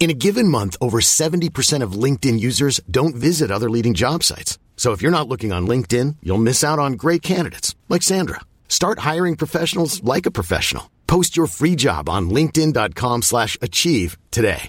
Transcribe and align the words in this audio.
In 0.00 0.10
a 0.10 0.14
given 0.14 0.46
month, 0.46 0.76
over 0.80 1.00
70% 1.00 1.82
of 1.82 1.92
LinkedIn 1.92 2.38
users 2.38 2.80
don't 2.88 3.16
visit 3.16 3.50
other 3.50 3.68
leading 3.68 3.94
job 3.94 4.22
sites. 4.22 4.58
So 4.76 4.92
if 4.92 5.02
you're 5.02 5.18
not 5.18 5.26
looking 5.28 5.52
on 5.52 5.66
LinkedIn, 5.66 6.16
you'll 6.22 6.38
miss 6.38 6.62
out 6.62 6.78
on 6.78 6.92
great 6.92 7.20
candidates 7.20 7.74
like 7.88 8.02
Sandra. 8.02 8.40
Start 8.68 9.00
hiring 9.00 9.34
professionals 9.34 10.02
like 10.04 10.24
a 10.24 10.30
professional. 10.30 10.88
Post 11.08 11.36
your 11.36 11.48
free 11.48 11.74
job 11.74 12.08
on 12.08 12.30
linkedin.com/achieve 12.30 14.16
today. 14.30 14.68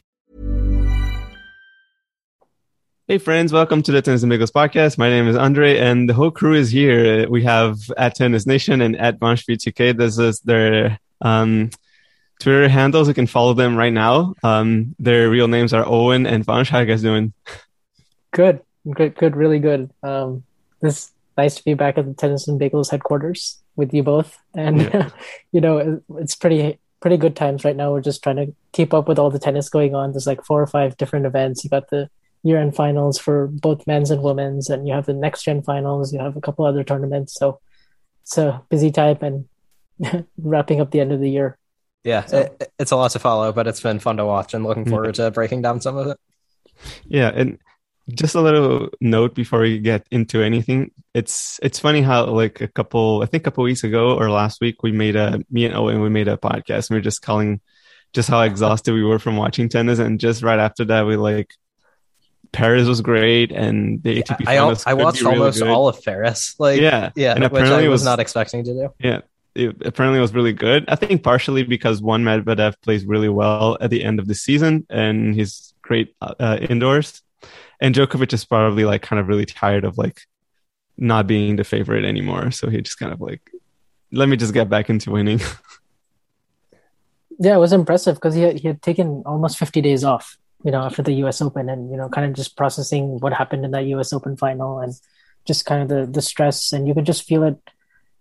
Hey 3.08 3.18
friends, 3.18 3.52
welcome 3.52 3.82
to 3.84 3.92
the 3.92 4.02
Tennis 4.02 4.24
Amigos 4.24 4.52
podcast. 4.52 4.98
My 4.98 5.10
name 5.10 5.28
is 5.28 5.36
Andre 5.36 5.78
and 5.78 6.08
the 6.10 6.14
whole 6.14 6.32
crew 6.32 6.54
is 6.54 6.72
here. 6.72 7.28
We 7.30 7.44
have 7.44 7.78
at 7.98 8.16
Tennis 8.16 8.46
Nation 8.48 8.82
and 8.82 8.96
at 8.96 9.20
Vanshvi2K. 9.20 9.98
This 9.98 10.18
is 10.18 10.40
their 10.42 11.00
um, 11.22 11.70
Twitter 12.40 12.68
handles. 12.70 13.08
You 13.08 13.14
can 13.14 13.28
follow 13.28 13.54
them 13.54 13.76
right 13.76 13.94
now. 13.94 14.34
Um, 14.44 14.96
their 15.00 15.30
real 15.30 15.48
names 15.48 15.74
are 15.74 15.86
Owen 15.86 16.26
and 16.26 16.46
Vansh. 16.46 16.70
How 16.70 16.80
you 16.80 16.86
guys 16.86 17.02
doing? 17.02 17.34
Good, 18.32 18.62
good, 18.94 19.16
good, 19.16 19.36
really 19.36 19.60
good. 19.60 19.92
Um, 20.04 20.44
it's 20.82 21.12
nice 21.38 21.56
to 21.56 21.64
be 21.66 21.74
back 21.74 21.98
at 21.98 22.06
the 22.06 22.14
Tennis 22.14 22.48
and 22.48 22.60
Bagels 22.60 22.92
headquarters 22.92 23.60
with 23.76 23.94
you 23.94 24.04
both, 24.04 24.38
and 24.56 24.82
Yeah. 24.82 25.10
you 25.52 25.62
know 25.62 25.78
it- 25.78 26.04
it's 26.18 26.36
pretty 26.36 26.80
pretty 27.02 27.18
good 27.18 27.36
times 27.36 27.64
right 27.64 27.76
now. 27.76 27.92
We're 27.94 28.02
just 28.02 28.22
trying 28.24 28.36
to 28.38 28.54
keep 28.74 28.94
up 28.94 29.08
with 29.08 29.18
all 29.20 29.30
the 29.30 29.40
tennis 29.40 29.70
going 29.70 29.96
on. 29.96 30.12
There's 30.12 30.28
like 30.28 30.44
four 30.44 30.62
or 30.62 30.68
five 30.68 30.98
different 30.98 31.26
events. 31.26 31.64
You 31.64 31.70
got 31.70 31.90
the 31.90 32.10
year 32.44 32.58
end 32.58 32.76
finals 32.76 33.18
for 33.18 33.48
both 33.48 33.86
men's 33.88 34.12
and 34.12 34.22
women's, 34.22 34.70
and 34.70 34.88
you 34.88 34.94
have 34.94 35.06
the 35.06 35.14
next 35.14 35.44
gen 35.44 35.62
finals. 35.62 36.12
You 36.14 36.20
have 36.20 36.36
a 36.36 36.42
couple 36.42 36.66
other 36.66 36.84
tournaments, 36.84 37.34
so 37.36 37.60
it's 38.24 38.38
a 38.38 38.62
busy 38.70 38.92
time 38.92 39.18
and 39.22 40.26
wrapping 40.38 40.80
up 40.82 40.92
the 40.92 41.00
end 41.02 41.12
of 41.12 41.20
the 41.20 41.30
year. 41.30 41.58
Yeah, 42.04 42.26
So- 42.26 42.40
it, 42.40 42.72
it's 42.80 42.92
a 42.92 42.96
lot 42.96 43.12
to 43.12 43.20
follow, 43.20 43.52
but 43.52 43.68
it's 43.68 43.82
been 43.82 44.00
fun 44.00 44.18
to 44.18 44.26
watch 44.26 44.54
and 44.54 44.66
looking 44.66 44.86
mm. 44.86 44.90
forward 44.90 45.16
to 45.16 45.32
breaking 45.32 45.62
down 45.62 45.82
some 45.82 45.98
of 45.98 46.08
it. 46.08 46.18
Yeah, 47.06 47.32
and 47.34 47.60
just 48.14 48.36
a 48.36 48.42
little 48.42 48.90
note 49.02 49.36
before 49.36 49.60
we 49.62 49.80
get 49.80 50.06
into 50.12 50.42
anything. 50.42 50.92
It's 51.14 51.60
it's 51.62 51.80
funny 51.80 52.02
how 52.02 52.26
like 52.26 52.62
a 52.62 52.68
couple 52.68 53.22
I 53.22 53.26
think 53.26 53.44
a 53.44 53.46
couple 53.46 53.64
weeks 53.64 53.84
ago 53.84 54.18
or 54.18 54.30
last 54.30 54.62
week 54.62 54.84
we 54.84 54.92
made 54.92 55.16
a 55.16 55.40
me 55.50 55.66
and 55.66 55.76
Owen 55.76 56.02
we 56.02 56.10
made 56.10 56.28
a 56.28 56.38
podcast 56.38 56.90
and 56.90 56.96
we 56.96 56.98
are 56.98 57.02
just 57.02 57.22
calling 57.22 57.62
just 58.14 58.30
how 58.30 58.42
exhausted 58.42 58.94
we 58.94 59.04
were 59.04 59.20
from 59.20 59.38
watching 59.38 59.70
tennis 59.70 60.00
and 60.00 60.20
just 60.20 60.42
right 60.42 60.60
after 60.60 60.86
that 60.86 61.06
we 61.06 61.16
like 61.16 61.54
Paris 62.52 62.88
was 62.88 63.02
great 63.02 63.52
and 63.52 64.02
the 64.02 64.24
ATP 64.24 64.42
I, 64.42 64.46
finals 64.46 64.84
I 64.88 64.94
watched 64.96 65.22
really 65.22 65.38
almost 65.38 65.60
good. 65.60 65.70
all 65.70 65.88
of 65.88 66.04
Paris. 66.04 66.56
Like, 66.58 66.82
yeah 66.82 67.12
yeah, 67.16 67.34
and 67.34 67.44
which 67.44 67.52
apparently 67.52 67.86
I 67.86 67.90
was 67.90 68.02
was 68.02 68.06
not 68.06 68.20
expecting 68.20 68.64
to 68.64 68.74
do. 68.74 68.94
Yeah, 69.00 69.22
it 69.60 69.76
apparently 69.86 70.20
was 70.20 70.34
really 70.34 70.54
good. 70.54 70.86
I 70.88 70.96
think 70.96 71.24
partially 71.24 71.64
because 71.64 72.02
one 72.02 72.24
Medvedev 72.24 72.76
plays 72.82 73.06
really 73.06 73.30
well 73.30 73.78
at 73.82 73.90
the 73.90 74.04
end 74.04 74.20
of 74.20 74.28
the 74.28 74.36
season 74.36 74.86
and 74.90 75.36
he's 75.36 75.74
great 75.82 76.16
uh, 76.22 76.58
indoors, 76.62 77.22
and 77.80 77.94
Djokovic 77.94 78.34
is 78.34 78.46
probably 78.46 78.86
like 78.86 79.02
kind 79.02 79.20
of 79.20 79.28
really 79.28 79.46
tired 79.46 79.84
of 79.84 79.98
like 79.98 80.22
not 80.98 81.28
being 81.28 81.56
the 81.56 81.64
favorite 81.64 82.06
anymore. 82.06 82.52
So 82.52 82.70
he 82.70 82.82
just 82.82 83.00
kind 83.00 83.14
of 83.14 83.22
like, 83.22 83.42
let 84.12 84.30
me 84.30 84.38
just 84.38 84.54
get 84.54 84.70
back 84.70 84.90
into 84.90 85.12
winning. 85.12 85.42
Yeah, 87.42 87.56
it 87.56 87.60
was 87.60 87.72
impressive 87.72 88.16
because 88.16 88.36
he 88.36 88.42
had, 88.42 88.60
he 88.60 88.68
had 88.68 88.82
taken 88.82 89.24
almost 89.26 89.58
50 89.58 89.80
days 89.80 90.04
off, 90.04 90.38
you 90.66 90.72
know, 90.72 90.82
after 90.82 91.02
the 91.02 91.14
US 91.24 91.42
Open 91.42 91.70
and, 91.70 91.90
you 91.90 91.96
know, 91.96 92.10
kind 92.10 92.28
of 92.28 92.34
just 92.34 92.58
processing 92.58 93.18
what 93.22 93.32
happened 93.32 93.64
in 93.64 93.72
that 93.72 93.86
US 93.86 94.12
Open 94.12 94.36
final 94.36 94.80
and 94.80 94.94
just 95.46 95.66
kind 95.66 95.82
of 95.82 95.88
the, 95.88 96.06
the 96.06 96.22
stress. 96.22 96.74
And 96.74 96.86
you 96.86 96.94
could 96.94 97.06
just 97.06 97.24
feel 97.24 97.44
it 97.44 97.58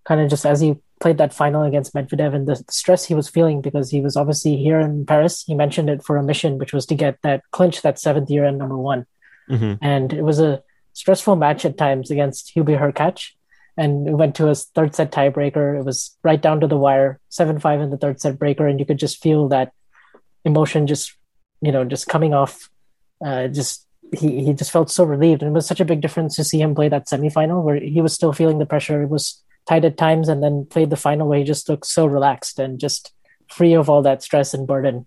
kind 0.05 0.21
of 0.21 0.31
just 0.31 0.47
as 0.47 0.61
he 0.61 0.77
played 1.01 1.19
that 1.19 1.35
final 1.35 1.63
against 1.63 1.95
Medvedev 1.95 2.35
and 2.35 2.47
the, 2.47 2.57
stress 2.71 3.05
he 3.05 3.15
was 3.15 3.29
feeling 3.29 3.61
because 3.61 3.91
he 3.91 4.01
was 4.01 4.17
obviously 4.17 4.57
here 4.57 4.81
in 4.81 5.07
Paris. 5.07 5.45
He 5.47 5.55
mentioned 5.55 5.89
it 5.91 6.03
for 6.03 6.17
a 6.17 6.23
mission, 6.23 6.59
which 6.59 6.73
was 6.73 6.87
to 6.87 6.95
get 6.95 7.19
that 7.23 7.43
clinch 7.51 7.83
that 7.83 7.99
seventh 7.99 8.31
year 8.31 8.45
and 8.45 8.59
number 8.59 8.77
one. 8.77 9.07
hmm 9.49 9.75
And 9.81 10.13
it 10.13 10.23
was 10.23 10.41
a 10.41 10.63
stressful 10.93 11.37
match 11.37 11.65
at 11.65 11.79
times 11.79 12.11
against 12.11 12.55
Hubie 12.55 12.79
Hurkacz. 12.79 13.31
And 13.77 14.09
it 14.09 14.15
went 14.15 14.35
to 14.37 14.49
a 14.49 14.55
third 14.57 14.95
set 14.95 15.13
tiebreaker. 15.13 15.79
It 15.79 15.85
was 15.85 16.17
right 16.25 16.41
down 16.41 16.61
to 16.61 16.67
the 16.67 16.77
wire, 16.77 17.21
7 17.29 17.61
5 17.61 17.81
in 17.81 17.91
the 17.91 17.97
third 17.97 18.21
set 18.21 18.37
breaker. 18.39 18.67
And 18.67 18.81
you 18.81 18.87
could 18.87 18.99
just 18.99 19.23
feel 19.23 19.49
that 19.49 19.73
emotion 20.45 20.89
just, 20.89 21.17
you 21.61 21.71
know, 21.71 21.85
just 21.85 22.09
coming 22.09 22.35
off. 22.35 22.69
Uh, 23.25 23.47
just 23.47 23.87
he, 24.13 24.45
he 24.45 24.53
just 24.53 24.73
felt 24.73 24.91
so 24.91 25.05
relieved. 25.05 25.43
And 25.43 25.51
it 25.51 25.55
was 25.55 25.67
such 25.67 25.81
a 25.81 25.85
big 25.85 26.01
difference 26.01 26.35
to 26.37 26.45
see 26.45 26.61
him 26.61 26.75
play 26.75 26.89
that 26.89 27.07
semifinal 27.07 27.63
where 27.63 27.79
he 27.79 28.01
was 28.01 28.13
still 28.13 28.33
feeling 28.33 28.59
the 28.59 28.67
pressure. 28.67 29.03
It 29.03 29.11
was 29.11 29.43
tight 29.69 29.85
at 29.85 29.99
times 29.99 30.29
and 30.29 30.43
then 30.43 30.65
played 30.65 30.91
the 30.91 30.97
final 30.97 31.29
where 31.29 31.39
he 31.39 31.45
just 31.45 31.69
looked 31.69 31.87
so 31.87 32.07
relaxed 32.07 32.59
and 32.59 32.81
just 32.81 33.13
free 33.49 33.75
of 33.75 33.91
all 33.91 34.03
that 34.03 34.23
stress 34.23 34.55
and 34.55 34.67
burden. 34.67 35.07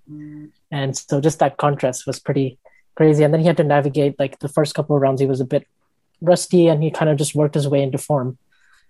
And 0.71 0.95
so 0.95 1.19
just 1.19 1.39
that 1.39 1.57
contrast 1.57 2.05
was 2.05 2.19
pretty 2.19 2.59
crazy. 2.95 3.23
And 3.23 3.33
then 3.33 3.41
he 3.41 3.47
had 3.47 3.57
to 3.57 3.63
navigate 3.63 4.19
like 4.19 4.39
the 4.39 4.47
first 4.47 4.75
couple 4.75 4.95
of 4.95 5.01
rounds, 5.01 5.19
he 5.19 5.27
was 5.27 5.41
a 5.41 5.45
bit 5.45 5.67
rusty 6.21 6.67
and 6.67 6.83
he 6.83 6.91
kind 6.91 7.09
of 7.09 7.17
just 7.17 7.33
worked 7.33 7.55
his 7.55 7.67
way 7.67 7.81
into 7.81 7.97
form. 7.97 8.37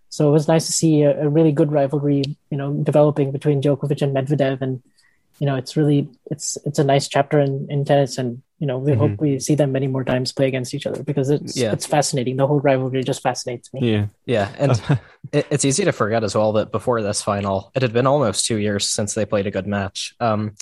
So 0.10 0.28
it 0.28 0.32
was 0.32 0.50
nice 0.50 0.66
to 0.66 0.74
see 0.74 1.04
a, 1.04 1.26
a 1.26 1.30
really 1.30 1.54
good 1.54 1.72
rivalry, 1.72 2.24
you 2.50 2.58
know, 2.58 2.74
developing 2.74 3.32
between 3.32 3.62
Djokovic 3.62 4.02
and 4.02 4.14
Medvedev. 4.14 4.62
And, 4.62 4.84
you 5.40 5.46
know, 5.46 5.56
it's 5.56 5.78
really, 5.78 6.10
it's, 6.30 6.58
it's 6.66 6.80
a 6.80 6.84
nice 6.84 7.08
chapter 7.08 7.40
in, 7.40 7.68
in 7.70 7.86
tennis. 7.86 8.18
And, 8.18 8.42
you 8.62 8.68
know, 8.68 8.78
we 8.78 8.92
Mhm. 8.92 8.98
hope 8.98 9.20
we 9.20 9.40
see 9.40 9.56
them 9.56 9.72
many 9.72 9.88
more 9.88 10.04
times 10.04 10.32
play 10.32 10.48
against 10.48 10.74
each 10.76 10.86
other 10.86 11.02
because 11.04 11.32
it's, 11.32 11.58
Yeah. 11.58 11.74
it's 11.74 11.88
fascinating. 11.88 12.38
The 12.38 12.46
whole 12.46 12.60
rivalry 12.60 13.04
just 13.04 13.24
fascinates 13.24 13.74
me. 13.74 13.92
Yeah, 13.92 14.06
Yeah, 14.26 14.50
and 14.60 14.72
it, 15.34 15.48
it's 15.50 15.66
easy 15.66 15.84
to 15.84 15.92
forget 15.92 16.24
as 16.24 16.36
well 16.36 16.54
that 16.54 16.72
before 16.72 17.02
this 17.02 17.24
final, 17.24 17.72
it 17.76 17.82
had 17.82 17.92
been 17.92 18.06
almost 18.06 18.46
two 18.46 18.58
years 18.58 18.88
since 18.88 19.16
they 19.16 19.26
played 19.26 19.48
a 19.48 19.52
good 19.52 19.66
match. 19.68 20.14
Um, 20.20 20.54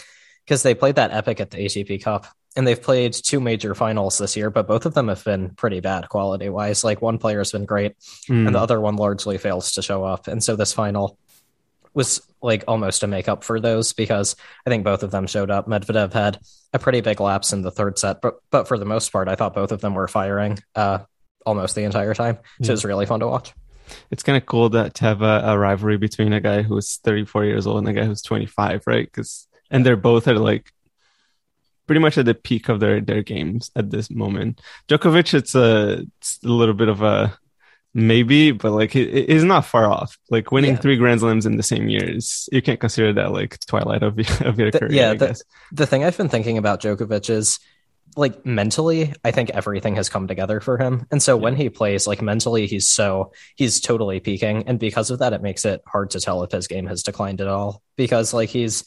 because 0.45 0.63
they 0.63 0.73
played 0.73 0.95
that 0.95 1.11
epic 1.11 1.39
at 1.41 1.51
the 1.51 1.57
ATP 1.57 2.01
Cup, 2.01 2.25
and 2.55 2.65
they've 2.65 2.81
played 2.81 3.13
two 3.13 3.39
major 3.39 3.75
finals 3.75 4.17
this 4.17 4.35
year, 4.35 4.49
but 4.49 4.65
both 4.67 4.85
of 4.87 4.93
them 4.95 5.07
have 5.09 5.23
been 5.23 5.49
pretty 5.51 5.79
bad 5.81 6.09
quality 6.09 6.49
wise. 6.49 6.83
Like 6.83 7.01
one 7.03 7.17
player's 7.19 7.51
been 7.51 7.65
great, 7.65 7.95
Mm. 8.29 8.47
and 8.47 8.55
the 8.55 8.59
other 8.59 8.79
one 8.81 8.95
largely 8.95 9.37
fails 9.37 9.73
to 9.73 9.81
show 9.83 10.03
up. 10.05 10.27
And 10.27 10.41
so 10.43 10.55
this 10.55 10.73
final 10.73 11.17
was 11.93 12.21
like 12.41 12.63
almost 12.67 13.03
a 13.03 13.07
makeup 13.07 13.43
for 13.43 13.59
those 13.59 13.93
because 13.93 14.35
I 14.65 14.69
think 14.69 14.83
both 14.83 15.03
of 15.03 15.11
them 15.11 15.27
showed 15.27 15.51
up. 15.51 15.67
Medvedev 15.67 16.13
had 16.13 16.39
a 16.73 16.79
pretty 16.79 17.01
big 17.01 17.19
lapse 17.19 17.51
in 17.53 17.61
the 17.61 17.71
third 17.71 17.97
set, 17.99 18.21
but 18.21 18.35
but 18.51 18.67
for 18.67 18.77
the 18.77 18.85
most 18.85 19.11
part, 19.11 19.27
I 19.27 19.35
thought 19.35 19.53
both 19.53 19.71
of 19.71 19.81
them 19.81 19.93
were 19.95 20.07
firing 20.07 20.59
uh, 20.75 20.99
almost 21.45 21.75
the 21.75 21.83
entire 21.83 22.13
time. 22.13 22.35
So 22.35 22.65
Yeah. 22.65 22.69
it 22.69 22.71
was 22.71 22.85
really 22.85 23.05
fun 23.05 23.19
to 23.21 23.27
watch. 23.27 23.53
it's 24.11 24.23
kind 24.23 24.37
of 24.37 24.45
cool 24.45 24.69
that 24.69 24.93
to 24.95 25.03
have 25.03 25.21
a, 25.21 25.41
a 25.45 25.57
rivalry 25.57 25.97
between 25.97 26.31
a 26.33 26.39
guy 26.39 26.61
who's 26.61 26.97
34 26.97 27.45
years 27.45 27.65
old 27.67 27.79
and 27.79 27.87
a 27.89 27.93
guy 27.93 28.05
who's 28.05 28.21
25, 28.21 28.83
right? 28.85 29.05
Because 29.05 29.47
and 29.71 29.85
they're 29.85 29.95
both 29.97 30.27
at 30.27 30.37
like 30.37 30.71
pretty 31.87 31.99
much 31.99 32.17
at 32.19 32.25
the 32.25 32.35
peak 32.35 32.69
of 32.69 32.79
their 32.79 33.01
their 33.01 33.23
games 33.23 33.71
at 33.75 33.89
this 33.89 34.09
moment. 34.11 34.61
Djokovic, 34.87 35.33
it's 35.33 35.55
a 35.55 36.05
it's 36.19 36.39
a 36.43 36.47
little 36.47 36.75
bit 36.75 36.87
of 36.87 37.01
a 37.01 37.37
maybe, 38.07 38.51
but 38.51 38.71
like 38.71 38.91
he's 38.91 39.43
not 39.43 39.65
far 39.65 39.85
off. 39.91 40.17
Like 40.29 40.51
winning 40.51 40.71
Yeah. 40.71 40.77
three 40.77 40.97
Grand 40.97 41.19
Slams 41.19 41.45
in 41.45 41.57
the 41.57 41.63
same 41.63 41.89
year 41.89 42.03
is 42.09 42.47
you 42.51 42.61
can't 42.61 42.79
consider 42.79 43.13
that 43.13 43.31
like 43.31 43.59
twilight 43.65 44.03
of 44.03 44.17
your, 44.17 44.27
of 44.47 44.59
your 44.59 44.71
The- 44.71 44.79
career. 44.79 44.91
yeah, 44.91 45.11
I 45.11 45.15
the- 45.15 45.27
guess. 45.27 45.43
The 45.71 45.85
thing 45.85 46.03
I've 46.03 46.17
been 46.17 46.29
thinking 46.29 46.57
about 46.57 46.81
Djokovic 46.81 47.29
is 47.29 47.59
like 48.17 48.43
mentally, 48.45 49.13
I 49.23 49.29
think 49.31 49.51
everything 49.51 49.95
has 49.95 50.09
come 50.09 50.27
together 50.27 50.59
for 50.59 50.77
him. 50.79 51.05
And 51.11 51.21
so 51.21 51.37
when 51.37 51.55
he 51.55 51.69
plays, 51.69 52.07
like 52.07 52.21
mentally, 52.23 52.65
he's 52.65 52.87
so 52.87 53.31
he's 53.55 53.79
totally 53.79 54.19
peaking. 54.19 54.63
And 54.67 54.79
because 54.79 55.11
of 55.11 55.19
that, 55.19 55.33
it 55.33 55.43
makes 55.43 55.63
it 55.63 55.81
hard 55.87 56.09
to 56.11 56.19
tell 56.19 56.41
if 56.43 56.51
his 56.51 56.67
game 56.67 56.87
has 56.87 57.03
declined 57.03 57.39
at 57.39 57.47
all. 57.47 57.83
Because 57.97 58.33
like 58.33 58.49
he's 58.49 58.83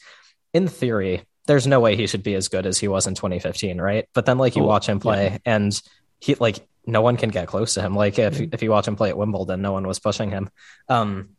in 0.53 0.67
theory, 0.67 1.23
there's 1.47 1.65
no 1.67 1.79
way 1.79 1.95
he 1.95 2.05
should 2.07 2.21
be 2.23 2.35
as 2.35 2.49
good 2.49 2.65
as 2.65 2.77
he 2.77 2.87
was 2.89 3.07
in 3.07 3.15
2015, 3.15 3.79
right? 3.79 4.07
But 4.13 4.25
then 4.25 4.37
like 4.37 4.55
you 4.57 4.63
Oh, 4.63 4.67
watch 4.67 4.87
him 4.87 4.99
play 4.99 5.39
and 5.45 5.81
he 6.19 6.35
like 6.35 6.59
no 6.85 7.01
one 7.01 7.17
can 7.17 7.29
get 7.29 7.47
close 7.47 7.73
to 7.75 7.81
him. 7.81 7.95
Like 7.95 8.19
if 8.19 8.39
if 8.39 8.61
you 8.61 8.71
watch 8.71 8.87
him 8.87 8.95
play 8.95 9.09
at 9.09 9.17
Wimbledon, 9.17 9.61
no 9.61 9.71
one 9.71 9.87
was 9.87 9.99
pushing 9.99 10.31
him. 10.31 10.49
Um 10.89 11.29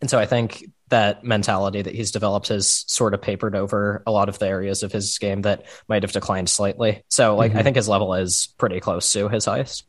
and 0.00 0.08
so 0.08 0.18
I 0.18 0.26
think 0.26 0.64
that 0.88 1.22
mentality 1.24 1.82
that 1.82 1.94
he's 1.94 2.10
developed 2.10 2.48
has 2.48 2.84
sort 2.88 3.12
of 3.14 3.20
papered 3.22 3.54
over 3.54 4.02
a 4.06 4.10
lot 4.10 4.28
of 4.28 4.38
the 4.38 4.48
areas 4.48 4.82
of 4.82 4.90
his 4.90 5.18
game 5.18 5.42
that 5.42 5.66
might 5.88 6.02
have 6.02 6.12
declined 6.12 6.48
slightly. 6.48 7.04
So 7.08 7.36
like 7.36 7.54
I 7.54 7.60
Mhm. 7.60 7.64
think 7.64 7.76
his 7.76 7.88
level 7.88 8.14
is 8.14 8.48
pretty 8.58 8.80
close 8.80 9.12
to 9.12 9.28
his 9.28 9.44
highest. 9.44 9.84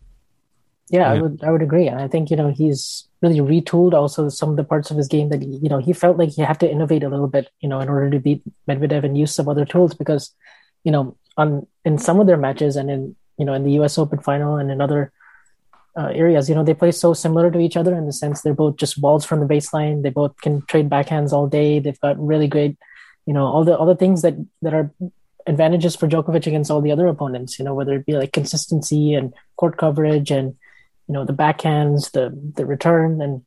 Yeah, 0.89 1.09
I 1.09 1.21
would 1.21 1.41
I 1.43 1.51
would 1.51 1.61
agree. 1.61 1.87
And 1.87 1.99
I 2.01 2.07
think, 2.09 2.29
you 2.29 2.35
know, 2.35 2.49
he's 2.49 3.07
really 3.21 3.39
retooled 3.39 3.93
also 3.93 4.27
some 4.29 4.49
of 4.49 4.57
the 4.57 4.63
parts 4.65 4.91
of 4.91 4.97
his 4.97 5.07
game 5.07 5.29
that 5.29 5.41
he, 5.41 5.47
you 5.63 5.69
know, 5.69 5.77
he 5.77 5.93
felt 5.93 6.17
like 6.17 6.29
he 6.29 6.41
had 6.41 6.59
to 6.59 6.69
innovate 6.69 7.03
a 7.03 7.09
little 7.09 7.27
bit, 7.29 7.49
you 7.61 7.69
know, 7.69 7.79
in 7.79 7.87
order 7.87 8.09
to 8.09 8.19
beat 8.19 8.43
Medvedev 8.67 9.05
and 9.05 9.17
use 9.17 9.33
some 9.33 9.47
other 9.47 9.63
tools 9.63 9.93
because, 9.93 10.35
you 10.83 10.91
know, 10.91 11.15
on 11.37 11.65
in 11.85 11.97
some 11.97 12.19
of 12.19 12.27
their 12.27 12.35
matches 12.35 12.75
and 12.75 12.91
in 12.91 13.15
you 13.41 13.45
know 13.45 13.55
in 13.55 13.63
the 13.63 13.73
U.S. 13.79 13.97
Open 13.97 14.19
final 14.19 14.57
and 14.57 14.69
in 14.69 14.81
other 14.81 15.11
uh, 15.97 16.11
areas, 16.13 16.47
you 16.47 16.55
know, 16.55 16.63
they 16.63 16.75
play 16.75 16.91
so 16.91 17.13
similar 17.13 17.49
to 17.51 17.59
each 17.59 17.75
other 17.75 17.95
in 17.95 18.05
the 18.05 18.13
sense 18.13 18.41
they're 18.41 18.53
both 18.53 18.77
just 18.77 19.01
balls 19.01 19.25
from 19.25 19.39
the 19.39 19.51
baseline. 19.53 20.03
They 20.03 20.11
both 20.11 20.39
can 20.41 20.61
trade 20.67 20.89
backhands 20.89 21.33
all 21.33 21.47
day. 21.47 21.79
They've 21.79 21.99
got 21.99 22.23
really 22.23 22.47
great, 22.47 22.77
you 23.25 23.33
know, 23.33 23.45
all 23.45 23.63
the 23.65 23.75
all 23.75 23.87
the 23.87 23.95
things 23.95 24.21
that 24.21 24.35
that 24.61 24.75
are 24.75 24.91
advantages 25.47 25.95
for 25.95 26.07
Djokovic 26.07 26.45
against 26.45 26.69
all 26.69 26.81
the 26.81 26.91
other 26.91 27.07
opponents. 27.07 27.57
You 27.57 27.65
know, 27.65 27.73
whether 27.73 27.93
it 27.95 28.05
be 28.05 28.13
like 28.13 28.31
consistency 28.31 29.15
and 29.15 29.33
court 29.57 29.77
coverage 29.77 30.29
and 30.29 30.55
you 31.07 31.13
know 31.15 31.25
the 31.25 31.33
backhands, 31.33 32.11
the 32.11 32.25
the 32.55 32.65
return 32.65 33.21
and 33.21 33.43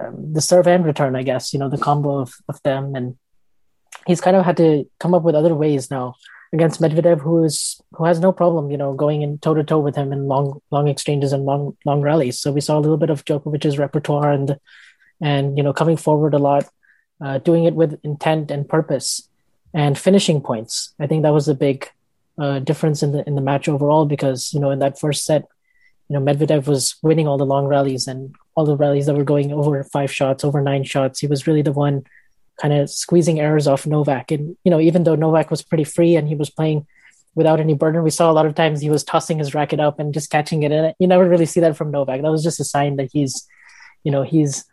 um, 0.00 0.32
the 0.32 0.40
serve 0.40 0.68
and 0.68 0.86
return. 0.86 1.16
I 1.16 1.24
guess 1.24 1.52
you 1.52 1.58
know 1.58 1.68
the 1.68 1.84
combo 1.88 2.20
of 2.20 2.34
of 2.48 2.62
them, 2.62 2.94
and 2.94 3.18
he's 4.06 4.22
kind 4.22 4.36
of 4.36 4.44
had 4.44 4.56
to 4.58 4.88
come 5.00 5.12
up 5.12 5.24
with 5.24 5.34
other 5.34 5.56
ways 5.56 5.90
now 5.90 6.14
against 6.54 6.80
Medvedev, 6.80 7.20
who 7.20 7.44
is 7.44 7.80
who 7.94 8.04
has 8.04 8.20
no 8.20 8.32
problem, 8.32 8.70
you 8.70 8.78
know, 8.78 8.94
going 8.94 9.22
in 9.22 9.38
toe 9.38 9.54
to 9.54 9.64
toe 9.64 9.80
with 9.80 9.96
him 9.96 10.12
in 10.12 10.28
long 10.28 10.62
long 10.70 10.86
exchanges 10.88 11.32
and 11.32 11.44
long 11.44 11.76
long 11.84 12.00
rallies. 12.00 12.38
So 12.40 12.52
we 12.52 12.60
saw 12.60 12.78
a 12.78 12.84
little 12.84 12.96
bit 12.96 13.10
of 13.10 13.24
Djokovic's 13.24 13.76
repertoire 13.76 14.32
and 14.32 14.56
and 15.20 15.58
you 15.58 15.64
know 15.64 15.72
coming 15.72 15.96
forward 15.96 16.32
a 16.32 16.38
lot, 16.38 16.68
uh, 17.20 17.38
doing 17.38 17.64
it 17.64 17.74
with 17.74 17.98
intent 18.04 18.52
and 18.52 18.68
purpose, 18.68 19.28
and 19.74 19.98
finishing 19.98 20.40
points. 20.40 20.94
I 21.00 21.08
think 21.08 21.24
that 21.24 21.34
was 21.34 21.48
a 21.48 21.54
big 21.54 21.90
uh, 22.38 22.60
difference 22.60 23.02
in 23.02 23.10
the 23.12 23.26
in 23.26 23.34
the 23.34 23.42
match 23.42 23.68
overall 23.68 24.06
because 24.06 24.54
you 24.54 24.60
know 24.60 24.70
in 24.70 24.78
that 24.78 25.00
first 25.00 25.24
set, 25.24 25.42
you 26.08 26.14
know 26.14 26.24
Medvedev 26.24 26.68
was 26.68 26.94
winning 27.02 27.26
all 27.26 27.36
the 27.36 27.52
long 27.54 27.66
rallies 27.66 28.06
and 28.06 28.34
all 28.54 28.64
the 28.64 28.76
rallies 28.76 29.06
that 29.06 29.16
were 29.16 29.24
going 29.24 29.52
over 29.52 29.82
five 29.82 30.12
shots, 30.12 30.44
over 30.44 30.62
nine 30.62 30.84
shots. 30.84 31.18
He 31.18 31.26
was 31.26 31.48
really 31.48 31.62
the 31.62 31.72
one 31.72 32.04
kind 32.60 32.74
of 32.74 32.90
squeezing 32.90 33.40
errors 33.40 33.66
off 33.66 33.86
Novak. 33.86 34.30
And, 34.30 34.56
you 34.64 34.70
know, 34.70 34.80
even 34.80 35.04
though 35.04 35.14
Novak 35.14 35.50
was 35.50 35.62
pretty 35.62 35.84
free 35.84 36.16
and 36.16 36.28
he 36.28 36.34
was 36.34 36.50
playing 36.50 36.86
without 37.34 37.60
any 37.60 37.74
burden, 37.74 38.02
we 38.02 38.10
saw 38.10 38.30
a 38.30 38.32
lot 38.32 38.46
of 38.46 38.54
times 38.54 38.80
he 38.80 38.90
was 38.90 39.04
tossing 39.04 39.38
his 39.38 39.54
racket 39.54 39.80
up 39.80 39.98
and 39.98 40.14
just 40.14 40.30
catching 40.30 40.62
it. 40.62 40.72
And 40.72 40.94
you 40.98 41.06
never 41.06 41.28
really 41.28 41.46
see 41.46 41.60
that 41.60 41.76
from 41.76 41.90
Novak. 41.90 42.22
That 42.22 42.30
was 42.30 42.44
just 42.44 42.60
a 42.60 42.64
sign 42.64 42.96
that 42.96 43.10
he's, 43.12 43.46
you 44.04 44.12
know, 44.12 44.22
he's, 44.22 44.64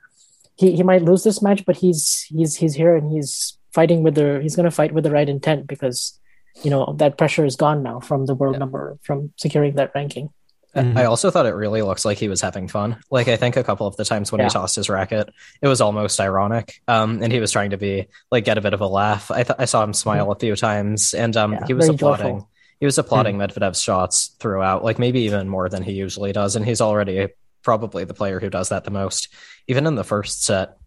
he, 0.57 0.75
he 0.75 0.83
might 0.83 1.01
lose 1.01 1.23
this 1.23 1.41
match, 1.41 1.65
but 1.65 1.77
he's, 1.77 2.23
he's, 2.23 2.55
he's 2.55 2.75
here 2.75 2.95
and 2.95 3.11
he's 3.11 3.57
fighting 3.73 4.03
with 4.03 4.15
the, 4.15 4.39
he's 4.41 4.55
going 4.55 4.65
to 4.65 4.71
fight 4.71 4.93
with 4.93 5.03
the 5.03 5.11
right 5.11 5.29
intent 5.29 5.65
because, 5.65 6.19
you 6.63 6.69
know, 6.69 6.93
that 6.97 7.17
pressure 7.17 7.45
is 7.45 7.55
gone 7.55 7.81
now 7.81 7.99
from 7.99 8.25
the 8.25 8.35
world 8.35 8.55
yeah. 8.55 8.59
number, 8.59 8.99
from 9.01 9.33
securing 9.37 9.75
that 9.75 9.91
ranking. 9.95 10.29
Mm-hmm. 10.75 10.97
I 10.97 11.05
also 11.05 11.29
thought 11.31 11.45
it 11.45 11.53
really 11.53 11.81
looks 11.81 12.05
like 12.05 12.17
he 12.17 12.29
was 12.29 12.39
having 12.39 12.67
fun. 12.67 12.97
Like 13.09 13.27
I 13.27 13.35
think 13.35 13.57
a 13.57 13.63
couple 13.63 13.87
of 13.87 13.97
the 13.97 14.05
times 14.05 14.31
when 14.31 14.39
yeah. 14.39 14.45
he 14.45 14.51
tossed 14.51 14.75
his 14.75 14.89
racket, 14.89 15.29
it 15.61 15.67
was 15.67 15.81
almost 15.81 16.19
ironic. 16.19 16.81
Um, 16.87 17.21
and 17.21 17.31
he 17.31 17.39
was 17.39 17.51
trying 17.51 17.71
to 17.71 17.77
be 17.77 18.07
like 18.31 18.45
get 18.45 18.57
a 18.57 18.61
bit 18.61 18.73
of 18.73 18.81
a 18.81 18.87
laugh. 18.87 19.31
I 19.31 19.43
th- 19.43 19.57
I 19.59 19.65
saw 19.65 19.83
him 19.83 19.93
smile 19.93 20.25
mm-hmm. 20.25 20.37
a 20.37 20.39
few 20.39 20.55
times, 20.55 21.13
and 21.13 21.35
um, 21.35 21.53
yeah, 21.53 21.65
he 21.67 21.73
was 21.73 21.89
applauding. 21.89 22.35
Joyful. 22.35 22.49
He 22.79 22.85
was 22.85 22.97
applauding 22.97 23.37
mm-hmm. 23.37 23.59
Medvedev's 23.59 23.81
shots 23.81 24.35
throughout, 24.39 24.83
like 24.83 24.97
maybe 24.97 25.21
even 25.21 25.47
more 25.47 25.69
than 25.69 25.83
he 25.83 25.91
usually 25.91 26.31
does. 26.31 26.55
And 26.55 26.65
he's 26.65 26.81
already 26.81 27.27
probably 27.61 28.05
the 28.05 28.15
player 28.15 28.39
who 28.39 28.49
does 28.49 28.69
that 28.69 28.85
the 28.85 28.91
most. 28.91 29.31
Even 29.67 29.85
in 29.85 29.93
the 29.93 30.03
first 30.03 30.43
set, 30.43 30.77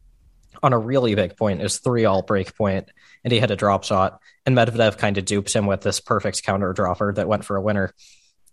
on 0.62 0.72
a 0.72 0.78
really 0.78 1.14
big 1.14 1.36
point, 1.36 1.60
it 1.60 1.62
was 1.62 1.78
three 1.78 2.04
all 2.04 2.22
break 2.22 2.56
point, 2.56 2.88
and 3.22 3.32
he 3.32 3.38
had 3.38 3.50
a 3.50 3.56
drop 3.56 3.84
shot, 3.84 4.18
and 4.46 4.56
Medvedev 4.56 4.98
kind 4.98 5.18
of 5.18 5.24
duped 5.24 5.52
him 5.52 5.66
with 5.66 5.82
this 5.82 6.00
perfect 6.00 6.42
counter 6.42 6.72
dropper 6.72 7.12
that 7.12 7.28
went 7.28 7.44
for 7.44 7.56
a 7.56 7.62
winner. 7.62 7.92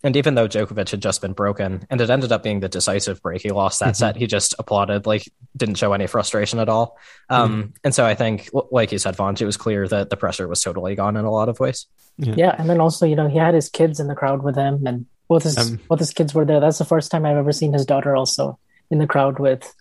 And 0.03 0.15
even 0.15 0.33
though 0.33 0.47
Djokovic 0.47 0.89
had 0.89 1.01
just 1.01 1.21
been 1.21 1.33
broken 1.33 1.85
and 1.89 2.01
it 2.01 2.09
ended 2.09 2.31
up 2.31 2.41
being 2.41 2.59
the 2.59 2.69
decisive 2.69 3.21
break, 3.21 3.41
he 3.41 3.51
lost 3.51 3.79
that 3.79 3.89
mm-hmm. 3.89 3.93
set. 3.93 4.15
He 4.15 4.25
just 4.25 4.55
applauded, 4.57 5.05
like 5.05 5.29
didn't 5.55 5.75
show 5.75 5.93
any 5.93 6.07
frustration 6.07 6.57
at 6.59 6.69
all. 6.69 6.97
Um, 7.29 7.51
mm-hmm. 7.51 7.69
And 7.83 7.93
so 7.93 8.05
I 8.05 8.15
think, 8.15 8.49
like 8.71 8.91
you 8.91 8.97
said, 8.97 9.15
Vaughn, 9.15 9.35
it 9.39 9.45
was 9.45 9.57
clear 9.57 9.87
that 9.87 10.09
the 10.09 10.17
pressure 10.17 10.47
was 10.47 10.61
totally 10.61 10.95
gone 10.95 11.17
in 11.17 11.25
a 11.25 11.31
lot 11.31 11.49
of 11.49 11.59
ways. 11.59 11.85
Yeah. 12.17 12.33
yeah. 12.35 12.55
And 12.57 12.69
then 12.69 12.79
also, 12.79 13.05
you 13.05 13.15
know, 13.15 13.27
he 13.27 13.37
had 13.37 13.53
his 13.53 13.69
kids 13.69 13.99
in 13.99 14.07
the 14.07 14.15
crowd 14.15 14.41
with 14.41 14.55
him 14.55 14.87
and 14.87 15.05
both 15.27 15.43
his, 15.43 15.57
um, 15.57 15.79
both 15.87 15.99
his 15.99 16.11
kids 16.11 16.33
were 16.33 16.45
there. 16.45 16.59
That's 16.59 16.79
the 16.79 16.85
first 16.85 17.11
time 17.11 17.25
I've 17.25 17.37
ever 17.37 17.51
seen 17.51 17.71
his 17.71 17.85
daughter 17.85 18.15
also 18.15 18.57
in 18.89 18.97
the 18.97 19.07
crowd 19.07 19.39
with, 19.39 19.73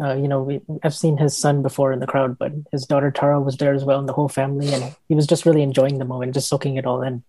uh, 0.00 0.14
you 0.14 0.28
know, 0.28 0.42
we, 0.42 0.60
I've 0.82 0.94
seen 0.94 1.18
his 1.18 1.36
son 1.36 1.60
before 1.60 1.92
in 1.92 2.00
the 2.00 2.06
crowd, 2.06 2.38
but 2.38 2.52
his 2.72 2.86
daughter 2.86 3.10
Tara 3.10 3.40
was 3.40 3.56
there 3.58 3.74
as 3.74 3.84
well 3.84 3.98
and 3.98 4.08
the 4.08 4.12
whole 4.14 4.28
family. 4.28 4.72
And 4.72 4.96
he 5.08 5.14
was 5.14 5.26
just 5.26 5.44
really 5.44 5.62
enjoying 5.62 5.98
the 5.98 6.04
moment, 6.04 6.34
just 6.34 6.48
soaking 6.48 6.76
it 6.76 6.86
all 6.86 7.02
in. 7.02 7.22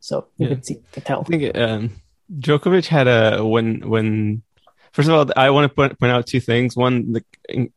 So 0.00 0.28
you 0.36 0.46
yeah. 0.46 0.54
could 0.54 0.64
see 0.64 0.80
the 0.92 1.00
tell. 1.00 1.20
I 1.20 1.24
think 1.24 1.56
um, 1.56 1.90
Djokovic 2.38 2.86
had 2.86 3.08
a 3.08 3.44
when 3.44 3.80
when 3.88 4.42
first 4.92 5.08
of 5.08 5.14
all 5.14 5.32
I 5.36 5.50
want 5.50 5.68
to 5.68 5.74
point, 5.74 5.98
point 5.98 6.12
out 6.12 6.26
two 6.26 6.40
things. 6.40 6.76
One, 6.76 7.12
like 7.12 7.72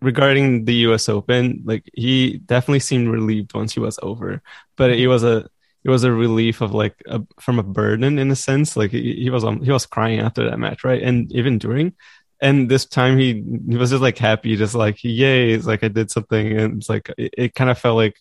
regarding 0.00 0.66
the 0.66 0.74
U.S. 0.88 1.08
Open, 1.08 1.62
like 1.64 1.90
he 1.94 2.38
definitely 2.38 2.80
seemed 2.80 3.08
relieved 3.08 3.54
once 3.54 3.72
he 3.72 3.80
was 3.80 3.98
over, 4.02 4.42
but 4.76 4.90
it 4.90 5.08
was 5.08 5.24
a 5.24 5.48
it 5.84 5.90
was 5.90 6.04
a 6.04 6.12
relief 6.12 6.60
of 6.60 6.72
like 6.72 7.02
a, 7.06 7.20
from 7.40 7.58
a 7.58 7.62
burden 7.62 8.18
in 8.18 8.30
a 8.30 8.36
sense. 8.36 8.76
Like 8.76 8.90
he, 8.90 9.14
he 9.14 9.30
was 9.30 9.42
he 9.62 9.70
was 9.70 9.86
crying 9.86 10.20
after 10.20 10.48
that 10.48 10.58
match, 10.58 10.84
right? 10.84 11.02
And 11.02 11.30
even 11.32 11.58
during. 11.58 11.94
And 12.40 12.68
this 12.68 12.84
time 12.84 13.16
he 13.18 13.42
he 13.68 13.76
was 13.76 13.90
just 13.90 14.02
like 14.02 14.18
happy, 14.18 14.56
just 14.56 14.74
like 14.74 15.02
yay! 15.02 15.52
It's 15.52 15.66
like 15.66 15.82
I 15.82 15.88
did 15.88 16.10
something, 16.10 16.58
and 16.58 16.78
it's 16.78 16.90
like 16.90 17.10
it, 17.16 17.32
it 17.38 17.54
kind 17.54 17.70
of 17.70 17.78
felt 17.78 17.96
like 17.96 18.20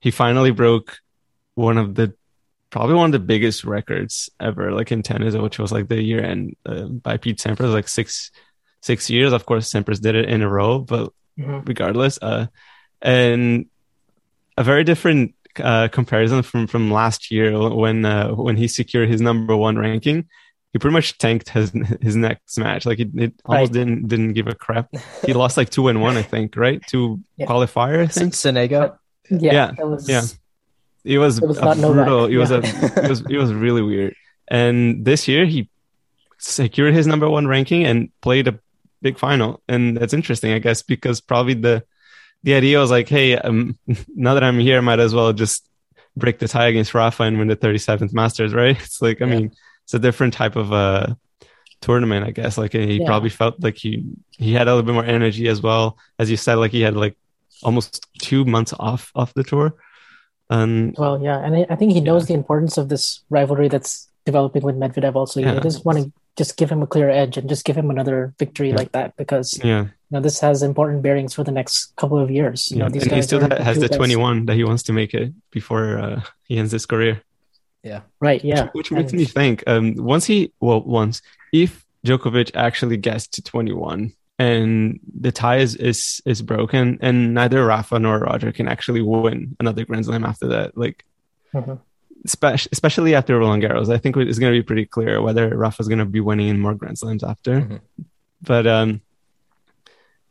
he 0.00 0.10
finally 0.10 0.50
broke 0.50 0.98
one 1.54 1.78
of 1.78 1.94
the 1.94 2.14
probably 2.74 2.96
one 2.96 3.06
of 3.06 3.12
the 3.12 3.20
biggest 3.20 3.62
records 3.62 4.28
ever, 4.40 4.72
like 4.72 4.90
in 4.90 5.00
tennis, 5.00 5.36
which 5.36 5.60
was 5.60 5.70
like 5.70 5.86
the 5.86 6.02
year 6.02 6.20
end 6.20 6.56
uh, 6.66 6.86
by 6.86 7.16
Pete 7.16 7.38
Sampras, 7.38 7.72
like 7.72 7.86
six 7.86 8.32
six 8.82 9.08
years. 9.08 9.32
Of 9.32 9.46
course, 9.46 9.70
Sampras 9.72 10.00
did 10.00 10.16
it 10.16 10.28
in 10.28 10.42
a 10.42 10.50
row, 10.50 10.80
but 10.80 11.12
mm-hmm. 11.38 11.60
regardless, 11.66 12.18
uh, 12.20 12.48
and 13.00 13.66
a 14.58 14.64
very 14.64 14.82
different 14.82 15.36
uh, 15.60 15.86
comparison 15.86 16.42
from 16.42 16.66
from 16.66 16.90
last 16.90 17.30
year 17.30 17.56
when 17.70 18.04
uh, 18.04 18.30
when 18.30 18.56
he 18.56 18.66
secured 18.66 19.08
his 19.08 19.20
number 19.20 19.56
one 19.56 19.78
ranking. 19.78 20.28
He 20.72 20.80
pretty 20.80 20.94
much 20.94 21.16
tanked 21.18 21.50
his 21.50 21.70
his 22.00 22.16
next 22.16 22.58
match. 22.58 22.86
Like 22.86 22.98
it, 22.98 23.10
it 23.14 23.34
almost 23.44 23.70
right. 23.70 23.72
didn't 23.72 24.08
didn't 24.08 24.32
give 24.32 24.48
a 24.48 24.54
crap. 24.56 24.88
He 25.24 25.32
lost 25.32 25.56
like 25.56 25.70
two 25.70 25.86
and 25.86 26.02
one, 26.02 26.16
I 26.16 26.22
think, 26.22 26.56
right? 26.56 26.84
To 26.88 27.20
yeah. 27.36 27.46
qualifier, 27.46 28.00
I 28.00 28.08
think. 28.08 28.32
Sonego. 28.32 28.98
Yeah, 29.30 29.70
yeah, 29.78 29.84
was... 29.84 30.08
yeah. 30.08 30.22
It 31.04 31.18
was, 31.18 31.38
it 31.38 31.46
was 31.46 31.58
brutal. 31.58 32.26
It 32.26 32.36
was 32.36 32.50
a 32.50 32.58
it 33.04 33.08
was 33.08 33.20
it 33.28 33.36
was 33.36 33.52
really 33.52 33.82
weird. 33.82 34.14
And 34.48 35.04
this 35.04 35.28
year 35.28 35.44
he 35.44 35.68
secured 36.38 36.94
his 36.94 37.06
number 37.06 37.28
one 37.28 37.46
ranking 37.46 37.84
and 37.84 38.10
played 38.20 38.48
a 38.48 38.58
big 39.02 39.18
final. 39.18 39.62
And 39.68 39.96
that's 39.96 40.14
interesting, 40.14 40.52
I 40.52 40.58
guess, 40.58 40.82
because 40.82 41.20
probably 41.20 41.54
the 41.54 41.84
the 42.42 42.54
idea 42.54 42.78
was 42.78 42.90
like, 42.90 43.08
hey, 43.08 43.36
um, 43.36 43.78
now 44.14 44.34
that 44.34 44.44
I'm 44.44 44.58
here, 44.58 44.78
I 44.78 44.80
might 44.80 45.00
as 45.00 45.14
well 45.14 45.32
just 45.32 45.66
break 46.16 46.38
the 46.38 46.48
tie 46.48 46.66
against 46.66 46.94
Rafa 46.94 47.24
and 47.24 47.38
win 47.38 47.48
the 47.48 47.56
37th 47.56 48.12
Masters, 48.12 48.54
right? 48.54 48.76
It's 48.80 49.00
like, 49.02 49.20
I 49.22 49.26
yeah. 49.26 49.34
mean, 49.34 49.52
it's 49.84 49.94
a 49.94 49.98
different 49.98 50.34
type 50.34 50.56
of 50.56 50.72
uh, 50.72 51.14
tournament, 51.80 52.26
I 52.26 52.30
guess. 52.30 52.56
Like 52.56 52.72
he 52.72 52.98
yeah. 52.98 53.06
probably 53.06 53.30
felt 53.30 53.62
like 53.62 53.76
he 53.76 54.04
he 54.30 54.52
had 54.52 54.68
a 54.68 54.74
little 54.74 54.86
bit 54.86 54.94
more 54.94 55.04
energy 55.04 55.48
as 55.48 55.60
well, 55.60 55.98
as 56.18 56.30
you 56.30 56.36
said. 56.36 56.56
Like 56.56 56.72
he 56.72 56.80
had 56.80 56.96
like 56.96 57.16
almost 57.62 58.06
two 58.18 58.44
months 58.44 58.72
off 58.78 59.12
off 59.14 59.34
the 59.34 59.44
tour. 59.44 59.74
And 60.54 60.94
well, 60.96 61.20
yeah, 61.20 61.38
and 61.38 61.66
I 61.68 61.76
think 61.76 61.92
he 61.92 62.00
knows 62.00 62.22
yeah. 62.22 62.28
the 62.28 62.34
importance 62.34 62.78
of 62.78 62.88
this 62.88 63.22
rivalry 63.28 63.68
that's 63.68 64.08
developing 64.24 64.62
with 64.62 64.76
Medvedev. 64.76 65.14
Also, 65.14 65.40
yeah. 65.40 65.58
just 65.60 65.84
want 65.84 65.98
to 65.98 66.12
just 66.36 66.56
give 66.56 66.70
him 66.70 66.82
a 66.82 66.86
clear 66.86 67.10
edge 67.10 67.36
and 67.36 67.48
just 67.48 67.64
give 67.64 67.76
him 67.76 67.90
another 67.90 68.34
victory 68.38 68.70
yeah. 68.70 68.76
like 68.76 68.92
that 68.92 69.16
because 69.16 69.58
yeah, 69.64 69.82
you 69.82 69.90
know, 70.10 70.20
this 70.20 70.38
has 70.40 70.62
important 70.62 71.02
bearings 71.02 71.34
for 71.34 71.44
the 71.44 71.50
next 71.50 71.96
couple 71.96 72.18
of 72.18 72.30
years. 72.30 72.70
You 72.70 72.78
yeah. 72.78 72.82
know, 72.84 72.88
these 72.90 73.02
and 73.02 73.12
he 73.12 73.22
still 73.22 73.40
has 73.40 73.80
the 73.80 73.88
guys. 73.88 73.96
21 73.96 74.46
that 74.46 74.54
he 74.54 74.64
wants 74.64 74.84
to 74.84 74.92
make 74.92 75.12
it 75.12 75.32
before 75.50 75.98
uh, 75.98 76.22
he 76.44 76.58
ends 76.58 76.72
his 76.72 76.86
career. 76.86 77.20
Yeah, 77.82 78.00
right. 78.20 78.42
Yeah, 78.42 78.70
which, 78.72 78.90
which 78.90 78.92
makes 78.92 79.12
me 79.12 79.24
think. 79.24 79.64
Um, 79.66 79.94
once 79.96 80.24
he 80.24 80.52
well, 80.60 80.80
once 80.82 81.20
if 81.52 81.84
Djokovic 82.06 82.52
actually 82.54 82.96
gets 82.96 83.26
to 83.28 83.42
21 83.42 84.12
and 84.38 84.98
the 85.18 85.30
tie 85.30 85.58
is, 85.58 85.76
is 85.76 86.20
is 86.24 86.42
broken 86.42 86.98
and 87.00 87.34
neither 87.34 87.64
Rafa 87.64 87.98
nor 87.98 88.18
Roger 88.18 88.50
can 88.52 88.68
actually 88.68 89.02
win 89.02 89.56
another 89.60 89.84
Grand 89.84 90.06
Slam 90.06 90.24
after 90.24 90.48
that. 90.48 90.76
Like 90.76 91.04
mm-hmm. 91.52 91.74
especially, 92.24 92.70
especially 92.72 93.14
after 93.14 93.38
Roland 93.38 93.62
Garros, 93.62 93.92
I 93.92 93.98
think 93.98 94.16
it's 94.16 94.38
going 94.38 94.52
to 94.52 94.58
be 94.58 94.64
pretty 94.64 94.86
clear 94.86 95.22
whether 95.22 95.56
Rafa's 95.56 95.88
going 95.88 96.00
to 96.00 96.04
be 96.04 96.20
winning 96.20 96.48
in 96.48 96.60
more 96.60 96.74
Grand 96.74 96.98
Slams 96.98 97.22
after. 97.22 97.60
Mm-hmm. 97.60 97.76
But 98.42 98.66
um 98.66 99.00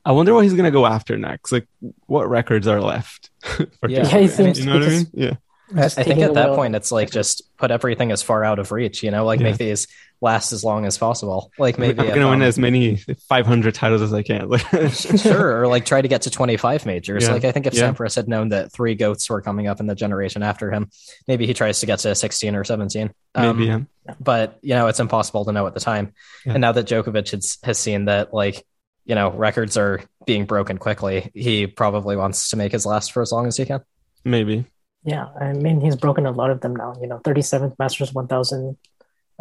I 0.05 0.11
wonder 0.11 0.33
what 0.33 0.43
he's 0.43 0.53
going 0.53 0.65
to 0.65 0.71
go 0.71 0.85
after 0.85 1.17
next. 1.17 1.51
Like 1.51 1.67
what 2.07 2.29
records 2.29 2.67
are 2.67 2.81
left? 2.81 3.29
yeah, 3.87 4.05
yeah 4.05 4.17
you 4.17 4.65
know 4.65 4.73
what 4.73 4.83
I 4.83 4.89
mean? 4.89 5.07
Yeah. 5.13 5.35
I, 5.75 5.85
I 5.85 5.89
think 5.89 6.19
at 6.19 6.33
that 6.33 6.55
point 6.55 6.75
it's 6.75 6.91
like 6.91 7.09
just 7.09 7.41
put 7.57 7.71
everything 7.71 8.11
as 8.11 8.21
far 8.21 8.43
out 8.43 8.59
of 8.59 8.71
reach, 8.71 9.01
you 9.01 9.11
know, 9.11 9.25
like 9.25 9.39
yeah. 9.39 9.49
make 9.49 9.57
these 9.57 9.87
last 10.23 10.53
as 10.53 10.63
long 10.63 10.85
as 10.85 10.97
possible. 10.97 11.51
Like 11.59 11.77
maybe 11.77 11.99
I'm 11.99 12.07
gonna 12.07 12.25
um, 12.25 12.31
win 12.31 12.41
as 12.41 12.57
many 12.57 12.95
500 12.95 13.75
titles 13.75 14.01
as 14.01 14.13
I 14.13 14.23
can. 14.23 14.49
sure, 14.89 15.61
or 15.61 15.67
like 15.67 15.85
try 15.85 16.01
to 16.01 16.07
get 16.07 16.23
to 16.23 16.29
25 16.31 16.85
majors. 16.85 17.23
Yeah. 17.23 17.33
Like 17.33 17.43
I 17.43 17.51
think 17.51 17.67
if 17.67 17.73
yeah. 17.73 17.91
Sampras 17.91 18.15
had 18.15 18.29
known 18.29 18.49
that 18.49 18.71
three 18.71 18.95
goats 18.95 19.29
were 19.29 19.41
coming 19.41 19.67
up 19.67 19.81
in 19.81 19.85
the 19.85 19.95
generation 19.95 20.41
after 20.41 20.71
him, 20.71 20.89
maybe 21.27 21.45
he 21.45 21.53
tries 21.53 21.81
to 21.81 21.85
get 21.85 21.99
to 21.99 22.15
16 22.15 22.55
or 22.55 22.63
17. 22.63 23.13
Um, 23.35 23.59
maybe, 23.59 23.67
yeah. 23.67 24.13
But 24.19 24.57
you 24.61 24.73
know, 24.73 24.87
it's 24.87 25.01
impossible 25.01 25.43
to 25.45 25.51
know 25.51 25.67
at 25.67 25.73
the 25.73 25.81
time. 25.81 26.13
And 26.45 26.61
now 26.61 26.71
that 26.71 26.87
Djokovic 26.87 27.31
has, 27.31 27.57
has 27.63 27.77
seen 27.77 28.05
that, 28.05 28.33
like 28.33 28.65
you 29.05 29.15
know, 29.15 29.29
records 29.29 29.75
are 29.75 30.01
being 30.25 30.45
broken 30.45 30.77
quickly, 30.77 31.31
he 31.33 31.67
probably 31.67 32.15
wants 32.15 32.49
to 32.49 32.55
make 32.55 32.71
his 32.71 32.85
last 32.85 33.11
for 33.11 33.21
as 33.21 33.33
long 33.33 33.47
as 33.47 33.57
he 33.57 33.65
can. 33.65 33.81
Maybe. 34.23 34.65
Yeah, 35.03 35.27
I 35.37 35.51
mean 35.51 35.81
he's 35.81 35.97
broken 35.97 36.25
a 36.25 36.31
lot 36.31 36.49
of 36.49 36.61
them 36.61 36.77
now. 36.77 36.95
You 37.01 37.07
know, 37.07 37.19
37th 37.19 37.77
Masters 37.77 38.13
1000. 38.13 38.77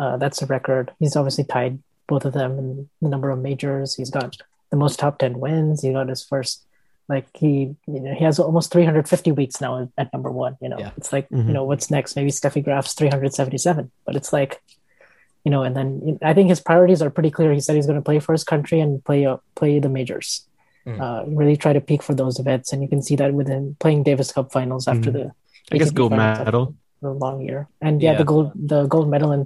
Uh, 0.03 0.17
that's 0.17 0.43
a 0.43 0.47
record. 0.47 0.91
He's 0.99 1.15
obviously 1.15 1.45
tied 1.45 1.79
both 2.09 2.25
of 2.25 2.33
them 2.33 2.59
in 2.59 2.91
the 3.01 3.09
number 3.09 3.31
of 3.31 3.39
majors. 3.39 3.95
He's 3.95 4.11
got 4.11 4.37
the 4.71 4.77
most 4.77 4.99
top 4.99 5.19
10 5.19 5.39
wins. 5.39 5.83
He 5.83 5.93
got 5.93 6.09
his 6.09 6.25
first 6.25 6.65
like 7.09 7.27
he 7.35 7.75
you 7.87 8.01
know 8.01 8.15
he 8.15 8.25
has 8.25 8.39
almost 8.39 8.73
350 8.73 9.33
weeks 9.33 9.61
now 9.61 9.91
at 9.99 10.13
number 10.13 10.31
one 10.31 10.57
you 10.61 10.69
know 10.69 10.79
yeah. 10.79 10.93
it's 10.97 11.13
like 11.13 11.29
mm-hmm. 11.29 11.49
you 11.49 11.53
know 11.53 11.65
what's 11.65 11.91
next 11.91 12.15
maybe 12.15 12.31
steffi 12.31 12.63
graf's 12.63 12.95
377 12.95 13.91
but 14.07 14.15
it's 14.15 14.33
like 14.33 14.63
you 15.45 15.51
know 15.51 15.65
and 15.65 15.77
then 15.77 16.19
i 16.23 16.33
think 16.33 16.49
his 16.49 16.61
priorities 16.61 17.03
are 17.03 17.11
pretty 17.11 17.31
clear 17.31 17.53
he 17.53 17.59
said 17.59 17.75
he's 17.75 17.87
going 17.87 17.99
to 17.99 18.05
play 18.05 18.21
for 18.21 18.33
his 18.33 18.45
country 18.45 18.79
and 18.79 19.05
play 19.05 19.27
uh, 19.27 19.37
play 19.57 19.81
the 19.81 19.89
majors 19.89 20.47
mm. 20.87 21.01
uh, 21.01 21.29
really 21.29 21.57
try 21.57 21.73
to 21.73 21.81
peak 21.81 22.05
for 22.05 22.15
those 22.15 22.39
events 22.39 22.73
and 22.73 22.83
you 22.83 22.89
can 22.89 23.03
see 23.03 23.17
that 23.17 23.35
with 23.35 23.49
him 23.49 23.77
playing 23.81 24.05
davis 24.05 24.31
cup 24.31 24.53
finals 24.53 24.87
after 24.87 25.11
mm. 25.11 25.15
the 25.15 25.33
i 25.73 25.79
guess 25.79 25.91
gold 25.91 26.13
medal 26.13 26.75
a 27.03 27.09
long 27.09 27.43
year 27.43 27.69
and 27.81 28.01
yeah, 28.01 28.13
yeah, 28.13 28.19
the 28.19 28.25
gold 28.25 28.53
the 28.55 28.87
gold 28.87 29.11
medal 29.11 29.33
in 29.33 29.45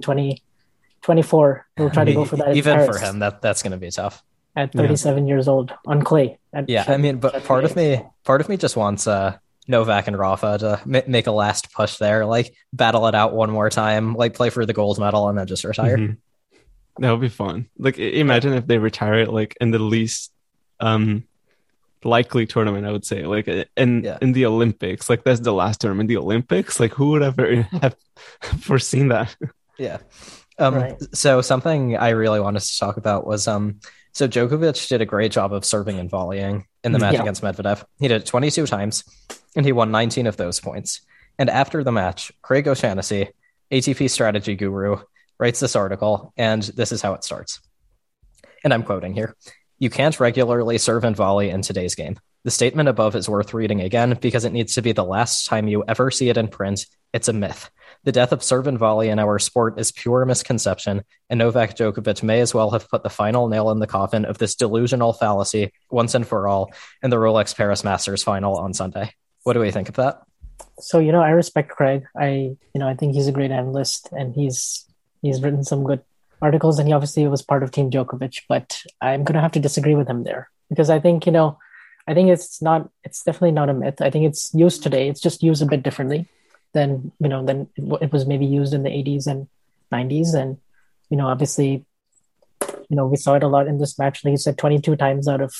2024 1.07 1.65
we'll 1.77 1.89
try 1.89 2.03
to 2.03 2.13
go 2.13 2.25
for 2.31 2.35
that 2.35 2.55
even 2.55 2.85
for 2.85 2.97
him 2.97 3.19
that 3.19 3.41
that's 3.41 3.63
going 3.63 3.71
to 3.71 3.77
be 3.77 3.89
tough 3.89 4.23
at 4.57 4.73
37 4.73 5.23
yeah. 5.23 5.33
years 5.33 5.47
old 5.47 5.71
on 5.85 6.01
clay. 6.01 6.39
yeah, 6.65 6.83
I 6.87 6.97
mean, 6.97 7.19
but 7.19 7.43
part 7.45 7.63
of 7.63 7.75
me, 7.75 8.03
part 8.23 8.41
of 8.41 8.49
me 8.49 8.57
just 8.57 8.75
wants 8.75 9.05
uh, 9.05 9.37
Novak 9.67 10.07
and 10.07 10.17
Rafa 10.17 10.57
to 10.57 10.81
m- 10.83 11.09
make 11.09 11.27
a 11.27 11.31
last 11.31 11.71
push 11.71 11.97
there, 11.97 12.25
like 12.25 12.55
battle 12.73 13.05
it 13.07 13.13
out 13.13 13.33
one 13.33 13.51
more 13.51 13.69
time, 13.69 14.15
like 14.15 14.33
play 14.33 14.49
for 14.49 14.65
the 14.65 14.73
gold 14.73 14.97
medal 14.97 15.29
and 15.29 15.37
then 15.37 15.45
just 15.45 15.63
retire. 15.63 15.97
Mm-hmm. 15.97 17.03
That 17.03 17.11
would 17.11 17.21
be 17.21 17.29
fun. 17.29 17.69
Like, 17.77 17.99
imagine 17.99 18.53
if 18.53 18.65
they 18.65 18.79
retire 18.79 19.19
it 19.19 19.29
like 19.29 19.55
in 19.61 19.69
the 19.69 19.79
least 19.79 20.31
um 20.79 21.23
likely 22.03 22.47
tournament. 22.47 22.87
I 22.87 22.91
would 22.91 23.05
say, 23.05 23.27
like 23.27 23.47
in 23.47 24.03
yeah. 24.03 24.17
in 24.21 24.31
the 24.31 24.47
Olympics, 24.47 25.07
like 25.07 25.23
that's 25.23 25.41
the 25.41 25.53
last 25.53 25.81
tournament, 25.81 26.09
the 26.09 26.17
Olympics. 26.17 26.79
Like, 26.79 26.93
who 26.93 27.11
would 27.11 27.21
ever 27.21 27.61
have 27.81 27.95
foreseen 28.59 29.09
that? 29.09 29.35
Yeah. 29.77 29.99
Um, 30.59 30.75
right. 30.75 31.15
So 31.15 31.41
something 31.41 31.95
I 31.97 32.09
really 32.09 32.39
wanted 32.39 32.61
to 32.61 32.77
talk 32.77 32.97
about 32.97 33.27
was 33.27 33.47
um 33.47 33.79
so 34.17 34.27
Djokovic 34.27 34.87
did 34.87 35.01
a 35.01 35.05
great 35.05 35.31
job 35.31 35.53
of 35.53 35.63
serving 35.63 35.99
and 35.99 36.09
volleying 36.09 36.65
in 36.83 36.91
the 36.91 36.97
match 36.97 37.13
yeah. 37.13 37.21
against 37.21 37.43
Medvedev. 37.43 37.83
He 37.99 38.07
did 38.07 38.21
it 38.21 38.25
22 38.25 38.65
times, 38.65 39.03
and 39.55 39.63
he 39.63 39.71
won 39.71 39.91
19 39.91 40.25
of 40.25 40.37
those 40.37 40.59
points. 40.59 41.01
And 41.37 41.51
after 41.51 41.83
the 41.83 41.91
match, 41.91 42.31
Craig 42.41 42.67
O'Shaughnessy, 42.67 43.29
ATP 43.71 44.09
strategy 44.09 44.55
guru, 44.55 44.97
writes 45.39 45.59
this 45.59 45.75
article, 45.75 46.33
and 46.35 46.63
this 46.63 46.91
is 46.91 47.01
how 47.01 47.13
it 47.13 47.23
starts. 47.23 47.61
And 48.63 48.73
I'm 48.73 48.81
quoting 48.81 49.13
here 49.13 49.35
You 49.77 49.91
can't 49.91 50.19
regularly 50.19 50.79
serve 50.79 51.03
and 51.03 51.15
volley 51.15 51.49
in 51.49 51.61
today's 51.61 51.93
game. 51.93 52.17
The 52.43 52.49
statement 52.49 52.89
above 52.89 53.15
is 53.15 53.29
worth 53.29 53.53
reading 53.53 53.81
again 53.81 54.17
because 54.19 54.45
it 54.45 54.53
needs 54.53 54.73
to 54.75 54.81
be 54.81 54.93
the 54.93 55.03
last 55.03 55.45
time 55.45 55.67
you 55.67 55.83
ever 55.87 56.09
see 56.09 56.29
it 56.29 56.37
in 56.37 56.47
print. 56.47 56.87
It's 57.13 57.27
a 57.27 57.33
myth. 57.33 57.69
The 58.03 58.11
death 58.11 58.31
of 58.31 58.43
volley 58.77 59.09
in 59.09 59.19
our 59.19 59.39
sport 59.39 59.79
is 59.79 59.91
pure 59.91 60.25
misconception, 60.25 61.03
and 61.29 61.37
Novak 61.37 61.75
Djokovic 61.75 62.23
may 62.23 62.41
as 62.41 62.53
well 62.53 62.71
have 62.71 62.89
put 62.89 63.03
the 63.03 63.09
final 63.09 63.47
nail 63.47 63.69
in 63.71 63.79
the 63.79 63.87
coffin 63.87 64.25
of 64.25 64.37
this 64.37 64.55
delusional 64.55 65.13
fallacy 65.13 65.71
once 65.89 66.15
and 66.15 66.27
for 66.27 66.47
all 66.47 66.71
in 67.01 67.09
the 67.09 67.17
Rolex 67.17 67.55
Paris 67.55 67.83
Masters 67.83 68.23
final 68.23 68.57
on 68.57 68.73
Sunday. 68.73 69.11
What 69.43 69.53
do 69.53 69.59
we 69.59 69.71
think 69.71 69.89
of 69.89 69.95
that? 69.95 70.21
So 70.79 70.99
you 70.99 71.11
know, 71.11 71.21
I 71.21 71.29
respect 71.31 71.69
Craig. 71.69 72.05
I 72.15 72.29
you 72.29 72.79
know 72.79 72.87
I 72.87 72.93
think 72.93 73.13
he's 73.13 73.27
a 73.27 73.31
great 73.31 73.51
analyst, 73.51 74.09
and 74.11 74.33
he's 74.33 74.85
he's 75.21 75.41
written 75.41 75.63
some 75.63 75.83
good 75.83 76.01
articles, 76.41 76.79
and 76.79 76.87
he 76.87 76.93
obviously 76.93 77.27
was 77.27 77.41
part 77.41 77.63
of 77.63 77.71
Team 77.71 77.89
Djokovic. 77.89 78.41
But 78.47 78.81
I'm 79.01 79.23
gonna 79.23 79.41
have 79.41 79.53
to 79.53 79.59
disagree 79.59 79.95
with 79.95 80.07
him 80.07 80.23
there 80.23 80.49
because 80.69 80.89
I 80.89 80.99
think 80.99 81.25
you 81.25 81.31
know, 81.31 81.57
I 82.07 82.13
think 82.13 82.29
it's 82.29 82.61
not. 82.61 82.89
It's 83.03 83.23
definitely 83.23 83.51
not 83.51 83.69
a 83.69 83.73
myth. 83.73 84.01
I 84.01 84.09
think 84.09 84.25
it's 84.25 84.53
used 84.53 84.83
today. 84.83 85.09
It's 85.09 85.21
just 85.21 85.43
used 85.43 85.61
a 85.61 85.65
bit 85.65 85.83
differently 85.83 86.27
than 86.73 87.11
you 87.19 87.29
know 87.29 87.45
than 87.45 87.67
it 87.75 88.11
was 88.11 88.25
maybe 88.25 88.45
used 88.45 88.73
in 88.73 88.83
the 88.83 88.89
80s 88.89 89.27
and 89.27 89.47
90s 89.91 90.33
and 90.33 90.57
you 91.09 91.17
know 91.17 91.27
obviously 91.27 91.85
you 92.89 92.95
know 92.95 93.07
we 93.07 93.17
saw 93.17 93.35
it 93.35 93.43
a 93.43 93.47
lot 93.47 93.67
in 93.67 93.77
this 93.77 93.97
match. 93.97 94.23
Like 94.23 94.31
you 94.31 94.37
said 94.37 94.57
22 94.57 94.95
times 94.95 95.27
out 95.27 95.41
of 95.41 95.53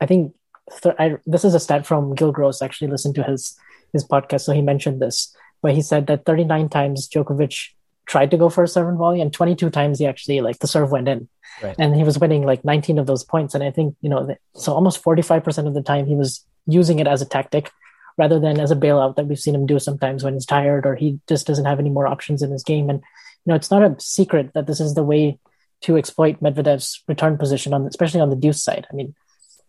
i 0.00 0.06
think 0.06 0.34
th- 0.82 0.94
I, 0.98 1.16
this 1.26 1.44
is 1.44 1.54
a 1.54 1.60
stat 1.60 1.86
from 1.86 2.14
gill 2.14 2.32
gross 2.32 2.62
actually 2.62 2.88
listened 2.88 3.14
to 3.16 3.22
his 3.22 3.56
his 3.92 4.04
podcast. 4.04 4.42
So 4.42 4.52
he 4.52 4.62
mentioned 4.62 5.00
this 5.00 5.34
where 5.60 5.72
he 5.72 5.80
said 5.80 6.06
that 6.08 6.24
39 6.24 6.68
times 6.68 7.08
Djokovic 7.08 7.70
tried 8.06 8.30
to 8.32 8.36
go 8.36 8.50
for 8.50 8.64
a 8.64 8.68
serve 8.68 8.88
and 8.88 8.98
volley 8.98 9.20
and 9.20 9.32
22 9.32 9.70
times 9.70 9.98
he 9.98 10.06
actually 10.06 10.40
like 10.40 10.58
the 10.58 10.66
serve 10.66 10.90
went 10.90 11.08
in. 11.08 11.28
Right. 11.62 11.76
and 11.78 11.94
he 11.94 12.02
was 12.02 12.18
winning 12.18 12.42
like 12.44 12.64
19 12.64 12.98
of 12.98 13.06
those 13.06 13.24
points. 13.24 13.54
And 13.54 13.62
i 13.62 13.70
think 13.70 13.96
you 14.00 14.10
know 14.10 14.36
so 14.54 14.72
almost 14.72 15.02
45% 15.02 15.66
of 15.66 15.74
the 15.74 15.82
time 15.82 16.06
he 16.06 16.16
was 16.16 16.44
using 16.66 16.98
it 16.98 17.06
as 17.06 17.22
a 17.22 17.26
tactic 17.26 17.70
rather 18.16 18.38
than 18.38 18.60
as 18.60 18.70
a 18.70 18.76
bailout 18.76 19.16
that 19.16 19.26
we've 19.26 19.38
seen 19.38 19.54
him 19.54 19.66
do 19.66 19.78
sometimes 19.78 20.22
when 20.22 20.34
he's 20.34 20.46
tired 20.46 20.86
or 20.86 20.94
he 20.94 21.18
just 21.28 21.46
doesn't 21.46 21.64
have 21.64 21.80
any 21.80 21.90
more 21.90 22.06
options 22.06 22.42
in 22.42 22.50
his 22.50 22.62
game. 22.62 22.88
And 22.88 23.00
you 23.00 23.50
know, 23.50 23.54
it's 23.54 23.70
not 23.70 23.82
a 23.82 23.96
secret 23.98 24.52
that 24.54 24.66
this 24.66 24.80
is 24.80 24.94
the 24.94 25.02
way 25.02 25.38
to 25.82 25.96
exploit 25.96 26.40
Medvedev's 26.40 27.02
return 27.08 27.36
position 27.36 27.74
on, 27.74 27.86
especially 27.86 28.20
on 28.20 28.30
the 28.30 28.36
deuce 28.36 28.62
side. 28.62 28.86
I 28.90 28.94
mean, 28.94 29.14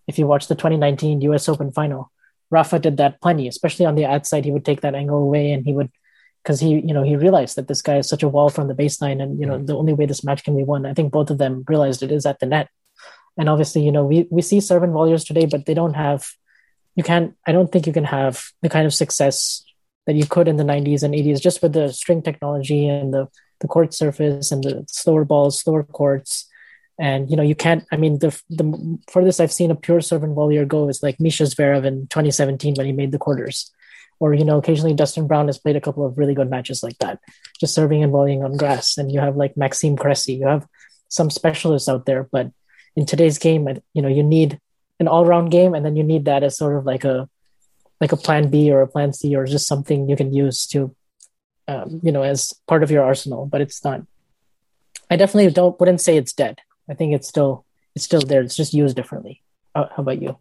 if 0.07 0.17
you 0.17 0.27
watch 0.27 0.47
the 0.47 0.55
2019 0.55 1.21
U.S. 1.21 1.49
Open 1.49 1.71
final, 1.71 2.11
Rafa 2.49 2.79
did 2.79 2.97
that 2.97 3.21
plenty, 3.21 3.47
especially 3.47 3.85
on 3.85 3.95
the 3.95 4.05
ad 4.05 4.25
side. 4.25 4.45
He 4.45 4.51
would 4.51 4.63
take 4.63 4.81
that 4.81 4.95
angle 4.95 5.17
away, 5.17 5.51
and 5.51 5.65
he 5.65 5.73
would, 5.73 5.91
because 6.43 6.59
he, 6.59 6.79
you 6.79 6.93
know, 6.93 7.03
he 7.03 7.15
realized 7.15 7.57
that 7.57 7.67
this 7.67 7.81
guy 7.81 7.97
is 7.97 8.07
such 8.07 8.23
a 8.23 8.29
wall 8.29 8.49
from 8.49 8.67
the 8.67 8.75
baseline, 8.75 9.21
and 9.21 9.39
you 9.39 9.45
know, 9.45 9.57
the 9.57 9.75
only 9.75 9.93
way 9.93 10.05
this 10.05 10.23
match 10.23 10.43
can 10.43 10.55
be 10.55 10.63
won, 10.63 10.85
I 10.85 10.93
think 10.93 11.11
both 11.11 11.31
of 11.31 11.37
them 11.37 11.65
realized 11.67 12.03
it 12.03 12.11
is 12.11 12.25
at 12.25 12.39
the 12.39 12.45
net. 12.45 12.69
And 13.37 13.49
obviously, 13.49 13.83
you 13.83 13.91
know, 13.91 14.05
we 14.05 14.27
we 14.29 14.41
see 14.41 14.61
servant 14.61 14.93
volleyers 14.93 15.25
today, 15.25 15.45
but 15.45 15.65
they 15.65 15.73
don't 15.73 15.95
have 15.95 16.29
you 16.95 17.03
can't 17.03 17.35
i 17.45 17.51
don't 17.51 17.71
think 17.71 17.87
you 17.87 17.93
can 17.93 18.05
have 18.05 18.45
the 18.61 18.69
kind 18.69 18.85
of 18.85 18.93
success 18.93 19.63
that 20.05 20.15
you 20.15 20.25
could 20.25 20.47
in 20.47 20.57
the 20.57 20.63
90s 20.63 21.03
and 21.03 21.13
80s 21.13 21.41
just 21.41 21.61
with 21.61 21.73
the 21.73 21.91
string 21.91 22.21
technology 22.21 22.87
and 22.87 23.13
the 23.13 23.27
the 23.59 23.67
court 23.67 23.93
surface 23.93 24.51
and 24.51 24.63
the 24.63 24.85
slower 24.87 25.25
balls 25.25 25.59
slower 25.59 25.83
courts. 25.83 26.47
And 26.97 27.29
you 27.29 27.35
know 27.35 27.43
you 27.43 27.55
can't 27.55 27.83
i 27.91 27.97
mean 27.97 28.19
the 28.19 28.31
the 28.49 28.97
furthest 29.11 29.41
i've 29.41 29.51
seen 29.51 29.69
a 29.69 29.75
pure 29.75 29.99
servant 29.99 30.33
volleyer 30.33 30.65
go 30.65 30.87
is 30.87 31.03
like 31.03 31.19
misha 31.19 31.43
zverev 31.43 31.83
in 31.83 32.07
2017 32.07 32.75
when 32.75 32.85
he 32.85 32.93
made 32.93 33.11
the 33.11 33.17
quarters. 33.17 33.71
Or 34.21 34.33
you 34.33 34.45
know 34.45 34.57
occasionally 34.57 34.93
dustin 34.93 35.27
brown 35.27 35.47
has 35.47 35.57
played 35.57 35.75
a 35.75 35.81
couple 35.81 36.05
of 36.05 36.17
really 36.17 36.33
good 36.33 36.49
matches 36.49 36.83
like 36.83 36.97
that 36.99 37.19
just 37.59 37.75
serving 37.75 38.01
and 38.01 38.13
volleying 38.13 38.45
on 38.45 38.55
grass. 38.55 38.97
And 38.97 39.11
you 39.11 39.19
have 39.19 39.35
like 39.35 39.57
maxime 39.57 39.97
cressy 39.97 40.35
you 40.35 40.47
have 40.47 40.65
some 41.09 41.29
specialists 41.29 41.89
out 41.89 42.05
there 42.05 42.29
but 42.31 42.51
in 42.95 43.05
today's 43.05 43.39
game 43.39 43.67
you 43.93 44.01
know 44.01 44.07
you 44.07 44.23
need 44.23 44.61
an 44.99 45.07
all-round 45.07 45.51
game 45.51 45.73
and 45.73 45.85
then 45.85 45.95
you 45.95 46.03
need 46.03 46.25
that 46.25 46.43
as 46.43 46.57
sort 46.57 46.77
of 46.77 46.85
like 46.85 47.03
a 47.03 47.29
like 48.01 48.11
a 48.11 48.17
plan 48.17 48.49
b 48.49 48.71
or 48.71 48.81
a 48.81 48.87
plan 48.87 49.13
c 49.13 49.35
or 49.35 49.45
just 49.45 49.67
something 49.67 50.09
you 50.09 50.15
can 50.15 50.33
use 50.33 50.67
to 50.67 50.95
um, 51.67 51.99
you 52.03 52.11
know 52.11 52.23
as 52.23 52.53
part 52.67 52.83
of 52.83 52.91
your 52.91 53.03
arsenal 53.03 53.45
but 53.45 53.61
it's 53.61 53.83
not. 53.83 54.01
I 55.09 55.17
definitely 55.17 55.51
don't 55.51 55.79
wouldn't 55.79 56.01
say 56.01 56.17
it's 56.17 56.33
dead. 56.33 56.59
I 56.89 56.93
think 56.93 57.13
it's 57.13 57.27
still 57.27 57.65
it's 57.95 58.05
still 58.05 58.21
there. 58.21 58.41
It's 58.41 58.55
just 58.55 58.73
used 58.73 58.95
differently. 58.95 59.41
How, 59.73 59.89
how 59.95 60.03
about 60.03 60.21
you? 60.21 60.37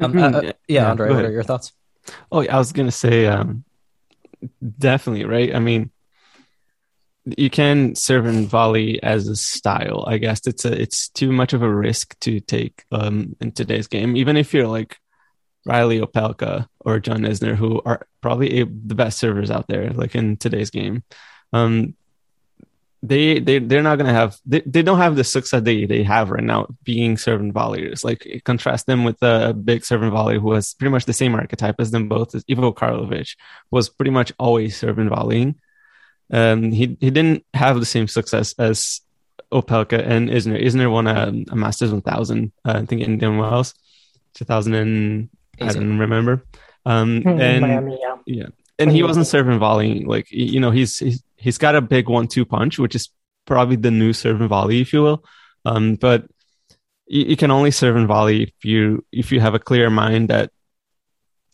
Um, 0.00 0.16
uh, 0.18 0.30
uh, 0.30 0.40
yeah, 0.42 0.52
yeah 0.68 0.90
andre 0.90 1.10
what 1.10 1.24
are 1.24 1.30
your 1.30 1.42
thoughts? 1.42 1.72
Oh 2.30 2.44
i 2.46 2.58
was 2.58 2.72
gonna 2.72 2.90
say 2.90 3.26
um 3.26 3.64
definitely 4.78 5.24
right? 5.24 5.54
I 5.54 5.58
mean 5.58 5.90
you 7.24 7.48
can 7.48 7.94
serve 7.94 8.26
and 8.26 8.46
volley 8.46 9.02
as 9.02 9.28
a 9.28 9.36
style. 9.36 10.04
I 10.06 10.18
guess 10.18 10.46
it's 10.46 10.64
a 10.64 10.80
it's 10.80 11.08
too 11.08 11.32
much 11.32 11.52
of 11.52 11.62
a 11.62 11.74
risk 11.74 12.18
to 12.20 12.40
take 12.40 12.84
um, 12.92 13.36
in 13.40 13.52
today's 13.52 13.86
game. 13.86 14.16
Even 14.16 14.36
if 14.36 14.52
you're 14.52 14.68
like 14.68 14.98
Reilly 15.64 16.00
Opelka 16.00 16.68
or 16.80 17.00
John 17.00 17.22
Isner, 17.22 17.56
who 17.56 17.80
are 17.84 18.06
probably 18.20 18.60
a, 18.60 18.66
the 18.66 18.94
best 18.94 19.18
servers 19.18 19.50
out 19.50 19.68
there, 19.68 19.90
like 19.90 20.14
in 20.14 20.36
today's 20.36 20.70
game, 20.70 21.02
um, 21.52 21.94
they 23.02 23.38
they 23.38 23.58
they're 23.58 23.82
not 23.82 23.96
gonna 23.96 24.12
have 24.12 24.36
they, 24.44 24.60
they 24.60 24.82
don't 24.82 24.98
have 24.98 25.16
the 25.16 25.24
success 25.24 25.62
they 25.62 25.86
they 25.86 26.02
have 26.02 26.30
right 26.30 26.44
now 26.44 26.66
being 26.84 27.16
serve 27.16 27.40
and 27.40 27.54
volleyers. 27.54 28.04
Like 28.04 28.42
contrast 28.44 28.86
them 28.86 29.04
with 29.04 29.22
a 29.22 29.54
big 29.54 29.84
serve 29.84 30.02
and 30.02 30.12
volley 30.12 30.38
who 30.38 30.52
has 30.52 30.74
pretty 30.74 30.90
much 30.90 31.06
the 31.06 31.12
same 31.14 31.34
archetype 31.34 31.76
as 31.78 31.90
them 31.90 32.08
both. 32.08 32.34
As 32.34 32.44
Ivo 32.50 32.72
Karlovic 32.72 33.36
was 33.70 33.88
pretty 33.88 34.10
much 34.10 34.30
always 34.38 34.76
serve 34.76 34.98
and 34.98 35.08
volleying 35.08 35.54
um, 36.32 36.72
he 36.72 36.96
he 37.00 37.10
didn't 37.10 37.44
have 37.54 37.78
the 37.78 37.86
same 37.86 38.08
success 38.08 38.54
as 38.58 39.00
Opelka 39.52 40.04
and 40.04 40.28
Isner. 40.28 40.62
Isner 40.62 40.90
won 40.90 41.06
a, 41.06 41.32
a 41.50 41.56
Masters 41.56 41.92
1000, 41.92 42.52
uh, 42.64 42.72
I 42.82 42.86
think 42.86 43.02
in 43.02 43.12
Indian 43.12 43.38
Wells, 43.38 43.74
2000 44.34 44.74
and 44.74 45.28
I 45.60 45.72
don't 45.72 45.98
remember. 45.98 46.44
Um, 46.86 47.20
mm-hmm. 47.20 47.40
and 47.40 47.60
Miami, 47.60 47.98
yeah. 48.00 48.16
yeah. 48.26 48.46
and 48.78 48.90
he 48.90 49.02
wasn't 49.02 49.26
serving 49.26 49.58
volley. 49.58 50.04
Like 50.04 50.30
you 50.30 50.60
know, 50.60 50.70
he's 50.70 50.98
he's, 50.98 51.22
he's 51.36 51.58
got 51.58 51.76
a 51.76 51.80
big 51.80 52.08
one-two 52.08 52.44
punch, 52.44 52.78
which 52.78 52.94
is 52.94 53.08
probably 53.46 53.76
the 53.76 53.90
new 53.90 54.12
serve 54.12 54.40
and 54.40 54.48
volley, 54.48 54.80
if 54.80 54.92
you 54.92 55.02
will. 55.02 55.24
Um, 55.64 55.94
but 55.94 56.26
you, 57.06 57.24
you, 57.24 57.36
can 57.36 57.50
only 57.50 57.70
serve 57.70 57.96
and 57.96 58.08
volley 58.08 58.42
if 58.42 58.64
you 58.64 59.04
if 59.12 59.32
you 59.32 59.40
have 59.40 59.54
a 59.54 59.58
clear 59.58 59.88
mind 59.88 60.28
that 60.28 60.50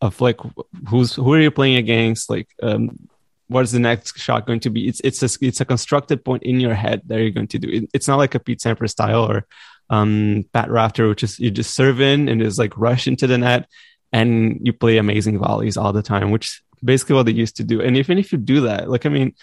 of 0.00 0.20
like 0.20 0.40
who's 0.88 1.14
who 1.14 1.32
are 1.34 1.40
you 1.40 1.50
playing 1.50 1.76
against, 1.76 2.30
like 2.30 2.48
um, 2.62 3.08
what 3.50 3.64
is 3.64 3.72
the 3.72 3.80
next 3.80 4.16
shot 4.16 4.46
going 4.46 4.60
to 4.60 4.70
be? 4.70 4.86
It's 4.86 5.00
it's 5.02 5.22
a 5.22 5.44
it's 5.44 5.60
a 5.60 5.64
constructed 5.64 6.24
point 6.24 6.44
in 6.44 6.60
your 6.60 6.74
head 6.74 7.02
that 7.06 7.20
you're 7.20 7.30
going 7.30 7.48
to 7.48 7.58
do. 7.58 7.68
It, 7.68 7.90
it's 7.92 8.06
not 8.06 8.18
like 8.18 8.36
a 8.36 8.38
Pete 8.38 8.60
Sampras 8.60 8.90
style 8.90 9.24
or 9.24 9.46
um, 9.90 10.44
Pat 10.52 10.70
Rafter, 10.70 11.08
which 11.08 11.24
is 11.24 11.38
you 11.40 11.50
just 11.50 11.74
serve 11.74 12.00
in 12.00 12.28
and 12.28 12.40
is 12.40 12.58
like 12.58 12.78
rush 12.78 13.08
into 13.08 13.26
the 13.26 13.38
net 13.38 13.68
and 14.12 14.60
you 14.62 14.72
play 14.72 14.98
amazing 14.98 15.38
volleys 15.38 15.76
all 15.76 15.92
the 15.92 16.02
time, 16.02 16.30
which 16.30 16.62
basically 16.82 17.16
what 17.16 17.26
they 17.26 17.32
used 17.32 17.56
to 17.56 17.64
do. 17.64 17.80
And 17.80 17.96
even 17.96 18.18
if 18.18 18.32
you 18.32 18.38
do 18.38 18.62
that, 18.62 18.88
like, 18.88 19.04
I 19.04 19.08
mean, 19.08 19.34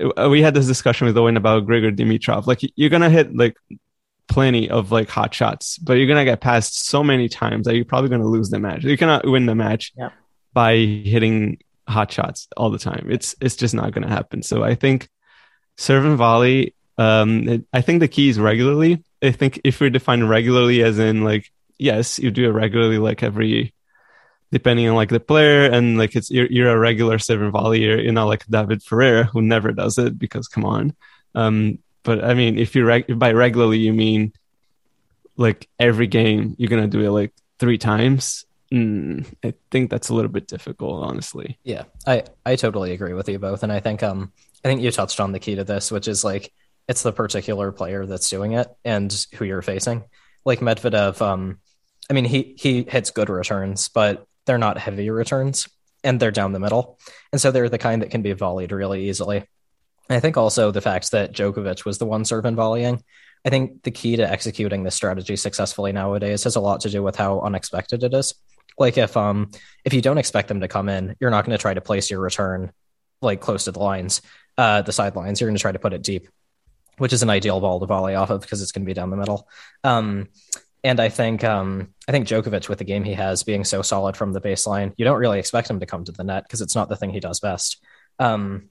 uh, 0.00 0.28
we 0.30 0.40
had 0.40 0.54
this 0.54 0.66
discussion 0.66 1.08
with 1.08 1.18
Owen 1.18 1.36
about 1.36 1.66
Grigor 1.66 1.94
Dimitrov. 1.94 2.46
Like, 2.46 2.60
you're 2.76 2.90
going 2.90 3.02
to 3.02 3.10
hit 3.10 3.36
like 3.36 3.56
plenty 4.28 4.70
of 4.70 4.92
like 4.92 5.08
hot 5.08 5.34
shots, 5.34 5.78
but 5.78 5.94
you're 5.94 6.06
going 6.06 6.24
to 6.24 6.30
get 6.30 6.40
passed 6.40 6.86
so 6.86 7.02
many 7.02 7.28
times 7.28 7.66
that 7.66 7.74
you're 7.74 7.84
probably 7.84 8.08
going 8.08 8.22
to 8.22 8.28
lose 8.28 8.50
the 8.50 8.60
match. 8.60 8.84
You 8.84 8.96
cannot 8.96 9.26
win 9.26 9.46
the 9.46 9.54
match 9.54 9.92
yeah. 9.96 10.10
by 10.52 10.76
hitting 10.76 11.58
hot 11.92 12.10
shots 12.10 12.48
all 12.56 12.70
the 12.70 12.78
time. 12.78 13.06
It's, 13.10 13.34
it's 13.40 13.56
just 13.56 13.74
not 13.74 13.92
going 13.92 14.06
to 14.06 14.12
happen. 14.12 14.42
So 14.42 14.62
I 14.62 14.74
think 14.74 15.08
serve 15.76 16.04
and 16.04 16.16
volley, 16.16 16.74
um, 16.98 17.48
it, 17.48 17.64
I 17.72 17.80
think 17.80 18.00
the 18.00 18.08
key 18.08 18.28
is 18.28 18.38
regularly. 18.38 19.04
I 19.22 19.30
think 19.30 19.60
if 19.64 19.80
we 19.80 19.90
define 19.90 20.24
regularly 20.24 20.82
as 20.82 20.98
in 20.98 21.24
like, 21.24 21.52
yes, 21.78 22.18
you 22.18 22.30
do 22.30 22.48
it 22.48 22.52
regularly, 22.52 22.98
like 22.98 23.22
every 23.22 23.72
depending 24.52 24.86
on 24.86 24.94
like 24.94 25.08
the 25.08 25.18
player 25.18 25.64
and 25.64 25.98
like 25.98 26.14
it's 26.14 26.30
you're, 26.30 26.46
you're 26.46 26.70
a 26.70 26.78
regular 26.78 27.18
seven 27.18 27.50
volley 27.50 27.82
you're, 27.82 27.98
you're 27.98 28.12
not 28.12 28.26
like 28.26 28.46
david 28.46 28.82
ferrer 28.82 29.24
who 29.24 29.40
never 29.40 29.72
does 29.72 29.98
it 29.98 30.18
because 30.18 30.46
come 30.46 30.64
on 30.64 30.94
um 31.34 31.78
but 32.02 32.22
i 32.22 32.34
mean 32.34 32.58
if 32.58 32.76
you 32.76 32.84
reg- 32.84 33.18
by 33.18 33.32
regularly 33.32 33.78
you 33.78 33.92
mean 33.92 34.32
like 35.36 35.68
every 35.78 36.06
game 36.06 36.54
you're 36.58 36.68
gonna 36.68 36.86
do 36.86 37.00
it 37.00 37.10
like 37.10 37.32
three 37.58 37.78
times 37.78 38.44
mm, 38.72 39.26
i 39.44 39.52
think 39.70 39.90
that's 39.90 40.08
a 40.08 40.14
little 40.14 40.30
bit 40.30 40.46
difficult 40.46 41.04
honestly 41.04 41.58
yeah 41.62 41.84
i 42.06 42.22
i 42.46 42.56
totally 42.56 42.92
agree 42.92 43.12
with 43.12 43.28
you 43.28 43.38
both 43.38 43.62
and 43.62 43.72
i 43.72 43.80
think 43.80 44.02
um 44.02 44.32
i 44.64 44.68
think 44.68 44.80
you 44.80 44.90
touched 44.90 45.20
on 45.20 45.32
the 45.32 45.38
key 45.38 45.54
to 45.54 45.64
this 45.64 45.90
which 45.90 46.08
is 46.08 46.24
like 46.24 46.52
it's 46.88 47.02
the 47.02 47.12
particular 47.12 47.70
player 47.70 48.06
that's 48.06 48.30
doing 48.30 48.52
it 48.52 48.68
and 48.84 49.26
who 49.34 49.44
you're 49.44 49.62
facing 49.62 50.02
like 50.44 50.60
medvedev 50.60 51.20
um 51.20 51.58
I 52.10 52.14
mean, 52.14 52.24
he 52.24 52.54
he 52.58 52.82
hits 52.82 53.10
good 53.10 53.30
returns, 53.30 53.88
but 53.88 54.26
they're 54.46 54.58
not 54.58 54.78
heavy 54.78 55.08
returns 55.10 55.68
and 56.04 56.18
they're 56.18 56.30
down 56.30 56.52
the 56.52 56.60
middle. 56.60 56.98
And 57.32 57.40
so 57.40 57.50
they're 57.50 57.68
the 57.68 57.78
kind 57.78 58.02
that 58.02 58.10
can 58.10 58.22
be 58.22 58.34
volleyed 58.34 58.72
really 58.72 59.08
easily. 59.08 59.44
I 60.10 60.20
think 60.20 60.36
also 60.36 60.70
the 60.70 60.80
fact 60.80 61.12
that 61.12 61.32
Djokovic 61.32 61.84
was 61.84 61.98
the 61.98 62.06
one 62.06 62.24
serving 62.24 62.56
volleying. 62.56 63.02
I 63.44 63.50
think 63.50 63.82
the 63.82 63.90
key 63.90 64.16
to 64.16 64.30
executing 64.30 64.82
this 64.82 64.94
strategy 64.94 65.36
successfully 65.36 65.92
nowadays 65.92 66.44
has 66.44 66.56
a 66.56 66.60
lot 66.60 66.80
to 66.80 66.90
do 66.90 67.02
with 67.02 67.16
how 67.16 67.40
unexpected 67.40 68.02
it 68.02 68.12
is. 68.12 68.34
Like 68.78 68.98
if 68.98 69.16
um 69.16 69.50
if 69.84 69.94
you 69.94 70.02
don't 70.02 70.18
expect 70.18 70.48
them 70.48 70.60
to 70.60 70.68
come 70.68 70.88
in, 70.88 71.16
you're 71.20 71.30
not 71.30 71.44
going 71.44 71.56
to 71.56 71.60
try 71.60 71.74
to 71.74 71.80
place 71.80 72.10
your 72.10 72.20
return 72.20 72.72
like 73.20 73.40
close 73.40 73.64
to 73.64 73.72
the 73.72 73.78
lines, 73.78 74.22
uh 74.58 74.82
the 74.82 74.92
sidelines. 74.92 75.40
You're 75.40 75.48
going 75.48 75.56
to 75.56 75.62
try 75.62 75.72
to 75.72 75.78
put 75.78 75.92
it 75.92 76.02
deep, 76.02 76.28
which 76.98 77.12
is 77.12 77.22
an 77.22 77.30
ideal 77.30 77.60
ball 77.60 77.80
to 77.80 77.86
volley 77.86 78.14
off 78.14 78.30
of 78.30 78.40
because 78.40 78.62
it's 78.62 78.72
going 78.72 78.84
to 78.84 78.90
be 78.90 78.94
down 78.94 79.10
the 79.10 79.16
middle. 79.16 79.48
Um 79.84 80.28
and 80.84 80.98
I 80.98 81.08
think 81.10 81.44
um, 81.44 81.94
I 82.08 82.12
think 82.12 82.26
Djokovic 82.26 82.68
with 82.68 82.78
the 82.78 82.84
game 82.84 83.04
he 83.04 83.14
has 83.14 83.44
being 83.44 83.64
so 83.64 83.82
solid 83.82 84.16
from 84.16 84.32
the 84.32 84.40
baseline, 84.40 84.92
you 84.96 85.04
don't 85.04 85.18
really 85.18 85.38
expect 85.38 85.70
him 85.70 85.78
to 85.80 85.86
come 85.86 86.04
to 86.04 86.12
the 86.12 86.24
net 86.24 86.42
because 86.42 86.60
it's 86.60 86.74
not 86.74 86.88
the 86.88 86.96
thing 86.96 87.10
he 87.10 87.20
does 87.20 87.38
best. 87.38 87.80
Um, 88.18 88.70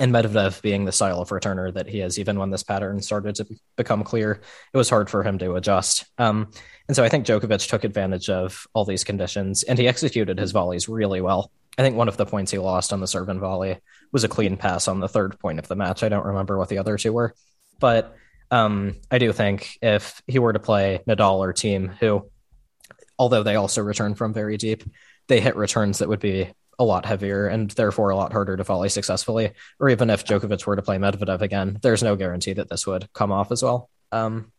and 0.00 0.12
Medvedev 0.12 0.62
being 0.62 0.86
the 0.86 0.92
style 0.92 1.20
of 1.20 1.28
returner 1.28 1.72
that 1.74 1.86
he 1.86 2.00
is, 2.00 2.18
even 2.18 2.38
when 2.38 2.48
this 2.48 2.62
pattern 2.62 3.02
started 3.02 3.34
to 3.34 3.46
become 3.76 4.02
clear, 4.02 4.40
it 4.72 4.76
was 4.76 4.88
hard 4.88 5.10
for 5.10 5.22
him 5.22 5.38
to 5.38 5.56
adjust. 5.56 6.06
Um, 6.16 6.50
and 6.88 6.96
so 6.96 7.04
I 7.04 7.10
think 7.10 7.26
Djokovic 7.26 7.68
took 7.68 7.84
advantage 7.84 8.30
of 8.30 8.66
all 8.72 8.86
these 8.86 9.04
conditions 9.04 9.62
and 9.62 9.78
he 9.78 9.86
executed 9.86 10.38
his 10.38 10.52
volleys 10.52 10.88
really 10.88 11.20
well. 11.20 11.52
I 11.76 11.82
think 11.82 11.96
one 11.96 12.08
of 12.08 12.16
the 12.16 12.24
points 12.24 12.50
he 12.50 12.58
lost 12.58 12.94
on 12.94 13.00
the 13.00 13.06
serve 13.06 13.28
and 13.28 13.40
volley 13.40 13.78
was 14.10 14.24
a 14.24 14.28
clean 14.28 14.56
pass 14.56 14.88
on 14.88 15.00
the 15.00 15.08
third 15.08 15.38
point 15.38 15.58
of 15.58 15.68
the 15.68 15.76
match. 15.76 16.02
I 16.02 16.08
don't 16.08 16.26
remember 16.26 16.56
what 16.56 16.70
the 16.70 16.78
other 16.78 16.96
two 16.96 17.12
were, 17.12 17.34
but 17.78 18.16
um, 18.50 18.96
I 19.10 19.18
do 19.18 19.32
think 19.34 19.78
if 19.82 20.22
he 20.26 20.38
were 20.38 20.54
to 20.54 20.58
play 20.58 21.02
Nadal 21.06 21.38
or 21.40 21.52
Thiem, 21.52 21.94
who, 21.98 22.28
although 23.18 23.42
they 23.42 23.56
also 23.56 23.82
return 23.82 24.14
from 24.14 24.32
very 24.32 24.56
deep, 24.56 24.82
they 25.28 25.40
hit 25.40 25.56
returns 25.56 25.98
that 25.98 26.08
would 26.08 26.20
be 26.20 26.50
a 26.80 26.84
lot 26.84 27.04
heavier 27.04 27.46
and 27.46 27.70
therefore 27.70 28.08
a 28.08 28.16
lot 28.16 28.32
harder 28.32 28.56
to 28.56 28.64
volley 28.64 28.88
successfully. 28.88 29.52
Or 29.78 29.90
even 29.90 30.08
if 30.10 30.24
Djokovic 30.24 30.66
were 30.66 30.76
to 30.76 30.82
play 30.82 30.96
Medvedev 30.96 31.42
again, 31.42 31.78
there's 31.82 32.02
no 32.02 32.16
guarantee 32.16 32.54
that 32.54 32.70
this 32.70 32.86
would 32.86 33.12
come 33.12 33.30
off 33.30 33.52
as 33.52 33.62
well. 33.62 33.90
Um, 34.10 34.50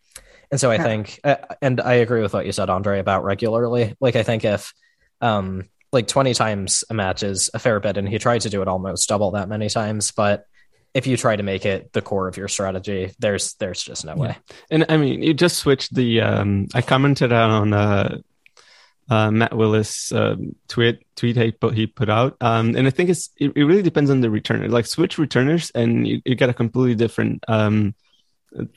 and 0.51 0.59
so 0.59 0.69
I 0.69 0.77
think, 0.77 1.19
uh, 1.23 1.37
and 1.61 1.81
I 1.81 1.95
agree 1.95 2.21
with 2.21 2.33
what 2.33 2.45
you 2.45 2.51
said, 2.51 2.69
Andre, 2.69 2.99
about 2.99 3.23
regularly. 3.23 3.95
Like, 3.99 4.15
I 4.15 4.23
think 4.23 4.45
if, 4.45 4.71
um, 5.19 5.67
like 5.91 6.07
20 6.07 6.33
times 6.35 6.83
a 6.89 6.93
match 6.93 7.23
is 7.23 7.49
a 7.53 7.59
fair 7.59 7.79
bit, 7.79 7.97
and 7.97 8.07
he 8.07 8.19
tried 8.19 8.41
to 8.41 8.49
do 8.49 8.61
it 8.61 8.67
almost 8.67 9.09
double 9.09 9.31
that 9.31 9.49
many 9.49 9.67
times, 9.67 10.11
but 10.11 10.45
if 10.93 11.07
you 11.07 11.17
try 11.17 11.35
to 11.35 11.43
make 11.43 11.65
it 11.65 11.91
the 11.93 12.01
core 12.01 12.27
of 12.27 12.37
your 12.37 12.47
strategy, 12.49 13.11
there's 13.17 13.53
there's 13.55 13.81
just 13.81 14.05
no 14.05 14.15
way. 14.15 14.37
And 14.69 14.85
I 14.89 14.97
mean, 14.97 15.23
you 15.23 15.33
just 15.33 15.57
switched 15.57 15.95
the. 15.95 16.21
Um, 16.21 16.67
I 16.73 16.81
commented 16.81 17.31
on 17.31 17.73
uh, 17.73 18.17
uh, 19.11 19.29
Matt 19.29 19.53
Willis 19.53 20.13
uh, 20.13 20.37
tweet 20.69 21.05
tweet 21.17 21.35
he 21.35 21.51
put, 21.51 21.73
he 21.73 21.85
put 21.85 22.09
out, 22.09 22.37
um, 22.39 22.77
and 22.77 22.87
I 22.87 22.91
think 22.91 23.09
it's 23.09 23.29
it, 23.35 23.51
it, 23.57 23.65
really 23.65 23.81
depends 23.81 24.09
on 24.09 24.21
the 24.21 24.29
returner. 24.29 24.69
Like 24.69 24.85
switch 24.85 25.17
returners, 25.17 25.69
and 25.75 26.07
you, 26.07 26.21
you 26.23 26.33
get 26.35 26.49
a 26.49 26.53
completely 26.53 26.95
different 26.95 27.43
um, 27.49 27.93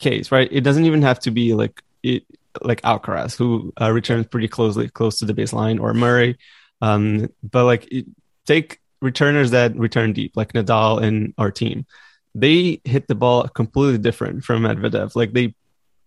case, 0.00 0.32
right? 0.32 0.48
It 0.50 0.62
doesn't 0.62 0.86
even 0.86 1.02
have 1.02 1.20
to 1.20 1.30
be 1.30 1.54
like 1.54 1.80
it, 2.02 2.24
like 2.62 2.82
Alcaraz, 2.82 3.38
who 3.38 3.72
uh, 3.80 3.92
returns 3.92 4.26
pretty 4.26 4.48
closely 4.48 4.88
close 4.88 5.20
to 5.20 5.24
the 5.24 5.34
baseline, 5.34 5.80
or 5.80 5.94
Murray. 5.94 6.36
Um, 6.82 7.28
but 7.48 7.64
like 7.64 7.86
it, 7.92 8.06
take 8.44 8.80
returners 9.00 9.52
that 9.52 9.76
return 9.76 10.14
deep, 10.14 10.36
like 10.36 10.52
Nadal 10.52 11.00
and 11.00 11.32
our 11.38 11.52
team. 11.52 11.86
they 12.34 12.80
hit 12.82 13.06
the 13.06 13.14
ball 13.14 13.46
completely 13.46 13.98
different 13.98 14.42
from 14.42 14.62
Medvedev. 14.62 15.14
Like 15.14 15.32
they 15.32 15.54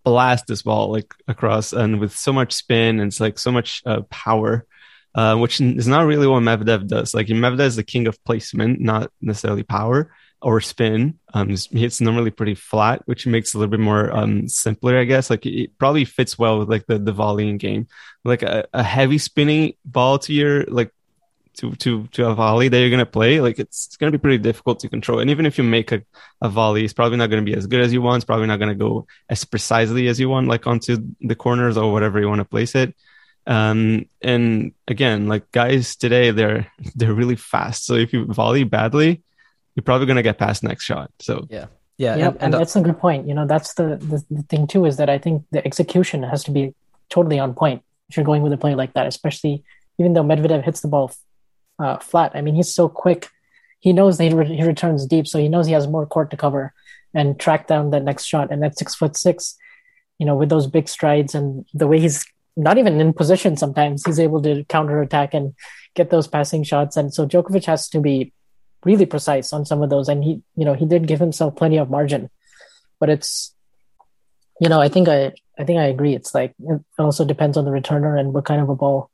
blast 0.04 0.46
this 0.46 0.62
ball 0.62 0.92
like 0.92 1.12
across 1.26 1.72
and 1.72 2.00
with 2.00 2.16
so 2.16 2.32
much 2.32 2.52
spin 2.52 3.00
and 3.00 3.08
it's 3.08 3.20
like 3.20 3.38
so 3.38 3.52
much 3.52 3.82
uh, 3.86 4.02
power, 4.10 4.66
uh, 5.14 5.36
which 5.36 5.60
is 5.60 5.88
not 5.88 6.06
really 6.06 6.26
what 6.26 6.42
Medvedev 6.42 6.86
does. 6.86 7.14
Like 7.14 7.26
Medvedev 7.26 7.60
is 7.60 7.76
the 7.76 7.84
king 7.84 8.06
of 8.06 8.22
placement, 8.24 8.80
not 8.80 9.10
necessarily 9.20 9.62
power 9.62 10.10
or 10.40 10.60
spin. 10.60 11.18
Um, 11.34 11.48
he 11.48 11.80
hits 11.80 12.00
normally 12.00 12.30
pretty 12.30 12.54
flat, 12.54 13.02
which 13.06 13.26
makes 13.26 13.50
it 13.50 13.54
a 13.54 13.58
little 13.58 13.70
bit 13.70 13.80
more 13.80 14.14
um, 14.14 14.48
simpler, 14.48 14.98
I 14.98 15.04
guess. 15.04 15.30
Like 15.30 15.44
it 15.46 15.76
probably 15.78 16.04
fits 16.04 16.38
well 16.38 16.60
with 16.60 16.68
like 16.68 16.86
the 16.86 16.98
the 16.98 17.12
volleying 17.12 17.58
game. 17.58 17.88
Like 18.24 18.42
a, 18.42 18.66
a 18.72 18.82
heavy 18.82 19.18
spinning 19.18 19.74
ball 19.84 20.18
to 20.20 20.32
your 20.32 20.64
like 20.64 20.92
to 21.58 21.72
to 21.76 22.06
to 22.08 22.26
a 22.26 22.34
volley 22.34 22.68
that 22.68 22.80
you're 22.80 22.90
gonna 22.90 23.06
play, 23.06 23.40
like 23.40 23.58
it's, 23.58 23.86
it's 23.86 23.96
gonna 23.96 24.12
be 24.12 24.18
pretty 24.18 24.38
difficult 24.38 24.80
to 24.80 24.88
control. 24.88 25.18
And 25.18 25.28
even 25.30 25.44
if 25.44 25.58
you 25.58 25.64
make 25.64 25.92
a, 25.92 26.02
a 26.40 26.48
volley, 26.48 26.84
it's 26.84 26.92
probably 26.92 27.18
not 27.18 27.30
gonna 27.30 27.42
be 27.42 27.54
as 27.54 27.66
good 27.66 27.80
as 27.80 27.92
you 27.92 28.00
want. 28.00 28.16
It's 28.16 28.24
probably 28.24 28.46
not 28.46 28.58
gonna 28.58 28.74
go 28.74 29.06
as 29.28 29.44
precisely 29.44 30.08
as 30.08 30.18
you 30.18 30.28
want, 30.28 30.48
like 30.48 30.66
onto 30.66 30.98
the 31.20 31.34
corners 31.34 31.76
or 31.76 31.92
whatever 31.92 32.20
you 32.20 32.28
want 32.28 32.40
to 32.40 32.44
place 32.44 32.74
it. 32.74 32.94
Um, 33.46 34.06
and 34.22 34.72
again, 34.86 35.26
like 35.26 35.50
guys 35.50 35.96
today, 35.96 36.30
they're 36.30 36.70
they're 36.94 37.14
really 37.14 37.36
fast. 37.36 37.86
So 37.86 37.94
if 37.94 38.12
you 38.12 38.24
volley 38.26 38.64
badly, 38.64 39.22
you're 39.74 39.82
probably 39.82 40.06
gonna 40.06 40.22
get 40.22 40.38
past 40.38 40.62
next 40.62 40.84
shot. 40.84 41.10
So 41.20 41.46
yeah. 41.50 41.66
Yeah, 42.00 42.14
yeah, 42.14 42.26
and, 42.28 42.34
and, 42.36 42.42
and 42.44 42.54
that's 42.54 42.76
a 42.76 42.80
good 42.80 43.00
point. 43.00 43.26
You 43.26 43.34
know, 43.34 43.44
that's 43.44 43.74
the, 43.74 43.96
the 43.96 44.24
the 44.30 44.42
thing 44.42 44.68
too 44.68 44.84
is 44.84 44.98
that 44.98 45.10
I 45.10 45.18
think 45.18 45.44
the 45.50 45.66
execution 45.66 46.22
has 46.22 46.44
to 46.44 46.52
be 46.52 46.72
totally 47.10 47.40
on 47.40 47.54
point 47.54 47.82
if 48.08 48.16
you're 48.16 48.24
going 48.24 48.42
with 48.42 48.52
a 48.52 48.56
play 48.56 48.76
like 48.76 48.92
that, 48.92 49.08
especially 49.08 49.64
even 49.98 50.12
though 50.12 50.22
Medvedev 50.22 50.62
hits 50.62 50.80
the 50.80 50.86
ball 50.86 51.10
uh, 51.78 51.98
flat. 51.98 52.32
I 52.34 52.40
mean, 52.40 52.54
he's 52.54 52.72
so 52.72 52.88
quick. 52.88 53.28
He 53.80 53.92
knows 53.92 54.18
that 54.18 54.24
he, 54.24 54.34
re- 54.34 54.56
he 54.56 54.64
returns 54.64 55.06
deep, 55.06 55.26
so 55.26 55.38
he 55.38 55.48
knows 55.48 55.66
he 55.66 55.72
has 55.72 55.86
more 55.86 56.06
court 56.06 56.30
to 56.30 56.36
cover 56.36 56.72
and 57.14 57.38
track 57.38 57.66
down 57.66 57.90
that 57.90 58.04
next 58.04 58.24
shot. 58.24 58.50
And 58.50 58.64
at 58.64 58.78
six 58.78 58.94
foot 58.94 59.16
six, 59.16 59.56
you 60.18 60.26
know, 60.26 60.36
with 60.36 60.48
those 60.48 60.66
big 60.66 60.88
strides 60.88 61.34
and 61.34 61.64
the 61.72 61.86
way 61.86 62.00
he's 62.00 62.26
not 62.56 62.76
even 62.76 63.00
in 63.00 63.12
position 63.12 63.56
sometimes, 63.56 64.04
he's 64.04 64.18
able 64.18 64.42
to 64.42 64.64
counter 64.64 65.00
attack 65.00 65.32
and 65.32 65.54
get 65.94 66.10
those 66.10 66.26
passing 66.26 66.64
shots. 66.64 66.96
And 66.96 67.14
so 67.14 67.26
Djokovic 67.26 67.64
has 67.66 67.88
to 67.90 68.00
be 68.00 68.32
really 68.84 69.06
precise 69.06 69.52
on 69.52 69.64
some 69.64 69.82
of 69.82 69.90
those. 69.90 70.08
And 70.08 70.24
he, 70.24 70.42
you 70.56 70.64
know, 70.64 70.74
he 70.74 70.84
did 70.84 71.06
give 71.06 71.20
himself 71.20 71.56
plenty 71.56 71.78
of 71.78 71.88
margin, 71.90 72.30
but 72.98 73.10
it's, 73.10 73.54
you 74.60 74.68
know, 74.68 74.80
I 74.80 74.88
think 74.88 75.08
I, 75.08 75.32
I 75.58 75.64
think 75.64 75.78
I 75.78 75.84
agree. 75.84 76.14
It's 76.14 76.34
like 76.34 76.54
it 76.58 76.80
also 76.98 77.24
depends 77.24 77.56
on 77.56 77.64
the 77.64 77.70
returner 77.70 78.18
and 78.18 78.32
what 78.32 78.44
kind 78.44 78.60
of 78.60 78.68
a 78.68 78.74
ball 78.74 79.10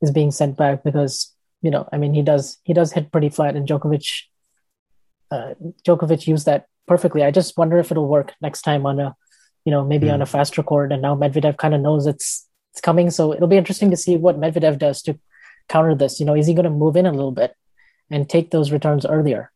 is 0.00 0.10
being 0.10 0.30
sent 0.30 0.56
back 0.56 0.82
because 0.82 1.32
you 1.62 1.70
know, 1.70 1.88
I 1.92 1.98
mean, 1.98 2.14
he 2.14 2.22
does 2.22 2.58
he 2.64 2.72
does 2.72 2.92
hit 2.92 3.10
pretty 3.10 3.28
flat, 3.28 3.56
and 3.56 3.66
Djokovic, 3.66 4.22
uh, 5.30 5.54
Djokovic 5.86 6.26
used 6.26 6.46
that 6.46 6.66
perfectly. 6.86 7.22
I 7.22 7.30
just 7.30 7.56
wonder 7.56 7.78
if 7.78 7.90
it'll 7.90 8.08
work 8.08 8.32
next 8.40 8.62
time 8.62 8.86
on 8.86 9.00
a, 9.00 9.16
you 9.64 9.72
know, 9.72 9.84
maybe 9.84 10.06
mm. 10.06 10.14
on 10.14 10.22
a 10.22 10.26
faster 10.26 10.62
court. 10.62 10.92
And 10.92 11.02
now 11.02 11.14
Medvedev 11.14 11.56
kind 11.56 11.74
of 11.74 11.80
knows 11.80 12.06
it's 12.06 12.46
it's 12.72 12.80
coming, 12.80 13.10
so 13.10 13.32
it'll 13.32 13.48
be 13.48 13.56
interesting 13.56 13.90
to 13.90 13.96
see 13.96 14.16
what 14.16 14.40
Medvedev 14.40 14.78
does 14.78 15.02
to 15.02 15.18
counter 15.68 15.94
this. 15.94 16.20
You 16.20 16.26
know, 16.26 16.34
is 16.34 16.46
he 16.46 16.54
going 16.54 16.64
to 16.64 16.70
move 16.70 16.96
in 16.96 17.06
a 17.06 17.12
little 17.12 17.32
bit 17.32 17.54
and 18.10 18.28
take 18.28 18.50
those 18.50 18.72
returns 18.72 19.04
earlier? 19.04 19.50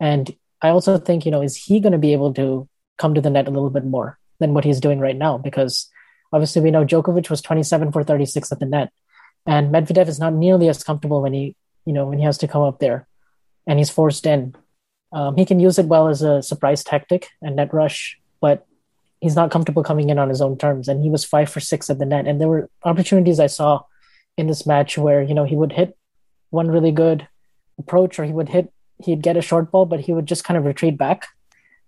And 0.00 0.34
I 0.62 0.68
also 0.68 0.98
think, 0.98 1.24
you 1.24 1.30
know, 1.30 1.42
is 1.42 1.56
he 1.56 1.80
going 1.80 1.92
to 1.92 1.98
be 1.98 2.12
able 2.12 2.32
to 2.34 2.68
come 2.98 3.14
to 3.14 3.20
the 3.20 3.30
net 3.30 3.48
a 3.48 3.50
little 3.50 3.70
bit 3.70 3.84
more 3.84 4.18
than 4.38 4.54
what 4.54 4.64
he's 4.64 4.80
doing 4.80 5.00
right 5.00 5.16
now? 5.16 5.38
Because 5.38 5.90
obviously 6.32 6.62
we 6.62 6.70
know 6.70 6.84
Djokovic 6.84 7.28
was 7.30 7.42
27 7.42 7.92
for 7.92 8.02
36 8.02 8.50
at 8.50 8.60
the 8.60 8.66
net. 8.66 8.92
And 9.46 9.72
Medvedev 9.74 10.08
is 10.08 10.18
not 10.20 10.32
nearly 10.34 10.68
as 10.68 10.84
comfortable 10.84 11.22
when 11.22 11.32
he, 11.32 11.56
you 11.84 11.92
know, 11.92 12.06
when 12.06 12.18
he 12.18 12.24
has 12.24 12.38
to 12.38 12.48
come 12.48 12.62
up 12.62 12.78
there, 12.78 13.06
and 13.66 13.78
he's 13.78 13.90
forced 13.90 14.26
in. 14.26 14.54
Um, 15.12 15.36
he 15.36 15.44
can 15.44 15.60
use 15.60 15.78
it 15.78 15.86
well 15.86 16.08
as 16.08 16.22
a 16.22 16.42
surprise 16.42 16.82
tactic 16.84 17.28
and 17.42 17.56
net 17.56 17.74
rush, 17.74 18.18
but 18.40 18.66
he's 19.20 19.36
not 19.36 19.50
comfortable 19.50 19.82
coming 19.82 20.10
in 20.10 20.18
on 20.18 20.28
his 20.28 20.40
own 20.40 20.56
terms. 20.56 20.88
And 20.88 21.02
he 21.02 21.10
was 21.10 21.24
five 21.24 21.50
for 21.50 21.60
six 21.60 21.90
at 21.90 21.98
the 21.98 22.06
net, 22.06 22.26
and 22.26 22.40
there 22.40 22.48
were 22.48 22.70
opportunities 22.84 23.40
I 23.40 23.48
saw 23.48 23.82
in 24.38 24.46
this 24.46 24.64
match 24.66 24.96
where 24.96 25.22
you 25.22 25.34
know 25.34 25.44
he 25.44 25.56
would 25.56 25.72
hit 25.72 25.96
one 26.50 26.68
really 26.68 26.92
good, 26.92 27.26
approach 27.78 28.18
or 28.18 28.24
he 28.24 28.32
would 28.32 28.48
hit, 28.48 28.72
he'd 29.02 29.22
get 29.22 29.36
a 29.36 29.42
short 29.42 29.70
ball, 29.70 29.86
but 29.86 30.00
he 30.00 30.12
would 30.12 30.26
just 30.26 30.44
kind 30.44 30.56
of 30.56 30.64
retreat 30.64 30.96
back 30.96 31.26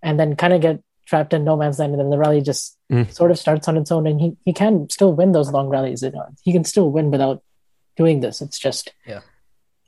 and 0.03 0.19
then 0.19 0.35
kind 0.35 0.53
of 0.53 0.61
get 0.61 0.81
trapped 1.05 1.33
in 1.33 1.43
no 1.43 1.55
man's 1.55 1.77
land. 1.79 1.93
And 1.93 1.99
then 2.01 2.09
the 2.09 2.17
rally 2.17 2.41
just 2.41 2.73
Mm. 2.91 3.11
sort 3.11 3.31
of 3.31 3.39
starts 3.39 3.67
on 3.67 3.77
its 3.77 3.91
own. 3.91 4.05
And 4.05 4.21
he, 4.21 4.37
he 4.45 4.53
can 4.53 4.87
still 4.91 5.11
win 5.11 5.31
those 5.31 5.49
long 5.51 5.69
rallies. 5.69 6.03
You 6.03 6.11
know, 6.11 6.27
he 6.43 6.51
can 6.51 6.63
still 6.63 6.91
win 6.91 7.09
without 7.09 7.41
doing 7.97 8.19
this. 8.19 8.41
It's 8.41 8.59
just, 8.59 8.93
Yeah. 9.05 9.21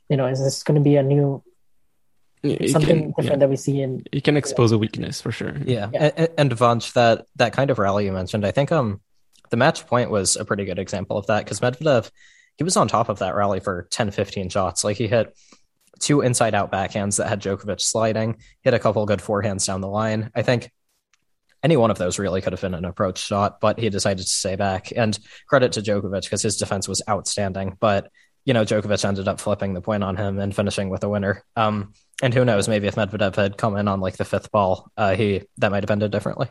you 0.08 0.16
know, 0.16 0.26
is 0.26 0.42
this 0.42 0.62
going 0.62 0.76
to 0.76 0.84
be 0.84 0.96
a 0.96 1.02
new 1.02 1.42
You 2.42 2.68
something 2.68 2.88
can, 2.88 3.08
different 3.08 3.30
yeah, 3.30 3.36
that 3.36 3.48
we 3.50 3.56
see 3.56 3.82
in 3.82 4.04
you 4.12 4.22
can 4.22 4.36
expose 4.36 4.72
a 4.72 4.78
weakness 4.78 5.20
for 5.20 5.32
sure. 5.32 5.54
Yeah, 5.64 5.90
Yeah. 5.92 6.10
And, 6.16 6.28
and 6.38 6.50
Vansh, 6.52 6.92
that 6.94 7.26
that 7.36 7.52
kind 7.52 7.70
of 7.70 7.78
rally 7.78 8.04
you 8.06 8.12
mentioned, 8.12 8.44
I 8.46 8.50
think 8.52 8.70
um 8.72 9.00
the 9.50 9.56
match 9.56 9.86
point 9.86 10.10
was 10.10 10.36
a 10.36 10.44
pretty 10.44 10.64
good 10.64 10.78
example 10.78 11.16
of 11.16 11.26
that 11.26 11.44
because 11.44 11.60
Medvedev 11.60 12.10
he 12.56 12.64
was 12.64 12.76
on 12.76 12.88
top 12.88 13.08
of 13.08 13.20
that 13.20 13.34
rally 13.36 13.60
for 13.60 13.86
10, 13.90 14.10
15 14.10 14.48
shots. 14.50 14.82
Like 14.84 14.96
he 14.96 15.06
hit 15.06 15.32
two 16.00 16.20
inside 16.22 16.54
out 16.54 16.72
backhands 16.72 17.16
that 17.18 17.28
had 17.28 17.40
Djokovic 17.40 17.80
sliding, 17.80 18.36
hit 18.62 18.74
a 18.74 18.78
couple 18.80 19.04
good 19.06 19.20
forehands 19.20 19.66
down 19.66 19.80
the 19.80 19.88
line. 19.88 20.30
I 20.34 20.42
think 20.42 20.70
any 21.62 21.76
one 21.76 21.90
of 21.90 21.98
those 21.98 22.18
really 22.18 22.40
could 22.40 22.52
have 22.52 22.60
been 22.60 22.74
an 22.74 22.84
approach 22.84 23.18
shot, 23.18 23.60
but 23.60 23.78
he 23.78 23.90
decided 23.90 24.22
to 24.22 24.28
stay 24.28 24.56
back. 24.56 24.92
And 24.94 25.18
credit 25.48 25.72
to 25.72 25.82
Djokovic 25.82 26.22
because 26.22 26.42
his 26.42 26.56
defense 26.56 26.86
was 26.88 27.02
outstanding. 27.08 27.76
But 27.80 28.10
you 28.44 28.54
know, 28.54 28.64
Djokovic 28.64 29.04
ended 29.04 29.28
up 29.28 29.40
flipping 29.40 29.74
the 29.74 29.80
point 29.82 30.02
on 30.02 30.16
him 30.16 30.38
and 30.38 30.54
finishing 30.54 30.88
with 30.88 31.04
a 31.04 31.08
winner. 31.08 31.44
Um, 31.56 31.92
and 32.22 32.32
who 32.32 32.44
knows, 32.44 32.66
maybe 32.68 32.86
if 32.86 32.94
Medvedev 32.94 33.36
had 33.36 33.58
come 33.58 33.76
in 33.76 33.88
on 33.88 34.00
like 34.00 34.16
the 34.16 34.24
fifth 34.24 34.50
ball, 34.50 34.90
uh, 34.96 35.14
he 35.14 35.42
that 35.58 35.70
might 35.70 35.82
have 35.82 35.90
ended 35.90 36.10
differently. 36.12 36.48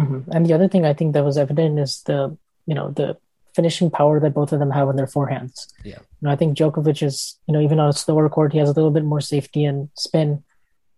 Mhm. 0.00 0.24
And 0.32 0.46
the 0.46 0.54
other 0.54 0.68
thing 0.68 0.84
I 0.86 0.94
think 0.94 1.12
that 1.12 1.24
was 1.24 1.36
evident 1.38 1.78
is 1.78 2.02
the 2.02 2.36
you 2.66 2.74
know 2.74 2.90
the 2.90 3.16
finishing 3.54 3.90
power 3.90 4.18
that 4.18 4.34
both 4.34 4.52
of 4.52 4.58
them 4.58 4.70
have 4.70 4.88
on 4.88 4.96
their 4.96 5.06
forehands. 5.06 5.72
Yeah. 5.84 5.98
You 6.00 6.22
know, 6.22 6.30
I 6.30 6.36
think 6.36 6.56
Djokovic 6.56 7.02
is 7.02 7.38
you 7.46 7.52
know 7.52 7.60
even 7.60 7.78
on 7.78 7.90
a 7.90 7.92
slower 7.92 8.28
court 8.28 8.52
he 8.52 8.58
has 8.58 8.68
a 8.68 8.72
little 8.72 8.90
bit 8.90 9.04
more 9.04 9.20
safety 9.20 9.64
and 9.64 9.88
spin. 9.96 10.42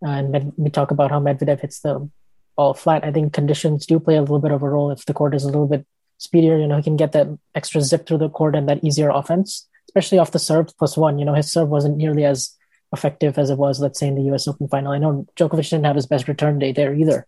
And 0.00 0.30
Med- 0.30 0.52
we 0.56 0.70
talk 0.70 0.90
about 0.90 1.10
how 1.10 1.20
Medvedev 1.20 1.60
hits 1.60 1.80
the 1.80 2.08
ball 2.56 2.74
flat. 2.74 3.04
I 3.04 3.12
think 3.12 3.32
conditions 3.32 3.86
do 3.86 4.00
play 4.00 4.16
a 4.16 4.20
little 4.20 4.38
bit 4.38 4.52
of 4.52 4.62
a 4.62 4.68
role. 4.68 4.90
If 4.90 5.04
the 5.04 5.14
court 5.14 5.34
is 5.34 5.44
a 5.44 5.48
little 5.48 5.66
bit 5.66 5.86
speedier, 6.18 6.58
you 6.58 6.66
know 6.66 6.76
he 6.76 6.82
can 6.82 6.96
get 6.96 7.12
that 7.12 7.28
extra 7.54 7.80
zip 7.80 8.06
through 8.06 8.18
the 8.18 8.30
court 8.30 8.54
and 8.54 8.68
that 8.68 8.82
easier 8.82 9.10
offense, 9.10 9.68
especially 9.88 10.18
off 10.18 10.32
the 10.32 10.38
serve 10.38 10.76
plus 10.78 10.96
one. 10.96 11.18
You 11.18 11.24
know 11.24 11.34
his 11.34 11.50
serve 11.50 11.68
wasn't 11.68 11.96
nearly 11.96 12.24
as 12.24 12.54
effective 12.92 13.38
as 13.38 13.50
it 13.50 13.58
was, 13.58 13.80
let's 13.80 13.98
say, 13.98 14.08
in 14.08 14.14
the 14.14 14.22
U.S. 14.22 14.48
Open 14.48 14.68
final. 14.68 14.92
I 14.92 14.98
know 14.98 15.26
Djokovic 15.36 15.68
didn't 15.70 15.86
have 15.86 15.96
his 15.96 16.06
best 16.06 16.28
return 16.28 16.58
day 16.58 16.72
there 16.72 16.94
either 16.94 17.26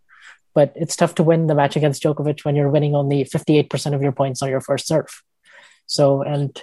but 0.59 0.73
it's 0.75 0.97
tough 0.97 1.15
to 1.15 1.23
win 1.23 1.47
the 1.47 1.55
match 1.55 1.77
against 1.77 2.03
Djokovic 2.03 2.45
when 2.45 2.57
you're 2.57 2.69
winning 2.69 2.95
only 2.97 3.25
58% 3.25 3.95
of 3.95 4.03
your 4.03 4.11
points 4.11 4.43
on 4.43 4.49
your 4.49 4.61
first 4.61 4.89
serve. 4.89 5.23
So, 5.87 6.23
and, 6.23 6.61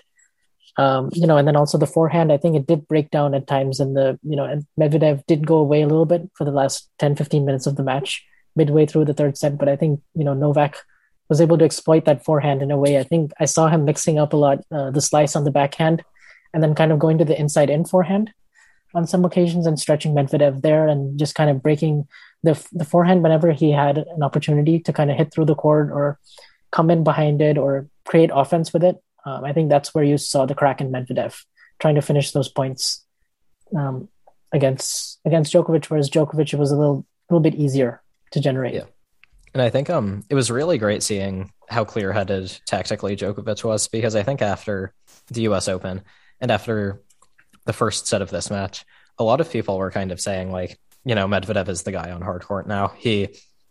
um, 0.77 1.11
you 1.13 1.25
know, 1.25 1.37
and 1.37 1.47
then 1.47 1.55
also 1.55 1.77
the 1.77 1.87
forehand, 1.87 2.29
I 2.29 2.37
think 2.37 2.57
it 2.57 2.67
did 2.67 2.89
break 2.89 3.09
down 3.09 3.33
at 3.33 3.47
times 3.47 3.79
and 3.79 3.95
the, 3.95 4.19
you 4.21 4.35
know, 4.35 4.43
and 4.43 4.65
Medvedev 4.77 5.25
did 5.27 5.47
go 5.47 5.55
away 5.55 5.81
a 5.81 5.87
little 5.87 6.05
bit 6.05 6.29
for 6.33 6.43
the 6.43 6.51
last 6.51 6.89
10, 6.99 7.15
15 7.15 7.45
minutes 7.45 7.67
of 7.67 7.77
the 7.77 7.83
match 7.83 8.21
midway 8.55 8.85
through 8.85 9.05
the 9.05 9.13
third 9.13 9.37
set. 9.37 9.57
But 9.57 9.69
I 9.69 9.75
think, 9.75 10.01
you 10.13 10.23
know, 10.23 10.33
Novak 10.33 10.77
was 11.29 11.41
able 11.41 11.57
to 11.57 11.65
exploit 11.65 12.05
that 12.05 12.23
forehand 12.23 12.61
in 12.61 12.71
a 12.71 12.77
way. 12.77 12.97
I 12.97 13.03
think 13.03 13.31
I 13.39 13.45
saw 13.45 13.67
him 13.67 13.85
mixing 13.85 14.19
up 14.19 14.33
a 14.33 14.37
lot, 14.37 14.59
uh, 14.71 14.91
the 14.91 15.01
slice 15.01 15.35
on 15.35 15.43
the 15.43 15.51
backhand 15.51 16.03
and 16.53 16.63
then 16.63 16.75
kind 16.75 16.91
of 16.91 16.99
going 16.99 17.17
to 17.17 17.25
the 17.25 17.39
inside 17.39 17.69
in 17.69 17.83
forehand 17.83 18.31
on 18.93 19.05
some 19.05 19.25
occasions 19.25 19.67
and 19.67 19.79
stretching 19.79 20.13
Medvedev 20.15 20.61
there 20.61 20.87
and 20.87 21.19
just 21.19 21.35
kind 21.35 21.49
of 21.49 21.61
breaking 21.61 22.07
the 22.43 22.55
the 22.71 22.85
forehand 22.85 23.23
whenever 23.23 23.51
he 23.51 23.71
had 23.71 23.97
an 23.97 24.23
opportunity 24.23 24.79
to 24.79 24.93
kind 24.93 25.11
of 25.11 25.17
hit 25.17 25.33
through 25.33 25.45
the 25.45 25.55
court 25.55 25.89
or 25.91 26.17
come 26.71 26.89
in 26.89 27.03
behind 27.03 27.41
it 27.41 27.57
or 27.57 27.87
create 28.05 28.29
offense 28.33 28.71
with 28.71 28.83
it. 28.83 29.01
Um, 29.25 29.43
I 29.43 29.51
think 29.51 29.69
that's 29.69 29.93
where 29.93 30.03
you 30.03 30.17
saw 30.17 30.45
the 30.45 30.55
crack 30.55 30.79
in 30.79 30.91
Medvedev 30.91 31.35
trying 31.79 31.95
to 31.95 32.01
finish 32.01 32.31
those 32.31 32.47
points 32.47 33.03
um, 33.75 34.07
against 34.53 35.19
against 35.25 35.53
Djokovic, 35.53 35.85
whereas 35.85 36.09
Djokovic 36.09 36.57
was 36.57 36.71
a 36.71 36.77
little 36.77 37.05
little 37.29 37.41
bit 37.41 37.55
easier 37.55 38.01
to 38.35 38.41
generate. 38.41 38.73
Yeah. 38.75 38.83
And 39.53 39.61
I 39.61 39.69
think 39.69 39.89
um 39.89 40.23
it 40.29 40.35
was 40.35 40.51
really 40.51 40.77
great 40.77 41.01
seeing 41.01 41.51
how 41.67 41.85
clear 41.85 42.11
headed 42.11 42.51
tactically 42.65 43.15
Djokovic 43.15 43.63
was 43.63 43.87
because 43.87 44.15
I 44.15 44.23
think 44.23 44.41
after 44.41 44.93
the 45.27 45.43
US 45.43 45.67
Open 45.67 46.03
and 46.41 46.51
after 46.51 47.01
the 47.65 47.73
first 47.73 48.07
set 48.07 48.21
of 48.21 48.29
this 48.29 48.51
match, 48.51 48.85
a 49.17 49.23
lot 49.23 49.41
of 49.41 49.49
people 49.49 49.77
were 49.77 49.91
kind 49.91 50.11
of 50.11 50.19
saying 50.19 50.51
like, 50.51 50.77
you 51.05 51.15
know, 51.15 51.27
Medvedev 51.27 51.69
is 51.69 51.83
the 51.83 51.93
guy 51.93 52.11
on 52.11 52.21
hard 52.21 52.43
court 52.43 52.67
now. 52.67 52.89
He 52.89 53.29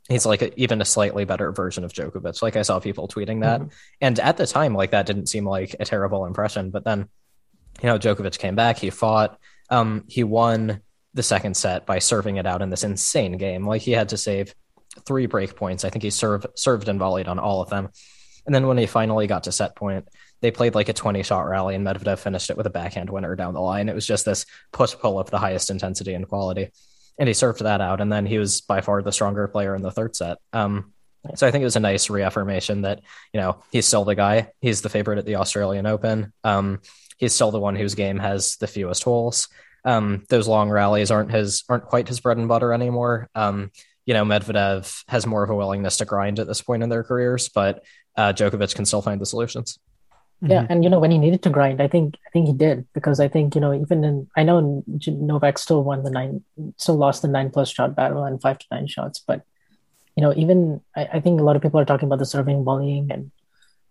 he's 0.08 0.24
like 0.24 0.40
a, 0.42 0.58
even 0.58 0.80
a 0.80 0.84
slightly 0.86 1.26
better 1.26 1.52
version 1.52 1.84
of 1.84 1.92
Djokovic. 1.92 2.40
Like 2.40 2.56
I 2.56 2.62
saw 2.62 2.80
people 2.80 3.06
tweeting 3.06 3.42
that. 3.42 3.60
Mhm. 3.60 3.72
And 4.00 4.18
at 4.20 4.38
the 4.38 4.46
time, 4.46 4.74
like 4.74 4.92
that 4.92 5.06
didn't 5.06 5.28
seem 5.28 5.46
like 5.46 5.76
a 5.78 5.84
terrible 5.84 6.24
impression. 6.24 6.70
But 6.70 6.84
then, 6.84 7.08
you 7.82 7.88
know, 7.88 7.98
Djokovic 7.98 8.38
came 8.38 8.54
back, 8.54 8.78
he 8.78 8.90
fought, 8.90 9.38
um, 9.68 10.04
he 10.08 10.24
won 10.24 10.80
the 11.14 11.22
second 11.22 11.56
set 11.56 11.86
by 11.86 11.98
serving 11.98 12.36
it 12.36 12.46
out 12.46 12.62
in 12.62 12.70
this 12.70 12.84
insane 12.84 13.36
game. 13.36 13.66
Like 13.66 13.82
he 13.82 13.92
had 13.92 14.10
to 14.10 14.16
save 14.16 14.54
three 15.06 15.26
break 15.26 15.56
points. 15.56 15.84
I 15.84 15.90
think 15.90 16.02
he 16.02 16.10
served 16.10 16.46
served 16.56 16.88
and 16.88 17.00
volleyed 17.00 17.28
on 17.28 17.38
all 17.38 17.62
of 17.62 17.70
them. 17.70 17.88
And 18.46 18.54
then 18.54 18.66
when 18.66 18.78
he 18.78 18.86
finally 18.86 19.26
got 19.26 19.44
to 19.44 19.52
set 19.52 19.76
point, 19.76 20.06
they 20.42 20.50
played 20.50 20.74
like 20.74 20.90
a 20.90 20.92
20 20.92 21.22
shot 21.22 21.46
rally 21.48 21.74
and 21.74 21.86
Medvedev 21.86 22.18
finished 22.18 22.50
it 22.50 22.56
with 22.56 22.66
a 22.66 22.70
backhand 22.70 23.08
winner 23.08 23.34
down 23.34 23.54
the 23.54 23.60
line. 23.60 23.88
It 23.88 23.94
was 23.94 24.06
just 24.06 24.26
this 24.26 24.44
push 24.72 24.94
pull 24.94 25.18
of 25.18 25.30
the 25.30 25.38
highest 25.38 25.70
intensity 25.70 26.12
and 26.12 26.28
quality. 26.28 26.70
And 27.18 27.28
he 27.28 27.32
served 27.32 27.60
that 27.60 27.80
out. 27.80 28.00
And 28.00 28.12
then 28.12 28.26
he 28.26 28.38
was 28.38 28.60
by 28.60 28.80
far 28.80 29.00
the 29.00 29.12
stronger 29.12 29.48
player 29.48 29.74
in 29.74 29.82
the 29.82 29.90
third 29.90 30.14
set. 30.14 30.38
Um, 30.52 30.92
so 31.36 31.46
I 31.46 31.50
think 31.50 31.62
it 31.62 31.66
was 31.66 31.76
a 31.76 31.80
nice 31.80 32.10
reaffirmation 32.10 32.82
that, 32.82 33.00
you 33.32 33.40
know, 33.40 33.62
he's 33.72 33.86
still 33.86 34.04
the 34.04 34.14
guy. 34.14 34.50
He's 34.60 34.82
the 34.82 34.90
favorite 34.90 35.18
at 35.18 35.24
the 35.24 35.36
Australian 35.36 35.86
Open. 35.86 36.32
Um, 36.42 36.80
he's 37.16 37.32
still 37.32 37.50
the 37.50 37.60
one 37.60 37.76
whose 37.76 37.94
game 37.94 38.18
has 38.18 38.56
the 38.56 38.66
fewest 38.66 39.04
holes. 39.04 39.48
Um, 39.84 40.24
those 40.28 40.48
long 40.48 40.70
rallies 40.70 41.10
aren't 41.10 41.30
his 41.30 41.64
aren't 41.68 41.84
quite 41.84 42.08
his 42.08 42.20
bread 42.20 42.38
and 42.38 42.48
butter 42.48 42.72
anymore. 42.72 43.28
Um, 43.34 43.70
you 44.06 44.14
know, 44.14 44.24
Medvedev 44.24 45.02
has 45.08 45.26
more 45.26 45.42
of 45.42 45.50
a 45.50 45.54
willingness 45.54 45.98
to 45.98 46.04
grind 46.04 46.38
at 46.38 46.46
this 46.46 46.60
point 46.60 46.82
in 46.82 46.88
their 46.88 47.04
careers, 47.04 47.48
but 47.48 47.84
uh, 48.16 48.32
Djokovic 48.32 48.74
can 48.74 48.84
still 48.84 49.02
find 49.02 49.20
the 49.20 49.26
solutions. 49.26 49.78
Yeah, 50.46 50.66
and 50.68 50.84
you 50.84 50.90
know 50.90 50.98
when 50.98 51.10
he 51.10 51.16
needed 51.16 51.42
to 51.44 51.50
grind, 51.50 51.80
I 51.80 51.88
think 51.88 52.16
I 52.26 52.30
think 52.30 52.48
he 52.48 52.52
did 52.52 52.86
because 52.92 53.18
I 53.18 53.28
think 53.28 53.54
you 53.54 53.62
know 53.62 53.72
even 53.72 54.04
in 54.04 54.28
I 54.36 54.42
know 54.42 54.84
Novak 55.06 55.58
still 55.58 55.82
won 55.82 56.02
the 56.02 56.10
nine, 56.10 56.44
still 56.76 56.96
lost 56.96 57.22
the 57.22 57.28
nine 57.28 57.50
plus 57.50 57.70
shot 57.70 57.96
battle 57.96 58.24
and 58.24 58.40
five 58.40 58.58
to 58.58 58.66
nine 58.70 58.86
shots, 58.86 59.22
but 59.26 59.42
you 60.16 60.22
know 60.22 60.34
even 60.36 60.82
I, 60.94 61.08
I 61.14 61.20
think 61.20 61.40
a 61.40 61.44
lot 61.44 61.56
of 61.56 61.62
people 61.62 61.80
are 61.80 61.86
talking 61.86 62.08
about 62.08 62.18
the 62.18 62.26
serving, 62.26 62.62
volleying, 62.62 63.10
and 63.10 63.30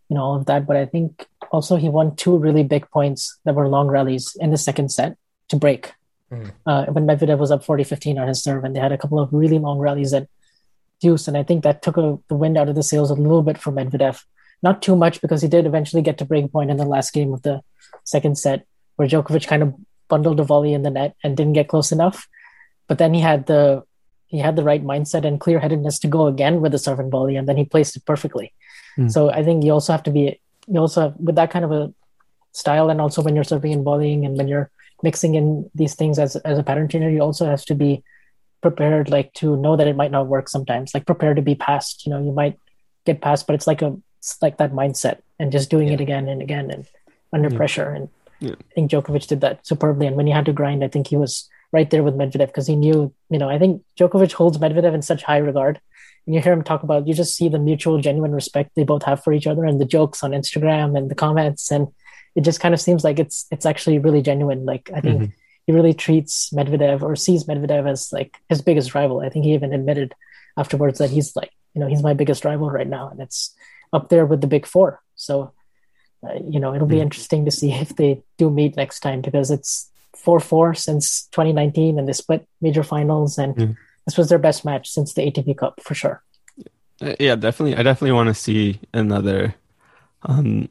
you 0.10 0.15
know 0.15 0.21
all 0.21 0.36
of 0.36 0.45
that, 0.45 0.67
but 0.67 0.75
I 0.75 0.86
think 0.86 1.25
also 1.51 1.75
he 1.75 1.89
won 1.89 2.15
two 2.15 2.38
really 2.38 2.63
big 2.63 2.88
points 2.91 3.39
that 3.45 3.56
were 3.56 3.67
long 3.67 3.88
rallies 3.88 4.38
in 4.39 4.51
the 4.51 4.58
second 4.58 4.89
set 4.89 5.17
to 5.53 5.57
break. 5.65 5.93
Mhm. 6.31 6.51
Uh, 6.65 6.85
when 6.93 7.05
Medvedev 7.05 7.37
was 7.37 7.51
up 7.51 7.63
40-15 7.63 8.19
on 8.19 8.27
his 8.27 8.41
serve, 8.41 8.63
and 8.63 8.75
they 8.75 8.79
had 8.81 8.91
a 8.91 8.97
couple 8.97 9.19
of 9.19 9.31
really 9.31 9.59
long 9.59 9.77
rallies 9.77 10.13
at 10.13 10.27
deuce, 10.99 11.27
and 11.27 11.37
I 11.37 11.43
think 11.43 11.63
that 11.63 11.81
took 11.85 11.97
a, 11.97 12.17
the 12.27 12.35
wind 12.35 12.57
out 12.57 12.69
of 12.69 12.75
the 12.75 12.83
sails 12.91 13.11
a 13.11 13.15
little 13.25 13.43
bit 13.43 13.57
for 13.57 13.71
Medvedev 13.71 14.23
not 14.63 14.81
too 14.81 14.95
much 14.95 15.21
because 15.21 15.41
he 15.41 15.47
did 15.47 15.67
eventually 15.67 16.01
get 16.01 16.17
to 16.17 16.25
break 16.25 16.51
point 16.51 16.71
in 16.71 16.77
the 16.77 16.85
last 16.85 17.11
game 17.13 17.33
of 17.33 17.41
the 17.43 17.61
second 18.05 18.37
set 18.37 18.65
where 18.95 19.07
Djokovic 19.07 19.45
kind 19.45 19.61
of 19.61 19.75
bundled 20.07 20.39
a 20.39 20.43
volley 20.43 20.73
in 20.73 20.83
the 20.83 20.89
net 20.89 21.15
and 21.23 21.35
didn't 21.35 21.53
get 21.53 21.67
close 21.67 21.91
enough. 21.91 22.27
But 22.87 22.97
then 22.97 23.13
he 23.13 23.19
had 23.19 23.45
the 23.45 23.83
he 24.27 24.39
had 24.39 24.55
the 24.55 24.63
right 24.63 24.83
mindset 24.83 25.25
and 25.25 25.39
clear 25.39 25.59
headedness 25.59 25.99
to 25.99 26.07
go 26.07 26.25
again 26.27 26.61
with 26.61 26.71
the 26.71 26.79
serve 26.79 26.99
and 26.99 27.11
volley 27.11 27.35
and 27.35 27.47
then 27.47 27.57
he 27.57 27.65
placed 27.65 27.95
it 27.97 28.05
perfectly. 28.05 28.53
Hmm. 28.95 29.09
So 29.09 29.29
I 29.29 29.43
think 29.43 29.63
you 29.63 29.73
also 29.73 29.91
have 29.91 30.03
to 30.03 30.11
be 30.11 30.39
you 30.67 30.79
also 30.79 31.01
have, 31.01 31.15
with 31.17 31.35
that 31.35 31.51
kind 31.51 31.65
of 31.65 31.71
a 31.71 31.93
style 32.53 32.89
and 32.89 33.01
also 33.01 33.21
when 33.21 33.35
you're 33.35 33.43
serving 33.43 33.73
and 33.73 33.83
volleying 33.83 34.25
and 34.25 34.37
when 34.37 34.47
you're 34.47 34.71
mixing 35.03 35.35
in 35.35 35.69
these 35.75 35.93
things 35.95 36.17
as 36.17 36.35
as 36.37 36.57
a 36.57 36.63
pattern 36.63 36.87
trainer, 36.87 37.09
you 37.09 37.19
also 37.19 37.45
have 37.45 37.63
to 37.65 37.75
be 37.75 38.03
prepared 38.61 39.09
like 39.09 39.33
to 39.33 39.57
know 39.57 39.75
that 39.75 39.87
it 39.87 39.95
might 39.95 40.11
not 40.11 40.27
work 40.27 40.47
sometimes. 40.49 40.93
Like 40.93 41.05
prepare 41.05 41.33
to 41.33 41.41
be 41.41 41.55
passed. 41.55 42.05
You 42.05 42.11
know, 42.11 42.23
you 42.23 42.31
might 42.31 42.57
get 43.05 43.21
passed, 43.21 43.45
but 43.45 43.53
it's 43.55 43.67
like 43.67 43.81
a 43.81 43.95
it's 44.19 44.41
like 44.41 44.57
that 44.57 44.71
mindset 44.71 45.17
and 45.39 45.51
just 45.51 45.69
doing 45.69 45.89
Yeah. 45.89 45.95
it 45.95 46.01
again 46.01 46.29
and 46.29 46.41
again 46.41 46.71
and 46.71 46.85
under 47.33 47.49
Yeah. 47.49 47.57
pressure. 47.57 47.89
And 47.89 48.07
Yeah. 48.39 48.55
I 48.71 48.73
think 48.73 48.89
Djokovic 48.91 49.27
did 49.27 49.41
that 49.41 49.67
superbly. 49.67 50.07
And 50.07 50.15
when 50.15 50.27
he 50.27 50.33
had 50.33 50.45
to 50.45 50.53
grind, 50.53 50.83
I 50.83 50.87
think 50.87 51.07
he 51.07 51.17
was 51.17 51.49
right 51.73 51.89
there 51.89 52.03
with 52.03 52.15
Medvedev 52.15 52.47
because 52.47 52.67
he 52.67 52.75
knew, 52.77 53.11
you 53.29 53.39
know, 53.39 53.49
I 53.49 53.59
think 53.59 53.81
Djokovic 53.99 54.31
holds 54.33 54.57
Medvedev 54.57 54.93
in 54.93 55.01
such 55.01 55.23
high 55.23 55.39
regard. 55.39 55.81
And 56.25 56.33
you 56.33 56.39
hear 56.41 56.53
him 56.53 56.63
talk 56.63 56.83
about, 56.83 57.05
you 57.07 57.13
just 57.13 57.35
see 57.35 57.49
the 57.49 57.59
mutual, 57.59 57.99
genuine 57.99 58.31
respect 58.33 58.69
they 58.75 58.85
both 58.85 59.03
have 59.03 59.21
for 59.21 59.33
each 59.33 59.47
other 59.47 59.65
and 59.65 59.81
the 59.81 59.85
jokes 59.97 60.23
on 60.23 60.31
Instagram 60.31 60.97
and 60.97 61.11
the 61.11 61.15
comments. 61.15 61.69
And 61.69 61.87
it 62.35 62.41
just 62.41 62.59
kind 62.59 62.73
of 62.73 62.81
seems 62.81 63.03
like 63.03 63.19
it's 63.19 63.45
it's 63.51 63.65
actually 63.65 63.99
really 63.99 64.21
genuine. 64.21 64.65
Like 64.65 64.89
I 64.95 65.01
think 65.01 65.21
Mhm. 65.21 65.31
he 65.67 65.71
really 65.73 65.93
treats 65.93 66.49
Medvedev 66.51 67.01
or 67.01 67.15
sees 67.15 67.45
Medvedev 67.45 67.87
as 67.89 68.11
like 68.11 68.37
his 68.49 68.61
biggest 68.61 68.93
rival. 68.95 69.21
I 69.21 69.29
think 69.29 69.45
he 69.45 69.53
even 69.53 69.73
admitted 69.73 70.13
afterwards 70.57 70.99
that 70.99 71.09
he's 71.09 71.35
like, 71.35 71.51
you 71.73 71.79
know, 71.81 71.87
he's 71.87 72.03
my 72.03 72.13
biggest 72.13 72.43
rival 72.45 72.69
right 72.69 72.87
now, 72.87 73.09
and 73.09 73.19
it's 73.21 73.53
up 73.91 74.09
there 74.09 74.25
with 74.25 74.41
the 74.41 74.47
big 74.47 74.65
four. 74.65 75.01
So, 75.15 75.51
uh, 76.25 76.33
you 76.47 76.59
know, 76.59 76.73
it'll 76.73 76.87
be 76.87 76.97
Mhm. 76.97 77.07
interesting 77.07 77.45
to 77.45 77.51
see 77.51 77.71
if 77.85 77.95
they 77.95 78.21
do 78.37 78.49
meet 78.49 78.75
next 78.77 78.99
time 79.01 79.21
because 79.21 79.51
it's 79.51 79.89
four 80.15 80.39
four 80.39 80.73
since 80.73 81.27
2019, 81.31 81.97
and 81.99 82.07
they 82.07 82.13
split 82.13 82.47
major 82.61 82.83
finals, 82.83 83.37
and 83.37 83.55
Mhm. 83.55 83.77
this 84.05 84.17
was 84.17 84.29
their 84.29 84.39
best 84.39 84.63
match 84.65 84.89
since 84.89 85.13
the 85.13 85.21
ATP 85.21 85.53
Cup 85.53 85.79
for 85.81 85.93
sure. 85.95 86.23
Uh, 87.01 87.15
yeah, 87.19 87.35
definitely. 87.35 87.75
I 87.75 87.83
definitely 87.83 88.13
want 88.13 88.29
to 88.29 88.33
see 88.35 88.79
another, 88.93 89.55
um, 90.23 90.69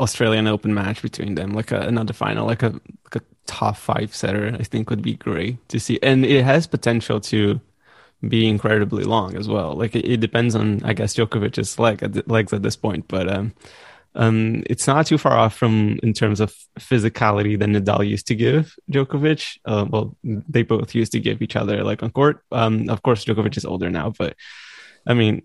Australian 0.00 0.46
Open 0.46 0.74
match 0.74 1.02
between 1.02 1.34
them, 1.34 1.52
like 1.52 1.72
a, 1.72 1.80
another 1.80 2.12
final, 2.12 2.46
like 2.46 2.62
a 2.62 2.70
like 3.04 3.16
a 3.16 3.22
top 3.46 3.76
five 3.76 4.14
setter. 4.14 4.56
I 4.58 4.62
think 4.62 4.90
would 4.90 5.02
be 5.02 5.14
great 5.14 5.68
to 5.68 5.80
see, 5.80 5.98
and 6.02 6.24
it 6.24 6.44
has 6.44 6.66
potential 6.66 7.20
to 7.20 7.60
be 8.26 8.48
incredibly 8.48 9.04
long 9.04 9.36
as 9.36 9.48
well. 9.48 9.74
Like 9.74 9.94
it, 9.94 10.04
it 10.08 10.20
depends 10.20 10.54
on, 10.54 10.82
I 10.84 10.92
guess, 10.92 11.14
Djokovic's 11.14 11.78
leg 11.78 12.02
at 12.02 12.28
legs 12.28 12.52
at 12.52 12.62
this 12.62 12.76
point, 12.76 13.06
but 13.08 13.28
um, 13.32 13.54
um, 14.14 14.62
it's 14.66 14.86
not 14.86 15.06
too 15.06 15.18
far 15.18 15.36
off 15.36 15.54
from 15.54 15.98
in 16.02 16.12
terms 16.12 16.40
of 16.40 16.54
physicality 16.78 17.58
than 17.58 17.74
Nadal 17.74 18.06
used 18.06 18.26
to 18.28 18.34
give 18.34 18.74
Djokovic. 18.90 19.58
Uh, 19.64 19.86
well, 19.88 20.16
they 20.24 20.62
both 20.62 20.94
used 20.94 21.12
to 21.12 21.20
give 21.20 21.42
each 21.42 21.56
other 21.56 21.84
like 21.84 22.02
on 22.02 22.10
court. 22.10 22.42
Um, 22.50 22.88
of 22.88 23.02
course, 23.02 23.24
Djokovic 23.24 23.56
is 23.56 23.64
older 23.64 23.90
now, 23.90 24.12
but 24.18 24.34
I 25.06 25.14
mean, 25.14 25.42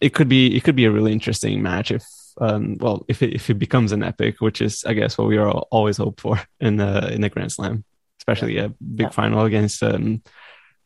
it 0.00 0.14
could 0.14 0.28
be 0.28 0.56
it 0.56 0.64
could 0.64 0.76
be 0.76 0.84
a 0.84 0.90
really 0.90 1.12
interesting 1.12 1.62
match 1.62 1.90
if 1.90 2.04
um, 2.38 2.76
well 2.78 3.04
if 3.08 3.22
it, 3.22 3.34
if 3.34 3.50
it 3.50 3.54
becomes 3.54 3.92
an 3.92 4.02
epic, 4.02 4.40
which 4.40 4.60
is 4.60 4.84
I 4.84 4.94
guess 4.94 5.16
what 5.18 5.28
we 5.28 5.36
are 5.36 5.50
always 5.50 5.96
hope 5.96 6.20
for 6.20 6.40
in 6.60 6.80
a 6.80 7.08
in 7.08 7.24
a 7.24 7.28
Grand 7.28 7.52
Slam, 7.52 7.84
especially 8.20 8.58
a 8.58 8.68
big 8.68 9.06
yeah. 9.06 9.10
final 9.10 9.44
against 9.44 9.82
um, 9.82 10.22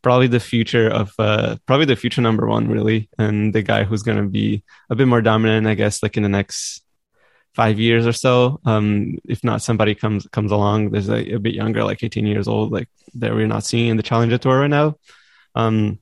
probably 0.01 0.27
the 0.27 0.39
future 0.39 0.89
of 0.89 1.13
uh, 1.19 1.57
probably 1.65 1.85
the 1.85 1.95
future 1.95 2.21
number 2.21 2.47
one 2.47 2.67
really, 2.67 3.09
and 3.17 3.53
the 3.53 3.61
guy 3.61 3.83
who's 3.83 4.03
going 4.03 4.17
to 4.17 4.29
be 4.29 4.63
a 4.89 4.95
bit 4.95 5.07
more 5.07 5.21
dominant, 5.21 5.67
I 5.67 5.75
guess, 5.75 6.01
like 6.03 6.17
in 6.17 6.23
the 6.23 6.29
next 6.29 6.83
five 7.53 7.79
years 7.79 8.07
or 8.07 8.13
so. 8.13 8.59
Um, 8.65 9.17
if 9.25 9.43
not 9.43 9.61
somebody 9.61 9.95
comes 9.95 10.27
comes 10.27 10.51
along, 10.51 10.91
there's 10.91 11.09
a, 11.09 11.33
a, 11.33 11.39
bit 11.39 11.53
younger, 11.53 11.83
like 11.83 12.03
18 12.03 12.25
years 12.25 12.47
old, 12.47 12.71
like 12.71 12.89
that 13.15 13.33
we're 13.33 13.47
not 13.47 13.65
seeing 13.65 13.89
in 13.89 13.97
the 13.97 14.03
Challenger 14.03 14.37
Tour 14.37 14.61
right 14.61 14.69
now. 14.69 14.95
Um, 15.55 15.99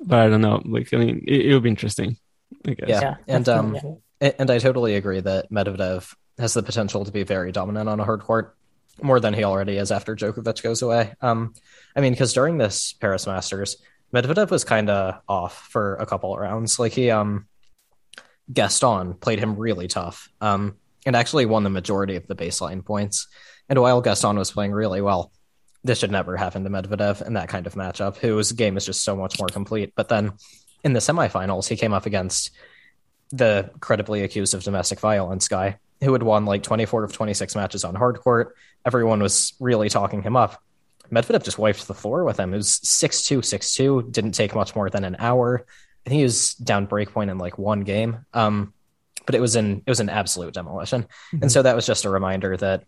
but 0.00 0.18
I 0.18 0.28
don't 0.28 0.42
know. 0.42 0.62
Like, 0.64 0.92
I 0.92 0.98
mean, 0.98 1.24
it, 1.26 1.52
will 1.52 1.60
be 1.60 1.70
interesting. 1.70 2.18
I 2.66 2.74
guess. 2.74 2.88
Yeah, 2.88 3.00
yeah 3.00 3.16
and 3.28 3.48
um, 3.48 3.98
and 4.20 4.50
I 4.50 4.58
totally 4.58 4.94
agree 4.94 5.20
that 5.20 5.50
Medvedev 5.50 6.14
has 6.38 6.54
the 6.54 6.62
potential 6.62 7.04
to 7.04 7.12
be 7.12 7.22
very 7.22 7.52
dominant 7.52 7.88
on 7.88 8.00
a 8.00 8.04
hard 8.04 8.20
court, 8.20 8.56
more 9.02 9.20
than 9.20 9.34
he 9.34 9.44
already 9.44 9.76
is 9.76 9.90
after 9.90 10.16
Djokovic 10.16 10.62
goes 10.62 10.82
away. 10.82 11.14
Um, 11.20 11.54
I 11.94 12.00
mean, 12.00 12.12
because 12.12 12.32
during 12.32 12.58
this 12.58 12.92
Paris 12.94 13.26
Masters, 13.26 13.76
Medvedev 14.14 14.50
was 14.50 14.64
kind 14.64 14.88
of 14.88 15.20
off 15.28 15.68
for 15.70 15.96
a 15.96 16.06
couple 16.06 16.36
rounds. 16.36 16.78
Like 16.78 16.92
he 16.92 17.10
um 17.10 17.46
Gaston 18.52 19.14
played 19.14 19.38
him 19.38 19.56
really 19.56 19.88
tough 19.88 20.28
um, 20.40 20.76
and 21.04 21.16
actually 21.16 21.46
won 21.46 21.64
the 21.64 21.70
majority 21.70 22.16
of 22.16 22.26
the 22.26 22.36
baseline 22.36 22.84
points. 22.84 23.26
And 23.68 23.80
while 23.80 24.00
Gaston 24.00 24.38
was 24.38 24.52
playing 24.52 24.72
really 24.72 25.00
well, 25.00 25.32
this 25.82 25.98
should 25.98 26.10
never 26.10 26.36
happen 26.36 26.64
to 26.64 26.70
Medvedev 26.70 27.26
in 27.26 27.34
that 27.34 27.48
kind 27.48 27.66
of 27.66 27.74
matchup, 27.74 28.16
whose 28.16 28.52
game 28.52 28.76
is 28.76 28.86
just 28.86 29.02
so 29.02 29.16
much 29.16 29.38
more 29.38 29.48
complete. 29.48 29.92
But 29.96 30.08
then 30.08 30.32
in 30.84 30.92
the 30.92 31.00
semifinals, 31.00 31.68
he 31.68 31.76
came 31.76 31.92
up 31.92 32.06
against 32.06 32.50
the 33.30 33.70
credibly 33.80 34.22
accused 34.22 34.54
of 34.54 34.62
domestic 34.62 35.00
violence 35.00 35.48
guy 35.48 35.78
who 36.02 36.12
had 36.12 36.22
won 36.22 36.44
like 36.44 36.62
24 36.62 37.04
of 37.04 37.12
26 37.12 37.56
matches 37.56 37.84
on 37.84 37.94
hard 37.94 38.20
court. 38.20 38.54
Everyone 38.84 39.22
was 39.22 39.54
really 39.58 39.88
talking 39.88 40.22
him 40.22 40.36
up. 40.36 40.62
Medvedev 41.10 41.44
just 41.44 41.58
wiped 41.58 41.86
the 41.86 41.94
floor 41.94 42.24
with 42.24 42.38
him. 42.38 42.52
It 42.52 42.58
was 42.58 42.80
6 42.82 43.24
2, 43.24 43.42
6 43.42 43.74
2, 43.74 44.08
didn't 44.10 44.32
take 44.32 44.54
much 44.54 44.74
more 44.74 44.90
than 44.90 45.04
an 45.04 45.16
hour. 45.18 45.64
I 46.04 46.10
think 46.10 46.18
he 46.18 46.24
was 46.24 46.54
down 46.54 46.86
breakpoint 46.86 47.30
in 47.30 47.38
like 47.38 47.58
one 47.58 47.80
game. 47.80 48.24
Um, 48.32 48.74
but 49.26 49.34
it 49.34 49.40
was 49.40 49.56
in 49.56 49.82
it 49.84 49.90
was 49.90 50.00
an 50.00 50.08
absolute 50.08 50.54
demolition. 50.54 51.02
Mm-hmm. 51.02 51.42
And 51.42 51.52
so 51.52 51.62
that 51.62 51.76
was 51.76 51.84
just 51.84 52.04
a 52.04 52.10
reminder 52.10 52.56
that 52.56 52.84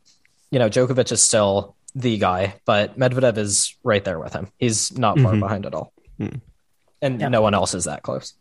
you 0.50 0.58
know 0.58 0.70
Djokovic 0.70 1.12
is 1.12 1.22
still 1.22 1.76
the 1.94 2.16
guy, 2.16 2.54
but 2.64 2.98
Medvedev 2.98 3.36
is 3.36 3.76
right 3.82 4.04
there 4.04 4.18
with 4.18 4.32
him. 4.32 4.50
He's 4.58 4.96
not 4.96 5.18
far 5.18 5.32
mm-hmm. 5.32 5.40
behind 5.40 5.66
at 5.66 5.74
all. 5.74 5.92
Mm-hmm. 6.20 6.38
And 7.02 7.20
yeah. 7.20 7.28
no 7.28 7.42
one 7.42 7.54
else 7.54 7.74
is 7.74 7.84
that 7.84 8.02
close. 8.02 8.34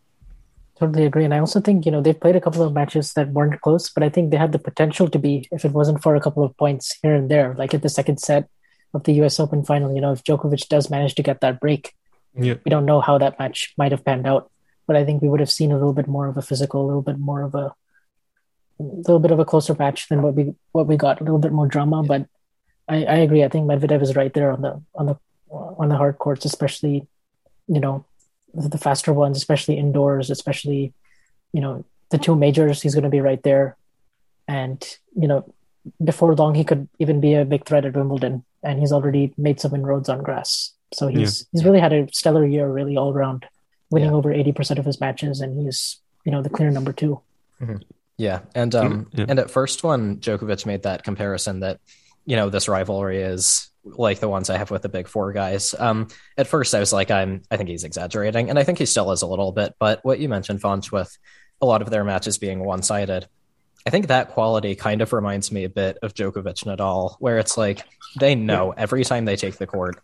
Totally 0.79 1.05
agree. 1.05 1.25
And 1.25 1.33
I 1.33 1.39
also 1.39 1.59
think, 1.59 1.85
you 1.85 1.91
know, 1.91 2.01
they've 2.01 2.19
played 2.19 2.35
a 2.35 2.41
couple 2.41 2.61
of 2.61 2.73
matches 2.73 3.13
that 3.13 3.29
weren't 3.29 3.59
close, 3.61 3.89
but 3.89 4.03
I 4.03 4.09
think 4.09 4.29
they 4.29 4.37
had 4.37 4.51
the 4.51 4.59
potential 4.59 5.09
to 5.09 5.17
be 5.17 5.47
if 5.51 5.65
it 5.65 5.71
wasn't 5.71 6.03
for 6.03 6.15
a 6.15 6.21
couple 6.21 6.43
of 6.43 6.55
points 6.57 6.97
here 7.01 7.15
and 7.15 7.29
there, 7.29 7.55
like 7.57 7.73
at 7.73 7.81
the 7.81 7.89
second 7.89 8.19
set 8.19 8.47
of 8.93 9.03
the 9.03 9.13
US 9.23 9.39
Open 9.39 9.63
final, 9.63 9.93
you 9.93 10.01
know, 10.01 10.11
if 10.11 10.23
Djokovic 10.23 10.67
does 10.67 10.89
manage 10.89 11.15
to 11.15 11.23
get 11.23 11.41
that 11.41 11.59
break, 11.59 11.93
yeah. 12.35 12.55
we 12.63 12.69
don't 12.69 12.85
know 12.85 13.01
how 13.01 13.17
that 13.17 13.39
match 13.39 13.73
might 13.77 13.91
have 13.91 14.05
panned 14.05 14.27
out 14.27 14.51
but 14.87 14.95
I 14.95 15.05
think 15.05 15.21
we 15.21 15.27
would 15.27 15.41
have 15.41 15.51
seen 15.51 15.71
a 15.71 15.75
little 15.75 15.93
bit 15.93 16.07
more 16.07 16.27
of 16.27 16.37
a 16.37 16.41
physical, 16.41 16.83
a 16.83 16.87
little 16.87 17.01
bit 17.01 17.19
more 17.19 17.41
of 17.43 17.53
a, 17.53 17.75
a 18.79 18.83
little 18.83 19.19
bit 19.19 19.31
of 19.31 19.39
a 19.39 19.45
closer 19.45 19.75
match 19.77 20.07
than 20.07 20.21
what 20.21 20.33
we 20.33 20.55
what 20.71 20.87
we 20.87 20.95
got, 20.95 21.19
a 21.19 21.23
little 21.23 21.39
bit 21.39 21.51
more 21.51 21.67
drama. 21.67 22.03
But 22.03 22.27
I, 22.87 23.03
I 23.03 23.15
agree. 23.17 23.43
I 23.43 23.49
think 23.49 23.69
Medvedev 23.69 24.01
is 24.01 24.15
right 24.15 24.33
there 24.33 24.51
on 24.51 24.61
the 24.61 24.81
on 24.95 25.05
the 25.05 25.15
on 25.51 25.89
the 25.89 25.97
hard 25.97 26.17
courts, 26.17 26.45
especially 26.45 27.05
you 27.67 27.81
know 27.81 28.05
the 28.57 28.77
faster 28.77 29.13
ones, 29.13 29.37
especially 29.37 29.77
indoors, 29.77 30.29
especially 30.29 30.93
you 31.53 31.61
know 31.61 31.85
the 32.09 32.17
two 32.17 32.35
majors. 32.35 32.81
He's 32.81 32.93
going 32.93 33.03
to 33.03 33.09
be 33.09 33.21
right 33.21 33.41
there, 33.43 33.77
and 34.47 34.83
you 35.15 35.27
know 35.27 35.53
before 36.03 36.35
long 36.35 36.53
he 36.53 36.65
could 36.65 36.89
even 36.99 37.21
be 37.21 37.33
a 37.33 37.45
big 37.45 37.65
threat 37.65 37.85
at 37.85 37.95
Wimbledon, 37.95 38.43
and 38.63 38.79
he's 38.79 38.91
already 38.91 39.33
made 39.37 39.59
some 39.59 39.73
inroads 39.73 40.09
on 40.09 40.23
grass. 40.23 40.73
So 40.93 41.07
he's 41.07 41.41
yeah. 41.41 41.45
he's 41.51 41.65
really 41.65 41.79
had 41.79 41.93
a 41.93 42.07
stellar 42.11 42.45
year, 42.45 42.67
really 42.67 42.97
all 42.97 43.13
around 43.13 43.45
winning 43.89 44.09
yeah. 44.09 44.15
over 44.15 44.33
80% 44.33 44.79
of 44.79 44.85
his 44.85 44.99
matches 44.99 45.41
and 45.41 45.59
he's 45.59 45.99
you 46.25 46.31
know 46.31 46.41
the 46.41 46.49
clear 46.49 46.69
number 46.69 46.91
2 46.91 47.19
mm-hmm. 47.61 47.75
yeah 48.17 48.39
and 48.53 48.75
um 48.75 49.07
yeah. 49.13 49.25
and 49.27 49.39
at 49.39 49.49
first 49.49 49.83
when 49.83 50.17
Djokovic 50.17 50.65
made 50.65 50.83
that 50.83 51.03
comparison 51.03 51.61
that 51.61 51.79
you 52.25 52.35
know 52.35 52.49
this 52.49 52.67
rivalry 52.67 53.21
is 53.21 53.69
like 53.95 54.19
the 54.19 54.29
ones 54.29 54.49
I 54.49 54.57
have 54.57 54.71
with 54.71 54.81
the 54.81 54.89
big 54.89 55.07
four 55.07 55.31
guys. 55.33 55.75
Um, 55.77 56.07
at 56.37 56.47
first 56.47 56.75
I 56.75 56.79
was 56.79 56.93
like, 56.93 57.11
I'm, 57.11 57.41
I 57.51 57.57
think 57.57 57.69
he's 57.69 57.83
exaggerating, 57.83 58.49
and 58.49 58.59
I 58.59 58.63
think 58.63 58.77
he 58.77 58.85
still 58.85 59.11
is 59.11 59.21
a 59.21 59.27
little 59.27 59.51
bit. 59.51 59.75
But 59.79 60.03
what 60.03 60.19
you 60.19 60.29
mentioned, 60.29 60.61
Vansh, 60.61 60.91
with 60.91 61.15
a 61.61 61.65
lot 61.65 61.81
of 61.81 61.89
their 61.89 62.03
matches 62.03 62.37
being 62.37 62.63
one 62.63 62.83
sided, 62.83 63.27
I 63.85 63.89
think 63.89 64.07
that 64.07 64.29
quality 64.29 64.75
kind 64.75 65.01
of 65.01 65.13
reminds 65.13 65.51
me 65.51 65.63
a 65.63 65.69
bit 65.69 65.97
of 66.01 66.13
Djokovic 66.13 66.65
Nadal, 66.65 67.15
where 67.19 67.39
it's 67.39 67.57
like 67.57 67.83
they 68.19 68.35
know 68.35 68.73
every 68.75 69.03
time 69.03 69.25
they 69.25 69.37
take 69.37 69.57
the 69.57 69.67
court, 69.67 70.01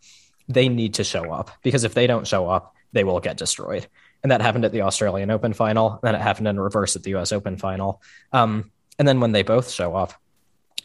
they 0.48 0.70
need 0.70 0.96
to 0.96 1.04
show 1.04 1.32
up 1.32 1.52
because 1.64 1.84
if 1.84 1.94
they 1.94 2.08
don't 2.08 2.28
show 2.28 2.50
up, 2.50 2.76
they 2.94 3.04
will 3.04 3.20
get 3.20 3.38
destroyed. 3.38 3.88
And 4.22 4.32
that 4.32 4.42
happened 4.42 4.64
at 4.66 4.72
the 4.72 4.84
Australian 4.84 5.32
Open 5.32 5.52
final. 5.52 6.00
Then 6.02 6.16
it 6.16 6.22
happened 6.22 6.48
in 6.48 6.60
reverse 6.60 6.96
at 6.96 7.04
the 7.04 7.16
US 7.16 7.34
Open 7.34 7.58
final. 7.58 8.02
Um, 8.32 8.72
and 8.98 9.08
then 9.08 9.20
when 9.20 9.34
they 9.34 9.44
both 9.44 9.70
show 9.70 9.96
up, 9.96 10.14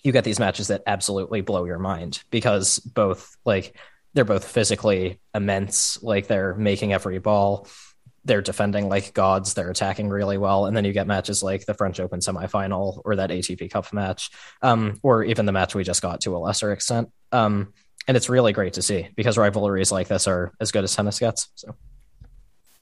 you 0.02 0.12
get 0.12 0.24
these 0.24 0.38
matches 0.38 0.68
that 0.68 0.82
absolutely 0.86 1.40
blow 1.40 1.64
your 1.64 1.78
mind 1.78 2.22
because 2.30 2.78
both 2.78 3.36
like 3.44 3.76
they're 4.14 4.24
both 4.24 4.44
physically 4.44 5.20
immense, 5.34 6.02
like 6.02 6.26
they're 6.26 6.54
making 6.54 6.92
every 6.92 7.18
ball, 7.18 7.68
they're 8.24 8.42
defending 8.42 8.88
like 8.88 9.14
gods, 9.14 9.54
they're 9.54 9.70
attacking 9.70 10.08
really 10.08 10.38
well, 10.38 10.66
and 10.66 10.76
then 10.76 10.84
you 10.84 10.92
get 10.92 11.06
matches 11.06 11.42
like 11.42 11.66
the 11.66 11.74
French 11.74 12.00
Open 12.00 12.20
semifinal 12.20 13.00
or 13.04 13.16
that 13.16 13.30
ATP 13.30 13.70
Cup 13.70 13.92
match, 13.92 14.30
um, 14.62 14.98
or 15.02 15.24
even 15.24 15.46
the 15.46 15.52
match 15.52 15.74
we 15.74 15.84
just 15.84 16.02
got 16.02 16.20
to 16.22 16.36
a 16.36 16.38
lesser 16.38 16.72
extent. 16.72 17.10
Um, 17.32 17.72
and 18.06 18.16
it's 18.16 18.28
really 18.28 18.52
great 18.52 18.74
to 18.74 18.82
see 18.82 19.08
because 19.16 19.36
rivalries 19.36 19.92
like 19.92 20.08
this 20.08 20.26
are 20.26 20.52
as 20.60 20.72
good 20.72 20.84
as 20.84 20.94
tennis 20.94 21.18
gets. 21.18 21.48
So. 21.54 21.74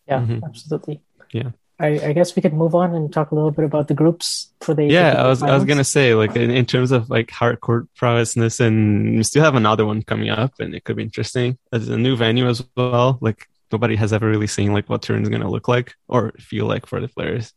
Yeah, 0.07 0.21
mm-hmm. 0.21 0.45
absolutely. 0.45 1.03
Yeah. 1.33 1.51
I, 1.79 2.09
I, 2.09 2.13
guess 2.15 2.35
we 2.35 2.41
could 2.41 2.55
move 2.55 2.75
on 2.75 2.95
and 2.95 3.13
talk 3.13 3.33
a 3.33 3.35
little 3.35 3.51
bit 3.51 3.65
about 3.67 3.89
the 3.89 3.95
groups 3.95 4.51
for 4.61 4.73
the. 4.75 4.85
Yeah, 4.85 5.23
I 5.23 5.29
was 5.29 5.41
finals. 5.41 5.55
I 5.55 5.57
was 5.57 5.65
gonna 5.67 5.85
say 5.85 6.15
like 6.15 6.35
in, 6.35 6.51
in 6.51 6.65
terms 6.65 6.91
of 6.91 7.11
like 7.11 7.29
hardcore 7.29 7.87
prowessness, 8.01 8.61
and 8.61 9.17
we 9.17 9.23
still 9.23 9.45
have 9.45 9.57
another 9.57 9.85
one 9.85 10.03
coming 10.03 10.31
up, 10.31 10.55
and 10.59 10.75
it 10.75 10.85
could 10.85 10.97
be 10.97 11.03
interesting. 11.03 11.59
As 11.73 11.89
a 11.89 11.99
new 11.99 12.17
venue 12.17 12.49
as 12.49 12.65
well. 12.77 13.19
Like 13.21 13.47
nobody 13.71 13.95
has 13.97 14.15
ever 14.15 14.29
really 14.29 14.47
seen 14.47 14.73
like 14.73 14.89
what 14.89 15.03
Turin 15.03 15.23
is 15.23 15.29
gonna 15.29 15.51
look 15.51 15.69
like 15.69 15.95
or 16.09 16.33
feel 16.39 16.67
like 16.67 16.87
for 16.87 17.01
the 17.01 17.09
players. 17.09 17.53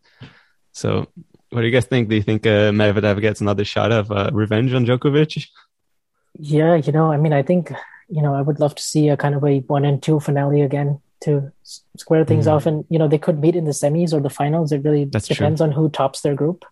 So, 0.74 1.08
what 1.52 1.62
do 1.62 1.68
you 1.68 1.74
guys 1.74 1.86
think? 1.86 2.10
Do 2.10 2.16
you 2.16 2.22
think 2.22 2.46
uh, 2.46 2.72
Medvedev 2.72 3.22
gets 3.22 3.40
another 3.40 3.64
shot 3.64 3.94
of 3.94 4.12
uh, 4.12 4.32
revenge 4.34 4.74
on 4.74 4.86
Djokovic? 4.86 5.48
Yeah, 6.38 6.76
you 6.76 6.92
know, 6.92 7.12
I 7.12 7.18
mean, 7.18 7.32
I 7.32 7.42
think 7.42 7.72
you 8.10 8.22
know, 8.22 8.36
I 8.36 8.42
would 8.42 8.60
love 8.60 8.76
to 8.76 8.84
see 8.84 9.08
a 9.08 9.16
kind 9.16 9.36
of 9.36 9.46
a 9.46 9.60
one 9.60 9.86
and 9.86 10.04
two 10.04 10.20
finale 10.20 10.62
again 10.62 11.00
to 11.22 11.52
square 11.98 12.26
things 12.26 12.46
mm. 12.46 12.52
off. 12.52 12.66
And 12.66 12.86
you 12.90 13.00
know, 13.00 13.08
they 13.08 13.18
could 13.18 13.40
meet 13.40 13.56
in 13.56 13.66
the 13.66 13.72
semis 13.72 14.14
or 14.14 14.20
the 14.20 14.30
finals. 14.30 14.72
It 14.72 14.84
really 14.84 15.06
That's 15.06 15.28
depends 15.28 15.60
true. 15.60 15.68
on 15.68 15.72
who 15.74 15.90
tops 15.90 16.22
their 16.22 16.36
group. 16.36 16.66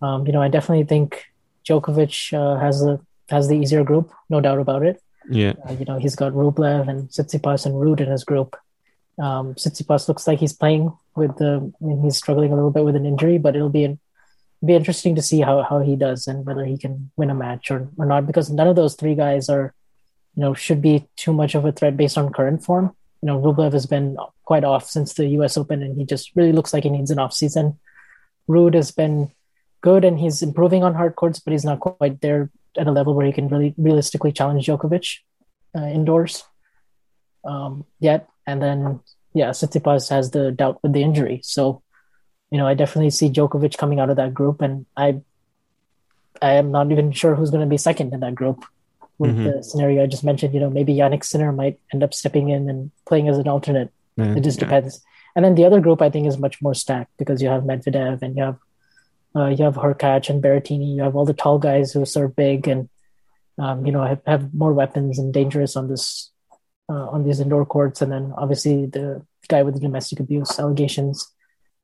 Um, 0.00 0.26
you 0.26 0.32
know, 0.32 0.42
I 0.42 0.48
definitely 0.48 0.84
think 0.84 1.24
Djokovic 1.64 2.32
uh, 2.32 2.58
has 2.60 2.80
the 2.80 3.00
has 3.28 3.48
the 3.48 3.56
easier 3.56 3.84
group, 3.84 4.10
no 4.28 4.40
doubt 4.40 4.58
about 4.58 4.82
it. 4.82 5.02
Yeah, 5.30 5.54
uh, 5.68 5.72
you 5.72 5.84
know, 5.84 5.98
he's 5.98 6.16
got 6.16 6.32
Rublev 6.32 6.88
and 6.88 7.08
Tsitsipas 7.08 7.66
and 7.66 7.74
Ruud 7.74 8.00
in 8.00 8.10
his 8.10 8.24
group. 8.24 8.56
Um, 9.18 9.54
Tsitsipas 9.54 10.08
looks 10.08 10.26
like 10.26 10.40
he's 10.40 10.52
playing 10.52 10.92
with 11.14 11.36
the. 11.36 11.72
I 11.80 11.84
mean, 11.84 12.02
he's 12.02 12.16
struggling 12.16 12.52
a 12.52 12.56
little 12.56 12.72
bit 12.72 12.84
with 12.84 12.96
an 12.96 13.06
injury, 13.06 13.38
but 13.38 13.54
it'll 13.54 13.68
be 13.68 13.98
be 14.64 14.74
interesting 14.74 15.14
to 15.16 15.22
see 15.22 15.40
how 15.40 15.62
how 15.62 15.80
he 15.80 15.96
does 15.96 16.26
and 16.26 16.46
whether 16.46 16.64
he 16.64 16.78
can 16.78 17.10
win 17.16 17.30
a 17.30 17.34
match 17.34 17.70
or 17.70 17.88
or 17.96 18.06
not. 18.06 18.26
Because 18.26 18.50
none 18.50 18.66
of 18.66 18.76
those 18.76 18.94
three 18.94 19.14
guys 19.14 19.48
are, 19.48 19.74
you 20.34 20.40
know, 20.40 20.54
should 20.54 20.82
be 20.82 21.06
too 21.16 21.32
much 21.32 21.54
of 21.54 21.64
a 21.64 21.72
threat 21.72 21.96
based 21.96 22.18
on 22.18 22.32
current 22.32 22.64
form 22.64 22.96
you 23.22 23.28
know, 23.28 23.40
Rublev 23.40 23.72
has 23.72 23.86
been 23.86 24.16
quite 24.44 24.64
off 24.64 24.90
since 24.90 25.14
the 25.14 25.28
U.S. 25.28 25.56
Open, 25.56 25.82
and 25.82 25.96
he 25.96 26.04
just 26.04 26.32
really 26.34 26.52
looks 26.52 26.74
like 26.74 26.82
he 26.82 26.90
needs 26.90 27.10
an 27.12 27.20
off 27.20 27.32
season. 27.32 27.78
Ruud 28.48 28.74
has 28.74 28.90
been 28.90 29.30
good, 29.80 30.04
and 30.04 30.18
he's 30.18 30.42
improving 30.42 30.82
on 30.82 30.94
hard 30.94 31.14
courts, 31.14 31.38
but 31.38 31.52
he's 31.52 31.64
not 31.64 31.78
quite 31.78 32.20
there 32.20 32.50
at 32.76 32.88
a 32.88 32.92
level 32.92 33.14
where 33.14 33.24
he 33.24 33.32
can 33.32 33.48
really 33.48 33.74
realistically 33.78 34.32
challenge 34.32 34.66
Djokovic 34.66 35.18
uh, 35.76 35.86
indoors 35.86 36.42
um, 37.44 37.84
yet. 38.00 38.28
And 38.44 38.60
then, 38.60 39.00
yeah, 39.34 39.50
Tsitsipas 39.50 40.10
has 40.10 40.32
the 40.32 40.50
doubt 40.50 40.80
with 40.82 40.92
the 40.92 41.02
injury. 41.02 41.40
So, 41.44 41.82
you 42.50 42.58
know, 42.58 42.66
I 42.66 42.74
definitely 42.74 43.10
see 43.10 43.30
Djokovic 43.30 43.78
coming 43.78 44.00
out 44.00 44.10
of 44.10 44.16
that 44.16 44.34
group, 44.34 44.62
and 44.62 44.84
I, 44.96 45.20
I 46.40 46.54
am 46.54 46.72
not 46.72 46.90
even 46.90 47.12
sure 47.12 47.36
who's 47.36 47.50
going 47.50 47.64
to 47.64 47.70
be 47.70 47.78
second 47.78 48.12
in 48.12 48.20
that 48.20 48.34
group. 48.34 48.64
With 49.22 49.36
Mhm. 49.36 49.44
the 49.46 49.62
scenario 49.68 50.02
I 50.02 50.06
just 50.14 50.24
mentioned, 50.30 50.52
you 50.54 50.60
know, 50.60 50.70
maybe 50.78 50.94
Jannik 51.00 51.24
Sinner 51.24 51.52
might 51.52 51.76
end 51.92 52.02
up 52.06 52.12
stepping 52.20 52.46
in 52.54 52.62
and 52.70 52.90
playing 53.08 53.28
as 53.28 53.38
an 53.38 53.48
alternate. 53.54 53.90
Yeah, 54.16 54.34
It 54.36 54.42
just 54.48 54.58
yeah. 54.58 54.66
depends. 54.66 55.00
And 55.34 55.42
then 55.44 55.54
the 55.54 55.64
other 55.68 55.80
group 55.80 56.02
I 56.02 56.10
think 56.10 56.26
is 56.26 56.38
much 56.46 56.56
more 56.64 56.74
stacked 56.74 57.12
because 57.20 57.40
you 57.42 57.48
have 57.54 57.62
Medvedev 57.70 58.20
and 58.22 58.36
you 58.36 58.42
have 58.48 58.58
uh, 59.34 59.46
you 59.56 59.64
have 59.64 59.76
Hurkacz 59.76 60.28
and 60.28 60.42
Berrettini. 60.44 60.88
You 60.96 61.02
have 61.06 61.16
all 61.16 61.24
the 61.24 61.32
tall 61.42 61.58
guys 61.58 61.92
who 61.92 62.04
serve 62.04 62.36
big 62.36 62.68
and 62.68 62.88
um, 63.58 63.86
you 63.86 63.92
know 63.94 64.04
have, 64.04 64.20
have 64.26 64.52
more 64.52 64.72
weapons 64.80 65.18
and 65.18 65.32
dangerous 65.32 65.72
on 65.80 65.88
this 65.88 66.30
uh, 66.92 67.06
on 67.14 67.24
these 67.24 67.40
indoor 67.40 67.64
courts. 67.64 68.02
And 68.02 68.10
then 68.12 68.24
obviously 68.36 68.76
the 68.96 69.06
guy 69.48 69.62
with 69.62 69.74
the 69.74 69.80
domestic 69.88 70.20
abuse 70.20 70.58
allegations. 70.60 71.16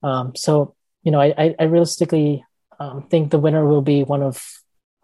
Um, 0.02 0.26
so 0.44 0.74
you 1.04 1.10
know 1.12 1.20
I 1.26 1.28
I, 1.44 1.46
I 1.62 1.64
realistically 1.64 2.44
um, 2.82 2.96
think 3.10 3.30
the 3.30 3.38
winner 3.46 3.64
will 3.64 3.82
be 3.82 4.04
one 4.04 4.22
of 4.22 4.34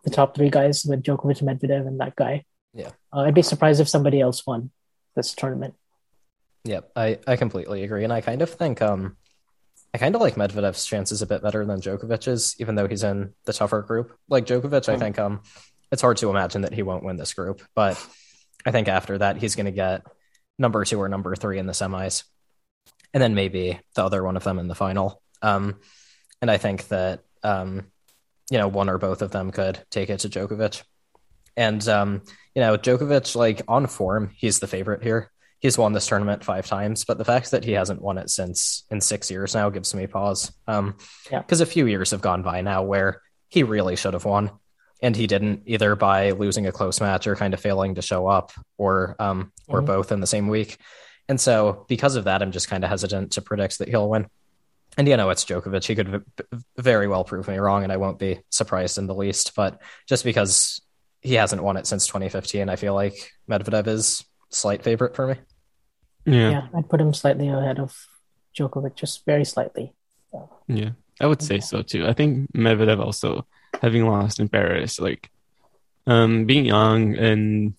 the 0.05 0.11
top 0.11 0.37
three 0.37 0.51
guys 0.51 0.85
with 0.85 1.03
Djokovic, 1.03 1.43
Medvedev, 1.43 1.87
and 1.87 2.01
that 2.01 2.17
guy. 2.17 2.45
Yeah. 2.73 2.90
uh, 3.12 3.21
I'd 3.21 3.35
be 3.35 3.43
surprised 3.43 3.81
if 3.81 3.88
somebody 3.88 4.21
else 4.21 4.47
won 4.47 4.71
this 5.17 5.35
tournament. 5.35 5.75
Yep, 6.64 6.90
I, 6.97 7.19
I 7.27 7.37
completely 7.37 7.85
agree. 7.85 8.05
And 8.05 8.12
I 8.12 8.21
kind 8.21 8.43
of 8.43 8.51
think 8.51 8.81
um 8.83 9.17
I 9.93 9.99
kind 9.99 10.14
of 10.17 10.21
like 10.21 10.35
Medvedev's 10.35 10.85
chances 10.85 11.23
a 11.23 11.27
bit 11.27 11.40
better 11.43 11.64
than 11.64 11.81
Djokovic's, 11.81 12.57
even 12.61 12.75
though 12.75 12.88
he's 12.88 13.05
in 13.05 13.33
the 13.45 13.53
tougher 13.53 13.83
group. 13.83 14.17
Like 14.29 14.45
Djokovic, 14.47 14.88
I 14.88 14.97
Mm. 14.97 14.99
think 14.99 15.19
um 15.19 15.43
it's 15.93 16.03
hard 16.03 16.17
to 16.19 16.31
imagine 16.31 16.62
that 16.62 16.73
he 16.75 16.83
won't 16.83 17.05
win 17.05 17.17
this 17.17 17.35
group. 17.35 17.62
But 17.75 18.05
I 18.67 18.71
think 18.73 18.88
after 18.88 19.19
that 19.19 19.37
he's 19.37 19.55
gonna 19.57 19.71
get 19.71 20.03
number 20.59 20.85
two 20.85 21.01
or 21.01 21.09
number 21.09 21.37
three 21.37 21.59
in 21.59 21.67
the 21.67 21.73
semis. 21.75 22.25
And 23.12 23.23
then 23.23 23.35
maybe 23.35 23.79
the 23.95 24.05
other 24.05 24.25
one 24.25 24.37
of 24.37 24.43
them 24.45 24.59
in 24.59 24.67
the 24.67 24.75
final. 24.75 25.23
Um 25.43 25.79
and 26.43 26.51
I 26.51 26.57
think 26.57 26.88
that 26.88 27.21
um 27.45 27.87
you 28.50 28.59
know, 28.59 28.68
one 28.68 28.88
or 28.88 28.98
both 28.98 29.22
of 29.22 29.30
them 29.30 29.50
could 29.50 29.78
take 29.90 30.11
it 30.11 30.20
to 30.20 30.28
Djokovic. 30.28 30.83
And 31.57 31.87
um, 31.88 32.22
you 32.54 32.61
know, 32.62 32.76
Djokovic, 32.76 33.35
like 33.37 33.62
on 33.68 33.87
form, 33.87 34.30
he's 34.37 34.59
the 34.61 34.66
favorite 34.66 35.02
here 35.02 35.30
he's 35.61 35.78
won 35.78 35.94
this 35.94 36.07
tournament 36.07 36.44
five 36.44 36.66
times, 36.66 37.07
but 37.07 37.16
the 37.16 37.24
fact 37.24 37.50
that 37.52 37.64
he 37.64 37.72
hasn't 37.72 38.02
won 38.02 38.18
it 38.18 38.28
since 38.28 38.85
in 38.90 39.00
six 39.00 39.30
years 39.30 39.54
now 39.54 39.70
gives 39.70 39.94
me 39.94 40.07
pause. 40.07 40.52
Um, 40.66 40.94
Yeah. 41.30 41.38
because 41.38 41.62
a 41.62 41.66
few 41.66 41.87
years 41.87 42.11
have 42.11 42.20
gone 42.20 42.42
by 42.42 42.61
now 42.61 42.83
where 42.83 43.22
he 43.48 43.62
really 43.62 43.96
should 43.96 44.12
have 44.12 44.26
won, 44.26 44.50
and 45.00 45.16
he 45.16 45.26
didn't 45.26 45.62
either 45.64 45.96
by 45.96 46.33
losing 46.33 46.66
a 46.66 46.72
close 46.72 47.00
match 47.00 47.26
or 47.26 47.35
kind 47.35 47.54
of 47.54 47.61
failing 47.61 47.94
to 47.94 48.02
show 48.02 48.26
up, 48.26 48.52
or 48.76 49.16
um, 49.18 49.52
or 49.66 49.80
Mhm. 49.80 49.87
both 49.87 50.12
in 50.12 50.20
the 50.20 50.26
same 50.26 50.48
week. 50.48 50.76
And 51.30 51.40
so, 51.40 51.87
because 51.88 52.16
of 52.16 52.24
that, 52.24 52.42
I'm 52.42 52.52
just 52.52 52.68
kind 52.68 52.85
of 52.85 52.90
hesitant 52.90 53.33
to 53.33 53.40
predict 53.40 53.78
that 53.78 53.88
he'll 53.88 54.11
win. 54.11 54.26
And 54.96 55.09
you 55.09 55.16
know, 55.16 55.30
it's 55.30 55.44
Djokovic. 55.44 55.85
He 55.85 55.94
could 55.94 56.09
v- 56.09 56.59
very 56.78 57.09
well 57.09 57.24
prove 57.24 57.48
me 57.48 57.57
wrong, 57.59 57.83
and 57.83 57.92
I 57.92 57.96
won't 57.96 58.18
be 58.18 58.40
surprised 58.50 58.96
in 58.98 59.07
the 59.07 59.14
least. 59.14 59.54
But 59.57 59.80
just 60.09 60.24
because 60.24 60.80
he 61.20 61.35
hasn't 61.35 61.62
won 61.62 61.76
it 61.76 61.87
since 61.87 62.07
2015, 62.07 62.68
I 62.68 62.76
feel 62.76 62.94
like 62.94 63.14
Medvedev 63.50 63.87
is 63.88 64.24
slight 64.50 64.83
favorite 64.85 65.16
for 65.16 65.26
me. 65.26 65.35
Yeah, 66.26 66.50
Yeah, 66.50 66.66
I'd 66.74 66.88
put 66.88 67.00
him 67.00 67.12
slightly 67.12 67.48
ahead 67.48 67.78
of 67.80 67.96
Djokovic, 68.57 68.94
just 68.94 69.24
very 69.24 69.44
slightly. 69.44 69.92
yeah, 70.68 70.90
I 71.20 71.26
would 71.26 71.42
say 71.42 71.61
so 71.61 71.83
too. 71.83 72.07
I 72.07 72.12
think 72.12 72.52
Medvedev 72.52 73.00
also 73.00 73.46
having 73.83 74.07
lost 74.07 74.38
in 74.38 74.48
Paris, 74.48 75.00
like 75.00 75.30
um, 76.07 76.44
being 76.44 76.66
young 76.66 77.16
and 77.16 77.74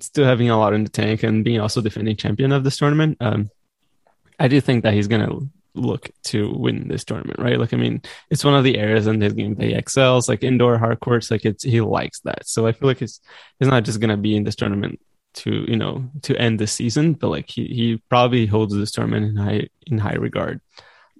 still 0.00 0.24
having 0.24 0.48
a 0.50 0.58
lot 0.58 0.74
in 0.74 0.84
the 0.84 0.90
tank, 0.90 1.22
and 1.22 1.44
being 1.44 1.60
also 1.60 1.80
defending 1.80 2.16
champion 2.16 2.52
of 2.52 2.62
this 2.64 2.76
tournament. 2.76 3.16
Um, 3.20 3.50
I 4.38 4.48
do 4.48 4.60
think 4.60 4.84
that 4.84 4.94
he's 4.94 5.08
gonna 5.08 5.28
look 5.74 6.10
to 6.24 6.52
win 6.56 6.88
this 6.88 7.04
tournament, 7.04 7.38
right? 7.38 7.58
Like, 7.58 7.72
I 7.72 7.76
mean, 7.76 8.02
it's 8.30 8.44
one 8.44 8.54
of 8.54 8.64
the 8.64 8.78
areas 8.78 9.06
in 9.06 9.20
his 9.20 9.32
game 9.34 9.54
that 9.54 9.64
he 9.64 9.74
excels, 9.74 10.28
like 10.28 10.42
indoor 10.42 10.78
hard 10.78 11.00
courts. 11.00 11.30
Like, 11.30 11.44
it's 11.44 11.62
he 11.64 11.80
likes 11.80 12.20
that. 12.20 12.46
So 12.48 12.66
I 12.66 12.72
feel 12.72 12.88
like 12.88 13.02
it's 13.02 13.20
he's 13.58 13.68
not 13.68 13.84
just 13.84 14.00
gonna 14.00 14.16
be 14.16 14.36
in 14.36 14.44
this 14.44 14.56
tournament 14.56 15.00
to 15.32 15.64
you 15.68 15.76
know 15.76 16.10
to 16.22 16.36
end 16.36 16.58
the 16.58 16.66
season, 16.66 17.12
but 17.14 17.28
like 17.28 17.48
he 17.48 17.66
he 17.66 18.02
probably 18.08 18.46
holds 18.46 18.74
this 18.74 18.90
tournament 18.92 19.26
in 19.26 19.36
high 19.36 19.68
in 19.86 19.98
high 19.98 20.14
regard. 20.14 20.60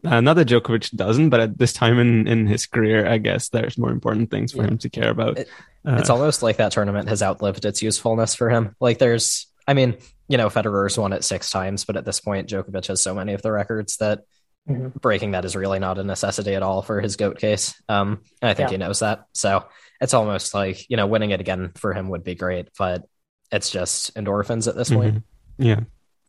Uh, 0.05 0.21
not 0.21 0.35
that 0.35 0.49
Djokovic 0.49 0.97
doesn't, 0.97 1.29
but 1.29 1.41
at 1.41 1.59
this 1.59 1.75
time 1.75 1.99
in, 1.99 2.27
in 2.27 2.47
his 2.47 2.67
career, 2.67 3.07
I 3.07 3.19
guess 3.19 3.51
there's 3.51 3.77
more 3.77 3.91
important 3.91 4.31
things 4.31 4.53
for 4.53 4.63
Yeah. 4.63 4.69
him 4.69 4.79
to 4.79 4.89
care 4.91 5.11
about. 5.11 5.39
It- 5.39 5.49
Uh, 5.83 5.97
it's 5.99 6.11
almost 6.11 6.43
like 6.43 6.59
that 6.59 6.73
tournament 6.73 7.09
has 7.09 7.23
outlived 7.23 7.65
its 7.65 7.81
usefulness 7.83 8.35
for 8.35 8.51
him. 8.51 8.77
Like 8.81 8.99
there's, 8.99 9.47
I 9.67 9.73
mean, 9.73 9.97
you 10.29 10.37
know, 10.37 10.51
Federer's 10.51 10.99
won 10.99 11.15
it 11.15 11.25
six 11.25 11.51
times, 11.51 11.87
but 11.87 11.97
at 11.97 12.05
this 12.05 12.21
point, 12.21 12.51
Djokovic 12.51 12.89
has 12.89 13.01
so 13.01 13.15
many 13.15 13.33
of 13.33 13.41
the 13.41 13.51
records 13.51 13.97
that 13.97 14.21
Mhm. 14.69 14.95
breaking 15.01 15.33
that 15.33 15.45
is 15.45 15.57
really 15.57 15.79
not 15.79 15.99
a 15.99 16.05
necessity 16.05 16.55
at 16.55 16.63
all 16.63 16.83
for 16.83 17.01
his 17.01 17.17
goat 17.17 17.39
case. 17.39 17.75
Um, 17.89 18.23
and 18.43 18.51
I 18.51 18.55
think 18.55 18.69
Yeah. 18.69 18.73
he 18.73 18.79
knows 18.79 19.01
that. 19.01 19.25
So 19.33 19.65
it's 20.01 20.15
almost 20.15 20.55
like 20.55 20.89
you 20.91 20.97
know, 20.97 21.07
winning 21.07 21.31
it 21.31 21.41
again 21.41 21.73
for 21.75 21.93
him 21.93 22.09
would 22.11 22.25
be 22.25 22.35
great, 22.35 22.69
but 22.79 23.05
it's 23.51 23.71
just 23.71 24.15
endorphins 24.15 24.69
at 24.69 24.77
this 24.77 24.91
point. 24.91 25.17
mhm. 25.17 25.23
Yeah. 25.59 25.81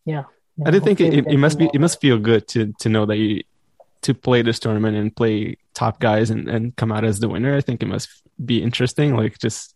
Yeah. 0.05 0.23
I 0.65 0.71
do 0.71 0.79
think 0.79 0.99
it, 1.01 1.13
it, 1.13 1.27
it 1.27 1.37
must 1.37 1.57
be 1.59 1.69
it 1.73 1.79
must 1.81 2.01
feel 2.01 2.17
good 2.19 2.47
to 2.49 2.73
to 2.79 2.89
know 2.89 3.05
that 3.05 3.17
you 3.17 3.43
to 4.03 4.13
play 4.13 4.41
this 4.41 4.59
tournament 4.59 4.97
and 4.97 5.15
play 5.15 5.57
top 5.75 5.99
guys 5.99 6.31
and, 6.31 6.49
and 6.49 6.75
come 6.75 6.91
out 6.91 7.03
as 7.05 7.19
the 7.19 7.29
winner. 7.29 7.55
I 7.55 7.61
think 7.61 7.83
it 7.83 7.85
must 7.85 8.09
be 8.43 8.61
interesting. 8.63 9.15
Like 9.15 9.37
just 9.37 9.75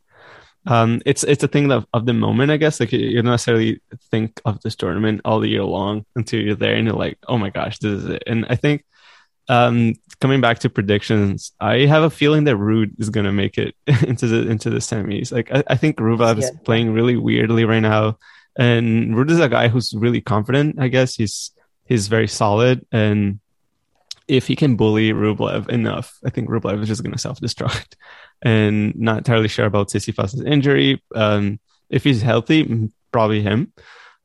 um 0.67 1.01
it's 1.05 1.23
it's 1.23 1.43
a 1.43 1.47
thing 1.47 1.71
of, 1.71 1.85
of 1.93 2.05
the 2.05 2.13
moment, 2.13 2.51
I 2.51 2.57
guess. 2.57 2.79
Like 2.79 2.91
you 2.91 3.15
don't 3.15 3.25
necessarily 3.31 3.81
think 4.11 4.41
of 4.45 4.61
this 4.61 4.75
tournament 4.75 5.21
all 5.25 5.39
the 5.39 5.49
year 5.49 5.63
long 5.63 6.05
until 6.15 6.41
you're 6.41 6.55
there 6.55 6.75
and 6.75 6.87
you're 6.87 6.95
like, 6.95 7.17
oh 7.27 7.37
my 7.37 7.49
gosh, 7.49 7.79
this 7.79 8.03
is 8.03 8.09
it. 8.09 8.23
And 8.27 8.45
I 8.49 8.55
think 8.55 8.83
um 9.47 9.93
coming 10.19 10.41
back 10.41 10.59
to 10.59 10.69
predictions, 10.69 11.51
I 11.59 11.85
have 11.85 12.03
a 12.03 12.09
feeling 12.09 12.45
that 12.45 12.55
Ruud 12.55 12.99
is 12.99 13.09
gonna 13.09 13.31
make 13.31 13.57
it 13.57 13.75
into 14.07 14.27
the 14.27 14.49
into 14.49 14.69
the 14.69 14.79
semis. 14.79 15.31
Like 15.31 15.51
I, 15.51 15.63
I 15.67 15.75
think 15.75 15.97
Rublev 15.97 16.39
is 16.39 16.51
playing 16.63 16.93
really 16.93 17.17
weirdly 17.17 17.65
right 17.65 17.79
now. 17.79 18.17
And 18.57 19.13
Ruud 19.15 19.29
is 19.31 19.39
a 19.39 19.49
guy 19.49 19.67
who's 19.67 19.93
really 19.93 20.21
confident. 20.21 20.79
I 20.79 20.87
guess 20.87 21.15
he's 21.15 21.51
he's 21.85 22.07
very 22.07 22.27
solid, 22.27 22.85
and 22.91 23.39
if 24.27 24.47
he 24.47 24.55
can 24.55 24.75
bully 24.75 25.11
Rublev 25.11 25.69
enough, 25.69 26.17
I 26.25 26.29
think 26.29 26.49
Rublev 26.49 26.81
is 26.81 26.87
just 26.87 27.03
going 27.03 27.13
to 27.13 27.19
self 27.19 27.39
destruct. 27.39 27.95
And 28.41 28.95
not 28.97 29.19
entirely 29.19 29.47
sure 29.47 29.65
about 29.65 29.87
Tsitsipas's 29.87 30.41
injury. 30.41 31.01
Um, 31.15 31.59
if 31.89 32.03
he's 32.03 32.21
healthy, 32.21 32.91
probably 33.11 33.41
him. 33.41 33.71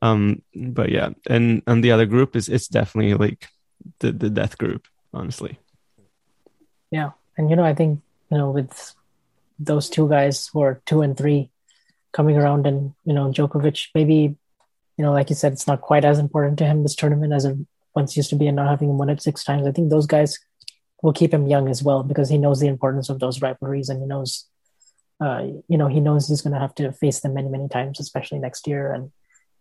Um, 0.01 0.41
but 0.53 0.89
yeah, 0.89 1.11
and 1.27 1.63
and 1.65 1.83
the 1.83 1.91
other 1.91 2.05
group 2.05 2.35
is 2.35 2.49
it's 2.49 2.67
definitely 2.67 3.13
like 3.13 3.47
the 3.99 4.11
the 4.11 4.29
death 4.29 4.57
group, 4.57 4.85
honestly. 5.13 5.59
Yeah, 6.91 7.11
and 7.37 7.49
you 7.49 7.55
know, 7.55 7.63
I 7.63 7.73
think 7.73 8.01
you 8.29 8.37
know 8.37 8.51
with 8.51 8.93
those 9.57 9.89
two 9.89 10.09
guys 10.09 10.49
who 10.51 10.61
are 10.61 10.81
two 10.85 11.01
and 11.01 11.17
three 11.17 11.49
coming 12.11 12.37
around, 12.37 12.67
and 12.67 12.93
you 13.05 13.13
know, 13.13 13.31
Djokovic 13.31 13.87
maybe, 13.95 14.35
you 14.97 15.03
know, 15.05 15.13
like 15.13 15.29
you 15.29 15.35
said, 15.35 15.53
it's 15.53 15.67
not 15.67 15.81
quite 15.81 16.03
as 16.03 16.19
important 16.19 16.59
to 16.59 16.65
him 16.65 16.83
this 16.83 16.95
tournament 16.95 17.33
as 17.33 17.45
it 17.45 17.57
once 17.95 18.17
used 18.17 18.29
to 18.29 18.35
be, 18.35 18.47
and 18.47 18.55
not 18.55 18.69
having 18.69 18.89
him 18.89 18.97
won 18.97 19.09
it 19.09 19.21
six 19.21 19.43
times. 19.43 19.67
I 19.67 19.71
think 19.71 19.89
those 19.89 20.07
guys 20.07 20.39
will 21.01 21.13
keep 21.13 21.33
him 21.33 21.47
young 21.47 21.67
as 21.67 21.81
well 21.83 22.03
because 22.03 22.29
he 22.29 22.37
knows 22.37 22.59
the 22.59 22.67
importance 22.67 23.09
of 23.09 23.19
those 23.19 23.41
rivalries, 23.41 23.89
and 23.89 24.01
he 24.01 24.07
knows, 24.07 24.47
uh, 25.19 25.43
you 25.67 25.77
know, 25.77 25.87
he 25.87 25.99
knows 25.99 26.27
he's 26.27 26.41
going 26.41 26.53
to 26.53 26.59
have 26.59 26.75
to 26.75 26.91
face 26.91 27.19
them 27.19 27.33
many, 27.33 27.49
many 27.49 27.67
times, 27.67 27.99
especially 27.99 28.39
next 28.39 28.67
year, 28.67 28.93
and 28.93 29.11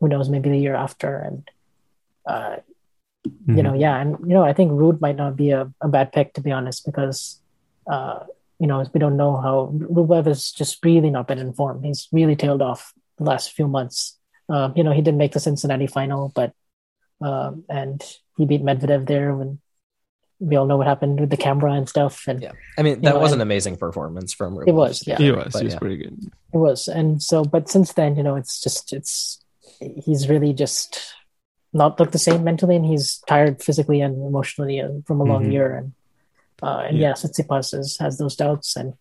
who 0.01 0.09
knows, 0.09 0.29
maybe 0.29 0.51
the 0.51 0.59
year 0.59 0.75
after, 0.75 1.19
and. 1.19 1.51
Uh, 2.27 2.57
you 3.47 3.63
know, 3.63 3.75
yeah, 3.75 4.01
and 4.01 4.17
you 4.21 4.33
know, 4.33 4.43
I 4.43 4.55
think 4.55 4.73
Ruud 4.73 5.01
might 5.01 5.17
not 5.17 5.37
be 5.37 5.51
a, 5.51 5.71
a 5.83 5.89
bad 5.89 6.11
pick 6.11 6.33
to 6.35 6.41
be 6.41 6.53
honest, 6.53 6.87
because 6.87 7.39
uh, 7.87 8.21
you 8.59 8.67
know 8.67 8.83
we 8.95 9.01
don't 9.01 9.19
know 9.19 9.37
how 9.37 9.73
Rublev 9.75 10.25
has 10.25 10.51
just 10.51 10.83
really 10.83 11.11
not 11.11 11.29
been 11.29 11.39
informed. 11.39 11.85
He's 11.85 12.09
really 12.13 12.35
tailed 12.35 12.63
off 12.63 12.95
the 13.19 13.25
last 13.25 13.53
few 13.53 13.69
months. 13.69 14.19
Um, 14.49 14.73
you 14.75 14.83
know, 14.83 14.93
he 14.93 15.03
didn't 15.03 15.19
make 15.19 15.33
the 15.33 15.41
Cincinnati 15.41 15.87
final, 15.87 16.33
but 16.35 16.55
um, 17.21 17.65
and 17.69 18.03
he 18.37 18.47
beat 18.47 18.63
Medvedev 18.63 19.07
there 19.07 19.35
when 19.35 19.61
we 20.39 20.57
all 20.57 20.67
know 20.67 20.79
what 20.79 20.87
happened 20.87 21.21
with 21.21 21.29
the 21.31 21.37
camera 21.37 21.73
and 21.73 21.89
stuff, 21.89 22.25
and 22.27 22.41
Yeah, 22.43 22.53
I 22.79 22.83
mean 22.83 23.03
that 23.03 23.15
know, 23.15 23.21
was 23.21 23.33
and- 23.33 23.43
an 23.43 23.47
amazing 23.47 23.77
performance 23.77 24.33
from 24.33 24.55
Rublev. 24.57 24.69
It 24.69 24.73
was, 24.75 25.07
yeah. 25.07 25.19
he 25.19 25.31
was 25.33 25.53
But 25.53 25.59
he 25.61 25.65
was 25.67 25.75
yeah. 25.75 25.79
pretty 25.79 25.97
good. 25.99 26.17
it 26.53 26.57
was, 26.57 26.89
and 26.89 27.23
so, 27.23 27.45
but 27.45 27.69
since 27.69 27.93
then, 27.93 28.17
you 28.17 28.23
know, 28.23 28.37
it's 28.37 28.61
just 28.61 28.93
it's 28.93 29.39
he's 29.81 30.29
really 30.29 30.53
just 30.55 31.15
not 31.73 32.01
looked 32.01 32.13
the 32.13 32.19
same 32.19 32.43
mentally, 32.43 32.75
and 32.77 32.85
he's 32.87 33.19
tired 33.29 33.63
physically 33.63 34.01
and 34.01 34.15
emotionally 34.27 34.83
from 35.07 35.21
a 35.21 35.25
long 35.25 35.45
Mhm. 35.47 35.53
year, 35.53 35.77
and 35.77 35.93
uh, 36.63 36.85
and 36.89 36.99
Yeah. 36.99 37.09
yeah, 37.09 37.13
Tsitsipas 37.15 37.79
is, 37.79 37.97
has 37.99 38.17
those 38.19 38.35
doubts, 38.37 38.77
and 38.77 38.95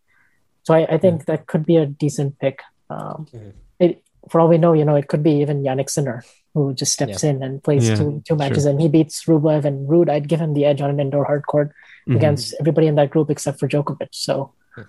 so 0.64 0.74
I, 0.74 0.86
I 0.96 0.98
think 0.98 1.26
that 1.26 1.48
could 1.48 1.66
be 1.66 1.78
a 1.78 1.86
decent 1.86 2.38
pick. 2.40 2.62
Um, 2.90 3.28
Mhm. 3.34 3.54
it, 3.80 4.04
for 4.30 4.40
all 4.42 4.48
we 4.50 4.58
know, 4.58 4.74
you 4.74 4.84
know, 4.86 4.96
it 4.96 5.08
could 5.08 5.24
be 5.24 5.40
even 5.42 5.64
Jannik 5.64 5.90
Sinner 5.90 6.24
who 6.54 6.74
just 6.74 6.94
steps 6.94 7.24
in 7.24 7.44
and 7.44 7.64
plays 7.64 7.88
Yeah, 7.90 7.96
two 7.96 8.24
two 8.28 8.36
matches, 8.36 8.64
sure. 8.64 8.72
and 8.72 8.82
he 8.82 8.88
beats 8.88 9.26
Rublev 9.26 9.66
and 9.66 9.88
Ruud. 9.88 10.10
I'd 10.10 10.28
give 10.28 10.40
him 10.42 10.54
the 10.54 10.66
edge 10.66 10.82
on 10.82 10.90
an 10.90 11.00
indoor 11.00 11.24
hard 11.26 11.46
court 11.46 11.72
Mhm. 12.08 12.16
against 12.16 12.56
everybody 12.60 12.88
in 12.88 12.96
that 12.96 13.10
group 13.12 13.30
except 13.30 13.60
for 13.60 13.68
Djokovic. 13.68 14.10
So 14.12 14.54
Hmm. 14.76 14.82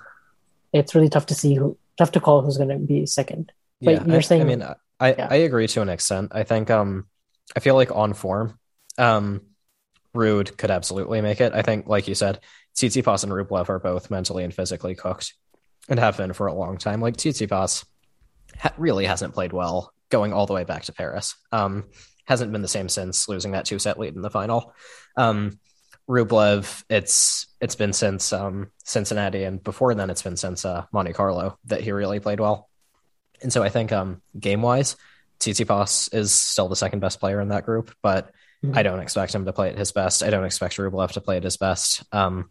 it's 0.72 0.94
really 0.94 1.08
tough 1.10 1.26
to 1.26 1.34
see 1.34 1.54
who 1.54 1.76
tough 1.98 2.12
to 2.12 2.20
call 2.20 2.40
who's 2.42 2.56
going 2.56 2.70
to 2.70 2.78
be 2.78 3.04
second. 3.06 3.52
But 3.82 3.90
yeah, 3.94 4.04
you're 4.06 4.16
I, 4.16 4.20
saying- 4.20 4.42
I 4.42 4.44
mean, 4.44 4.62
I, 4.98 5.14
Yeah. 5.14 5.28
I 5.30 5.36
agree 5.36 5.66
to 5.68 5.82
an 5.82 5.88
extent. 5.90 6.32
I 6.34 6.44
think 6.44 6.70
um, 6.70 7.06
I 7.56 7.60
feel 7.60 7.74
like 7.74 7.94
on 7.94 8.12
form, 8.14 8.58
um, 8.98 9.42
Ruud 10.14 10.56
could 10.56 10.70
absolutely 10.70 11.20
make 11.20 11.40
it. 11.40 11.52
I 11.54 11.62
think, 11.62 11.86
like 11.86 12.08
you 12.08 12.14
said, 12.14 12.40
Tsitsipas 12.74 13.22
and 13.24 13.32
Rublev 13.32 13.68
are 13.68 13.78
both 13.78 14.10
mentally 14.10 14.44
and 14.44 14.52
physically 14.54 14.94
cooked. 14.94 15.34
and 15.88 15.98
have 15.98 16.16
been 16.16 16.32
for 16.32 16.46
a 16.46 16.52
long 16.54 16.76
time. 16.78 17.00
Like 17.00 17.16
Tsitsipas 17.16 17.84
ha- 18.58 18.72
really 18.78 19.06
hasn't 19.06 19.34
played 19.34 19.52
well 19.52 19.92
going 20.10 20.32
all 20.32 20.46
the 20.46 20.52
way 20.52 20.64
back 20.64 20.84
to 20.84 20.92
Paris. 20.92 21.36
Um, 21.52 21.84
hasn't 22.26 22.52
been 22.52 22.62
the 22.62 22.68
same 22.68 22.88
since 22.88 23.28
losing 23.28 23.52
that 23.52 23.64
two 23.64 23.78
set 23.78 23.98
lead 23.98 24.14
in 24.14 24.22
the 24.22 24.30
final. 24.30 24.74
Um, 25.16 25.58
Rublev, 26.08 26.84
it's 26.88 27.46
it's 27.60 27.76
been 27.76 27.92
since 27.92 28.32
um, 28.32 28.70
Cincinnati, 28.84 29.44
and 29.44 29.62
before 29.62 29.94
then, 29.94 30.10
it's 30.10 30.22
been 30.22 30.36
since 30.36 30.64
uh, 30.64 30.84
Monte 30.92 31.12
Carlo 31.12 31.58
that 31.66 31.82
he 31.82 31.92
really 31.92 32.20
played 32.20 32.40
well. 32.40 32.68
And 33.42 33.52
so 33.52 33.62
I 33.62 33.68
think 33.68 33.92
um, 33.92 34.20
game 34.38 34.60
wise, 34.60 34.96
Tsitsipas 35.38 36.12
is 36.14 36.34
still 36.34 36.68
the 36.68 36.76
second 36.76 37.00
best 37.00 37.20
player 37.20 37.40
in 37.40 37.48
that 37.48 37.64
group, 37.64 37.94
but 38.02 38.32
mm-hmm. 38.64 38.76
I 38.76 38.82
don't 38.82 39.00
expect 39.00 39.34
him 39.34 39.44
to 39.46 39.52
play 39.52 39.70
at 39.70 39.78
his 39.78 39.92
best. 39.92 40.22
I 40.22 40.30
don't 40.30 40.44
expect 40.44 40.76
Rublev 40.76 41.12
to 41.12 41.20
play 41.20 41.36
at 41.36 41.44
his 41.44 41.56
best. 41.56 42.02
Um, 42.12 42.50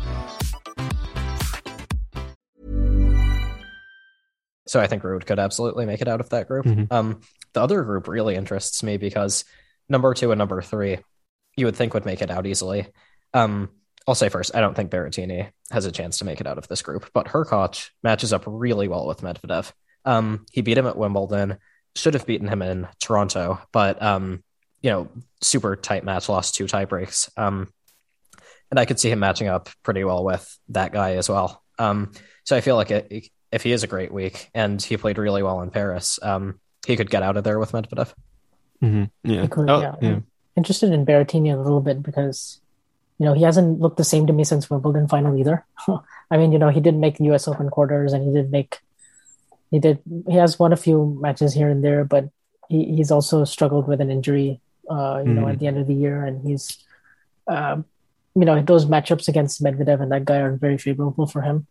So 4.71 4.79
I 4.79 4.87
think 4.87 5.03
Ruud 5.03 5.25
could 5.25 5.37
absolutely 5.37 5.85
make 5.85 6.01
it 6.01 6.07
out 6.07 6.21
of 6.21 6.29
that 6.29 6.47
group. 6.47 6.65
Mm-hmm. 6.65 6.93
Um, 6.93 7.19
the 7.51 7.59
other 7.61 7.83
group 7.83 8.07
really 8.07 8.35
interests 8.35 8.83
me 8.83 8.95
because 8.95 9.43
number 9.89 10.13
two 10.13 10.31
and 10.31 10.39
number 10.39 10.61
three, 10.61 10.99
you 11.57 11.65
would 11.65 11.75
think 11.75 11.93
would 11.93 12.05
make 12.05 12.21
it 12.21 12.31
out 12.31 12.47
easily. 12.47 12.87
Um, 13.33 13.67
I'll 14.07 14.15
say 14.15 14.29
first, 14.29 14.55
I 14.55 14.61
don't 14.61 14.73
think 14.73 14.89
Berrettini 14.89 15.49
has 15.71 15.85
a 15.85 15.91
chance 15.91 16.19
to 16.19 16.25
make 16.25 16.39
it 16.39 16.47
out 16.47 16.57
of 16.57 16.69
this 16.69 16.83
group, 16.83 17.09
but 17.13 17.27
Hurkacz 17.27 17.89
matches 18.01 18.31
up 18.31 18.43
really 18.47 18.87
well 18.87 19.05
with 19.05 19.19
Medvedev. 19.19 19.73
Um, 20.05 20.45
he 20.53 20.61
beat 20.61 20.77
him 20.77 20.87
at 20.87 20.97
Wimbledon, 20.97 21.57
should 21.97 22.13
have 22.13 22.25
beaten 22.25 22.47
him 22.47 22.61
in 22.61 22.87
Toronto, 23.01 23.59
but 23.73 24.01
um, 24.01 24.41
you 24.81 24.89
know, 24.89 25.09
super 25.41 25.75
tight 25.75 26.05
match, 26.05 26.29
lost 26.29 26.55
two 26.55 26.67
tie 26.67 26.85
breaks. 26.85 27.29
Um, 27.35 27.67
and 28.69 28.79
I 28.79 28.85
could 28.85 29.01
see 29.01 29.11
him 29.11 29.19
matching 29.19 29.49
up 29.49 29.67
pretty 29.83 30.05
well 30.05 30.23
with 30.23 30.57
that 30.69 30.93
guy 30.93 31.15
as 31.15 31.27
well. 31.27 31.61
Um, 31.77 32.13
so 32.45 32.55
I 32.55 32.61
feel 32.61 32.77
like 32.77 32.91
it, 32.91 33.29
if 33.51 33.63
he 33.63 33.71
is 33.71 33.83
a 33.83 33.87
great 33.87 34.11
week 34.11 34.49
and 34.53 34.81
he 34.81 34.97
played 34.97 35.17
really 35.17 35.43
well 35.43 35.61
in 35.61 35.71
Paris, 35.71 36.19
um, 36.21 36.59
he 36.85 36.95
could 36.95 37.09
get 37.09 37.23
out 37.23 37.37
of 37.37 37.43
there 37.43 37.59
with 37.59 37.71
Medvedev. 37.71 38.13
Mm-hmm. 38.81 39.31
Yeah. 39.31 39.47
Could, 39.47 39.69
oh, 39.69 39.81
yeah. 39.81 39.95
yeah. 40.01 40.19
interested 40.55 40.91
in 40.91 41.05
Berrettini 41.05 41.53
a 41.53 41.57
little 41.57 41.81
bit 41.81 42.01
because 42.01 42.61
you 43.21 43.25
know, 43.25 43.33
he 43.33 43.43
hasn't 43.43 43.79
looked 43.79 43.97
the 43.97 44.03
same 44.03 44.25
to 44.25 44.33
me 44.33 44.43
since 44.43 44.67
Wimbledon 44.67 45.07
final 45.07 45.37
either. 45.37 45.63
I 46.31 46.37
mean, 46.37 46.51
you 46.51 46.57
know, 46.57 46.69
he 46.69 46.81
didn't 46.81 47.01
make 47.01 47.19
the 47.19 47.25
U.S. 47.25 47.47
Open 47.47 47.69
quarters, 47.69 48.13
and 48.13 48.25
he 48.25 48.33
did 48.33 48.49
make, 48.49 48.79
he 49.69 49.77
did, 49.77 49.99
he 50.27 50.37
has 50.37 50.57
won 50.57 50.73
a 50.73 50.75
few 50.75 51.19
matches 51.21 51.53
here 51.53 51.69
and 51.69 51.83
there, 51.83 52.03
but 52.03 52.31
he, 52.67 52.95
he's 52.95 53.11
also 53.11 53.43
struggled 53.43 53.87
with 53.87 54.01
an 54.01 54.09
injury, 54.09 54.59
uh, 54.89 55.21
you 55.23 55.29
mm 55.29 55.35
know, 55.35 55.41
at 55.47 55.49
mm-hmm. 55.49 55.59
the 55.59 55.67
end 55.67 55.77
of 55.77 55.85
the 55.85 55.93
year, 55.93 56.25
and 56.25 56.41
he's, 56.41 56.83
uh, 57.47 57.77
you 58.33 58.45
know, 58.45 58.59
those 58.63 58.87
matchups 58.87 59.27
against 59.27 59.63
Medvedev 59.63 60.01
and 60.01 60.11
that 60.11 60.25
guy 60.25 60.37
are 60.37 60.55
very 60.55 60.79
favorable 60.79 61.27
for 61.27 61.43
him. 61.43 61.67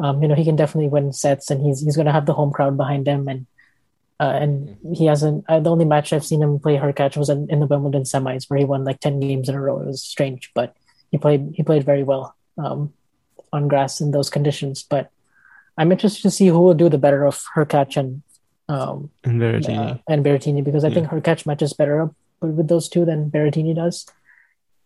Um, 0.00 0.22
you 0.22 0.28
know, 0.28 0.34
he 0.34 0.44
can 0.44 0.56
definitely 0.56 0.88
win 0.88 1.12
sets, 1.12 1.50
and 1.50 1.64
he's 1.64 1.80
he's 1.80 1.96
going 1.96 2.06
to 2.06 2.12
have 2.12 2.26
the 2.26 2.34
home 2.34 2.52
crowd 2.52 2.76
behind 2.76 3.06
him, 3.06 3.28
and 3.28 3.46
uh, 4.20 4.38
and 4.40 4.76
he 4.94 5.06
hasn't. 5.06 5.44
Uh, 5.48 5.60
the 5.60 5.70
only 5.70 5.84
match 5.84 6.12
I've 6.12 6.24
seen 6.24 6.42
him 6.42 6.58
play 6.58 6.76
Hurkacz 6.76 7.16
was 7.16 7.28
in, 7.28 7.48
in, 7.50 7.60
the 7.60 7.66
Wimbledon 7.66 8.02
semis, 8.02 8.48
where 8.48 8.58
he 8.58 8.64
won 8.64 8.84
like 8.84 9.00
ten 9.00 9.20
games 9.20 9.48
in 9.48 9.54
a 9.54 9.60
row. 9.60 9.80
It 9.80 9.86
was 9.86 10.02
strange, 10.02 10.50
but 10.54 10.76
he 11.10 11.18
played 11.18 11.52
he 11.54 11.62
played 11.62 11.84
very 11.84 12.04
well 12.04 12.34
um, 12.56 12.92
on 13.52 13.68
grass 13.68 14.00
in 14.00 14.10
those 14.12 14.30
conditions. 14.30 14.82
But 14.82 15.10
I'm 15.76 15.92
interested 15.92 16.22
to 16.22 16.30
see 16.30 16.46
who 16.46 16.60
will 16.60 16.74
do 16.74 16.88
the 16.88 16.98
better 16.98 17.24
of 17.24 17.42
Hurkacz 17.54 17.96
and 17.96 18.22
um, 18.68 19.10
and 19.24 19.40
Berrettini 19.40 19.78
uh, 19.78 19.98
and 20.08 20.24
Berrettini 20.24 20.62
because 20.62 20.84
I 20.84 20.88
yeah. 20.88 20.94
think 20.94 21.08
Hurkacz 21.08 21.46
matches 21.46 21.72
better 21.72 22.02
up 22.02 22.14
with 22.40 22.68
those 22.68 22.88
two 22.88 23.04
than 23.04 23.30
Berrettini 23.30 23.74
does. 23.74 24.06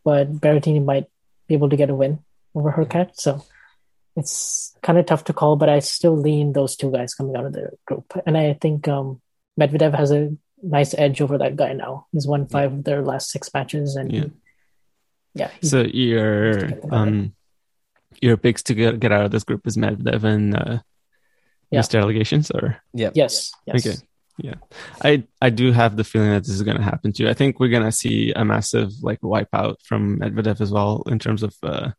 But 0.04 0.40
Berrettini 0.40 0.84
might 0.84 1.06
be 1.48 1.54
able 1.54 1.70
to 1.70 1.76
get 1.76 1.90
a 1.90 1.94
win 1.94 2.20
over 2.54 2.72
Hurkacz, 2.72 3.20
so 3.20 3.44
it's 4.16 4.76
kind 4.82 4.98
of 4.98 5.06
tough 5.06 5.24
to 5.24 5.32
call. 5.32 5.56
But 5.56 5.68
I 5.68 5.78
still 5.80 6.16
lean 6.16 6.52
those 6.52 6.76
two 6.76 6.90
guys 6.90 7.14
coming 7.14 7.36
out 7.36 7.46
of 7.46 7.52
the 7.52 7.70
group, 7.86 8.12
and 8.26 8.36
I 8.36 8.54
think 8.54 8.88
um, 8.88 9.20
Medvedev 9.58 9.94
has 9.96 10.10
a 10.10 10.36
nice 10.62 10.94
edge 10.94 11.20
over 11.20 11.38
that 11.38 11.56
guy 11.56 11.72
now. 11.72 12.06
He's 12.12 12.26
won 12.26 12.46
five 12.46 12.72
yeah. 12.72 12.78
of 12.78 12.84
their 12.84 13.02
last 13.02 13.30
six 13.30 13.52
matches, 13.52 13.96
and 13.96 14.12
yeah 14.12 14.24
yeah. 15.34 15.50
So 15.62 15.82
your 15.82 16.70
um 16.90 17.34
your 18.20 18.36
picks 18.36 18.62
to 18.64 18.74
get, 18.74 19.00
get 19.00 19.12
out 19.12 19.24
of 19.24 19.30
this 19.30 19.44
group 19.44 19.66
is 19.66 19.76
Medvedev 19.76 20.24
and 20.24 20.56
uh, 20.56 20.78
yeah. 21.70 21.80
Mr. 21.80 22.00
Allegations, 22.00 22.50
or 22.50 22.80
yeah, 22.92 23.10
yes, 23.14 23.52
yes. 23.66 23.86
Okay, 23.86 23.96
yeah. 24.38 24.54
I 25.02 25.24
I 25.40 25.50
do 25.50 25.72
have 25.72 25.96
the 25.96 26.04
feeling 26.04 26.30
that 26.30 26.44
this 26.44 26.54
is 26.54 26.62
going 26.62 26.76
to 26.76 26.82
happen 26.82 27.12
too. 27.12 27.28
I 27.28 27.34
think 27.34 27.58
we're 27.58 27.68
going 27.68 27.84
to 27.84 27.92
see 27.92 28.32
a 28.32 28.44
massive 28.44 28.90
like 29.02 29.20
wipeout 29.20 29.76
from 29.82 30.18
Medvedev 30.18 30.60
as 30.60 30.70
well 30.70 31.02
in 31.06 31.18
terms 31.18 31.42
of 31.42 31.54
uh, 31.62 31.90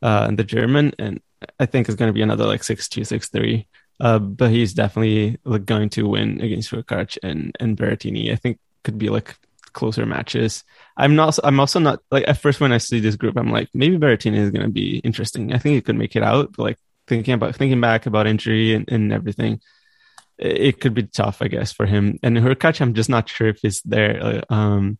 uh, 0.00 0.30
the 0.30 0.44
German, 0.44 0.94
and 0.98 1.20
I 1.58 1.66
think 1.66 1.88
is 1.88 1.94
going 1.94 2.08
to 2.08 2.14
be 2.14 2.22
another 2.22 2.46
like 2.46 2.64
six 2.64 2.88
two 2.88 3.04
six 3.04 3.28
three. 3.28 3.66
Uh, 4.00 4.18
but 4.18 4.50
he's 4.50 4.74
definitely 4.74 5.38
like 5.44 5.64
going 5.64 5.88
to 5.90 6.08
win 6.08 6.40
against 6.40 6.70
Hurkacz 6.70 7.18
and 7.22 7.56
and 7.60 7.76
Berrettini. 7.76 8.32
I 8.32 8.36
think 8.36 8.58
could 8.82 8.98
be 8.98 9.08
like 9.08 9.36
closer 9.72 10.06
matches. 10.06 10.64
I'm 10.96 11.14
not. 11.14 11.38
I'm 11.44 11.60
also 11.60 11.78
not 11.78 12.00
like 12.10 12.26
at 12.28 12.38
first 12.38 12.60
when 12.60 12.72
I 12.72 12.78
see 12.78 13.00
this 13.00 13.16
group, 13.16 13.36
I'm 13.36 13.50
like 13.50 13.68
maybe 13.74 13.98
Berrettini 13.98 14.36
is 14.36 14.50
going 14.50 14.64
to 14.64 14.72
be 14.72 14.98
interesting. 14.98 15.52
I 15.52 15.58
think 15.58 15.74
he 15.74 15.80
could 15.80 15.96
make 15.96 16.16
it 16.16 16.22
out. 16.22 16.52
But 16.56 16.62
like 16.62 16.78
thinking 17.06 17.34
about 17.34 17.54
thinking 17.56 17.80
back 17.80 18.06
about 18.06 18.26
injury 18.26 18.74
and, 18.74 18.90
and 18.90 19.12
everything, 19.12 19.60
it, 20.38 20.60
it 20.60 20.80
could 20.80 20.94
be 20.94 21.04
tough, 21.04 21.42
I 21.42 21.48
guess, 21.48 21.72
for 21.72 21.86
him. 21.86 22.18
And 22.22 22.36
Hurkacz, 22.36 22.80
I'm 22.80 22.94
just 22.94 23.10
not 23.10 23.28
sure 23.28 23.48
if 23.48 23.60
he's 23.62 23.82
there 23.82 24.42
uh, 24.50 24.54
um, 24.54 24.98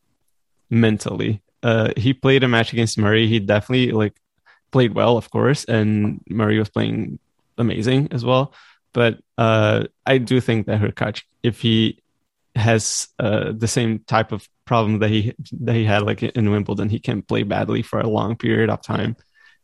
mentally. 0.70 1.42
Uh, 1.62 1.92
he 1.96 2.12
played 2.12 2.42
a 2.42 2.48
match 2.48 2.72
against 2.72 2.98
Murray. 2.98 3.28
He 3.28 3.38
definitely 3.38 3.92
like 3.92 4.14
played 4.72 4.94
well, 4.94 5.16
of 5.16 5.30
course, 5.30 5.64
and 5.64 6.20
Murray 6.28 6.58
was 6.58 6.68
playing 6.68 7.18
amazing 7.58 8.08
as 8.10 8.24
well. 8.24 8.52
But 8.92 9.20
uh, 9.38 9.84
I 10.04 10.18
do 10.18 10.40
think 10.40 10.66
that 10.66 10.80
Hurkacz, 10.80 11.22
if 11.42 11.60
he 11.60 12.02
has 12.54 13.08
uh, 13.18 13.52
the 13.52 13.68
same 13.68 14.00
type 14.00 14.32
of 14.32 14.48
problem 14.64 14.98
that 15.00 15.10
he 15.10 15.34
that 15.60 15.74
he 15.74 15.84
had 15.84 16.02
like 16.02 16.22
in 16.22 16.50
Wimbledon. 16.50 16.88
He 16.88 16.98
can 16.98 17.22
play 17.22 17.42
badly 17.42 17.82
for 17.82 18.00
a 18.00 18.08
long 18.08 18.36
period 18.36 18.70
of 18.70 18.82
time, 18.82 19.16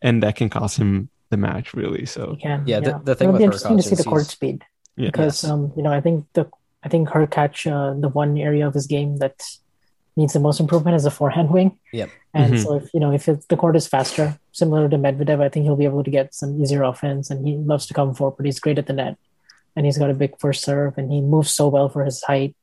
and 0.02 0.22
that 0.22 0.36
can 0.36 0.48
cost 0.48 0.78
him 0.78 1.08
the 1.30 1.36
match 1.36 1.74
really. 1.74 2.06
So 2.06 2.36
yeah, 2.40 2.62
yeah. 2.66 2.80
The, 2.80 3.00
the 3.04 3.14
thing 3.14 3.28
It'll 3.28 3.38
be 3.38 3.44
interesting 3.44 3.76
to 3.76 3.82
see 3.82 3.94
the 3.94 4.04
court 4.04 4.26
speed 4.26 4.64
yeah. 4.96 5.08
because 5.10 5.42
yes. 5.42 5.50
um 5.50 5.72
you 5.76 5.82
know 5.82 5.92
I 5.92 6.00
think 6.00 6.26
the 6.32 6.50
I 6.82 6.88
think 6.88 7.08
Hurkacz 7.08 7.70
uh, 7.70 8.00
the 8.00 8.08
one 8.08 8.38
area 8.38 8.66
of 8.66 8.74
his 8.74 8.86
game 8.86 9.18
that 9.18 9.40
needs 10.18 10.34
the 10.34 10.40
most 10.40 10.60
improvement 10.60 10.96
is 10.96 11.04
the 11.04 11.10
forehand 11.10 11.50
wing. 11.50 11.78
Yep. 11.92 12.10
And 12.34 12.54
mm-hmm. 12.54 12.62
so 12.62 12.74
if 12.74 12.92
you 12.92 13.00
know 13.00 13.12
if 13.12 13.24
the 13.24 13.56
court 13.56 13.76
is 13.76 13.86
faster, 13.86 14.38
similar 14.52 14.88
to 14.88 14.98
Medvedev, 14.98 15.40
I 15.40 15.48
think 15.48 15.64
he'll 15.64 15.76
be 15.76 15.84
able 15.86 16.04
to 16.04 16.10
get 16.10 16.34
some 16.34 16.60
easier 16.60 16.82
offense. 16.82 17.30
And 17.30 17.46
he 17.46 17.56
loves 17.56 17.86
to 17.86 17.94
come 17.94 18.14
forward. 18.14 18.44
He's 18.44 18.60
great 18.60 18.78
at 18.78 18.86
the 18.86 18.92
net, 18.92 19.16
and 19.74 19.86
he's 19.86 19.98
got 19.98 20.10
a 20.10 20.14
big 20.14 20.38
first 20.38 20.62
serve, 20.62 20.98
and 20.98 21.10
he 21.10 21.20
moves 21.20 21.50
so 21.50 21.68
well 21.68 21.88
for 21.88 22.04
his 22.04 22.22
height 22.22 22.54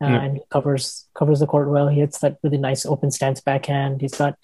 uh, 0.00 0.06
yeah. 0.06 0.22
and 0.22 0.36
he 0.36 0.42
covers 0.50 1.06
covers 1.14 1.40
the 1.40 1.46
court 1.46 1.68
well. 1.68 1.88
He 1.88 2.00
hits 2.00 2.18
that 2.18 2.38
really 2.42 2.58
nice 2.58 2.86
open 2.86 3.10
stance 3.10 3.40
backhand. 3.40 4.00
He's 4.00 4.14
got 4.14 4.38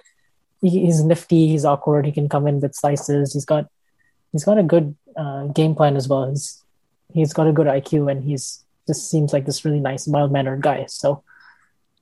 he, 0.61 0.69
he's 0.69 1.03
nifty. 1.03 1.49
He's 1.49 1.65
awkward. 1.65 2.07
He 2.07 2.13
can 2.13 2.29
come 2.29 2.47
in 2.47 2.61
with 2.61 2.75
slices. 2.75 3.33
He's 3.33 3.45
got 3.45 3.67
he's 4.33 4.45
got 4.45 4.59
a 4.59 4.63
good 4.63 4.97
uh, 5.17 5.47
game 5.47 5.75
plan 5.75 5.97
as 5.97 6.09
well. 6.09 6.29
He's 6.29 6.63
he's 7.13 7.33
got 7.33 7.47
a 7.47 7.53
good 7.53 7.67
IQ 7.67 8.11
and 8.11 8.25
he's 8.25 8.65
just 8.87 9.11
seems 9.11 9.33
like 9.33 9.47
this 9.47 9.65
really 9.65 9.81
nice 9.81 10.09
mild 10.09 10.33
mannered 10.33 10.61
guy. 10.61 10.87
So, 10.89 11.23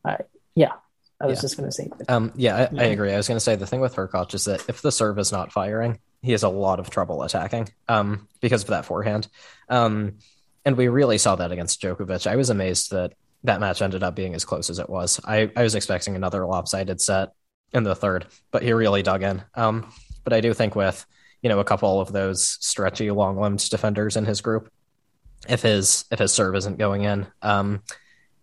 uh, 0.04 0.16
yeah, 0.54 0.72
I 1.20 1.26
was 1.26 1.38
yeah. 1.38 1.42
just 1.42 1.56
going 1.56 1.68
to 1.68 1.72
say. 1.72 1.88
Um, 2.08 2.32
yeah, 2.34 2.68
I, 2.72 2.82
I, 2.82 2.84
agree. 2.86 3.12
I 3.12 3.16
was 3.16 3.28
going 3.28 3.36
to 3.36 3.40
say 3.40 3.56
the 3.56 3.66
thing 3.66 3.80
with 3.80 3.94
Hurkacz 3.94 4.34
is 4.34 4.44
that 4.46 4.68
if 4.68 4.82
the 4.82 4.92
serve 4.92 5.18
is 5.18 5.32
not 5.32 5.52
firing, 5.52 6.00
he 6.22 6.32
has 6.32 6.42
a 6.42 6.48
lot 6.48 6.80
of 6.80 6.90
trouble 6.90 7.22
attacking 7.22 7.68
um, 7.88 8.28
because 8.40 8.62
of 8.62 8.68
that 8.70 8.84
forehand. 8.84 9.28
Um, 9.68 10.18
and 10.64 10.76
we 10.76 10.88
really 10.88 11.18
saw 11.18 11.36
that 11.36 11.52
against 11.52 11.80
Djokovic. 11.80 12.26
I 12.26 12.36
was 12.36 12.50
amazed 12.50 12.90
that 12.92 13.14
that 13.44 13.60
match 13.60 13.82
ended 13.82 14.02
up 14.02 14.14
being 14.14 14.34
as 14.34 14.44
close 14.44 14.70
as 14.70 14.78
it 14.78 14.88
was. 14.88 15.20
I, 15.24 15.50
I 15.56 15.62
was 15.62 15.74
expecting 15.74 16.14
another 16.14 16.46
lopsided 16.46 17.00
set 17.00 17.30
in 17.72 17.82
the 17.82 17.96
third, 17.96 18.26
but 18.50 18.62
he 18.62 18.72
really 18.72 19.02
dug 19.02 19.22
in. 19.22 19.42
Um, 19.54 19.92
but 20.24 20.32
I 20.32 20.40
do 20.40 20.54
think 20.54 20.76
with 20.76 21.04
you 21.40 21.48
know 21.48 21.58
a 21.58 21.64
couple 21.64 22.00
of 22.00 22.12
those 22.12 22.58
stretchy, 22.60 23.10
long 23.10 23.36
limbed 23.36 23.68
defenders 23.70 24.16
in 24.16 24.24
his 24.24 24.40
group, 24.40 24.70
if 25.48 25.62
his 25.62 26.04
if 26.10 26.18
his 26.18 26.32
serve 26.32 26.54
isn't 26.54 26.78
going 26.78 27.02
in, 27.02 27.26
um, 27.42 27.82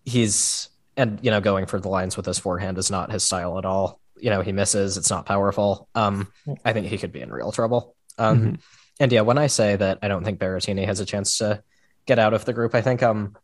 he's 0.03 0.69
and 0.99 1.17
you 1.23 1.31
know 1.31 1.39
going 1.39 1.65
for 1.65 1.79
the 1.79 1.87
lines 1.87 2.17
with 2.17 2.25
his 2.25 2.37
forehand 2.37 2.77
is 2.77 2.91
not 2.91 3.11
his 3.11 3.23
style 3.23 3.57
at 3.57 3.65
all. 3.65 4.01
You 4.19 4.29
know 4.29 4.41
he 4.41 4.51
misses; 4.51 4.97
it's 4.97 5.09
not 5.09 5.25
powerful. 5.25 5.87
Um, 5.95 6.31
I 6.65 6.73
think 6.73 6.87
he 6.87 6.97
could 6.97 7.13
be 7.13 7.21
in 7.21 7.31
real 7.31 7.53
trouble. 7.53 7.95
Um, 8.17 8.39
mm-hmm. 8.39 8.55
And 8.99 9.11
yeah, 9.11 9.21
when 9.21 9.37
I 9.37 9.47
say 9.47 9.77
that 9.77 9.99
I 10.01 10.09
don't 10.09 10.25
think 10.25 10.39
Berrettini 10.39 10.85
has 10.85 10.99
a 10.99 11.05
chance 11.05 11.37
to 11.37 11.63
get 12.05 12.19
out 12.19 12.33
of 12.33 12.43
the 12.43 12.51
group, 12.51 12.75
I 12.75 12.81
think 12.81 13.01
um, 13.01 13.37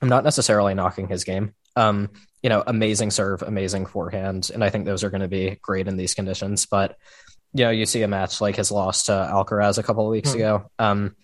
I'm 0.00 0.08
not 0.08 0.22
necessarily 0.22 0.72
knocking 0.74 1.08
his 1.08 1.24
game. 1.24 1.52
Um, 1.74 2.10
you 2.44 2.48
know, 2.48 2.62
amazing 2.64 3.10
serve, 3.10 3.42
amazing 3.42 3.86
forehand, 3.86 4.50
and 4.54 4.62
I 4.62 4.70
think 4.70 4.84
those 4.84 5.02
are 5.02 5.10
going 5.10 5.22
to 5.22 5.28
be 5.28 5.58
great 5.60 5.88
in 5.88 5.96
these 5.96 6.14
conditions. 6.14 6.66
But 6.66 6.96
you 7.52 7.64
know, 7.64 7.70
you 7.70 7.86
see 7.86 8.02
a 8.02 8.08
match 8.08 8.40
like 8.40 8.54
his 8.54 8.70
loss 8.70 9.06
to 9.06 9.12
Alcaraz 9.12 9.78
a 9.78 9.82
couple 9.82 10.06
of 10.06 10.12
weeks 10.12 10.30
mm. 10.30 10.36
ago, 10.36 10.70
um, 10.78 11.16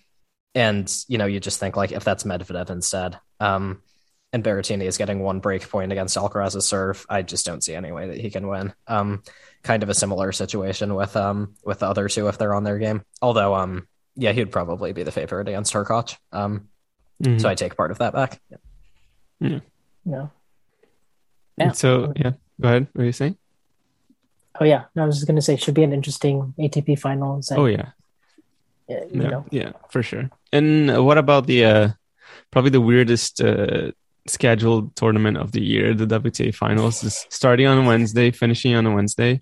and 0.53 0.93
you 1.07 1.17
know, 1.17 1.27
you 1.27 1.39
just 1.39 1.61
think 1.61 1.77
like 1.77 1.93
if 1.93 2.03
that's 2.03 2.25
Medvedev 2.25 2.69
instead, 2.69 3.17
um, 3.39 3.81
and 4.33 4.43
Berrettini 4.43 4.83
is 4.83 4.97
getting 4.97 5.19
one 5.19 5.39
break 5.39 5.69
point 5.69 5.91
against 5.91 6.17
Alcaraz's 6.17 6.65
serve, 6.65 7.05
I 7.09 7.21
just 7.21 7.45
don't 7.45 7.63
see 7.63 7.75
any 7.75 7.91
way 7.91 8.07
that 8.07 8.17
he 8.17 8.29
can 8.29 8.47
win. 8.47 8.73
Um, 8.87 9.23
kind 9.63 9.83
of 9.83 9.89
a 9.89 9.93
similar 9.93 10.31
situation 10.31 10.95
with 10.95 11.15
um 11.15 11.55
with 11.63 11.79
the 11.79 11.87
other 11.87 12.07
two 12.07 12.27
if 12.27 12.37
they're 12.37 12.55
on 12.55 12.63
their 12.63 12.79
game. 12.79 13.03
Although 13.21 13.55
um 13.55 13.87
yeah, 14.15 14.31
he'd 14.31 14.51
probably 14.51 14.93
be 14.93 15.03
the 15.03 15.11
favorite 15.11 15.47
against 15.47 15.73
Hurkacz. 15.73 16.17
Um, 16.31 16.69
mm-hmm. 17.21 17.37
so 17.37 17.49
I 17.49 17.55
take 17.55 17.77
part 17.77 17.91
of 17.91 17.99
that 17.99 18.13
back. 18.13 18.41
Yeah. 18.49 18.57
Yeah. 19.39 19.59
No. 20.05 20.31
Yeah. 21.57 21.71
So 21.71 22.13
yeah, 22.15 22.31
go 22.59 22.67
ahead. 22.67 22.87
What 22.93 23.03
are 23.03 23.05
you 23.05 23.11
saying? 23.11 23.37
Oh 24.59 24.65
yeah, 24.65 24.85
no, 24.95 25.03
I 25.03 25.05
was 25.05 25.17
just 25.17 25.27
gonna 25.27 25.41
say 25.41 25.55
should 25.55 25.75
be 25.75 25.83
an 25.83 25.93
interesting 25.93 26.53
ATP 26.57 26.99
finals. 26.99 27.51
And, 27.51 27.59
oh 27.59 27.65
yeah. 27.65 27.89
Yeah, 28.87 29.03
yeah, 29.11 29.41
yeah, 29.51 29.71
for 29.89 30.01
sure. 30.01 30.29
And 30.53 31.05
what 31.05 31.17
about 31.17 31.45
the 31.45 31.65
uh 31.65 31.89
probably 32.51 32.71
the 32.71 32.81
weirdest 32.81 33.41
uh 33.41 33.91
scheduled 34.29 34.95
tournament 34.95 35.37
of 35.37 35.51
the 35.51 35.61
year, 35.61 35.93
the 35.93 36.05
WTA 36.05 36.53
finals 36.53 37.03
is 37.03 37.25
starting 37.29 37.67
on 37.67 37.85
Wednesday, 37.85 38.31
finishing 38.31 38.75
on 38.75 38.85
a 38.85 38.93
Wednesday. 38.93 39.41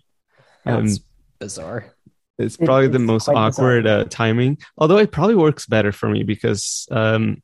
Um, 0.65 0.87
That's 0.87 0.99
bizarre. 1.39 1.93
It's 2.37 2.57
probably 2.57 2.87
it, 2.87 2.91
the 2.91 2.99
most 2.99 3.29
awkward 3.29 3.87
uh, 3.87 4.05
timing. 4.05 4.57
Although 4.77 4.97
it 4.97 5.11
probably 5.11 5.35
works 5.35 5.65
better 5.65 5.91
for 5.91 6.09
me 6.09 6.23
because 6.23 6.87
um, 6.91 7.41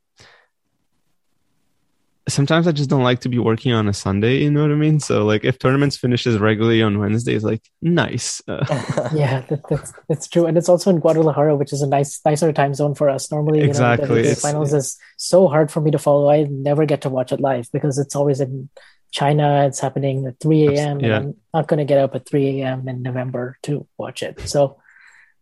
sometimes 2.28 2.66
I 2.66 2.72
just 2.72 2.88
don't 2.88 3.02
like 3.02 3.20
to 3.20 3.28
be 3.28 3.38
working 3.38 3.72
on 3.72 3.88
a 3.88 3.92
Sunday. 3.92 4.42
You 4.42 4.50
know 4.50 4.62
what 4.62 4.70
I 4.70 4.74
mean? 4.74 5.00
So 5.00 5.24
like 5.24 5.44
if 5.44 5.58
tournaments 5.58 5.96
finishes 5.96 6.38
regularly 6.38 6.82
on 6.82 6.98
Wednesdays, 6.98 7.44
like 7.44 7.62
nice. 7.80 8.40
Uh, 8.46 8.64
yeah, 9.14 9.40
that, 9.48 9.60
that's 9.68 9.92
that's 10.08 10.28
true, 10.28 10.46
and 10.46 10.56
it's 10.56 10.68
also 10.68 10.90
in 10.90 11.00
Guadalajara, 11.00 11.56
which 11.56 11.72
is 11.72 11.82
a 11.82 11.86
nice 11.86 12.20
nicer 12.24 12.52
time 12.52 12.74
zone 12.74 12.94
for 12.94 13.08
us. 13.08 13.30
Normally, 13.30 13.60
you 13.60 13.66
exactly, 13.66 14.22
know, 14.22 14.28
the 14.28 14.36
finals 14.36 14.72
is 14.72 14.98
so 15.16 15.48
hard 15.48 15.70
for 15.70 15.80
me 15.80 15.90
to 15.90 15.98
follow. 15.98 16.30
I 16.30 16.44
never 16.44 16.86
get 16.86 17.02
to 17.02 17.08
watch 17.08 17.32
it 17.32 17.40
live 17.40 17.68
because 17.72 17.98
it's 17.98 18.14
always 18.14 18.40
in 18.40 18.68
China. 19.10 19.66
It's 19.66 19.80
happening 19.80 20.26
at 20.26 20.40
3 20.40 20.68
a.m. 20.68 21.00
Yeah. 21.00 21.06
and 21.06 21.14
I'm 21.14 21.34
not 21.52 21.68
going 21.68 21.78
to 21.78 21.84
get 21.84 21.98
up 21.98 22.14
at 22.14 22.28
3 22.28 22.60
a.m. 22.60 22.88
in 22.88 23.02
November 23.02 23.58
to 23.64 23.86
watch 23.98 24.22
it. 24.22 24.40
So 24.48 24.78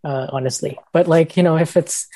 uh, 0.04 0.28
honestly, 0.32 0.78
but 0.92 1.08
like 1.08 1.36
you 1.36 1.42
know, 1.42 1.56
if 1.56 1.76
it's 1.76 2.08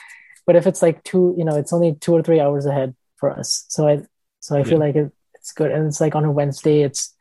but 0.46 0.56
if 0.56 0.66
it's 0.66 0.82
like 0.82 1.02
two, 1.04 1.34
you 1.38 1.44
know, 1.44 1.56
it's 1.56 1.72
only 1.72 1.94
two 1.94 2.14
or 2.14 2.22
three 2.22 2.40
hours 2.40 2.66
ahead 2.66 2.94
for 3.16 3.30
us. 3.30 3.64
So 3.68 3.88
I 3.88 4.02
so 4.44 4.58
I 4.58 4.62
feel 4.62 4.78
like 4.78 4.94
it, 4.94 5.10
it's 5.36 5.52
good, 5.52 5.70
and 5.70 5.86
it's 5.86 6.02
like 6.02 6.14
on 6.14 6.26
a 6.26 6.30
Wednesday. 6.30 6.82
It's 6.82 7.16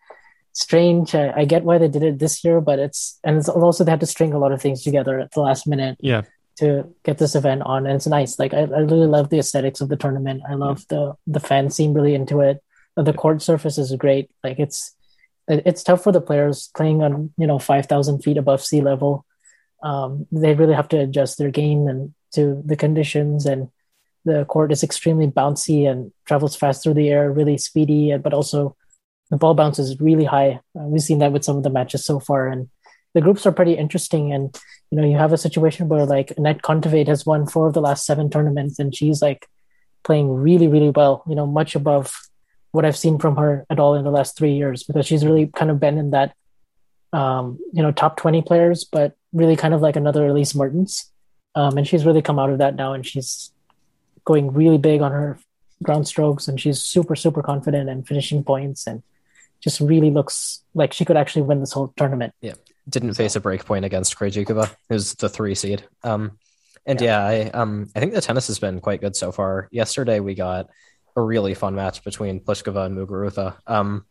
strange. 0.52 1.16
I, 1.16 1.32
I, 1.32 1.46
get 1.46 1.64
why 1.64 1.78
they 1.78 1.88
did 1.88 2.04
it 2.04 2.20
this 2.20 2.44
year, 2.44 2.60
but 2.60 2.80
it's 2.80 3.18
and 3.24 3.38
it's 3.38 3.48
also 3.48 3.86
they 3.86 3.92
had 3.92 4.02
to 4.02 4.06
string 4.06 4.34
a 4.34 4.38
lot 4.38 4.52
of 4.52 4.62
things 4.62 4.84
together 4.84 5.22
at 5.22 5.32
the 5.32 5.40
last 5.40 5.66
minute. 5.66 5.96
Yeah. 6.02 6.24
To 6.58 6.94
get 7.06 7.20
this 7.20 7.34
event 7.34 7.62
on, 7.62 7.86
and 7.86 7.96
it's 7.96 8.08
nice. 8.08 8.38
Like 8.38 8.54
I, 8.54 8.64
I 8.64 8.80
really 8.80 9.08
love 9.08 9.30
the 9.30 9.40
aesthetics 9.40 9.80
of 9.80 9.88
the 9.88 9.96
tournament. 9.96 10.44
I 10.48 10.56
love 10.56 10.86
the 10.90 11.14
the 11.26 11.40
fans 11.40 11.78
seem 11.78 11.94
really 11.94 12.14
into 12.14 12.42
it. 12.42 12.62
The 12.98 13.14
court 13.14 13.42
surface 13.42 13.78
is 13.78 13.96
great. 13.96 14.30
Like 14.44 14.60
it's 14.60 14.94
it's 15.48 15.82
tough 15.82 16.04
for 16.04 16.12
the 16.12 16.22
players 16.22 16.70
playing 16.76 17.02
on 17.02 17.34
you 17.38 17.48
know 17.48 17.58
five 17.58 17.86
thousand 17.86 18.20
feet 18.20 18.38
above 18.38 18.62
sea 18.62 18.82
level. 18.82 19.26
Um, 19.82 20.28
they 20.30 20.56
really 20.56 20.76
have 20.76 20.90
to 20.90 21.00
adjust 21.00 21.38
their 21.38 21.52
game 21.52 21.88
and 21.88 22.14
to 22.34 22.62
the 22.66 22.76
conditions 22.76 23.46
and 23.46 23.70
the 24.26 24.46
court 24.46 24.72
is 24.72 24.84
extremely 24.84 25.28
bouncy 25.28 25.90
and 25.90 26.12
travels 26.26 26.56
fast 26.56 26.84
through 26.84 26.94
the 26.94 27.10
air, 27.10 27.32
really 27.32 27.58
speedy, 27.58 28.16
but 28.18 28.34
also 28.34 28.76
the 29.30 29.38
ball 29.38 29.54
bounces 29.54 30.00
really 30.00 30.26
high. 30.26 30.60
Uh, 30.78 30.84
we've 30.84 31.02
seen 31.02 31.20
that 31.20 31.32
with 31.32 31.44
some 31.44 31.58
of 31.58 31.64
the 31.64 31.70
matches 31.70 32.06
so 32.06 32.20
far, 32.20 32.48
and 32.48 32.70
the 33.14 33.22
groups 33.22 33.46
are 33.46 33.52
pretty 33.52 33.74
interesting. 33.74 34.32
And 34.32 34.56
you 34.92 34.98
know, 34.98 35.08
you 35.08 35.18
have 35.18 35.34
a 35.34 35.38
situation 35.38 35.90
where 35.90 36.06
like 36.06 36.30
Anett 36.36 36.62
Kontaveit 36.62 37.08
has 37.08 37.26
won 37.26 37.48
four 37.48 37.68
of 37.68 37.74
the 37.74 37.82
last 37.82 38.06
seven 38.06 38.30
tournaments, 38.30 38.80
and 38.80 38.96
she's 38.96 39.22
like 39.22 39.48
playing 40.04 40.30
really, 40.30 40.68
really 40.68 40.92
well. 40.92 41.24
You 41.28 41.36
know, 41.36 41.46
much 41.46 41.76
above 41.76 42.14
what 42.72 42.86
I've 42.86 42.98
seen 42.98 43.20
from 43.20 43.38
her 43.38 43.66
at 43.70 43.80
all 43.80 43.96
in 43.96 44.04
the 44.04 44.12
last 44.12 44.38
three 44.38 44.54
years, 44.54 44.84
because 44.84 45.06
she's 45.06 45.26
really 45.26 45.48
kind 45.48 45.70
of 45.70 45.80
been 45.80 45.98
in 45.98 46.12
that, 46.12 46.34
um, 47.12 47.60
you 47.72 47.84
know, 47.84 47.92
top 47.92 48.18
twenty 48.18 48.42
players, 48.42 48.84
but 48.84 49.16
really 49.32 49.56
kind 49.56 49.74
of 49.74 49.82
like 49.82 49.96
another 49.96 50.28
Elise 50.28 50.56
Mertens. 50.56 51.12
Um, 51.56 51.78
and 51.78 51.88
she's 51.88 52.06
really 52.06 52.22
come 52.22 52.40
out 52.40 52.50
of 52.50 52.60
that 52.60 52.76
now, 52.76 52.94
and 52.94 53.06
she's 53.06 53.52
going 54.26 54.54
really 54.54 54.78
big 54.78 55.02
on 55.02 55.12
her 55.12 55.38
ground 55.82 56.08
strokes 56.08 56.48
and 56.48 56.60
she's 56.60 56.82
super 56.82 57.16
super 57.16 57.42
confident 57.42 57.90
and 57.90 58.08
finishing 58.08 58.44
points 58.44 58.88
and 58.88 59.04
just 59.60 59.80
really 59.80 60.12
looks 60.12 60.62
like 60.74 60.94
she 60.94 61.06
could 61.06 61.18
actually 61.18 61.42
win 61.42 61.62
this 61.62 61.72
whole 61.72 61.94
tournament. 61.96 62.34
Yeah. 62.42 62.54
Didn't 62.90 63.14
face 63.14 63.38
a 63.38 63.40
break 63.40 63.64
point 63.64 63.86
against 63.86 64.18
Krejcikova, 64.18 64.76
who's 64.90 65.14
the 65.16 65.30
three 65.30 65.56
seed. 65.56 65.86
Um, 66.04 66.38
and 66.86 67.00
yeah. 67.00 67.32
yeah, 67.32 67.48
I 67.48 67.50
um 67.52 67.90
I 67.96 68.00
think 68.00 68.14
the 68.14 68.22
tennis 68.22 68.48
has 68.48 68.60
been 68.60 68.82
quite 68.82 69.02
good 69.02 69.16
so 69.16 69.32
far. 69.32 69.70
Yesterday 69.72 70.20
we 70.20 70.36
got 70.36 70.70
a 71.16 71.22
really 71.22 71.54
fun 71.54 71.76
match 71.76 72.04
between 72.04 72.40
Pliskova 72.42 72.86
and 72.86 72.98
Muguruza. 72.98 73.56
Um, 73.68 74.06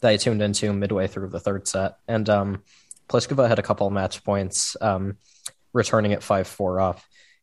that 0.00 0.10
I 0.10 0.16
tuned 0.16 0.42
into 0.42 0.72
midway 0.72 1.06
through 1.06 1.28
the 1.28 1.40
third 1.40 1.66
set, 1.68 1.96
and 2.08 2.28
um, 2.28 2.62
Pliskova 3.08 3.48
had 3.48 3.60
a 3.60 3.62
couple 3.62 3.88
match 3.90 4.24
points, 4.24 4.76
um, 4.80 5.16
returning 5.72 6.12
at 6.12 6.22
five 6.22 6.46
four 6.46 6.80
up, 6.80 7.00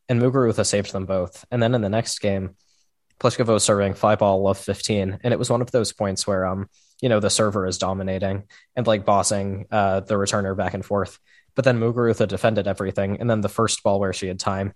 and 0.09 0.21
Muguruza 0.21 0.65
saved 0.65 0.91
them 0.91 1.05
both. 1.05 1.45
And 1.51 1.61
then 1.61 1.75
in 1.75 1.81
the 1.81 1.89
next 1.89 2.19
game, 2.19 2.55
Pliskova 3.19 3.53
was 3.53 3.63
serving 3.63 3.93
five 3.93 4.19
ball 4.19 4.41
love 4.41 4.57
15. 4.57 5.19
And 5.23 5.33
it 5.33 5.39
was 5.39 5.49
one 5.49 5.61
of 5.61 5.71
those 5.71 5.93
points 5.93 6.25
where, 6.25 6.45
um, 6.45 6.67
you 7.01 7.09
know, 7.09 7.19
the 7.19 7.29
server 7.29 7.67
is 7.67 7.77
dominating 7.77 8.45
and 8.75 8.87
like 8.87 9.05
bossing 9.05 9.67
uh, 9.71 9.99
the 10.01 10.15
returner 10.15 10.57
back 10.57 10.73
and 10.73 10.83
forth. 10.83 11.19
But 11.55 11.65
then 11.65 11.79
Muguruza 11.79 12.27
defended 12.27 12.67
everything. 12.67 13.19
And 13.19 13.29
then 13.29 13.41
the 13.41 13.49
first 13.49 13.83
ball 13.83 13.99
where 13.99 14.13
she 14.13 14.27
had 14.27 14.39
time 14.39 14.73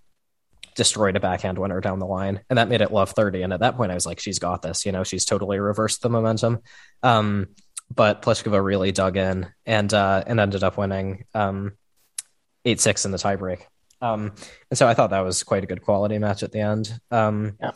destroyed 0.76 1.16
a 1.16 1.20
backhand 1.20 1.58
winner 1.58 1.80
down 1.80 1.98
the 1.98 2.06
line. 2.06 2.40
And 2.48 2.58
that 2.58 2.68
made 2.68 2.80
it 2.80 2.92
love 2.92 3.10
30. 3.10 3.42
And 3.42 3.52
at 3.52 3.60
that 3.60 3.76
point, 3.76 3.90
I 3.90 3.94
was 3.94 4.06
like, 4.06 4.20
she's 4.20 4.38
got 4.38 4.62
this. 4.62 4.84
You 4.84 4.92
know, 4.92 5.04
she's 5.04 5.24
totally 5.24 5.58
reversed 5.58 6.02
the 6.02 6.10
momentum. 6.10 6.60
Um, 7.02 7.48
but 7.94 8.22
Pliskova 8.22 8.62
really 8.62 8.92
dug 8.92 9.16
in 9.16 9.48
and 9.66 9.92
uh, 9.92 10.24
and 10.26 10.40
ended 10.40 10.64
up 10.64 10.76
winning 10.76 11.24
um, 11.34 11.72
8 12.64 12.80
6 12.80 13.04
in 13.04 13.10
the 13.10 13.18
tiebreak. 13.18 13.62
Um, 14.04 14.32
and 14.70 14.78
so 14.78 14.86
I 14.86 14.94
thought 14.94 15.10
that 15.10 15.20
was 15.20 15.42
quite 15.42 15.64
a 15.64 15.66
good 15.66 15.82
quality 15.82 16.18
match 16.18 16.42
at 16.42 16.52
the 16.52 16.60
end. 16.60 17.00
Um, 17.10 17.56
yeah. 17.60 17.70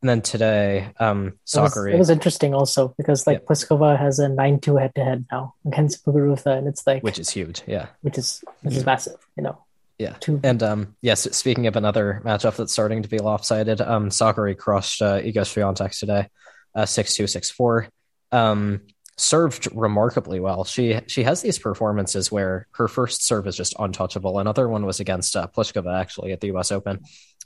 And 0.00 0.08
then 0.08 0.22
today, 0.22 0.92
um, 1.00 1.38
Sakkari. 1.46 1.90
It, 1.90 1.94
it 1.96 1.98
was, 1.98 2.10
interesting 2.10 2.54
also 2.54 2.94
because 2.96 3.26
like 3.26 3.40
yeah. 3.40 3.46
Pliskova 3.46 3.98
has 3.98 4.20
a 4.20 4.28
nine 4.28 4.60
two 4.60 4.76
head 4.76 4.94
to 4.94 5.04
head 5.04 5.26
now 5.32 5.54
against 5.66 6.06
Muguruza, 6.06 6.56
and 6.56 6.68
it's 6.68 6.86
like 6.86 7.02
which 7.02 7.18
is 7.18 7.30
huge, 7.30 7.62
yeah, 7.66 7.86
which 8.02 8.16
is 8.16 8.44
which 8.62 8.74
is 8.74 8.86
massive, 8.86 9.16
you 9.36 9.42
know. 9.42 9.64
Yeah, 9.98 10.14
Two. 10.20 10.38
and 10.44 10.62
um, 10.62 10.96
yes. 11.02 11.22
Speaking 11.36 11.66
of 11.66 11.74
another 11.74 12.22
matchup 12.24 12.54
that's 12.54 12.72
starting 12.72 13.02
to 13.02 13.08
be 13.08 13.18
lopsided, 13.18 13.80
um, 13.80 14.10
Sakkari 14.10 14.56
crushed 14.56 15.02
uh, 15.02 15.20
Iga 15.20 15.42
Swiatek 15.42 15.98
today, 15.98 16.28
uh, 16.76 16.86
six 16.86 17.16
two 17.16 17.26
six 17.26 17.50
four. 17.50 17.88
Um, 18.30 18.82
served 19.18 19.68
remarkably 19.74 20.40
well. 20.40 20.64
She 20.64 21.00
she 21.06 21.24
has 21.24 21.42
these 21.42 21.58
performances 21.58 22.32
where 22.32 22.66
her 22.72 22.88
first 22.88 23.24
serve 23.24 23.46
is 23.46 23.56
just 23.56 23.74
untouchable. 23.78 24.38
Another 24.38 24.68
one 24.68 24.86
was 24.86 25.00
against 25.00 25.36
uh, 25.36 25.48
Pliskova 25.48 26.00
actually 26.00 26.32
at 26.32 26.40
the 26.40 26.46
U.S. 26.48 26.72
Open. 26.72 27.00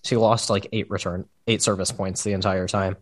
She 0.05 0.17
lost 0.17 0.51
like 0.51 0.69
eight 0.73 0.91
return 0.91 1.25
eight 1.47 1.63
service 1.63 1.91
points 1.91 2.23
the 2.23 2.33
entire 2.33 2.69
time. 2.69 2.97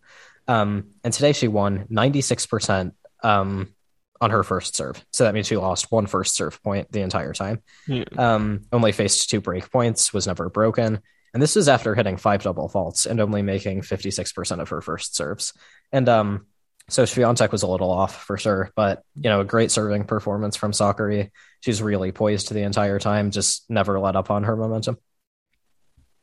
Um, 0.49 0.91
and 1.05 1.12
today 1.12 1.33
she 1.33 1.49
won 1.49 1.87
ninety 1.91 2.21
six 2.21 2.47
percent 2.47 2.95
um, 3.23 3.75
on 4.21 4.31
her 4.31 4.43
first 4.43 4.77
serve. 4.77 5.05
So 5.12 5.25
that 5.25 5.35
means 5.35 5.49
she 5.49 5.57
lost 5.57 5.91
one 5.91 6.07
first 6.07 6.37
serve 6.37 6.62
point 6.62 6.93
the 6.93 7.01
entire 7.01 7.33
time. 7.33 7.62
Yeah. 7.87 8.05
Um, 8.16 8.62
only 8.73 8.93
faced 8.93 9.31
two 9.31 9.41
break 9.41 9.71
points, 9.71 10.12
was 10.12 10.27
never 10.27 10.49
broken. 10.49 11.01
And 11.33 11.43
this 11.43 11.57
is 11.57 11.68
after 11.68 11.95
hitting 11.95 12.16
five 12.16 12.43
double 12.43 12.68
faults 12.68 13.07
and 13.07 13.21
only 13.21 13.43
making 13.43 13.83
56% 13.83 14.61
of 14.61 14.68
her 14.71 14.81
first 14.81 15.14
serves. 15.14 15.53
And 15.93 16.09
um, 16.09 16.47
so 16.91 17.05
Swiatek 17.05 17.53
was 17.53 17.62
a 17.62 17.66
little 17.68 17.91
off 17.91 18.24
for 18.24 18.36
sure, 18.36 18.70
but 18.74 19.03
you 19.14 19.30
know, 19.30 19.41
a 19.41 19.45
great 19.45 19.70
serving 19.70 20.05
performance 20.05 20.57
from 20.57 20.72
Sakkari. 20.72 21.30
She's 21.61 21.82
really 21.82 22.12
poised 22.12 22.53
the 22.53 22.62
entire 22.62 22.99
time, 22.99 23.30
just 23.30 23.70
never 23.70 23.99
let 24.01 24.16
up 24.16 24.30
on 24.30 24.45
her 24.45 24.57
momentum. 24.57 24.99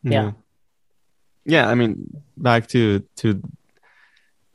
Yeah. 0.03 0.32
Yeah, 1.45 1.70
I 1.70 1.76
mean, 1.76 2.22
back 2.36 2.68
to 2.68 2.99
to 3.18 3.41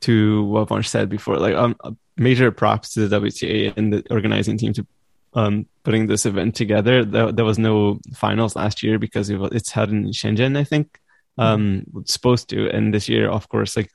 to 0.01 0.43
what 0.43 0.69
Vansh 0.69 0.87
said 0.87 1.09
before, 1.09 1.37
like 1.37 1.55
um, 1.55 1.75
major 2.15 2.51
props 2.51 2.93
to 2.93 3.07
the 3.07 3.19
WTA 3.19 3.75
and 3.75 3.91
the 3.91 4.03
organizing 4.11 4.57
team 4.57 4.73
to 4.73 4.85
um 5.33 5.65
putting 5.83 6.05
this 6.05 6.25
event 6.27 6.55
together. 6.55 7.03
There, 7.03 7.31
there 7.31 7.45
was 7.45 7.57
no 7.57 7.99
finals 8.13 8.55
last 8.55 8.83
year 8.83 8.99
because 8.99 9.29
it 9.29 9.37
was, 9.37 9.51
it's 9.53 9.71
held 9.71 9.89
in 9.89 10.05
Shenzhen, 10.07 10.57
I 10.57 10.63
think. 10.63 10.99
Um, 11.35 11.85
supposed 12.05 12.49
to, 12.49 12.69
and 12.69 12.93
this 12.93 13.09
year, 13.09 13.27
of 13.27 13.49
course, 13.49 13.75
like 13.75 13.89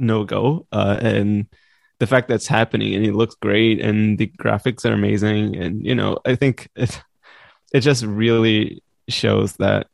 no 0.00 0.24
go. 0.24 0.66
Uh, 0.72 0.98
and 1.00 1.46
the 1.98 2.06
fact 2.06 2.28
that's 2.28 2.46
happening 2.46 2.94
and 2.94 3.04
it 3.04 3.14
looks 3.14 3.34
great 3.36 3.80
and 3.80 4.18
the 4.18 4.26
graphics 4.26 4.84
are 4.84 4.92
amazing, 4.92 5.56
and 5.56 5.84
you 5.84 5.94
know, 5.94 6.18
I 6.24 6.34
think 6.34 6.68
it 6.76 7.00
it 7.72 7.80
just 7.80 8.04
really 8.04 8.82
shows 9.08 9.54
that 9.56 9.86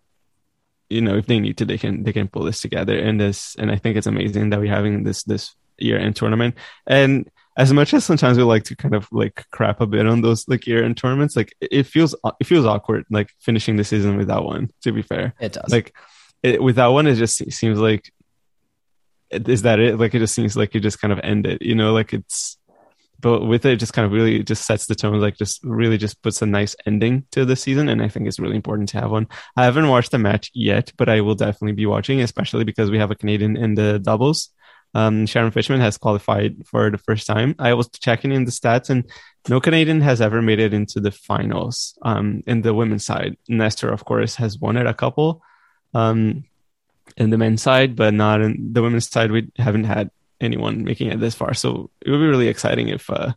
you 0.89 1.01
know 1.01 1.17
if 1.17 1.27
they 1.27 1.41
need 1.41 1.57
to 1.59 1.65
they 1.65 1.79
can 1.79 2.05
they 2.05 2.13
can 2.13 2.29
pull 2.29 2.45
this 2.45 2.61
together 2.61 2.97
and 2.99 3.21
this 3.21 3.57
and 3.59 3.73
i 3.73 3.77
think 3.77 3.97
it's 3.97 4.07
amazing 4.07 4.51
that 4.51 4.61
we're 4.61 4.73
having 4.73 5.03
this 5.05 5.25
this 5.25 5.55
year 5.79 5.99
end 5.99 6.15
tournament 6.15 6.55
and 6.87 7.29
as 7.57 7.73
much 7.73 7.93
as 7.95 8.05
sometimes 8.05 8.37
we 8.37 8.45
like 8.45 8.63
to 8.65 8.77
kind 8.77 8.95
of 8.95 9.09
like 9.11 9.45
crap 9.51 9.81
a 9.81 9.87
bit 9.87 10.07
on 10.07 10.21
those 10.21 10.47
like 10.49 10.67
year 10.67 10.85
end 10.85 10.97
tournaments 10.97 11.35
like 11.35 11.55
it 11.61 11.85
feels 11.85 12.15
it 12.39 12.45
feels 12.45 12.65
awkward 12.67 13.05
like 13.11 13.31
finishing 13.41 13.77
the 13.77 13.85
season 13.85 14.17
without 14.17 14.45
one 14.45 14.71
to 14.83 14.93
be 14.93 15.03
fair 15.03 15.35
It 15.41 15.55
does. 15.55 15.73
like 15.73 15.95
it, 16.43 16.63
without 16.63 16.93
one 16.93 17.07
it 17.07 17.15
just 17.17 17.51
seems 17.53 17.79
like 17.79 18.13
is 19.31 19.63
that 19.63 19.81
it? 19.81 19.99
Like 19.99 20.15
it 20.15 20.21
just 20.21 20.35
seems 20.35 20.57
like 20.57 20.75
you 20.75 20.81
just 20.81 21.01
kind 21.01 21.13
of 21.13 21.21
end 21.23 21.47
it 21.47 21.63
you 21.63 21.75
know 21.75 21.93
like 21.93 22.13
it's 22.13 22.59
but 23.19 23.47
with 23.47 23.65
it, 23.65 23.73
it 23.73 23.77
just 23.77 23.93
kind 23.93 24.05
of 24.05 24.13
really 24.13 24.43
just 24.43 24.67
sets 24.67 24.87
the 24.87 24.95
tone 24.95 25.21
like 25.21 25.37
just 25.37 25.63
really 25.65 25.97
just 25.97 26.23
puts 26.23 26.43
a 26.43 26.47
nice 26.47 26.77
ending 26.87 27.25
to 27.33 27.45
the 27.45 27.57
season 27.57 27.89
and 27.89 28.03
i 28.03 28.09
think 28.09 28.27
it's 28.27 28.39
really 28.39 28.57
important 28.57 28.89
to 28.91 29.01
have 29.01 29.11
one. 29.11 29.27
I 29.57 29.65
haven't 29.65 29.89
watched 29.89 30.11
the 30.11 30.19
match 30.19 30.51
yet 30.55 30.93
but 30.97 31.09
i 31.09 31.21
will 31.21 31.35
definitely 31.35 31.73
be 31.73 31.87
watching 31.87 32.21
especially 32.21 32.65
because 32.65 32.91
we 32.91 32.99
have 32.99 33.11
a 33.11 33.17
canadian 33.17 33.57
in 33.57 33.75
the 33.75 33.99
doubles. 33.99 34.51
Um, 34.95 35.27
sharon 35.27 35.51
fichman 35.51 35.81
has 35.81 35.99
qualified 35.99 36.67
for 36.67 36.91
the 36.91 36.99
first 36.99 37.27
time. 37.27 37.55
I 37.59 37.75
was 37.75 37.89
checking 37.91 38.33
in 38.33 38.45
the 38.45 38.51
stats 38.51 38.89
and 38.89 39.05
no 39.49 39.61
canadian 39.61 40.01
has 40.01 40.21
ever 40.21 40.41
made 40.41 40.61
it 40.61 40.73
into 40.73 41.01
the 41.01 41.11
finals. 41.11 41.99
Um, 42.03 42.43
in 42.47 42.63
the 42.63 42.75
women's 42.75 43.05
side 43.05 43.37
nestor 43.49 43.91
of 43.91 44.05
course 44.05 44.37
has 44.37 44.59
won 44.59 44.77
it 44.77 44.87
a 44.87 44.95
couple. 44.95 45.43
Um, 45.95 46.45
in 47.17 47.31
the 47.31 47.39
men's 47.39 47.63
side 47.63 47.97
but 47.97 48.13
not 48.13 48.41
in 48.41 48.73
the 48.73 48.83
women's 48.83 49.09
side 49.09 49.31
we 49.31 49.51
haven't 49.59 49.85
had 49.85 50.11
anyone 50.41 50.85
making 50.85 51.11
it 51.11 51.21
this 51.21 51.35
far. 51.35 51.55
So 51.55 51.91
it 52.01 52.11
would 52.11 52.19
be 52.19 52.27
really 52.27 52.49
exciting 52.49 52.89
if 52.89 53.09
uh, 53.11 53.33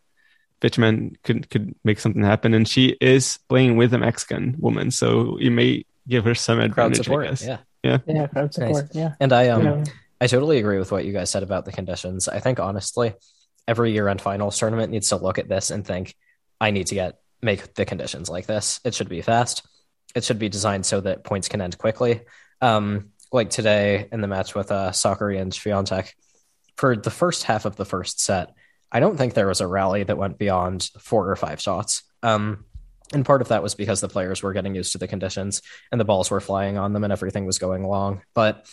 Fichman 0.62 1.16
could 1.24 1.50
could 1.50 1.76
make 1.84 2.00
something 2.00 2.24
happen. 2.24 2.54
And 2.54 2.68
she 2.68 2.98
is 3.02 3.40
playing 3.48 3.78
with 3.78 3.94
a 3.94 3.98
Mexican 3.98 4.56
woman, 4.60 4.92
so 4.92 5.38
you 5.40 5.52
may 5.52 5.86
give 6.08 6.26
her 6.26 6.36
some 6.36 6.58
crowd 6.58 6.66
advantage. 6.66 7.00
I 7.00 7.04
support. 7.04 7.28
guess. 7.28 7.46
Yeah. 7.46 7.58
Yeah. 7.84 7.98
Yeah, 8.06 8.28
crowd 8.28 8.54
support. 8.54 8.90
Yeah. 8.94 9.14
And 9.20 9.32
I 9.32 9.50
um 9.50 9.64
Yeah. 9.64 9.84
I 10.22 10.28
totally 10.28 10.58
agree 10.58 10.80
with 10.80 10.92
what 10.92 11.06
you 11.06 11.14
guys 11.14 11.30
said 11.30 11.44
about 11.44 11.64
the 11.64 11.72
conditions. 11.72 12.28
I 12.28 12.40
think 12.40 12.60
honestly, 12.60 13.14
every 13.68 13.94
year 13.94 14.10
end 14.10 14.22
finals 14.22 14.60
tournament 14.60 14.92
needs 14.92 15.10
to 15.10 15.16
look 15.16 15.38
at 15.38 15.48
this 15.48 15.72
and 15.72 15.86
think, 15.86 16.14
I 16.60 16.72
need 16.72 16.88
to 16.88 16.96
get 16.96 17.20
make 17.42 17.74
the 17.76 17.86
conditions 17.86 18.30
like 18.30 18.46
this. 18.46 18.82
It 18.84 18.94
should 18.94 19.08
be 19.08 19.22
fast. 19.22 19.66
It 20.14 20.26
should 20.26 20.40
be 20.40 20.50
designed 20.50 20.86
so 20.86 21.00
that 21.00 21.24
points 21.24 21.48
can 21.48 21.62
end 21.62 21.78
quickly. 21.78 22.22
Um, 22.60 23.12
like 23.32 23.50
today 23.50 24.08
in 24.12 24.22
the 24.22 24.28
match 24.28 24.56
with 24.56 24.72
uh 24.72 24.92
Sakkari 24.92 25.40
and 25.40 25.52
Swiatek, 25.52 26.12
for 26.78 26.96
the 26.96 27.12
first 27.12 27.44
half 27.44 27.66
of 27.66 27.76
the 27.76 27.86
first 27.86 28.22
set, 28.22 28.54
I 28.92 29.00
don't 29.00 29.18
think 29.18 29.34
there 29.34 29.48
was 29.48 29.62
a 29.62 29.68
rally 29.68 30.04
that 30.04 30.18
went 30.18 30.38
beyond 30.38 30.90
four 31.00 31.30
or 31.30 31.36
five 31.36 31.62
shots. 31.62 32.04
Um, 32.24 32.66
and 33.14 33.26
part 33.26 33.42
of 33.42 33.50
that 33.50 33.64
was 33.64 33.76
because 33.76 34.02
the 34.02 34.08
players 34.08 34.44
were 34.44 34.54
getting 34.54 34.76
used 34.76 34.92
to 34.94 34.98
the 34.98 35.08
conditions 35.08 35.62
and 35.92 36.00
the 36.00 36.06
balls 36.06 36.30
were 36.30 36.40
flying 36.40 36.78
on 36.78 36.94
them 36.94 37.04
and 37.04 37.12
everything 37.14 37.46
was 37.46 37.58
going 37.58 37.84
along. 37.84 38.22
But 38.34 38.68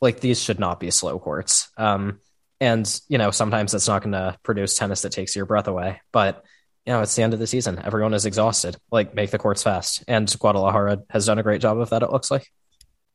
like 0.00 0.20
these 0.20 0.42
should 0.42 0.60
not 0.60 0.80
be 0.80 0.90
slow 0.90 1.18
courts. 1.18 1.68
Um, 1.76 2.20
and 2.60 3.00
you 3.08 3.18
know, 3.18 3.30
sometimes 3.30 3.74
it's 3.74 3.88
not 3.88 4.02
going 4.02 4.12
to 4.12 4.38
produce 4.42 4.76
tennis 4.76 5.02
that 5.02 5.12
takes 5.12 5.34
your 5.34 5.46
breath 5.46 5.66
away. 5.66 6.00
But 6.12 6.44
you 6.86 6.92
know, 6.92 7.02
it's 7.02 7.14
the 7.14 7.22
end 7.22 7.34
of 7.34 7.38
the 7.38 7.46
season. 7.46 7.80
Everyone 7.82 8.14
is 8.14 8.26
exhausted. 8.26 8.76
Like, 8.90 9.14
make 9.14 9.30
the 9.30 9.38
courts 9.38 9.62
fast. 9.62 10.02
And 10.08 10.34
Guadalajara 10.38 11.02
has 11.10 11.26
done 11.26 11.38
a 11.38 11.42
great 11.42 11.60
job 11.60 11.78
of 11.78 11.90
that. 11.90 12.02
It 12.02 12.10
looks 12.10 12.30
like. 12.30 12.50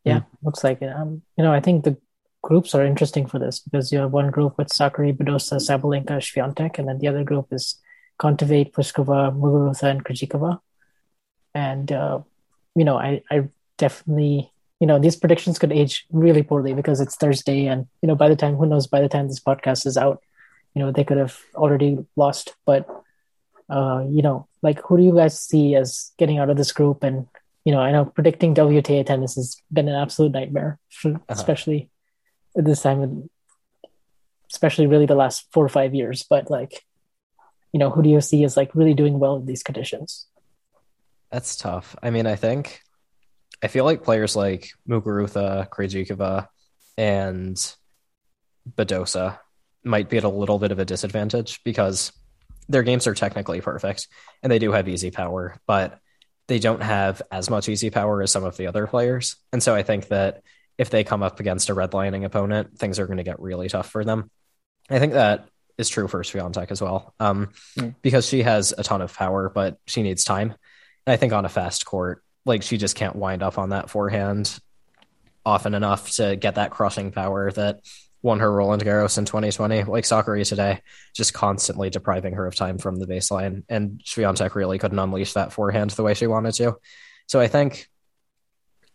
Yeah, 0.06 0.22
looks 0.44 0.64
like 0.64 0.82
it. 0.82 0.90
Um, 0.90 1.24
you 1.38 1.44
know, 1.44 1.52
I 1.52 1.60
think 1.60 1.84
the 1.84 1.98
groups 2.42 2.76
are 2.76 2.86
interesting 2.86 3.26
for 3.26 3.40
this 3.40 3.60
because 3.60 3.92
you 3.92 3.98
have 4.00 4.12
one 4.12 4.30
group 4.30 4.58
with 4.58 4.70
Sakkari, 4.70 5.18
Badosa, 5.18 5.56
Sabalenka, 5.58 6.22
Swiatek, 6.22 6.78
and 6.78 6.88
then 6.88 7.00
the 7.00 7.08
other 7.08 7.24
group 7.24 7.48
is 7.52 7.82
Kontaveit, 8.20 8.72
Pliskova, 8.72 9.36
Muguruza, 9.36 9.90
and 9.90 10.06
Krejcikova. 10.06 10.60
And 11.56 11.92
uh, 11.92 12.20
you 12.76 12.86
know, 12.86 12.98
I, 12.98 13.24
I 13.32 13.50
definitely, 13.78 14.52
you 14.80 14.88
know, 14.88 15.00
these 15.00 15.16
predictions 15.16 15.58
could 15.58 15.72
age 15.72 16.06
really 16.12 16.44
poorly 16.44 16.74
because 16.74 17.02
it's 17.02 17.16
Thursday, 17.16 17.66
and 17.66 17.88
you 18.02 18.08
know, 18.08 18.16
by 18.16 18.30
the 18.30 18.36
time, 18.36 18.56
who 18.56 18.68
knows, 18.68 18.88
by 18.88 19.02
the 19.02 19.10
time 19.10 19.28
this 19.28 19.40
podcast 19.40 19.88
is 19.88 19.98
out, 19.98 20.22
you 20.76 20.82
know, 20.82 20.92
they 20.92 21.04
could 21.04 21.18
have 21.18 21.40
already 21.56 22.06
lost. 22.16 22.54
But 22.66 22.88
uh, 23.70 24.06
you 24.08 24.22
know, 24.22 24.48
like, 24.62 24.82
who 24.84 24.98
do 24.98 25.04
you 25.04 25.16
guys 25.16 25.40
see 25.40 25.76
as 25.76 26.12
getting 26.18 26.38
out 26.38 26.50
of 26.52 26.58
this 26.58 26.72
group? 26.72 27.04
And 27.04 27.28
you 27.66 27.72
know, 27.72 27.82
I 27.82 27.92
know 27.92 28.06
predicting 28.06 28.54
WTA 28.54 29.06
tennis 29.06 29.36
has 29.36 29.62
been 29.74 29.88
an 29.88 29.96
absolute 29.96 30.32
nightmare, 30.32 30.80
for, 30.90 31.16
uh-huh. 31.16 31.26
especially 31.30 31.90
at 32.56 32.64
this 32.64 32.82
time, 32.82 33.02
of- 33.02 33.30
especially 34.52 34.88
really 34.88 35.08
the 35.08 35.16
last 35.16 35.48
four 35.52 35.66
or 35.66 35.70
five 35.70 35.94
years. 35.96 36.24
But 36.30 36.50
like, 36.50 36.86
you 37.74 37.80
know, 37.80 37.90
who 37.90 38.04
do 38.04 38.10
you 38.10 38.22
see 38.22 38.44
as 38.44 38.56
like 38.56 38.74
really 38.76 38.94
doing 38.94 39.20
well 39.20 39.36
in 39.36 39.48
these 39.48 39.64
conditions? 39.64 40.28
That's 41.32 41.58
tough. 41.58 41.96
I 42.02 42.12
mean, 42.12 42.28
I 42.28 42.36
think 42.36 42.82
I 43.64 43.68
feel 43.68 43.84
like 43.84 44.04
players 44.04 44.36
like 44.36 44.70
Muguruza, 44.88 45.68
Krejcikova, 45.70 46.48
and 46.98 47.76
Badosa 48.78 49.40
might 49.84 50.10
be 50.10 50.18
at 50.18 50.24
a 50.24 50.30
little 50.30 50.60
bit 50.60 50.72
of 50.72 50.80
a 50.80 50.86
disadvantage 50.86 51.62
because 51.64 52.12
their 52.70 52.84
games 52.84 53.08
are 53.08 53.14
technically 53.14 53.62
perfect 53.62 54.08
and 54.42 54.52
they 54.52 54.60
do 54.60 54.72
have 54.72 54.88
easy 54.88 55.12
power, 55.12 55.60
but 55.68 56.00
they 56.48 56.60
don't 56.60 56.82
have 56.82 57.22
as 57.32 57.50
much 57.50 57.70
easy 57.70 57.90
power 57.90 58.22
as 58.22 58.32
some 58.32 58.44
of 58.44 58.58
the 58.58 58.68
other 58.68 58.88
players. 58.88 59.36
And 59.52 59.62
so 59.64 59.74
I 59.74 59.84
think 59.84 60.10
that 60.10 60.44
if 60.78 60.90
they 60.90 61.04
come 61.04 61.24
up 61.24 61.40
against 61.40 61.70
a 61.70 61.76
redlining 61.76 62.26
opponent, 62.26 62.78
things 62.78 63.00
are 63.00 63.08
going 63.08 63.18
to 63.18 63.24
get 63.24 63.40
really 63.40 63.70
tough 63.70 63.90
for 63.90 64.04
them. 64.04 64.30
I 64.90 65.00
think 65.00 65.14
that 65.14 65.48
is 65.78 65.90
true 65.90 66.08
for 66.08 66.22
Swiatek 66.22 66.72
as 66.72 66.82
well, 66.82 67.14
um, 67.20 67.50
because 68.02 68.28
she 68.28 68.44
has 68.44 68.74
a 68.78 68.84
ton 68.84 69.02
of 69.02 69.14
power, 69.14 69.50
but 69.50 69.80
she 69.88 70.04
needs 70.04 70.24
time. 70.24 70.54
And 71.06 71.14
I 71.14 71.18
think 71.18 71.34
on 71.34 71.46
a 71.46 71.50
fast 71.50 71.86
court, 71.86 72.24
like 72.46 72.62
she 72.62 72.78
just 72.78 72.96
can't 72.96 73.16
wind 73.16 73.42
up 73.42 73.58
on 73.58 73.70
that 73.70 73.90
forehand 73.90 74.60
often 75.46 75.74
enough 75.74 76.12
to 76.12 76.36
get 76.36 76.56
that 76.56 76.72
crushing 76.72 77.12
power 77.12 77.52
that 77.52 77.82
won 78.26 78.40
her 78.40 78.52
Roland 78.52 78.84
Garros 78.84 79.20
in 79.20 79.26
2020. 79.26 79.84
Like 79.84 80.04
Sakkari 80.04 80.48
today, 80.50 80.82
just 81.14 81.32
constantly 81.32 81.92
depriving 81.92 82.34
her 82.34 82.48
of 82.48 82.56
time 82.56 82.80
from 82.80 82.96
the 82.96 83.06
baseline. 83.06 83.62
And 83.70 84.02
Swiatek 84.04 84.56
really 84.56 84.80
couldn't 84.80 84.98
unleash 84.98 85.34
that 85.34 85.54
forehand 85.54 85.92
the 85.92 86.02
way 86.02 86.16
she 86.16 86.26
wanted 86.26 86.56
to. 86.56 86.78
So 87.28 87.40
I 87.40 87.48
think 87.48 87.88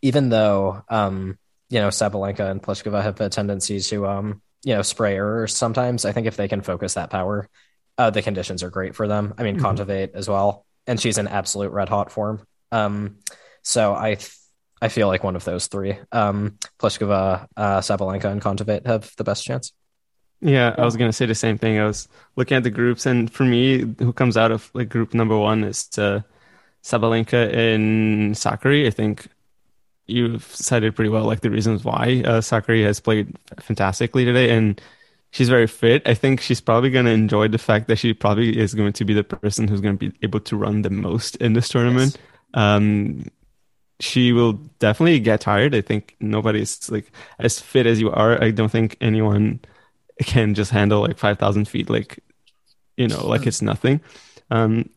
even 0.03 0.31
though, 0.31 0.83
um, 0.89 1.39
you 1.69 1.79
know, 1.79 1.89
Sabalenka 1.89 2.51
and 2.51 2.61
Pliskova 2.61 3.01
have 3.05 3.21
a 3.21 3.29
tendency 3.29 3.79
to, 3.79 4.09
um, 4.09 4.43
you 4.65 4.75
know, 4.75 4.83
spray 4.83 5.15
errors 5.15 5.57
sometimes, 5.57 6.05
I 6.05 6.11
think 6.11 6.27
if 6.27 6.37
they 6.37 6.49
can 6.49 6.61
focus 6.61 6.95
that 6.95 7.11
power, 7.11 7.49
uh, 7.99 8.11
the 8.11 8.23
conditions 8.23 8.65
are 8.65 8.71
great 8.71 8.97
for 8.97 9.07
them. 9.07 9.35
I 9.39 9.45
mean, 9.45 9.59
Mhm. 9.59 9.63
Kontaveit 9.63 10.11
as 10.15 10.29
well. 10.29 10.67
And 10.89 11.01
she's 11.01 11.19
in 11.19 11.29
absolute 11.29 11.71
red 11.71 11.89
hot 11.89 12.11
form. 12.11 12.45
Um, 12.73 13.19
so 13.63 13.95
I, 13.95 14.17
th- 14.17 14.33
I 14.83 14.89
feel 14.89 15.09
like 15.09 15.23
one 15.23 15.37
of 15.37 15.45
those 15.45 15.67
three, 15.67 15.99
um, 16.13 16.59
Pliskova, 16.79 17.47
uh, 17.57 17.81
Sabalenka, 17.81 18.25
and 18.25 18.41
Kontaveit 18.41 18.87
have 18.87 19.13
the 19.17 19.25
best 19.25 19.45
chance. 19.45 19.73
Yeah, 20.41 20.75
I 20.79 20.85
was 20.85 20.97
gonna 20.97 21.13
say 21.13 21.27
the 21.27 21.35
same 21.35 21.59
thing. 21.59 21.79
I 21.79 21.85
was 21.85 22.09
looking 22.37 22.57
at 22.57 22.63
the 22.63 22.71
groups, 22.71 23.05
and 23.05 23.31
for 23.31 23.45
me, 23.45 23.81
who 23.99 24.13
comes 24.13 24.37
out 24.37 24.51
of 24.51 24.71
like 24.73 24.89
group 24.89 25.13
number 25.13 25.37
one 25.37 25.65
is 25.65 25.89
uh, 25.99 26.23
Sabalenka 26.83 27.53
and 27.55 28.35
Sakkari. 28.35 28.87
I 28.87 28.91
think 28.91 29.29
you've 30.07 30.45
cited 30.45 30.97
pretty 30.97 31.11
well 31.11 31.25
like 31.25 31.41
the 31.41 31.51
reasons 31.51 31.85
why 31.85 32.23
uh, 32.25 32.41
Sakkari 32.41 32.83
has 32.85 33.01
played 33.01 33.37
fantastically 33.61 34.25
today, 34.25 34.51
and 34.57 34.81
she's 35.31 35.51
very 35.51 35.67
fit. 35.67 36.09
I 36.09 36.15
think 36.15 36.41
she's 36.41 36.63
probably 36.63 36.89
gonna 36.91 37.11
enjoy 37.11 37.49
the 37.49 37.59
fact 37.59 37.87
that 37.89 37.97
she 37.97 38.15
probably 38.15 38.59
is 38.59 38.75
going 38.75 38.95
to 38.95 39.05
be 39.05 39.13
the 39.13 39.25
person 39.25 39.69
who's 39.69 39.83
gonna 39.83 39.99
be 39.99 40.13
able 40.23 40.41
to 40.41 40.57
run 40.57 40.81
the 40.81 40.91
most 40.91 41.37
in 41.37 41.53
this 41.53 41.69
tournament. 41.69 42.17
Um, 42.55 43.27
she 44.01 44.33
will 44.33 44.55
definitely 44.79 45.21
get 45.21 45.43
tired. 45.43 45.75
I 45.75 45.81
think 45.81 46.17
nobody's 46.21 46.91
like 46.91 47.13
as 47.39 47.61
fit 47.61 47.87
as 47.87 48.01
you 48.01 48.11
are. 48.11 48.43
I 48.43 48.51
don't 48.51 48.71
think 48.71 48.97
anyone 49.01 49.61
can 50.21 50.55
just 50.55 50.71
handle 50.71 51.03
like 51.03 51.19
5,000 51.19 51.67
feet, 51.67 51.89
like, 51.89 52.19
you 52.97 53.09
know, 53.09 53.27
like 53.27 53.47
it's 53.47 53.63
nothing. 53.63 54.01
Um, 54.51 54.89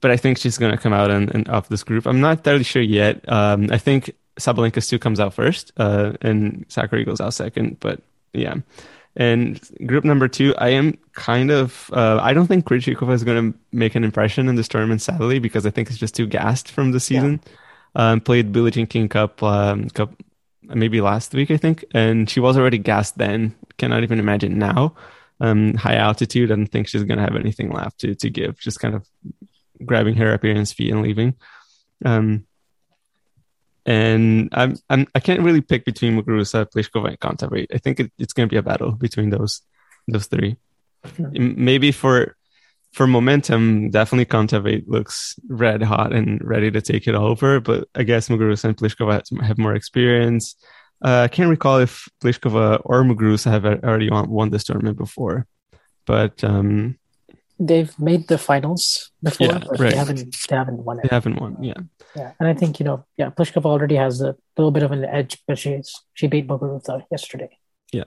but 0.00 0.10
I 0.10 0.16
think 0.16 0.38
she's 0.38 0.58
going 0.58 0.72
to 0.72 0.78
come 0.78 0.92
out 0.92 1.10
and, 1.10 1.32
and 1.34 1.48
off 1.48 1.68
this 1.68 1.84
group. 1.84 2.06
I'm 2.06 2.20
not 2.20 2.38
entirely 2.38 2.64
sure 2.64 2.82
yet. 2.82 3.26
Um, 3.30 3.68
I 3.70 3.78
think 3.78 4.14
Sabalenka 4.38 4.82
still 4.82 4.98
comes 4.98 5.20
out 5.20 5.34
first, 5.34 5.72
uh, 5.76 6.12
and 6.22 6.66
Sakkari 6.68 7.04
goes 7.04 7.20
out 7.20 7.34
second, 7.34 7.78
but 7.80 8.00
yeah. 8.32 8.56
And 9.16 9.60
group 9.86 10.04
number 10.04 10.28
two, 10.28 10.54
I 10.56 10.70
am 10.70 10.96
kind 11.12 11.50
of, 11.50 11.90
uh, 11.92 12.20
I 12.22 12.32
don't 12.32 12.46
think 12.46 12.64
Krejcikova 12.64 13.12
is 13.12 13.24
going 13.24 13.52
to 13.52 13.58
make 13.72 13.94
an 13.94 14.04
impression 14.04 14.48
in 14.48 14.54
this 14.54 14.68
tournament, 14.68 15.02
sadly, 15.02 15.38
because 15.38 15.66
I 15.66 15.70
think 15.70 15.90
it's 15.90 15.98
just 15.98 16.14
too 16.14 16.26
gassed 16.26 16.70
from 16.70 16.92
the 16.92 17.00
season. 17.00 17.40
Um, 17.94 18.20
played 18.20 18.52
Billie 18.52 18.70
Jean 18.70 18.86
King 18.86 19.08
Cup, 19.08 19.42
um, 19.42 19.90
cup 19.90 20.14
maybe 20.62 21.00
last 21.00 21.34
week, 21.34 21.50
I 21.50 21.56
think, 21.56 21.84
and 21.92 22.30
she 22.30 22.38
was 22.40 22.56
already 22.56 22.78
gassed 22.78 23.18
then. 23.18 23.54
Cannot 23.78 24.02
even 24.02 24.20
imagine 24.20 24.58
now. 24.58 24.94
Um, 25.40 25.74
high 25.74 25.96
altitude, 25.96 26.52
I 26.52 26.54
don't 26.54 26.66
think 26.66 26.86
she's 26.86 27.04
gonna 27.04 27.22
have 27.22 27.36
anything 27.36 27.72
left 27.72 28.00
to 28.00 28.14
to 28.14 28.30
give. 28.30 28.58
Just 28.60 28.78
kind 28.78 28.94
of 28.94 29.08
grabbing 29.84 30.16
her 30.16 30.32
appearance 30.32 30.72
fee 30.72 30.90
and 30.90 31.02
leaving. 31.02 31.34
Um, 32.04 32.46
and 33.86 34.50
I'm, 34.52 34.76
I'm 34.88 35.06
I 35.14 35.20
can't 35.20 35.40
really 35.40 35.62
pick 35.62 35.84
between 35.84 36.20
Muguruza, 36.20 36.66
Pliskova, 36.70 37.08
and 37.08 37.20
Kontaveit. 37.20 37.68
I 37.74 37.78
think 37.78 38.00
it, 38.00 38.12
it's 38.18 38.32
going 38.32 38.48
to 38.48 38.52
be 38.52 38.58
a 38.58 38.62
battle 38.62 38.92
between 38.92 39.30
those 39.30 39.62
those 40.06 40.26
three. 40.26 40.56
Maybe 41.18 41.92
for 41.92 42.36
for 42.92 43.06
momentum, 43.06 43.90
definitely 43.90 44.26
Kontaveit 44.26 44.84
looks 44.88 45.36
red 45.48 45.82
hot 45.82 46.12
and 46.12 46.40
ready 46.42 46.70
to 46.70 46.80
take 46.80 47.06
it 47.06 47.14
all 47.14 47.26
over. 47.28 47.60
But 47.60 47.88
I 47.94 48.02
guess 48.02 48.28
Muguruza 48.28 48.64
and 48.64 48.76
Pliskova 48.76 49.22
have 49.42 49.58
more 49.58 49.74
experience. 49.74 50.56
Uh, 51.04 51.20
I 51.22 51.28
can't 51.28 51.48
recall 51.50 51.78
if 51.78 52.08
Pliskova 52.22 52.80
or 52.84 53.02
Muguruza 53.04 53.50
have 53.50 53.64
already 53.64 54.10
won, 54.10 54.28
won 54.28 54.50
this 54.50 54.64
tournament 54.64 54.98
before, 54.98 55.46
but 56.04 56.42
um, 56.44 56.98
they've 57.58 57.96
made 57.98 58.28
the 58.28 58.36
finals 58.36 59.10
before, 59.22 59.46
Yeah, 59.46 59.58
but 59.60 59.80
right. 59.80 59.90
they 59.92 59.96
haven't 59.96 60.36
they 60.48 60.56
haven't 60.56 60.84
won 60.84 60.98
they 61.02 61.08
haven't 61.10 61.40
won. 61.40 61.56
Yeah, 61.62 61.74
Yeah, 62.16 62.32
and 62.38 62.48
I 62.48 62.54
think 62.54 62.80
you 62.80 62.84
know, 62.84 63.06
yeah, 63.16 63.30
Pliskova 63.30 63.66
already 63.66 63.96
has 63.96 64.20
a 64.20 64.36
little 64.58 64.72
bit 64.72 64.82
of 64.82 64.92
an 64.92 65.04
edge 65.04 65.38
but 65.46 65.58
she's 65.58 65.94
she 66.14 66.26
beat 66.26 66.46
Muguruza 66.48 67.04
yesterday. 67.10 67.56
Yeah. 67.92 68.04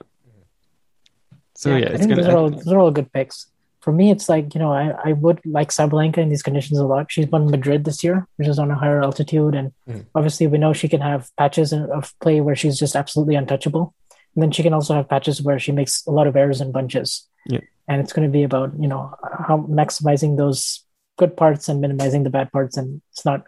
So 1.56 1.70
yeah, 1.76 1.88
I 1.88 1.90
it's 1.92 1.98
think 1.98 2.10
gonna. 2.10 2.22
those 2.22 2.32
are 2.32 2.36
all 2.36 2.50
those 2.50 2.68
are 2.68 2.78
all 2.78 2.90
good 2.90 3.12
picks. 3.12 3.46
For 3.84 3.92
me, 3.92 4.10
it's 4.10 4.28
like 4.30 4.54
you 4.54 4.60
know, 4.60 4.72
I, 4.72 4.94
I 5.10 5.12
would 5.12 5.40
like 5.44 5.68
Sabalenka 5.68 6.16
in 6.18 6.30
these 6.30 6.42
conditions 6.42 6.78
a 6.80 6.86
lot. 6.86 7.12
She's 7.12 7.28
won 7.28 7.50
Madrid 7.50 7.84
this 7.84 8.02
year, 8.02 8.26
which 8.36 8.48
is 8.48 8.58
on 8.58 8.70
a 8.70 8.74
higher 8.82 9.02
altitude, 9.02 9.54
and 9.54 9.72
Mhm. 9.86 10.06
obviously 10.14 10.46
we 10.46 10.56
know 10.62 10.72
she 10.72 10.88
can 10.88 11.02
have 11.02 11.28
patches 11.36 11.72
of 11.74 12.14
play 12.22 12.40
where 12.40 12.56
she's 12.56 12.78
just 12.78 12.96
absolutely 12.96 13.34
untouchable, 13.34 13.92
and 14.34 14.42
then 14.42 14.50
she 14.52 14.62
can 14.62 14.72
also 14.72 14.94
have 14.94 15.08
patches 15.14 15.42
where 15.42 15.58
she 15.58 15.70
makes 15.80 16.06
a 16.06 16.10
lot 16.10 16.26
of 16.26 16.34
errors 16.34 16.62
and 16.62 16.72
bunches. 16.72 17.28
Yeah. 17.46 17.60
And 17.86 18.00
it's 18.00 18.14
going 18.14 18.26
to 18.26 18.32
be 18.32 18.42
about 18.42 18.72
you 18.80 18.88
know 18.88 19.12
how 19.48 19.58
maximizing 19.68 20.38
those 20.38 20.82
good 21.18 21.36
parts 21.36 21.68
and 21.68 21.82
minimizing 21.82 22.22
the 22.24 22.30
bad 22.38 22.50
parts, 22.52 22.78
and 22.78 23.02
it's 23.12 23.26
not 23.26 23.44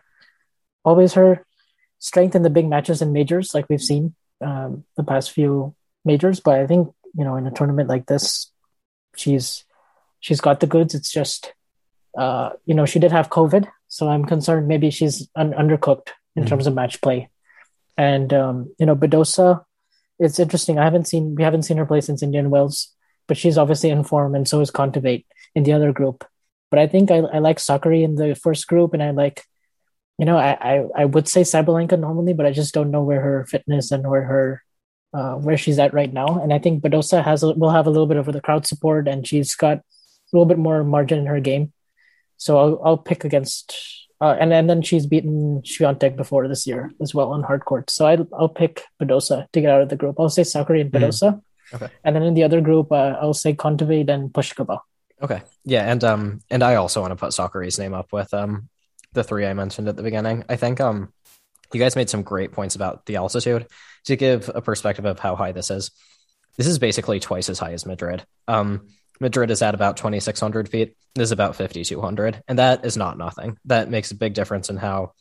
always 0.84 1.14
her 1.14 1.46
strength 1.98 2.34
in 2.36 2.42
the 2.42 2.50
big 2.58 2.68
matches 2.68 3.00
and 3.00 3.12
majors 3.12 3.54
like 3.54 3.66
we've 3.70 3.80
seen 3.92 4.14
um, 4.44 4.84
the 4.98 5.02
past 5.02 5.30
few 5.32 5.74
majors. 6.04 6.40
But 6.40 6.60
I 6.60 6.66
think 6.66 6.92
you 7.16 7.24
know 7.24 7.36
in 7.40 7.46
a 7.46 7.50
tournament 7.50 7.88
like 7.88 8.04
this, 8.04 8.52
she's 9.16 9.64
she's 10.20 10.40
got 10.40 10.60
the 10.60 10.66
goods. 10.66 10.94
It's 10.94 11.10
just 11.12 11.52
uh, 12.18 12.50
you 12.64 12.74
know 12.74 12.86
she 12.86 12.98
did 12.98 13.12
have 13.12 13.30
COVID, 13.30 13.68
so 13.88 14.08
I'm 14.08 14.24
concerned 14.24 14.68
maybe 14.68 14.90
she's 14.90 15.28
un- 15.36 15.52
undercooked 15.52 16.08
in 16.34 16.44
Mhm. 16.44 16.48
terms 16.48 16.66
of 16.66 16.74
match 16.74 17.00
play. 17.00 17.28
And 17.96 18.32
um, 18.32 18.74
you 18.78 18.86
know 18.86 18.96
Badosa, 18.96 19.64
it's 20.18 20.38
interesting. 20.38 20.78
I 20.78 20.84
haven't 20.84 21.06
seen 21.08 21.34
we 21.34 21.42
haven't 21.42 21.62
seen 21.64 21.76
her 21.78 21.86
play 21.86 22.00
since 22.00 22.22
Indian 22.22 22.50
Wells, 22.50 22.94
but 23.28 23.36
she's 23.36 23.58
obviously 23.58 23.90
in 23.90 24.04
form, 24.04 24.34
and 24.34 24.46
so 24.48 24.60
is 24.60 24.70
Kontaveit 24.70 25.24
in 25.54 25.64
the 25.64 25.72
other 25.72 25.92
group. 25.92 26.24
But 26.70 26.80
I 26.80 26.86
think 26.88 27.10
I, 27.10 27.18
I 27.18 27.38
like 27.38 27.58
Sakkari 27.58 28.02
in 28.02 28.16
the 28.16 28.34
first 28.34 28.66
group, 28.66 28.92
and 28.92 29.02
I 29.02 29.10
like, 29.10 29.44
you 30.18 30.24
know, 30.26 30.36
I, 30.36 30.56
I, 30.60 30.84
I 30.96 31.04
would 31.04 31.28
say 31.28 31.42
Sabalenka 31.42 31.98
normally, 31.98 32.32
but 32.32 32.44
I 32.44 32.50
just 32.50 32.74
don't 32.74 32.90
know 32.90 33.02
where 33.04 33.20
her 33.20 33.46
fitness 33.46 33.92
and 33.92 34.06
where 34.08 34.24
her 34.24 34.62
uh, 35.14 35.34
where 35.36 35.56
she's 35.56 35.78
at 35.78 35.94
right 35.94 36.12
now. 36.12 36.40
And 36.42 36.52
I 36.52 36.58
think 36.58 36.82
Badosa 36.82 37.22
has 37.24 37.42
a, 37.42 37.52
will 37.52 37.70
have 37.70 37.86
a 37.86 37.90
little 37.90 38.06
bit 38.08 38.16
of 38.18 38.26
the 38.26 38.40
crowd 38.40 38.66
support, 38.66 39.06
and 39.08 39.26
she's 39.26 39.54
got 39.54 39.80
little 40.38 40.46
bit 40.46 40.58
more 40.58 40.84
margin 40.84 41.18
in 41.18 41.26
her 41.26 41.40
game. 41.40 41.72
So 42.36 42.58
I'll 42.58 42.80
I'll 42.84 42.98
pick 42.98 43.24
against, 43.24 43.74
uh, 44.20 44.36
and 44.38 44.52
and 44.52 44.68
then 44.68 44.82
she's 44.82 45.06
beaten 45.06 45.62
Swiatek 45.62 46.16
before 46.16 46.46
this 46.48 46.66
year 46.66 46.92
as 47.00 47.14
well 47.14 47.32
on 47.32 47.42
hard 47.42 47.64
court. 47.64 47.88
So 47.90 48.06
I 48.06 48.18
I'll 48.38 48.48
pick 48.50 48.82
Badosa 49.00 49.50
to 49.52 49.60
get 49.60 49.70
out 49.70 49.80
of 49.82 49.88
the 49.88 49.96
group. 49.96 50.16
I'll 50.20 50.28
say 50.28 50.42
Sakkari 50.42 50.82
and 50.82 50.92
Mhm. 50.92 51.00
Badosa, 51.00 51.40
Okay. 51.74 51.88
and 52.04 52.14
then 52.14 52.22
in 52.22 52.34
the 52.34 52.44
other 52.44 52.60
group 52.60 52.92
uh, 52.92 53.16
I'll 53.20 53.34
say 53.34 53.54
Kontaveit 53.54 54.10
and 54.10 54.30
Pliskova. 54.32 54.80
Okay. 55.22 55.40
Yeah, 55.64 55.90
and 55.90 56.04
um 56.04 56.40
and 56.50 56.62
I 56.62 56.74
also 56.74 57.00
want 57.00 57.12
to 57.12 57.16
put 57.16 57.32
Sakkari's 57.32 57.78
name 57.78 57.94
up 57.94 58.12
with 58.12 58.34
um 58.34 58.68
the 59.14 59.24
three 59.24 59.46
I 59.46 59.54
mentioned 59.54 59.88
at 59.88 59.96
the 59.96 60.02
beginning. 60.02 60.44
I 60.48 60.56
think 60.56 60.78
um 60.80 61.12
you 61.72 61.80
guys 61.80 61.96
made 61.96 62.10
some 62.10 62.22
great 62.22 62.52
points 62.52 62.76
about 62.76 63.06
the 63.06 63.16
altitude. 63.16 63.66
To 64.04 64.14
give 64.16 64.50
a 64.54 64.60
perspective 64.60 65.04
of 65.06 65.18
how 65.18 65.34
high 65.34 65.50
this 65.52 65.68
is, 65.70 65.90
this 66.58 66.66
is 66.68 66.78
basically 66.78 67.18
twice 67.18 67.48
as 67.48 67.58
high 67.58 67.72
as 67.72 67.86
Madrid. 67.86 68.24
Um 68.46 68.88
Madrid 69.20 69.50
is 69.50 69.62
at 69.62 69.74
about 69.74 69.96
2,600 69.96 70.68
feet. 70.68 70.96
This 71.14 71.24
is 71.24 71.32
about 71.32 71.56
5,200. 71.56 72.42
And 72.48 72.58
that 72.58 72.84
is 72.84 72.96
not 72.96 73.18
nothing. 73.18 73.58
That 73.64 73.90
makes 73.90 74.10
a 74.10 74.16
big 74.16 74.34
difference 74.34 74.68
in 74.68 74.76
how 74.76 75.12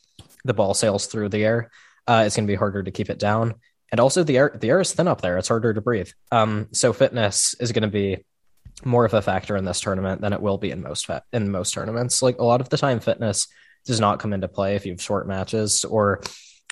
the 0.44 0.54
ball 0.54 0.74
sails 0.74 1.08
through 1.08 1.30
the 1.30 1.44
air. 1.44 1.72
Uh, 2.08 2.24
it's 2.26 2.36
going 2.36 2.48
to 2.48 2.52
be 2.52 2.58
harder 2.58 2.84
to 2.84 2.92
keep 2.92 3.10
it 3.10 3.20
down. 3.20 3.56
And 3.92 4.00
also, 4.00 4.24
the 4.24 4.38
air, 4.38 4.58
the 4.60 4.70
air 4.70 4.82
is 4.82 4.94
thin 4.94 5.08
up 5.08 5.22
there. 5.22 5.38
It's 5.38 5.48
harder 5.48 5.74
to 5.74 5.82
breathe. 5.82 6.10
Um, 6.32 6.68
so, 6.72 6.92
fitness 6.92 7.56
is 7.60 7.72
going 7.72 7.84
to 7.84 7.88
be 7.88 8.26
more 8.84 9.06
of 9.06 9.14
a 9.14 9.22
factor 9.22 9.56
in 9.56 9.64
this 9.64 9.80
tournament 9.80 10.22
than 10.22 10.34
it 10.34 10.42
will 10.42 10.58
be 10.58 10.72
in 10.72 10.82
most 10.82 11.10
in 11.32 11.52
most 11.52 11.74
tournaments. 11.74 12.22
Like 12.22 12.40
a 12.40 12.44
lot 12.44 12.62
of 12.62 12.70
the 12.70 12.78
time, 12.78 13.00
fitness 13.00 13.48
does 13.86 14.00
not 14.00 14.20
come 14.20 14.34
into 14.34 14.48
play 14.48 14.76
if 14.76 14.86
you 14.86 14.92
have 14.92 15.02
short 15.02 15.28
matches 15.28 15.86
or 15.86 16.22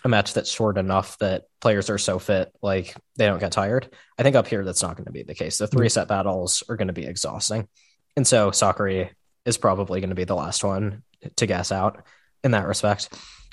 a 0.04 0.10
match 0.10 0.34
that's 0.34 0.52
short 0.52 0.78
enough 0.78 1.18
that 1.20 1.44
players 1.62 1.90
are 1.90 1.98
so 1.98 2.20
fit 2.20 2.52
like 2.62 2.96
they 3.16 3.26
don't 3.26 3.40
get 3.40 3.52
tired. 3.54 3.88
I 4.18 4.24
think 4.24 4.36
up 4.36 4.48
here 4.48 4.66
that's 4.66 4.82
not 4.84 4.98
going 4.98 5.06
to 5.06 5.12
be 5.12 5.24
the 5.24 5.36
case. 5.36 5.58
The 5.58 5.68
three 5.68 5.88
set 5.90 6.08
battles 6.08 6.62
are 6.68 6.76
going 6.76 6.88
to 6.90 6.94
be 6.94 7.06
exhausting, 7.06 7.68
and 8.18 8.28
so 8.28 8.52
Sakkari 8.52 9.10
is 9.46 9.58
probably 9.58 10.00
going 10.02 10.10
to 10.10 10.16
be 10.16 10.24
the 10.26 10.36
last 10.36 10.64
one 10.64 11.04
to 11.38 11.46
gas 11.46 11.72
out 11.72 12.04
in 12.44 12.52
that 12.52 12.68
respect. 12.68 13.10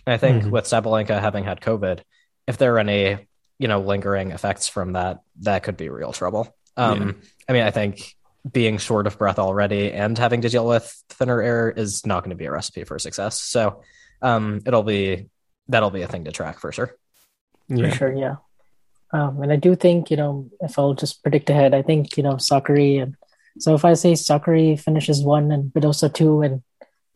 And 0.07 0.15
I 0.15 0.17
think 0.17 0.45
Mhm. 0.45 0.51
with 0.51 0.65
Sabalenka 0.65 1.21
having 1.21 1.45
had 1.45 1.61
COVID, 1.61 2.01
if 2.47 2.59
there 2.59 2.75
are 2.75 2.79
any 2.79 3.27
you 3.59 3.69
know 3.69 3.81
lingering 3.81 4.31
effects 4.33 4.67
from 4.69 4.95
that, 4.95 5.21
that 5.43 5.63
could 5.63 5.77
be 5.77 5.89
real 5.89 6.13
trouble. 6.13 6.55
Um, 6.77 7.21
I 7.49 7.53
mean, 7.53 7.63
I 7.63 7.71
think 7.71 8.15
being 8.51 8.79
short 8.79 9.07
of 9.07 9.19
breath 9.19 9.39
already 9.39 9.93
and 9.93 10.17
having 10.17 10.41
to 10.41 10.49
deal 10.49 10.67
with 10.67 10.91
thinner 11.11 11.43
air 11.43 11.71
is 11.71 12.07
not 12.07 12.25
going 12.25 12.31
to 12.31 12.37
be 12.37 12.47
a 12.47 12.51
recipe 12.51 12.85
for 12.85 12.99
success. 12.99 13.39
So 13.39 13.83
um, 14.23 14.63
it'll 14.65 14.83
be 14.83 15.29
that'll 15.71 15.91
be 15.91 16.03
a 16.03 16.09
thing 16.09 16.25
to 16.25 16.33
track 16.33 16.59
for 16.59 16.73
sure. 16.73 16.95
yeah. 17.69 17.91
For 17.91 17.97
sure, 17.97 18.13
yeah. 18.13 18.37
Um, 19.13 19.43
and 19.43 19.53
I 19.53 19.57
do 19.57 19.75
think, 19.75 20.11
you 20.11 20.17
know, 20.17 20.51
if 20.61 20.79
I'll 20.79 20.95
just 20.95 21.23
predict 21.23 21.51
ahead, 21.51 21.75
I 21.75 21.83
think, 21.83 22.17
you 22.17 22.23
know, 22.23 22.35
Sakkari 22.35 23.03
and 23.03 23.17
so 23.59 23.75
if 23.75 23.85
I 23.85 23.95
say 23.95 24.13
Sakkari 24.13 24.79
finishes 24.79 25.23
one 25.23 25.51
and 25.51 25.73
Badosa 25.73 26.13
two 26.13 26.43
and 26.43 26.63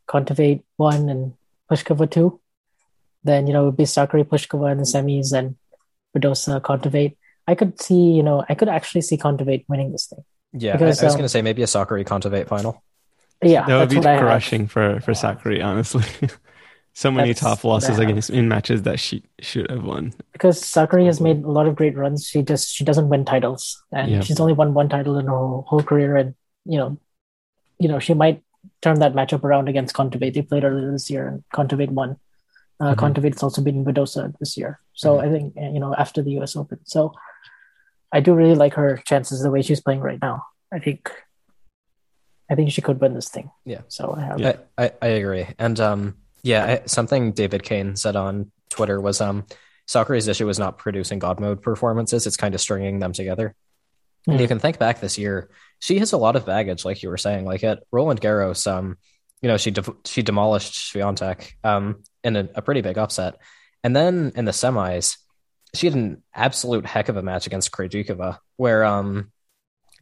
Kontaveit 0.08 0.62
one 0.76 1.08
and 1.08 1.34
Pliskova 1.70 2.10
two, 2.10 2.40
then, 3.22 3.46
you 3.46 3.52
know, 3.52 3.62
it 3.62 3.66
would 3.66 3.76
be 3.76 3.84
Sakkari 3.84 4.24
Pliskova 4.24 4.72
in 4.72 4.78
the 4.78 4.84
semis 4.84 5.32
and 5.32 5.56
Badosa 6.16 6.60
Kontaveit. 6.60 7.16
I 7.46 7.54
could 7.54 7.80
see, 7.80 8.12
you 8.12 8.22
know, 8.22 8.44
I 8.48 8.54
could 8.54 8.68
actually 8.68 9.02
see 9.02 9.16
Kontaveit 9.16 9.64
winning 9.68 9.92
this 9.92 10.06
thing. 10.06 10.24
Yeah, 10.52 10.72
Because, 10.72 11.00
I, 11.00 11.04
I 11.04 11.06
was 11.06 11.14
um, 11.14 11.18
going 11.18 11.24
to 11.24 11.28
say 11.28 11.42
maybe 11.42 11.62
a 11.62 11.66
Sakkari 11.66 12.04
Kontaveit 12.04 12.48
final. 12.48 12.82
Yeah, 13.42 13.66
that 13.66 13.78
would 13.78 13.90
be 13.90 13.96
what 13.96 14.06
I 14.06 14.12
have. 14.12 14.20
crushing 14.20 14.68
for 14.68 15.00
for 15.00 15.12
Sakkari, 15.12 15.62
honestly. 15.62 16.04
so 16.94 17.10
many 17.10 17.30
That's 17.30 17.40
tough 17.40 17.64
losses 17.64 17.96
have. 17.98 17.98
against 18.08 18.30
in 18.30 18.48
matches 18.48 18.82
that 18.82 18.98
she 19.00 19.22
should 19.40 19.68
have 19.70 19.84
won. 19.84 20.12
because 20.32 20.62
Sakkari 20.62 21.06
has 21.06 21.20
made 21.20 21.42
a 21.44 21.50
lot 21.50 21.66
of 21.66 21.74
great 21.74 21.96
runs. 21.96 22.26
She 22.26 22.42
just 22.42 22.70
she 22.74 22.84
doesn't 22.84 23.08
win 23.08 23.24
titles, 23.24 23.82
and 23.92 24.10
Yeah. 24.10 24.20
she's 24.20 24.40
only 24.40 24.52
won 24.54 24.74
one 24.74 24.88
title 24.88 25.18
in 25.18 25.26
her 25.26 25.36
whole, 25.36 25.64
whole 25.68 25.82
career. 25.82 26.16
And 26.16 26.34
you 26.64 26.78
know, 26.78 26.96
you 27.78 27.88
know, 27.88 27.98
she 27.98 28.14
might 28.14 28.42
turn 28.80 29.00
that 29.00 29.12
matchup 29.14 29.42
around 29.44 29.68
against 29.68 29.94
Kontaveit. 29.94 30.34
They 30.34 30.42
played 30.42 30.64
earlier 30.64 30.90
this 30.92 31.10
year, 31.10 31.26
and 31.28 31.42
Kontaveit 31.52 31.90
won. 31.90 32.16
Uh, 32.80 32.94
Mhm. 32.94 32.96
Kontaveit's 32.96 33.42
also 33.42 33.62
beaten 33.62 33.84
Badosa 33.84 34.32
this 34.38 34.56
year, 34.56 34.80
so 34.94 35.16
Mhm. 35.18 35.22
I 35.24 35.28
think 35.32 35.56
uh, 35.56 35.70
you 35.74 35.80
know 35.80 35.94
after 35.94 36.22
the 36.22 36.30
U.S. 36.38 36.56
Open. 36.56 36.78
So 36.84 37.12
I 38.12 38.20
do 38.20 38.34
really 38.34 38.54
like 38.54 38.74
her 38.74 39.02
chances 39.04 39.42
the 39.42 39.50
way 39.50 39.62
she's 39.62 39.80
playing 39.80 40.00
right 40.00 40.20
now. 40.22 40.44
I 40.72 40.78
think, 40.78 41.10
I 42.50 42.54
think 42.54 42.70
she 42.70 42.80
could 42.82 43.00
win 43.00 43.14
this 43.14 43.28
thing. 43.28 43.50
Yeah. 43.64 43.80
So 43.88 44.14
I 44.16 44.20
have 44.22 44.38
Yeah. 44.40 44.56
I, 44.78 44.84
I, 44.86 44.92
I 45.02 45.06
agree. 45.18 45.46
And 45.58 45.78
um, 45.80 46.14
yeah, 46.44 46.80
something 46.86 47.32
David 47.32 47.62
Kane 47.64 47.96
said 47.96 48.14
on 48.14 48.52
Twitter 48.68 49.00
was 49.00 49.20
um, 49.20 49.46
Sakkari's 49.88 50.28
issue 50.28 50.46
was 50.46 50.58
not 50.58 50.78
producing 50.78 51.18
God 51.18 51.40
mode 51.40 51.62
performances; 51.62 52.26
it's 52.26 52.36
kind 52.36 52.54
of 52.54 52.60
stringing 52.60 53.00
them 53.00 53.12
together. 53.12 53.54
And 54.26 54.38
you 54.38 54.46
Mhm. 54.46 54.48
can 54.48 54.58
think 54.60 54.78
back 54.78 55.00
this 55.00 55.18
year, 55.18 55.50
she 55.80 55.98
has 55.98 56.12
a 56.12 56.16
lot 56.18 56.36
of 56.36 56.46
baggage, 56.46 56.84
like 56.84 57.02
you 57.02 57.08
were 57.08 57.16
saying. 57.18 57.44
Like 57.44 57.64
at 57.64 57.82
Roland 57.90 58.20
Garros, 58.20 58.70
um, 58.70 58.96
you 59.42 59.48
know, 59.48 59.56
she 59.56 59.70
de- 59.70 59.96
she 60.04 60.22
demolished 60.22 60.74
Swiatek 60.92 61.52
um 61.64 62.02
in 62.22 62.36
a, 62.36 62.48
a 62.54 62.62
pretty 62.62 62.80
big 62.82 62.98
upset, 62.98 63.36
and 63.82 63.96
then 63.96 64.32
in 64.36 64.44
the 64.44 64.52
semis, 64.52 65.16
she 65.74 65.86
had 65.86 65.96
an 65.96 66.22
absolute 66.34 66.86
heck 66.86 67.08
of 67.08 67.16
a 67.16 67.22
match 67.22 67.46
against 67.46 67.72
Krejcikova, 67.72 68.38
where 68.56 68.84
um, 68.84 69.30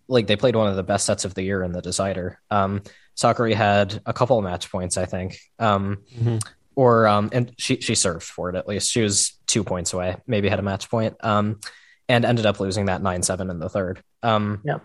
like 0.09 0.26
they 0.26 0.36
played 0.36 0.57
one 0.57 0.68
of 0.68 0.76
the 0.76 0.82
best 0.82 1.07
sets 1.07 1.24
of 1.24 1.34
the 1.34 1.43
year 1.43 1.62
in 1.62 1.72
the 1.72 1.80
decider. 1.82 2.38
Um, 2.51 2.82
Sakkari 3.17 3.55
had 3.55 4.01
a 4.07 4.13
couple 4.13 4.39
of 4.39 4.45
match 4.45 4.71
points, 4.71 4.97
I 4.97 5.05
think. 5.05 5.39
Um, 5.59 5.99
Mhm. 6.19 6.43
or 6.75 7.07
um, 7.07 7.29
and 7.33 7.53
she 7.59 7.81
she 7.81 7.95
served 7.95 8.23
for 8.25 8.49
it 8.51 8.57
at 8.57 8.67
least. 8.67 8.91
She 8.91 9.03
was 9.03 9.39
two 9.47 9.63
points 9.65 9.93
away, 9.93 10.17
maybe 10.27 10.49
had 10.49 10.59
a 10.59 10.63
match 10.63 10.89
point. 10.91 11.17
Um, 11.23 11.61
and 12.09 12.25
ended 12.25 12.47
up 12.47 12.61
losing 12.61 12.87
that 12.87 13.03
nine 13.03 13.23
seven 13.23 13.49
in 13.51 13.59
the 13.59 13.69
third. 13.69 14.03
Um, 14.23 14.61
Yeah. 14.65 14.79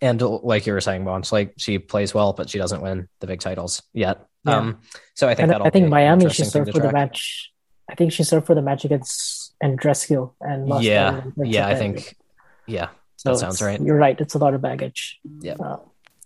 And 0.00 0.20
like 0.20 0.66
you 0.66 0.72
were 0.74 0.80
saying, 0.80 1.04
Vansh, 1.04 1.32
like 1.32 1.54
she 1.56 1.78
plays 1.78 2.12
well, 2.12 2.32
but 2.32 2.50
she 2.50 2.58
doesn't 2.58 2.82
win 2.82 3.08
the 3.20 3.26
big 3.26 3.40
titles 3.40 3.82
yet. 3.92 4.26
Yeah. 4.44 4.56
Um, 4.58 4.80
so 5.14 5.28
I 5.28 5.34
think 5.34 5.48
that'll 5.48 5.66
I 5.66 5.70
think 5.70 5.88
Miami 5.88 6.28
she 6.30 6.44
served 6.44 6.72
for 6.72 6.80
the 6.80 6.92
match. 6.92 7.50
I 7.90 7.94
think 7.94 8.12
she 8.12 8.22
served 8.24 8.46
for 8.46 8.54
the 8.54 8.62
match 8.62 8.84
against 8.84 9.54
Andreescu 9.62 10.32
and 10.40 10.66
lost 10.66 10.84
yeah, 10.84 11.10
that 11.10 11.24
in 11.24 11.28
the 11.30 11.44
third 11.44 11.46
yeah, 11.48 11.66
I 11.68 11.74
think, 11.74 12.16
yeah, 12.66 12.88
So 13.16 13.30
that 13.30 13.38
sounds 13.38 13.62
right. 13.62 13.80
You're 13.80 13.96
right. 13.96 14.18
It's 14.20 14.34
a 14.34 14.38
lot 14.38 14.52
of 14.54 14.60
baggage. 14.60 15.20
Yeah. 15.40 15.54
Uh, 15.54 15.78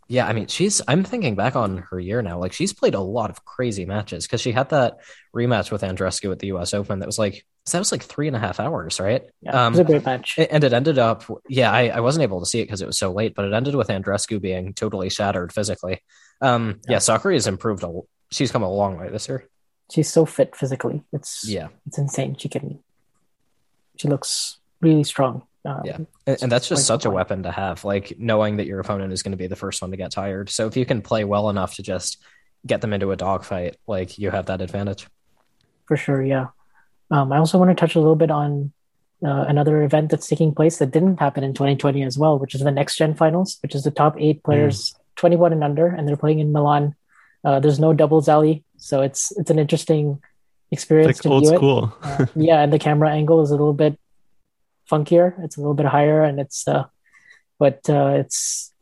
Yeah, 0.09 0.27
I 0.27 0.33
mean, 0.33 0.47
she's. 0.47 0.81
I'm 0.89 1.05
thinking 1.05 1.35
back 1.35 1.55
on 1.55 1.79
her 1.91 2.01
year 2.01 2.23
now. 2.23 2.39
Like, 2.39 2.55
she's 2.55 2.73
played 2.73 2.95
a 2.95 3.01
lot 3.01 3.29
of 3.29 3.45
crazy 3.45 3.85
matches 3.85 4.27
because 4.27 4.41
she 4.41 4.53
had 4.53 4.71
that 4.71 4.99
rematch 5.37 5.71
with 5.71 5.83
Andreescu 5.83 6.33
at 6.33 6.39
the 6.39 6.47
U.S. 6.49 6.73
Open. 6.73 7.01
That 7.01 7.07
was 7.07 7.19
like 7.19 7.45
that 7.73 7.79
was 7.79 7.93
like 7.93 8.03
three 8.03 8.27
and 8.27 8.37
a 8.37 8.39
half 8.39 8.61
hours, 8.61 9.01
right? 9.01 9.23
yeah, 9.43 9.67
Um, 9.67 9.75
it 9.75 9.79
was 9.79 9.81
a 9.81 9.85
great 9.85 10.05
match. 10.05 10.39
And 10.39 10.65
it 10.65 10.73
ended 10.73 10.99
up, 10.99 11.25
yeah, 11.49 11.71
I, 11.71 11.89
I 11.89 12.01
wasn't 12.01 12.23
able 12.23 12.41
to 12.41 12.47
see 12.47 12.61
it 12.61 12.65
because 12.65 12.83
it 12.83 12.87
was 12.87 12.99
so 12.99 13.13
late, 13.13 13.35
but 13.35 13.45
it 13.45 13.53
ended 13.53 13.75
with 13.75 13.89
Andreescu 13.89 14.41
being 14.41 14.75
totally 14.75 15.11
shattered 15.11 15.53
physically. 15.53 16.03
Um, 16.41 16.81
yeah, 16.89 16.99
Sakkari 16.99 17.35
has 17.35 17.47
improved. 17.47 17.83
A, 17.83 18.01
she's 18.31 18.53
come 18.53 18.63
a 18.63 18.73
long 18.73 18.99
way 18.99 19.09
this 19.09 19.29
year. 19.29 19.45
She's 19.91 20.11
so 20.11 20.27
fit 20.27 20.55
physically. 20.55 21.03
It's 21.13 21.49
Yeah, 21.49 21.69
it's 21.87 21.99
insane. 21.99 22.37
She 22.37 22.49
can. 22.49 22.81
She 23.97 24.09
looks 24.09 24.59
really 24.81 25.05
strong. 25.05 25.43
Um, 25.65 25.83
yeah, 25.85 25.97
and, 26.27 26.43
and 26.43 26.53
that's 26.53 26.69
just 26.69 26.87
such 26.87 27.05
a 27.05 27.11
weapon 27.11 27.43
to 27.43 27.51
have. 27.51 27.85
Like 27.85 28.15
knowing 28.19 28.57
that 28.59 28.67
your 28.67 28.81
opponent 28.81 29.13
is 29.13 29.23
going 29.23 29.33
to 29.33 29.37
be 29.39 29.49
the 29.49 29.57
first 29.57 29.83
one 29.83 29.91
to 29.91 29.97
get 29.97 30.13
tired. 30.13 30.51
So 30.51 30.67
if 30.67 30.77
you 30.77 30.87
can 30.87 31.03
play 31.03 31.25
well 31.25 31.51
enough 31.51 31.75
to 31.77 31.83
just 31.83 32.23
get 32.67 32.81
them 32.81 32.93
into 32.93 33.11
a 33.11 33.17
dogfight, 33.17 33.77
like 33.87 34.19
you 34.19 34.31
have 34.31 34.47
that 34.47 34.61
advantage. 34.61 35.07
for 35.87 35.97
sure. 35.97 36.23
Yeah. 36.23 36.49
Um, 37.11 37.33
I 37.33 37.39
also 37.39 37.59
want 37.59 37.71
to 37.71 37.75
touch 37.75 37.95
a 37.95 37.99
little 38.01 38.17
bit 38.17 38.31
on 38.31 38.73
uh, 39.25 39.45
another 39.49 39.83
event 39.83 40.11
that's 40.11 40.29
taking 40.29 40.55
place 40.55 40.79
that 40.79 40.91
didn't 40.91 41.19
happen 41.19 41.43
in 41.43 41.55
2020 41.55 42.03
as 42.03 42.17
well, 42.19 42.39
which 42.39 42.55
is 42.55 42.61
the 42.61 42.71
Next 42.71 42.97
Gen 42.97 43.15
Finals, 43.15 43.59
which 43.63 43.75
is 43.75 43.83
the 43.83 43.91
top 43.91 44.15
eight 44.19 44.43
players, 44.45 44.95
21 45.17 45.53
and 45.53 45.65
under, 45.65 45.87
and 45.87 46.07
they're 46.07 46.17
playing 46.17 46.39
in 46.39 46.53
Milan. 46.53 46.95
Uh, 47.45 47.59
there's 47.61 47.81
no 47.81 47.93
doubles 47.93 48.29
alley, 48.29 48.63
so 48.77 49.01
it's 49.01 49.33
it's 49.39 49.51
an 49.51 49.59
interesting 49.59 50.21
experience 50.71 51.11
It's 51.11 51.21
to 51.21 51.29
like 51.29 51.35
old 51.35 51.45
view 51.45 51.53
it. 51.53 51.57
school. 51.57 51.97
Uh, 52.03 52.27
yeah, 52.37 52.61
and 52.63 52.73
the 52.73 52.79
camera 52.79 53.11
angle 53.11 53.43
is 53.43 53.51
a 53.51 53.55
little 53.55 53.73
bit 53.73 53.99
funkier. 54.91 55.43
It's 55.45 55.57
a 55.57 55.61
little 55.61 55.75
bit 55.75 55.87
higher, 55.87 56.23
and 56.23 56.41
it's 56.41 56.67
uh, 56.67 56.85
but 57.59 57.89
uh, 57.89 58.15
it's 58.17 58.73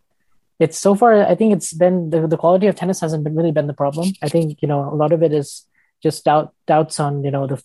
it's 0.59 0.79
so 0.79 0.95
far. 0.95 1.27
I 1.27 1.35
think 1.35 1.53
it's 1.55 1.73
been 1.73 2.11
the, 2.11 2.27
the 2.27 2.37
quality 2.37 2.67
of 2.67 2.77
tennis 2.77 3.01
hasn't 3.01 3.25
been 3.25 3.35
really 3.35 3.53
been 3.53 3.67
the 3.67 3.75
problem. 3.75 4.13
I 4.23 4.29
think 4.29 4.63
you 4.63 4.69
know 4.69 4.85
a 4.85 4.97
lot 4.97 5.13
of 5.13 5.23
it 5.23 5.33
is 5.33 5.67
just 6.03 6.25
doubt 6.25 6.55
doubts 6.67 7.01
on 7.01 7.25
you 7.25 7.31
know 7.31 7.47
the 7.47 7.63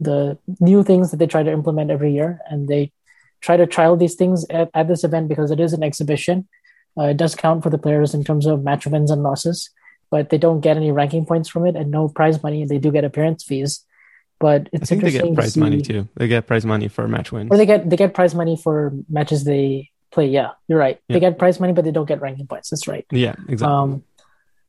the 0.00 0.38
new 0.60 0.82
things 0.82 1.10
that 1.10 1.18
they 1.18 1.26
try 1.26 1.42
to 1.42 1.52
implement 1.52 1.90
every 1.90 2.12
year, 2.12 2.40
and 2.46 2.68
they 2.68 2.92
try 3.40 3.56
to 3.56 3.66
trial 3.66 3.96
these 3.96 4.14
things 4.14 4.46
at, 4.50 4.70
at 4.74 4.88
this 4.88 5.04
event 5.04 5.28
because 5.28 5.50
it 5.50 5.60
is 5.60 5.72
an 5.72 5.82
exhibition. 5.82 6.48
Uh, 6.96 7.04
it 7.04 7.16
does 7.16 7.34
count 7.34 7.62
for 7.62 7.70
the 7.70 7.78
players 7.78 8.14
in 8.14 8.24
terms 8.24 8.46
of 8.46 8.62
match 8.62 8.86
wins 8.86 9.10
and 9.10 9.22
losses, 9.22 9.70
but 10.10 10.30
they 10.30 10.38
don't 10.38 10.60
get 10.60 10.76
any 10.76 10.92
ranking 10.92 11.26
points 11.26 11.48
from 11.48 11.66
it 11.66 11.76
and 11.76 11.90
no 11.90 12.08
prize 12.08 12.42
money. 12.42 12.64
They 12.64 12.78
do 12.78 12.92
get 12.92 13.04
appearance 13.04 13.44
fees, 13.44 13.84
but 14.38 14.62
I 14.62 14.68
it's 14.72 14.88
think 14.88 15.02
they 15.02 15.10
get 15.10 15.24
to 15.24 15.34
prize 15.34 15.56
money 15.56 15.80
too. 15.80 16.08
They 16.16 16.28
get 16.28 16.46
prize 16.46 16.66
money 16.66 16.88
for 16.88 17.08
match 17.08 17.32
wins. 17.32 17.50
or 17.50 17.56
they 17.56 17.66
get 17.66 17.88
they 17.88 17.96
get 17.96 18.14
prize 18.14 18.34
money 18.34 18.56
for 18.56 18.92
matches 19.08 19.44
they 19.44 19.90
play. 20.10 20.26
Yeah, 20.26 20.50
you're 20.68 20.78
right. 20.78 21.00
Yeah. 21.08 21.14
They 21.14 21.20
get 21.20 21.38
prize 21.38 21.60
money, 21.60 21.72
but 21.72 21.84
they 21.84 21.92
don't 21.92 22.08
get 22.08 22.20
ranking 22.20 22.46
points. 22.46 22.70
That's 22.70 22.88
right. 22.88 23.06
yeah, 23.10 23.34
exactly. 23.48 23.74
Um, 23.74 24.04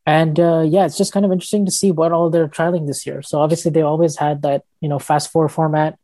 and 0.06 0.40
uh, 0.40 0.64
yeah, 0.68 0.86
it's 0.86 0.98
just 0.98 1.12
kind 1.12 1.26
of 1.26 1.32
interesting 1.32 1.66
to 1.66 1.72
see 1.72 1.92
what 1.92 2.12
all 2.12 2.30
they're 2.30 2.48
trialing 2.48 2.86
this 2.86 3.08
year. 3.08 3.22
So 3.24 3.40
obviously 3.40 3.72
they 3.72 3.82
always 3.82 4.18
had 4.18 4.44
that 4.44 4.64
you 4.82 4.90
know 4.90 5.00
fast 5.00 5.32
four 5.32 5.50
format. 5.50 5.98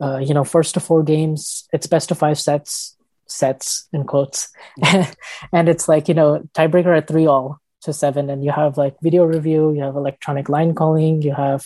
Uh, 0.00 0.18
you 0.18 0.34
know, 0.34 0.42
first 0.42 0.74
to 0.74 0.80
four 0.80 1.04
games, 1.04 1.68
it's 1.72 1.86
best 1.86 2.10
of 2.10 2.18
five 2.18 2.36
sets, 2.38 2.96
sets 3.26 3.88
in 3.92 4.02
quotes, 4.04 4.52
and 5.52 5.68
it's 5.68 5.88
like 5.88 6.08
you 6.08 6.14
know 6.14 6.42
tiebreaker 6.52 6.96
at 6.96 7.06
three 7.06 7.26
all 7.26 7.60
to 7.82 7.92
seven, 7.92 8.28
and 8.28 8.44
you 8.44 8.50
have 8.50 8.76
like 8.76 8.96
video 9.00 9.24
review, 9.24 9.72
you 9.72 9.82
have 9.82 9.94
electronic 9.94 10.48
line 10.48 10.74
calling, 10.74 11.22
you 11.22 11.32
have 11.32 11.64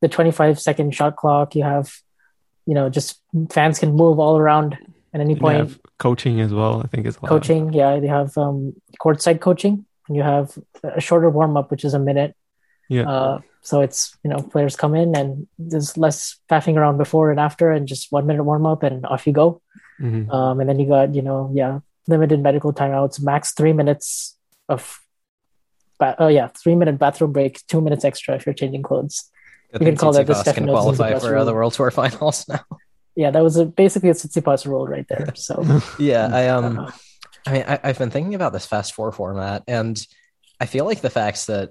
the 0.00 0.08
twenty 0.08 0.30
five 0.30 0.58
second 0.60 0.94
shot 0.94 1.16
clock, 1.16 1.54
you 1.54 1.62
have 1.64 1.92
you 2.66 2.74
know 2.74 2.88
just 2.88 3.20
fans 3.50 3.78
can 3.78 3.92
move 3.94 4.18
all 4.18 4.36
around 4.38 4.76
at 5.12 5.20
any 5.20 5.34
point 5.34 5.58
have 5.58 5.78
coaching 5.98 6.40
as 6.40 6.52
well. 6.52 6.80
I 6.84 6.86
think 6.88 7.06
is 7.06 7.16
coaching 7.16 7.72
yeah 7.72 7.98
they 7.98 8.06
have 8.06 8.36
um 8.38 8.74
courtside 9.02 9.40
coaching 9.40 9.84
and 10.08 10.16
you 10.16 10.22
have 10.22 10.56
a 10.84 11.00
shorter 11.00 11.28
warm-up 11.30 11.70
which 11.70 11.84
is 11.84 11.94
a 11.94 11.98
minute 11.98 12.34
Yeah. 12.88 13.08
uh 13.10 13.40
so 13.62 13.80
it's 13.80 14.16
you 14.24 14.30
know 14.30 14.38
players 14.52 14.76
come 14.76 14.94
in 14.94 15.16
and 15.16 15.46
there's 15.58 15.96
less 15.98 16.38
faffing 16.50 16.76
around 16.76 16.96
before 16.98 17.30
and 17.30 17.40
after 17.40 17.70
and 17.72 17.88
just 17.88 18.12
one 18.12 18.26
minute 18.26 18.44
warm-up 18.44 18.82
and 18.82 19.04
off 19.06 19.26
you 19.26 19.32
go 19.32 19.60
Mhm. 20.00 20.32
um 20.32 20.60
and 20.60 20.68
then 20.68 20.78
you 20.80 20.86
got 20.88 21.14
you 21.14 21.22
know 21.22 21.50
yeah 21.54 21.80
limited 22.06 22.40
medical 22.42 22.72
timeouts 22.72 23.20
max 23.22 23.52
three 23.52 23.72
minutes 23.72 24.36
of 24.68 24.98
ba- 25.98 26.16
oh 26.18 26.28
yeah 26.28 26.48
three 26.62 26.74
minute 26.74 26.98
bathroom 26.98 27.32
break 27.32 27.60
two 27.66 27.80
minutes 27.80 28.04
extra 28.04 28.34
if 28.36 28.46
you're 28.46 28.54
changing 28.62 28.82
clothes 28.82 29.24
You 29.72 29.78
can 29.80 29.96
call 29.96 30.12
that 30.12 30.26
the 30.26 30.32
Tsitsipas 30.34 30.40
Stefan 30.42 30.64
can 30.64 30.72
qualify 30.72 31.12
Tsitsipas 31.12 31.20
for 31.20 31.36
uh, 31.36 31.44
the 31.44 31.52
rule. 31.52 31.58
World 31.60 31.72
Tour 31.74 31.90
finals 31.90 32.48
now. 32.48 32.60
yeah 33.16 33.30
that 33.30 33.42
was 33.42 33.56
a, 33.56 33.66
basically 33.66 34.08
a 34.08 34.14
Tsitsipas 34.14 34.66
rule 34.66 34.86
right 34.86 35.06
there 35.08 35.26
so 35.34 35.80
yeah, 35.98 36.28
I 36.32 36.48
um, 36.48 36.78
uh, 36.78 36.90
I 37.46 37.52
mean, 37.52 37.64
I, 37.66 37.80
I've 37.82 37.98
been 37.98 38.10
thinking 38.10 38.34
about 38.34 38.52
this 38.52 38.66
fast 38.66 38.94
four 38.94 39.10
format, 39.12 39.64
and 39.66 40.00
I 40.60 40.66
feel 40.66 40.84
like 40.84 41.00
the 41.00 41.10
facts 41.10 41.46
that 41.46 41.70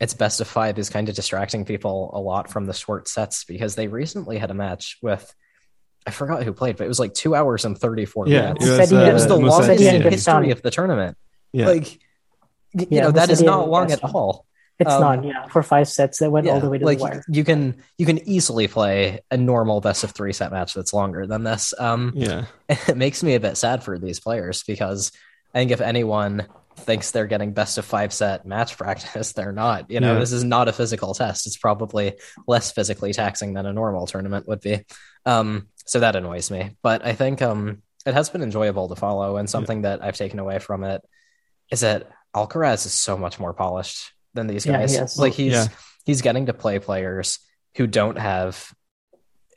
it's 0.00 0.12
best 0.14 0.40
of 0.40 0.48
five 0.48 0.76
is 0.78 0.90
kind 0.90 1.08
of 1.08 1.14
distracting 1.14 1.64
people 1.64 2.10
a 2.14 2.20
lot 2.20 2.50
from 2.50 2.66
the 2.66 2.72
short 2.74 3.06
sets 3.08 3.44
because 3.44 3.76
they 3.76 3.86
recently 3.86 4.38
had 4.38 4.50
a 4.50 4.54
match 4.54 4.98
with 5.02 5.32
I 6.06 6.10
forgot 6.10 6.42
who 6.42 6.52
played, 6.52 6.76
but 6.76 6.84
it 6.84 6.88
was 6.88 6.98
like 7.00 7.14
two 7.14 7.34
hours 7.34 7.64
and 7.64 7.78
thirty 7.78 8.04
four 8.04 8.26
Yeah, 8.28 8.52
minutes. 8.54 8.66
it 8.66 8.78
was, 8.78 8.92
uh, 8.92 8.96
it 8.96 9.12
was 9.12 9.26
the 9.26 9.36
Musetti 9.36 9.48
longest 9.48 9.70
Musetti 9.70 9.80
in 9.88 9.94
and 9.94 10.04
and- 10.04 10.12
history 10.14 10.50
of 10.50 10.62
the 10.62 10.70
tournament. 10.70 11.16
Yeah. 11.52 11.66
Like, 11.68 11.94
you 12.74 12.86
Yeah, 12.90 13.02
know, 13.04 13.10
that 13.12 13.30
is 13.30 13.40
not 13.40 13.68
long 13.68 13.92
at 13.92 14.02
all. 14.02 14.44
It's 14.78 14.90
Um, 14.92 15.00
not 15.00 15.24
yeah 15.24 15.46
for 15.48 15.62
five 15.62 15.88
sets 15.88 16.18
that 16.18 16.30
went 16.30 16.48
all 16.48 16.58
the 16.60 16.68
way 16.68 16.78
to 16.78 16.84
like 16.84 16.98
the 16.98 17.04
wire 17.04 17.24
you 17.28 17.44
can 17.44 17.76
you 17.96 18.06
can 18.06 18.18
easily 18.28 18.66
play 18.66 19.20
a 19.30 19.36
normal 19.36 19.80
best 19.80 20.02
of 20.04 20.10
three 20.10 20.32
set 20.32 20.50
match 20.50 20.74
that's 20.74 20.92
longer 20.92 21.26
than 21.26 21.44
this. 21.44 21.72
Um, 21.78 22.12
yeah. 22.16 22.46
it 22.68 22.96
makes 22.96 23.22
me 23.22 23.34
a 23.34 23.40
bit 23.40 23.56
sad 23.56 23.82
for 23.84 23.98
these 23.98 24.18
players 24.20 24.62
because 24.64 25.12
I 25.54 25.58
think 25.58 25.70
if 25.70 25.80
anyone 25.80 26.46
thinks 26.76 27.12
they're 27.12 27.28
getting 27.28 27.52
best 27.52 27.78
of 27.78 27.84
five 27.84 28.12
set 28.12 28.44
match 28.44 28.76
practice, 28.82 29.32
they're 29.32 29.52
not. 29.52 29.90
You 29.90 30.00
know, 30.00 30.14
Yeah. 30.14 30.18
this 30.18 30.32
is 30.32 30.42
not 30.42 30.66
a 30.66 30.72
physical 30.72 31.14
test. 31.14 31.46
It's 31.46 31.56
probably 31.56 32.14
less 32.48 32.72
physically 32.72 33.12
taxing 33.12 33.54
than 33.54 33.66
a 33.66 33.72
normal 33.72 34.06
tournament 34.08 34.48
would 34.48 34.60
be. 34.60 34.84
Um, 35.24 35.68
so 35.86 36.00
that 36.00 36.16
annoys 36.16 36.50
me. 36.50 36.76
But 36.82 37.06
I 37.06 37.12
think 37.12 37.42
um, 37.42 37.82
it 38.04 38.14
has 38.14 38.28
been 38.28 38.42
enjoyable 38.42 38.88
to 38.88 38.96
follow, 38.96 39.36
and 39.36 39.48
something 39.48 39.82
that 39.82 40.02
I've 40.02 40.16
taken 40.16 40.40
away 40.40 40.58
from 40.58 40.82
it 40.82 41.00
is 41.70 41.80
that 41.80 42.10
Alcaraz 42.34 42.86
is 42.86 42.92
so 42.92 43.16
much 43.16 43.38
more 43.38 43.52
polished 43.54 44.12
than 44.34 44.46
these 44.46 44.66
Yeah, 44.66 44.78
guys. 44.80 45.14
he. 45.14 45.20
Like 45.20 45.32
he's 45.32 45.52
Yeah. 45.52 45.66
he's 46.04 46.22
getting 46.22 46.46
to 46.46 46.52
play 46.54 46.78
players 46.78 47.38
who 47.76 47.86
don't 47.86 48.18
have 48.18 48.72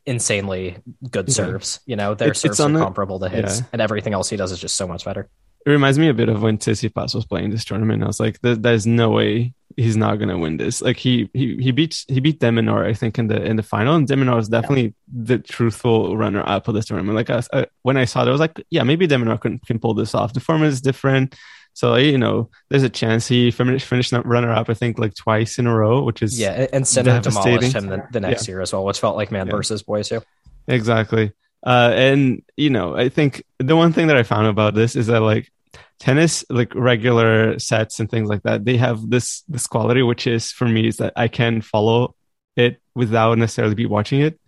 insanely 0.05 0.77
good 1.09 1.27
Yeah. 1.27 1.33
serves. 1.33 1.79
You 1.85 1.95
know, 1.95 2.13
their 2.15 2.29
It's- 2.29 2.45
it's 2.45 2.57
serves 2.57 2.59
are 2.71 2.71
the- 2.71 2.79
comparable 2.83 3.19
to 3.19 3.29
his, 3.29 3.59
yeah. 3.59 3.65
and 3.73 3.81
everything 3.81 4.13
else 4.13 4.29
he 4.29 4.37
does 4.37 4.51
is 4.51 4.59
just 4.59 4.75
so 4.75 4.87
much 4.87 5.03
better. 5.05 5.27
It 5.65 5.69
reminds 5.71 5.99
me 5.99 6.07
a 6.07 6.13
bit 6.13 6.29
of 6.29 6.41
when 6.41 6.57
Tsitsipas 6.57 7.13
was 7.13 7.25
playing 7.25 7.49
this 7.49 7.65
tournament. 7.65 8.01
I 8.01 8.07
was 8.07 8.21
like, 8.21 8.39
there, 8.41 8.55
"There's 8.55 8.87
no 8.87 9.09
way 9.09 9.53
he's 9.75 9.97
not 9.97 10.17
gonna 10.17 10.37
win 10.37 10.55
this." 10.55 10.81
Like 10.81 10.95
he 10.95 11.29
he 11.33 11.57
he 11.57 11.71
beat 11.71 12.05
he 12.07 12.21
beat 12.21 12.39
de 12.39 12.47
Minaur, 12.49 12.85
I 12.85 12.93
think, 12.93 13.19
in 13.19 13.27
the 13.27 13.43
in 13.43 13.57
the 13.57 13.63
final, 13.63 13.95
and 13.95 14.07
de 14.07 14.15
Minaur 14.15 14.37
was 14.37 14.47
definitely 14.47 14.93
the 15.13 15.39
truthful 15.39 16.15
runner 16.15 16.41
up 16.47 16.69
of 16.69 16.73
this 16.75 16.85
tournament. 16.85 17.17
Like 17.17 17.29
I, 17.29 17.35
was- 17.35 17.49
I, 17.51 17.65
when 17.81 17.97
I 17.97 18.05
saw 18.05 18.21
it, 18.23 18.29
I 18.29 18.31
was 18.31 18.39
like, 18.39 18.63
"Yeah, 18.69 18.83
maybe 18.83 19.07
de 19.07 19.15
Minaur 19.17 19.41
can 19.41 19.59
can 19.59 19.77
pull 19.77 19.93
this 19.93 20.15
off." 20.15 20.31
The 20.31 20.39
format 20.39 20.69
is 20.69 20.79
different, 20.79 21.35
so 21.77 21.95
you 21.95 22.17
know, 22.17 22.49
there's 22.69 22.81
a 22.81 22.89
chance 22.89 23.27
he 23.27 23.51
finished 23.51 23.85
finished 23.85 24.11
runner 24.11 24.51
up. 24.51 24.67
I 24.67 24.73
think 24.73 24.97
like 24.97 25.13
twice 25.13 25.59
in 25.59 25.67
a 25.67 25.75
row, 25.75 26.01
which 26.01 26.23
is 26.23 26.39
Yeah, 26.39 26.65
and- 26.73 26.87
Sinner 26.87 27.21
demolished 27.21 27.75
him 27.75 27.85
the, 27.85 28.03
the 28.11 28.19
next 28.19 28.47
year 28.47 28.61
as 28.61 28.73
well, 28.73 28.83
which 28.83 28.99
felt 28.99 29.15
like 29.15 29.29
man 29.31 29.45
Yeah. 29.45 29.51
versus 29.57 29.83
boy 29.83 30.01
too. 30.01 30.21
Exactly. 30.67 31.33
Uh, 31.63 31.91
and 31.93 32.41
you 32.55 32.71
know, 32.71 32.95
I 32.97 33.09
think 33.09 33.43
the 33.59 33.75
one 33.75 33.93
thing 33.93 34.07
that 34.07 34.17
I 34.17 34.23
found 34.23 34.47
about 34.47 34.73
this 34.73 34.95
is 34.95 35.05
that 35.05 35.19
like 35.21 35.51
tennis, 35.99 36.43
like 36.49 36.73
regular 36.73 37.59
sets 37.59 37.99
and 37.99 38.09
things 38.09 38.27
like 38.27 38.41
that, 38.41 38.65
they 38.65 38.77
have 38.77 39.07
this 39.07 39.43
this 39.47 39.67
quality, 39.67 40.01
which 40.01 40.25
is 40.25 40.51
for 40.51 40.67
me 40.67 40.87
is 40.87 40.97
that 40.97 41.13
I 41.15 41.27
can 41.27 41.61
follow 41.61 42.15
it 42.55 42.81
without 42.95 43.37
necessarily 43.37 43.75
be 43.75 43.85
watching 43.85 44.21
it. 44.21 44.39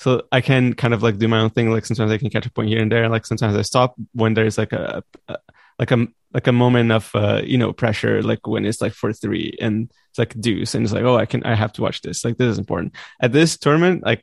So 0.00 0.22
I 0.32 0.40
can 0.40 0.72
kind 0.74 0.94
of 0.94 1.04
like 1.04 1.18
do 1.18 1.28
my 1.28 1.38
own 1.38 1.50
thing. 1.50 1.70
Like 1.70 1.86
sometimes 1.86 2.10
I 2.10 2.18
can 2.18 2.28
catch 2.28 2.44
a 2.46 2.50
point 2.50 2.70
here 2.70 2.82
and 2.82 2.90
there. 2.90 3.08
Like 3.08 3.24
sometimes 3.24 3.54
I 3.54 3.62
stop 3.62 3.94
when 4.14 4.34
there's 4.34 4.58
like 4.58 4.72
a, 4.72 5.04
a 5.28 5.36
like 5.82 5.90
a 5.96 6.00
like 6.36 6.46
a 6.46 6.52
moment 6.64 6.88
of 6.98 7.04
uh, 7.14 7.40
you 7.52 7.58
know 7.58 7.72
pressure, 7.82 8.22
like 8.30 8.42
when 8.52 8.64
it's 8.68 8.80
like 8.84 8.94
for 9.00 9.10
three 9.22 9.48
and 9.64 9.74
it's 10.10 10.18
like 10.22 10.32
deuce, 10.46 10.74
and 10.74 10.82
it's 10.84 10.94
like 10.96 11.04
oh 11.10 11.16
I 11.24 11.26
can 11.26 11.40
I 11.44 11.54
have 11.62 11.72
to 11.74 11.82
watch 11.86 11.98
this. 12.02 12.24
Like 12.24 12.36
this 12.38 12.50
is 12.54 12.58
important 12.58 12.90
at 13.24 13.32
this 13.32 13.58
tournament. 13.64 13.98
Like 14.10 14.22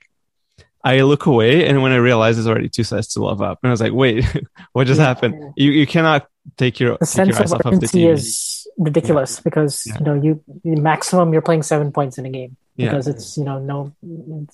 I 0.83 1.01
look 1.11 1.25
away, 1.33 1.67
and 1.67 1.75
when 1.83 1.91
I 1.91 1.97
realize 2.09 2.37
it's 2.39 2.47
already 2.47 2.69
two 2.69 2.85
sets 2.91 3.13
to 3.13 3.19
love 3.29 3.41
up, 3.41 3.59
and 3.61 3.69
I 3.69 3.73
was 3.75 3.81
like, 3.85 3.93
"Wait, 4.03 4.23
what 4.73 4.87
just 4.87 4.99
Yeah. 4.99 5.07
happened? 5.11 5.35
You 5.57 5.69
you 5.79 5.85
cannot 5.95 6.21
take 6.57 6.79
your 6.79 6.97
the 6.99 7.05
take 7.05 7.27
your 7.27 7.35
sense 7.35 7.39
eyes 7.41 7.51
of 7.53 7.59
off 7.65 7.73
of 7.73 7.79
the 7.79 7.85
urgency 7.85 8.07
is 8.07 8.67
ridiculous 8.77 9.31
because 9.47 9.83
Yeah. 9.85 9.97
you 9.99 10.05
know 10.07 10.15
you 10.25 10.31
the 10.63 10.79
maximum 10.81 11.33
you're 11.33 11.43
playing 11.49 11.63
seven 11.63 11.91
points 11.91 12.17
in 12.19 12.25
a 12.25 12.31
game 12.39 12.55
Yeah. 12.75 12.85
because 12.89 13.05
it's 13.11 13.37
you 13.37 13.43
know 13.47 13.59
no 13.59 13.91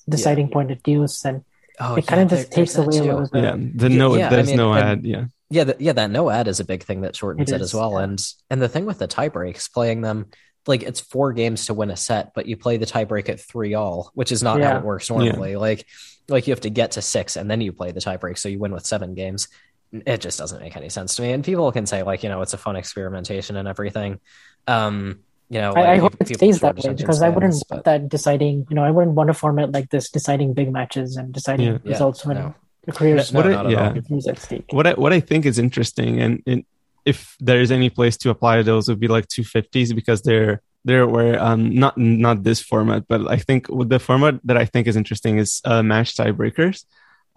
deciding 0.10 0.50
point 0.50 0.72
at 0.72 0.82
deuce 0.84 1.24
and 1.30 1.44
Oh, 1.78 1.96
it 2.00 2.08
kind 2.08 2.22
of 2.24 2.30
just 2.30 2.52
takes 2.58 2.74
away 2.82 2.98
a 3.00 3.04
little 3.04 3.28
bit. 3.28 3.44
yeah, 3.44 3.56
the 3.82 3.90
no, 3.90 4.16
yeah, 4.16 4.28
I 4.28 4.30
there's 4.32 4.48
mean, 4.48 4.58
no 4.64 4.74
ad. 4.74 5.06
Yeah, 5.06 5.26
Yeah, 5.50 5.66
th- 5.66 5.78
yeah, 5.80 5.94
that 5.94 6.10
no 6.10 6.30
ad 6.30 6.48
is 6.48 6.60
a 6.60 6.66
big 6.66 6.84
thing 6.84 7.02
that 7.02 7.16
shortens 7.16 7.52
It 7.52 7.56
it, 7.56 7.62
is, 7.62 7.70
as 7.70 7.74
well. 7.74 7.94
yeah. 7.94 8.04
And 8.04 8.28
and 8.50 8.62
the 8.62 8.70
thing 8.70 8.86
with 8.86 9.00
the 9.00 9.08
tie 9.08 9.30
breaks, 9.30 9.68
playing 9.68 10.02
them 10.02 10.28
like 10.68 10.82
it's 10.82 11.00
four 11.00 11.34
games 11.34 11.68
to 11.68 11.74
win 11.76 11.92
a 11.92 11.96
set, 11.96 12.34
but 12.34 12.48
you 12.48 12.58
play 12.58 12.78
the 12.78 12.88
tiebreak 12.88 13.30
at 13.30 13.40
three 13.40 13.76
all, 13.76 14.12
which 14.16 14.32
is 14.32 14.42
not 14.42 14.60
how 14.62 14.78
it 14.78 14.84
works 14.84 15.10
normally. 15.10 15.56
Like 15.56 15.86
like 16.28 16.48
you 16.48 16.52
have 16.54 16.62
to 16.62 16.72
get 16.72 16.92
to 16.92 17.02
six 17.04 17.36
and 17.36 17.50
then 17.52 17.62
you 17.62 17.72
play 17.72 17.92
the 17.92 18.00
tiebreak, 18.00 18.40
so 18.40 18.50
you 18.50 18.58
win 18.58 18.72
with 18.72 18.86
seven 18.86 19.14
games. 19.14 19.48
It 19.92 20.20
just 20.20 20.40
doesn't 20.40 20.60
make 20.60 20.76
any 20.76 20.90
sense 20.90 21.16
to 21.18 21.22
me. 21.22 21.32
And 21.32 21.44
people 21.44 21.72
can 21.72 21.86
say 21.86 22.02
like 22.02 22.24
you 22.24 22.30
know 22.30 22.42
it's 22.42 22.54
a 22.54 22.58
fun 22.58 22.76
experimentation 22.76 23.56
and 23.56 23.68
everything. 23.68 24.20
Um, 24.68 25.20
you 25.48 25.62
know, 25.62 25.74
I, 25.74 25.94
I 25.94 25.98
hope 25.98 26.16
it 26.20 26.28
stays 26.36 26.60
that 26.62 26.74
way 26.76 26.80
attention 26.80 27.06
because 27.06 27.22
I 27.22 27.30
wouldn't 27.30 27.54
spans, 27.54 27.70
want 27.70 27.84
but- 27.84 27.92
that 27.92 28.10
deciding. 28.10 28.66
You 28.68 28.76
know, 28.76 28.84
I 28.84 28.90
wouldn't 28.90 29.16
want 29.16 29.30
a 29.30 29.34
format 29.36 29.72
like 29.72 29.92
this 29.92 30.10
deciding 30.10 30.56
big 30.56 30.72
matches 30.74 31.18
and 31.18 31.32
deciding 31.32 31.68
Yeah. 31.68 31.78
Yeah, 31.84 31.92
results 31.92 32.26
when 32.26 32.38
no. 32.38 32.56
The 32.86 32.92
careers 32.92 33.34
No, 33.34 33.40
What 33.40 33.48
I- 33.48 33.52
not 33.64 33.70
yeah. 33.70 33.94
all. 34.12 34.30
at 34.30 34.40
stake. 34.40 34.66
what 34.72 34.86
I 34.88 34.94
what 34.94 35.12
I 35.14 35.20
think 35.20 35.46
is 35.46 35.58
interesting, 35.60 36.22
and, 36.22 36.42
and 36.46 36.64
if 37.06 37.36
there's 37.40 37.72
any 37.72 37.90
place 37.90 38.18
to 38.18 38.30
apply 38.30 38.62
those, 38.64 38.88
would 38.88 39.00
be 39.00 39.08
like 39.08 39.28
250s 39.28 39.94
because 39.96 40.22
they're 40.24 40.62
they're 40.86 41.08
where 41.08 41.42
um 41.42 41.74
not 41.74 41.98
not 41.98 42.44
this 42.44 42.62
format, 42.62 43.08
but 43.08 43.22
I 43.30 43.38
think 43.38 43.68
with 43.70 43.90
the 43.90 44.00
format 44.00 44.36
that 44.44 44.58
I 44.58 44.66
think 44.66 44.88
is 44.88 44.96
interesting 44.96 45.38
is 45.38 45.62
uh, 45.66 45.82
match 45.84 46.16
tiebreakers. 46.16 46.86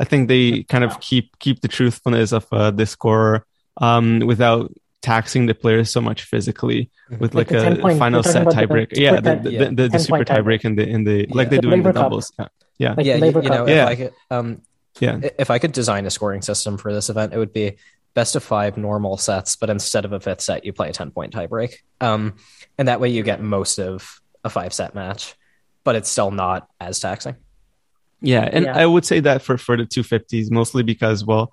I 0.00 0.04
think 0.04 0.28
they 0.28 0.62
kind 0.64 0.84
of 0.84 1.00
keep 1.00 1.38
keep 1.38 1.60
the 1.60 1.68
truthfulness 1.68 2.32
of 2.32 2.46
uh, 2.52 2.70
the 2.70 2.86
score 2.86 3.44
um 3.80 4.20
without 4.20 4.72
taxing 5.00 5.46
the 5.46 5.54
players 5.54 5.90
so 5.90 6.00
much 6.00 6.22
physically 6.24 6.90
with 7.20 7.34
Like 7.34 7.50
like, 7.50 7.78
a 7.78 7.80
point- 7.80 7.98
final 7.98 8.22
set 8.22 8.46
tiebreak. 8.48 8.88
Yeah, 8.92 9.16
the, 9.16 9.22
tie- 9.22 9.34
the, 9.42 9.50
yeah. 9.52 9.64
the, 9.70 9.88
the, 9.88 9.98
super 9.98 10.16
point 10.24 10.28
tiebreak 10.28 10.64
in 10.64 10.74
the 10.76 10.86
in 10.86 11.04
the 11.04 11.26
like 11.30 11.48
they 11.50 11.58
do 11.58 11.70
in 11.72 11.82
the 11.82 11.88
Laver 11.88 11.92
Cup. 11.92 12.02
doubles. 12.04 12.32
Yeah. 12.38 12.48
Yeah. 12.78 12.94
Like 12.96 13.06
yeah, 13.06 13.16
you, 13.16 13.42
you 13.42 13.48
know, 13.48 13.66
Yeah. 13.66 13.86
I 13.86 13.96
could, 13.96 14.12
um, 14.30 14.62
Yeah. 15.00 15.20
if 15.38 15.50
I 15.50 15.58
could 15.58 15.72
design 15.72 16.06
a 16.06 16.10
scoring 16.10 16.42
system 16.42 16.78
for 16.78 16.92
this 16.92 17.08
event, 17.10 17.32
it 17.32 17.38
would 17.38 17.52
be 17.52 17.76
best 18.14 18.36
of 18.36 18.42
five 18.42 18.76
normal 18.76 19.16
sets, 19.16 19.56
but 19.56 19.70
instead 19.70 20.04
of 20.04 20.12
a 20.12 20.20
fifth 20.20 20.40
set, 20.40 20.64
you 20.64 20.72
play 20.72 20.88
a 20.90 20.92
10 20.92 21.10
point 21.10 21.32
tiebreak. 21.32 21.74
Um, 22.00 22.34
and 22.76 22.88
that 22.88 23.00
way 23.00 23.08
you 23.10 23.22
get 23.22 23.40
most 23.40 23.78
of 23.78 24.20
a 24.44 24.50
five 24.50 24.72
set 24.72 24.94
match, 24.94 25.34
but 25.84 25.94
it's 25.94 26.08
still 26.08 26.30
not 26.30 26.68
as 26.80 26.98
taxing. 27.00 27.36
Yeah, 28.20 28.48
and 28.50 28.64
Yeah. 28.64 28.76
I 28.76 28.86
would 28.86 29.04
say 29.04 29.20
that 29.20 29.42
for 29.42 29.56
for 29.56 29.76
the 29.76 29.84
250s 29.84 30.50
mostly 30.50 30.82
because 30.82 31.24
well, 31.24 31.52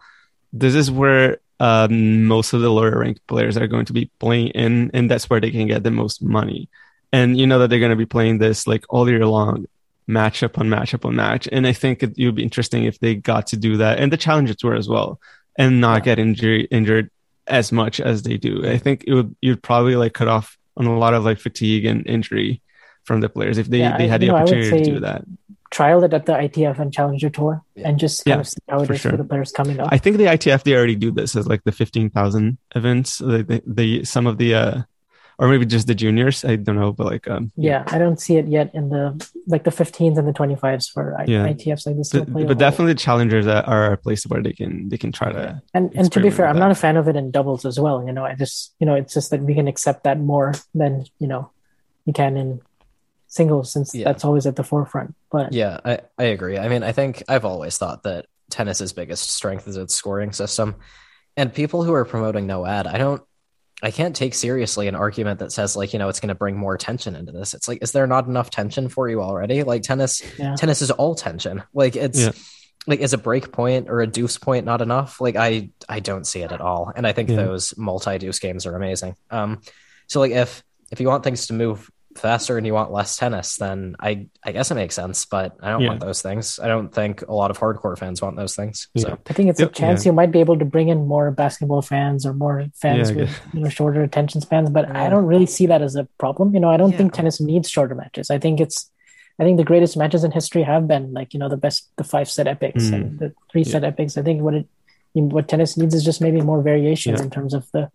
this 0.51 0.73
is 0.73 0.89
where 0.89 1.37
um, 1.59 2.25
most 2.25 2.53
of 2.53 2.61
the 2.61 2.69
lower 2.71 2.97
ranked 2.99 3.25
players 3.27 3.57
are 3.57 3.67
going 3.67 3.85
to 3.85 3.93
be 3.93 4.09
playing 4.19 4.47
in, 4.49 4.91
and 4.93 5.09
that's 5.09 5.29
where 5.29 5.39
they 5.39 5.51
can 5.51 5.67
get 5.67 5.83
the 5.83 5.91
most 5.91 6.23
money. 6.23 6.69
And 7.13 7.37
you 7.37 7.47
know 7.47 7.59
that 7.59 7.69
they're 7.69 7.79
going 7.79 7.91
to 7.91 7.95
be 7.95 8.05
playing 8.05 8.39
this 8.39 8.65
like 8.67 8.83
all 8.89 9.07
year 9.09 9.25
long, 9.25 9.67
match 10.07 10.43
up 10.43 10.57
on 10.59 10.69
match 10.69 10.93
up 10.93 11.05
on 11.05 11.15
match. 11.15 11.47
And 11.51 11.65
I 11.65 11.73
think 11.73 12.03
it, 12.03 12.17
it 12.17 12.25
would 12.25 12.35
be 12.35 12.43
interesting 12.43 12.83
if 12.83 12.99
they 12.99 13.15
got 13.15 13.47
to 13.47 13.57
do 13.57 13.77
that, 13.77 13.99
and 13.99 14.11
the 14.11 14.17
Challenge 14.17 14.55
Tour 14.55 14.75
as 14.75 14.87
well, 14.87 15.19
and 15.57 15.81
not 15.81 16.03
get 16.03 16.19
injured 16.19 16.67
injured 16.71 17.09
as 17.47 17.71
much 17.71 17.99
as 17.99 18.23
they 18.23 18.37
do. 18.37 18.67
I 18.67 18.77
think 18.77 19.03
it 19.07 19.13
would 19.13 19.35
you'd 19.41 19.61
probably 19.63 19.95
like 19.95 20.13
cut 20.13 20.27
off 20.27 20.57
on 20.77 20.85
a 20.85 20.97
lot 20.97 21.13
of 21.13 21.23
like 21.23 21.39
fatigue 21.39 21.85
and 21.85 22.05
injury 22.07 22.61
from 23.03 23.21
the 23.21 23.29
players 23.29 23.57
if 23.57 23.67
they, 23.67 23.79
Yeah, 23.79 23.97
they 23.97 24.07
had 24.07 24.21
you 24.21 24.27
the 24.29 24.33
know, 24.33 24.39
opportunity 24.39 24.83
to 24.83 24.91
do 24.95 24.99
that. 25.01 25.23
Trial 25.69 26.03
it 26.03 26.13
at 26.13 26.25
the 26.25 26.31
ITF 26.33 26.79
and 26.79 26.91
Challenger 26.91 27.29
Tour 27.29 27.61
Yeah. 27.75 27.89
and 27.89 27.99
just 27.99 28.25
kind 28.25 28.37
Yeah, 28.37 28.39
of 28.41 28.47
see 28.47 28.57
how 28.67 28.81
it 28.81 28.87
for 28.87 28.93
is 28.93 29.01
sure. 29.01 29.11
for 29.11 29.17
the 29.17 29.23
players 29.23 29.51
coming 29.51 29.79
up. 29.79 29.89
I 29.91 29.97
think 29.99 30.17
the 30.17 30.25
ITF 30.25 30.63
they 30.63 30.73
already 30.75 30.95
do 30.95 31.11
this 31.11 31.35
as 31.35 31.47
like 31.47 31.63
the 31.63 31.71
fifteen 31.71 32.09
thousand 32.09 32.57
events. 32.75 33.19
The, 33.19 33.43
the, 33.43 33.63
the 33.67 34.03
some 34.05 34.25
of 34.27 34.37
the 34.37 34.55
uh, 34.55 34.81
or 35.37 35.47
maybe 35.47 35.65
just 35.65 35.87
the 35.87 35.95
juniors. 35.95 36.43
I 36.45 36.55
don't 36.55 36.75
know, 36.75 36.91
but 36.93 37.05
like 37.07 37.27
um, 37.29 37.51
yeah, 37.55 37.83
I 37.87 37.97
don't 37.97 38.19
see 38.19 38.37
it 38.37 38.47
yet 38.47 38.73
in 38.73 38.89
the 38.89 39.13
like 39.47 39.63
the 39.63 39.71
15s 39.71 40.17
and 40.17 40.27
the 40.27 40.33
25s 40.33 40.89
for 40.91 41.15
I- 41.19 41.25
Yeah. 41.27 41.47
ITFs 41.47 41.85
like 41.85 41.97
this. 41.97 42.09
the- 42.09 42.25
but 42.25 42.57
definitely 42.57 42.93
the 42.93 42.99
challengers 42.99 43.45
that 43.45 43.67
are 43.67 43.93
a 43.93 43.97
place 43.97 44.23
where 44.25 44.41
they 44.41 44.53
can 44.53 44.89
they 44.89 44.97
can 44.97 45.11
try 45.11 45.31
to. 45.31 45.61
And 45.73 45.91
and 45.95 46.11
to 46.11 46.19
be 46.19 46.29
fair, 46.29 46.47
I'm 46.47 46.55
that. 46.55 46.59
not 46.61 46.71
a 46.71 46.75
fan 46.75 46.97
of 46.97 47.07
it 47.07 47.15
in 47.15 47.31
doubles 47.31 47.65
as 47.65 47.79
well. 47.79 48.05
You 48.05 48.13
know, 48.13 48.25
I 48.25 48.35
just 48.35 48.73
you 48.79 48.85
know 48.85 48.95
it's 48.95 49.13
just 49.13 49.29
that 49.31 49.41
we 49.41 49.53
can 49.55 49.67
accept 49.67 50.03
that 50.03 50.19
more 50.19 50.53
than 50.73 51.05
you 51.19 51.27
know 51.27 51.51
you 52.05 52.13
can 52.13 52.37
in 52.37 52.61
singles 53.27 53.71
since 53.71 53.93
Yeah. 53.93 54.05
that's 54.05 54.23
always 54.23 54.45
at 54.45 54.55
the 54.55 54.63
forefront. 54.63 55.15
But 55.31 55.51
Yeah, 55.53 55.79
I, 55.83 55.99
I 56.17 56.23
agree. 56.25 56.57
I 56.57 56.69
mean, 56.69 56.83
I 56.83 56.91
think 56.93 57.23
I've 57.27 57.43
always 57.45 57.77
thought 57.77 58.03
that 58.03 58.27
tennis's 58.49 58.93
biggest 58.93 59.29
strength 59.31 59.67
is 59.67 59.75
its 59.75 59.93
scoring 59.93 60.31
system. 60.31 60.75
And 61.35 61.53
people 61.53 61.83
who 61.83 61.93
are 61.93 62.05
promoting 62.05 62.47
no 62.47 62.65
ad, 62.65 62.87
I 62.87 62.97
don't 62.97 63.21
I 63.83 63.91
can't 63.91 64.15
take 64.15 64.33
seriously 64.33 64.87
an 64.87 64.95
argument 64.95 65.39
that 65.39 65.51
says 65.51 65.75
like, 65.75 65.93
you 65.93 65.99
know, 65.99 66.07
it's 66.09 66.19
going 66.19 66.29
to 66.29 66.35
bring 66.35 66.55
more 66.57 66.77
tension 66.77 67.15
into 67.15 67.31
this. 67.31 67.53
It's 67.53 67.67
like 67.67 67.79
is 67.81 67.91
there 67.91 68.07
not 68.07 68.25
enough 68.27 68.49
tension 68.49 68.87
for 68.89 69.09
you 69.09 69.21
already? 69.21 69.63
Like 69.63 69.81
tennis 69.83 70.21
Yeah. 70.39 70.55
tennis 70.55 70.81
is 70.81 70.91
all 70.91 71.13
tension. 71.15 71.61
Like 71.73 71.95
it's 71.95 72.19
Yeah. 72.19 72.31
like 72.87 72.99
is 73.01 73.13
a 73.13 73.17
break 73.17 73.51
point 73.51 73.89
or 73.89 74.01
a 74.01 74.07
deuce 74.07 74.37
point 74.37 74.65
not 74.65 74.81
enough? 74.81 75.19
Like 75.19 75.35
I 75.35 75.69
I 75.89 75.99
don't 75.99 76.25
see 76.25 76.41
it 76.41 76.51
at 76.51 76.61
all. 76.61 76.91
And 76.95 77.05
I 77.05 77.11
think 77.11 77.29
Yeah. 77.29 77.35
those 77.37 77.77
multi-deuce 77.77 78.39
games 78.39 78.65
are 78.65 78.75
amazing. 78.75 79.15
Um 79.29 79.61
so 80.07 80.19
like 80.21 80.31
if 80.31 80.63
if 80.91 80.99
you 81.01 81.07
want 81.07 81.23
things 81.23 81.47
to 81.47 81.53
move 81.53 81.89
faster 82.15 82.57
and 82.57 82.65
you 82.65 82.73
want 82.73 82.91
less 82.91 83.17
tennis, 83.17 83.57
then 83.57 83.95
I 83.99 84.27
I 84.43 84.51
guess 84.51 84.71
it 84.71 84.75
makes 84.75 84.95
sense. 84.95 85.25
But 85.25 85.57
I 85.61 85.69
don't 85.71 85.81
Yeah. 85.81 85.89
want 85.89 85.99
those 85.99 86.21
things. 86.21 86.59
I 86.61 86.67
don't 86.67 86.93
think 86.93 87.21
a 87.23 87.33
lot 87.33 87.51
of 87.51 87.57
hardcore 87.59 87.97
fans 87.97 88.21
want 88.21 88.35
those 88.37 88.55
things. 88.55 88.87
Yeah. 88.93 89.01
So 89.03 89.17
I 89.29 89.33
think 89.33 89.49
it's 89.49 89.59
a 89.59 89.67
chance 89.67 90.05
yeah. 90.05 90.09
you 90.09 90.13
might 90.15 90.31
be 90.31 90.39
able 90.39 90.57
to 90.57 90.65
bring 90.65 90.89
in 90.89 91.07
more 91.07 91.31
basketball 91.31 91.81
fans 91.81 92.25
or 92.25 92.33
more 92.33 92.65
fans 92.75 93.11
Yeah, 93.11 93.17
with 93.17 93.41
you 93.53 93.59
know 93.61 93.69
shorter 93.69 94.01
attention 94.01 94.41
spans. 94.41 94.69
But 94.69 94.89
I 94.95 95.09
don't 95.09 95.25
really 95.25 95.45
see 95.45 95.65
that 95.67 95.81
as 95.81 95.95
a 95.95 96.05
problem. 96.17 96.53
You 96.53 96.59
know, 96.59 96.69
I 96.69 96.77
don't 96.77 96.91
Yeah. 96.91 96.97
think 96.97 97.13
tennis 97.13 97.39
needs 97.41 97.69
shorter 97.69 97.95
matches. 97.95 98.29
I 98.29 98.39
think 98.39 98.59
it's 98.59 98.89
I 99.37 99.43
think 99.43 99.57
the 99.57 99.65
greatest 99.65 99.97
matches 99.97 100.23
in 100.23 100.31
history 100.31 100.63
have 100.63 100.87
been 100.87 101.11
like 101.13 101.33
you 101.33 101.39
know 101.39 101.49
the 101.49 101.57
best 101.57 101.89
the 101.97 102.03
five 102.05 102.29
set 102.29 102.47
epics 102.47 102.85
Mm. 102.85 102.93
and 102.93 103.19
the 103.19 103.33
three 103.51 103.65
set 103.65 103.83
epics. 103.83 104.17
I 104.17 104.21
think 104.21 104.41
what 104.41 104.53
it 104.55 104.65
what 105.13 105.47
tennis 105.47 105.77
needs 105.77 105.93
is 105.95 106.03
just 106.03 106.21
maybe 106.21 106.41
more 106.41 106.61
variation 106.61 107.15
Yeah. 107.15 107.23
in 107.23 107.29
terms 107.29 107.53
of 107.53 107.69
the 107.71 107.89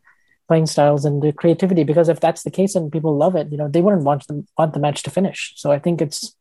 playing 0.51 0.67
styles 0.67 1.05
and 1.05 1.23
the 1.23 1.33
creativity. 1.33 1.85
Because 1.85 2.09
if 2.09 2.19
that's 2.19 2.43
the 2.43 2.51
case 2.59 2.75
and 2.75 2.91
people 2.97 3.17
love 3.17 3.37
it, 3.41 3.47
you 3.53 3.59
know, 3.61 3.69
they 3.69 3.83
wouldn't 3.85 4.03
want 4.09 4.27
them 4.27 4.47
want 4.59 4.73
the 4.75 4.81
match 4.87 5.03
to 5.05 5.11
finish. 5.19 5.53
So 5.63 5.71
I 5.71 5.79
think 5.79 6.03
it's 6.03 6.35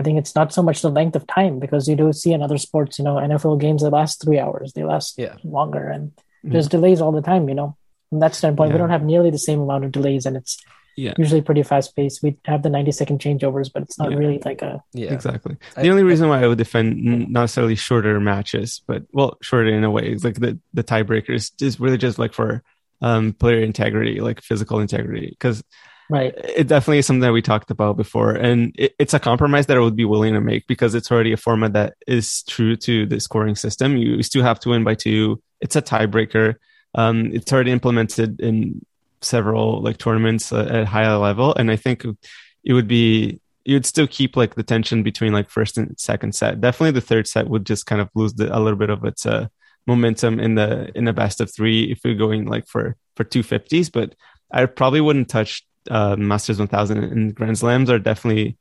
I 0.00 0.02
think 0.04 0.18
it's 0.18 0.34
not 0.34 0.52
so 0.52 0.62
much 0.62 0.82
the 0.82 0.90
length 0.90 1.16
of 1.16 1.26
time 1.26 1.58
because 1.64 1.88
you 1.88 1.96
do 1.96 2.12
see 2.12 2.32
in 2.32 2.42
other 2.42 2.58
sports, 2.58 2.98
you 2.98 3.04
know, 3.04 3.16
NFL 3.16 3.60
games 3.60 3.82
that 3.82 3.90
last 4.00 4.22
three 4.22 4.38
hours, 4.44 4.72
they 4.72 4.84
last 4.84 5.14
Yeah. 5.18 5.34
longer, 5.44 5.84
and 5.94 6.04
mm-hmm. 6.10 6.50
there's 6.52 6.68
delays 6.68 7.00
all 7.00 7.12
the 7.12 7.22
time. 7.30 7.48
You 7.48 7.54
know, 7.60 7.76
from 8.10 8.18
that 8.20 8.34
standpoint, 8.34 8.72
we 8.72 8.78
don't 8.78 8.90
have 8.96 9.04
nearly 9.04 9.30
the 9.30 9.44
same 9.48 9.60
amount 9.60 9.84
of 9.84 9.92
delays, 9.92 10.26
and 10.26 10.36
it's 10.36 10.56
Yeah. 10.96 11.14
usually 11.18 11.42
pretty 11.48 11.62
fast 11.64 11.94
paced. 11.96 12.22
We 12.24 12.30
have 12.52 12.62
the 12.64 12.70
90 12.70 12.90
second 13.00 13.18
changeovers, 13.24 13.68
but 13.72 13.82
it's 13.84 13.98
not 14.00 14.10
Yeah. 14.10 14.18
really 14.18 14.38
like 14.44 14.62
a 14.62 14.72
yeah. 14.92 15.12
Exactly. 15.12 15.54
I- 15.76 15.82
the 15.82 15.90
only 15.90 16.02
I- 16.06 16.10
reason 16.12 16.28
why 16.28 16.42
I 16.42 16.48
would 16.48 16.58
defend 16.58 16.88
n- 17.06 17.26
not 17.34 17.42
necessarily 17.46 17.76
shorter 17.76 18.18
matches, 18.32 18.82
but 18.88 19.02
well, 19.12 19.30
shorter 19.48 19.70
in 19.78 19.84
a 19.84 19.90
way, 19.96 20.04
is 20.14 20.24
like 20.24 20.38
the 20.44 20.58
the 20.74 20.84
tiebreakers 20.90 21.44
is 21.62 21.78
really 21.80 21.98
just 22.06 22.18
like 22.18 22.32
for 22.40 22.62
um 23.00 23.32
player 23.32 23.60
integrity, 23.60 24.20
like 24.20 24.42
physical 24.42 24.80
integrity, 24.80 25.28
because 25.30 25.62
right. 26.10 26.34
it 26.36 26.66
definitely 26.66 26.98
is 26.98 27.06
something 27.06 27.20
that 27.20 27.32
we 27.32 27.42
talked 27.42 27.70
about 27.70 27.96
before. 27.96 28.32
And 28.32 28.74
it, 28.78 28.94
it's 28.98 29.14
a 29.14 29.20
compromise 29.20 29.66
that 29.66 29.76
i 29.76 29.80
would 29.80 29.96
be 29.96 30.04
willing 30.04 30.34
to 30.34 30.40
make 30.40 30.66
because 30.66 30.94
it's 30.94 31.10
already 31.10 31.32
a 31.32 31.36
format 31.36 31.72
that 31.74 31.94
is 32.06 32.42
true 32.44 32.76
to 32.76 33.06
the 33.06 33.20
scoring 33.20 33.56
system. 33.56 33.96
You 33.96 34.22
still 34.22 34.42
have 34.42 34.60
to 34.60 34.70
win 34.70 34.84
by 34.84 34.94
two. 34.94 35.42
It's 35.60 35.76
a 35.76 35.82
tiebreaker. 35.82 36.56
Um, 36.94 37.30
it's 37.32 37.52
already 37.52 37.70
implemented 37.70 38.40
in 38.40 38.84
several 39.20 39.82
like 39.82 39.98
tournaments 39.98 40.52
uh, 40.52 40.68
at 40.70 40.86
higher 40.86 41.16
level. 41.16 41.54
And 41.54 41.70
i 41.70 41.76
think 41.76 42.04
it 42.64 42.72
would 42.72 42.86
be 42.86 43.40
you'd 43.64 43.84
still 43.84 44.06
keep 44.06 44.34
like 44.34 44.54
the 44.54 44.62
tension 44.62 45.02
between 45.02 45.32
like 45.32 45.50
first 45.50 45.76
and 45.76 45.98
second 46.00 46.34
set. 46.34 46.60
Definitely 46.60 46.92
the 46.92 47.02
third 47.02 47.26
set 47.26 47.48
would 47.48 47.66
just 47.66 47.84
kind 47.84 48.00
of 48.00 48.08
lose 48.14 48.32
the, 48.32 48.56
a 48.56 48.58
little 48.58 48.78
bit 48.78 48.88
of 48.88 49.04
its 49.04 49.26
uh, 49.26 49.48
momentum 49.88 50.38
in 50.38 50.54
the 50.54 50.70
in 50.96 51.04
the 51.04 51.12
best 51.12 51.40
of 51.40 51.52
three 51.52 51.90
if 51.92 51.98
you're 52.04 52.14
going 52.26 52.44
like 52.54 52.66
for 52.68 52.94
for 53.16 53.24
250s 53.24 53.90
but 53.90 54.14
i 54.52 54.64
probably 54.66 55.00
wouldn't 55.00 55.28
touch 55.28 55.64
uh, 55.90 56.16
Masters 56.16 56.58
1000 56.58 56.98
and 56.98 57.34
Grand 57.34 57.58
Slams 57.58 57.90
are 57.90 57.98
definitely 57.98 58.56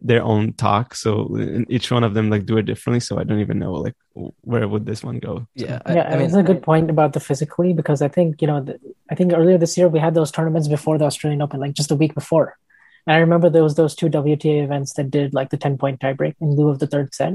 their 0.00 0.22
own 0.22 0.52
talk. 0.54 0.94
So 0.94 1.36
each 1.68 1.90
one 1.90 2.04
of 2.04 2.14
them 2.14 2.30
like 2.30 2.46
do 2.46 2.56
it 2.56 2.62
differently. 2.62 3.00
So 3.00 3.18
I 3.18 3.24
don't 3.24 3.40
even 3.40 3.58
know 3.58 3.72
like 3.72 3.94
where 4.42 4.66
would 4.66 4.86
this 4.86 5.04
one 5.04 5.18
go. 5.18 5.46
So, 5.56 5.66
Yeah. 5.66 5.80
yeah, 5.88 6.08
I, 6.08 6.14
I 6.14 6.16
mean, 6.16 6.26
it's 6.26 6.34
a 6.34 6.42
good 6.42 6.62
point 6.62 6.90
about 6.90 7.12
the 7.12 7.20
physically 7.20 7.72
because 7.72 8.00
I 8.02 8.08
think 8.08 8.40
you 8.40 8.48
know 8.48 8.62
the, 8.62 8.78
I 9.10 9.14
think 9.14 9.32
earlier 9.32 9.58
this 9.58 9.76
year 9.76 9.88
we 9.88 9.98
had 9.98 10.14
those 10.14 10.30
tournaments 10.30 10.68
before 10.68 10.98
the 10.98 11.04
Australian 11.04 11.42
Open, 11.42 11.60
like 11.60 11.74
just 11.74 11.90
a 11.90 11.96
week 11.96 12.14
before. 12.14 12.56
And 13.06 13.14
I 13.14 13.18
remember 13.18 13.50
there 13.50 13.62
was 13.62 13.74
those 13.74 13.94
two 13.94 14.08
WTA 14.08 14.64
events 14.64 14.94
that 14.94 15.10
did 15.10 15.34
like 15.34 15.50
the 15.50 15.58
ten 15.58 15.76
point 15.76 16.00
tiebreak 16.00 16.34
in 16.40 16.56
lieu 16.56 16.68
of 16.70 16.78
the 16.78 16.86
third 16.86 17.14
set, 17.14 17.34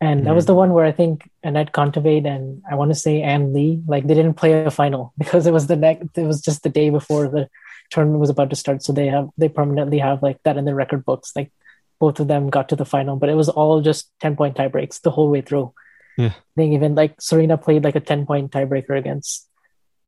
and 0.00 0.26
that 0.26 0.34
was 0.34 0.46
the 0.46 0.54
one 0.54 0.72
where 0.72 0.84
I 0.84 0.92
think 0.92 1.30
Anett 1.44 1.72
Kontaveit 1.72 2.26
and 2.26 2.62
I 2.70 2.74
want 2.74 2.90
to 2.90 2.94
say 2.94 3.20
Ann 3.20 3.52
Li 3.52 3.82
like 3.86 4.06
they 4.06 4.14
didn't 4.14 4.34
play 4.34 4.64
a 4.64 4.70
final 4.70 5.12
because 5.18 5.46
it 5.46 5.52
was 5.52 5.66
the 5.66 5.76
next 5.76 6.16
it 6.16 6.26
was 6.26 6.40
just 6.40 6.62
the 6.62 6.70
day 6.70 6.90
before 6.90 7.28
the 7.28 7.48
tournament 7.90 8.20
was 8.20 8.30
about 8.30 8.50
to 8.50 8.56
start, 8.56 8.82
so 8.82 8.92
they 8.92 9.06
have 9.06 9.28
they 9.36 9.48
permanently 9.48 9.98
have 9.98 10.22
like 10.22 10.42
that 10.44 10.56
in 10.56 10.64
their 10.64 10.74
record 10.74 11.04
books. 11.04 11.32
Like 11.36 11.52
both 11.98 12.18
of 12.18 12.28
them 12.28 12.48
got 12.48 12.68
to 12.70 12.76
the 12.76 12.84
final, 12.84 13.16
but 13.16 13.28
it 13.28 13.34
was 13.34 13.48
all 13.48 13.80
just 13.82 14.10
ten 14.20 14.36
point 14.36 14.56
tiebreaks 14.56 15.00
the 15.00 15.10
whole 15.10 15.30
way 15.30 15.42
through. 15.42 15.74
Yeah. 16.16 16.28
I 16.28 16.54
think 16.56 16.74
even 16.74 16.94
like 16.94 17.20
Serena 17.20 17.56
played 17.56 17.84
like 17.84 17.96
a 17.96 18.00
10 18.00 18.26
point 18.26 18.50
tiebreaker 18.52 18.98
against 18.98 19.48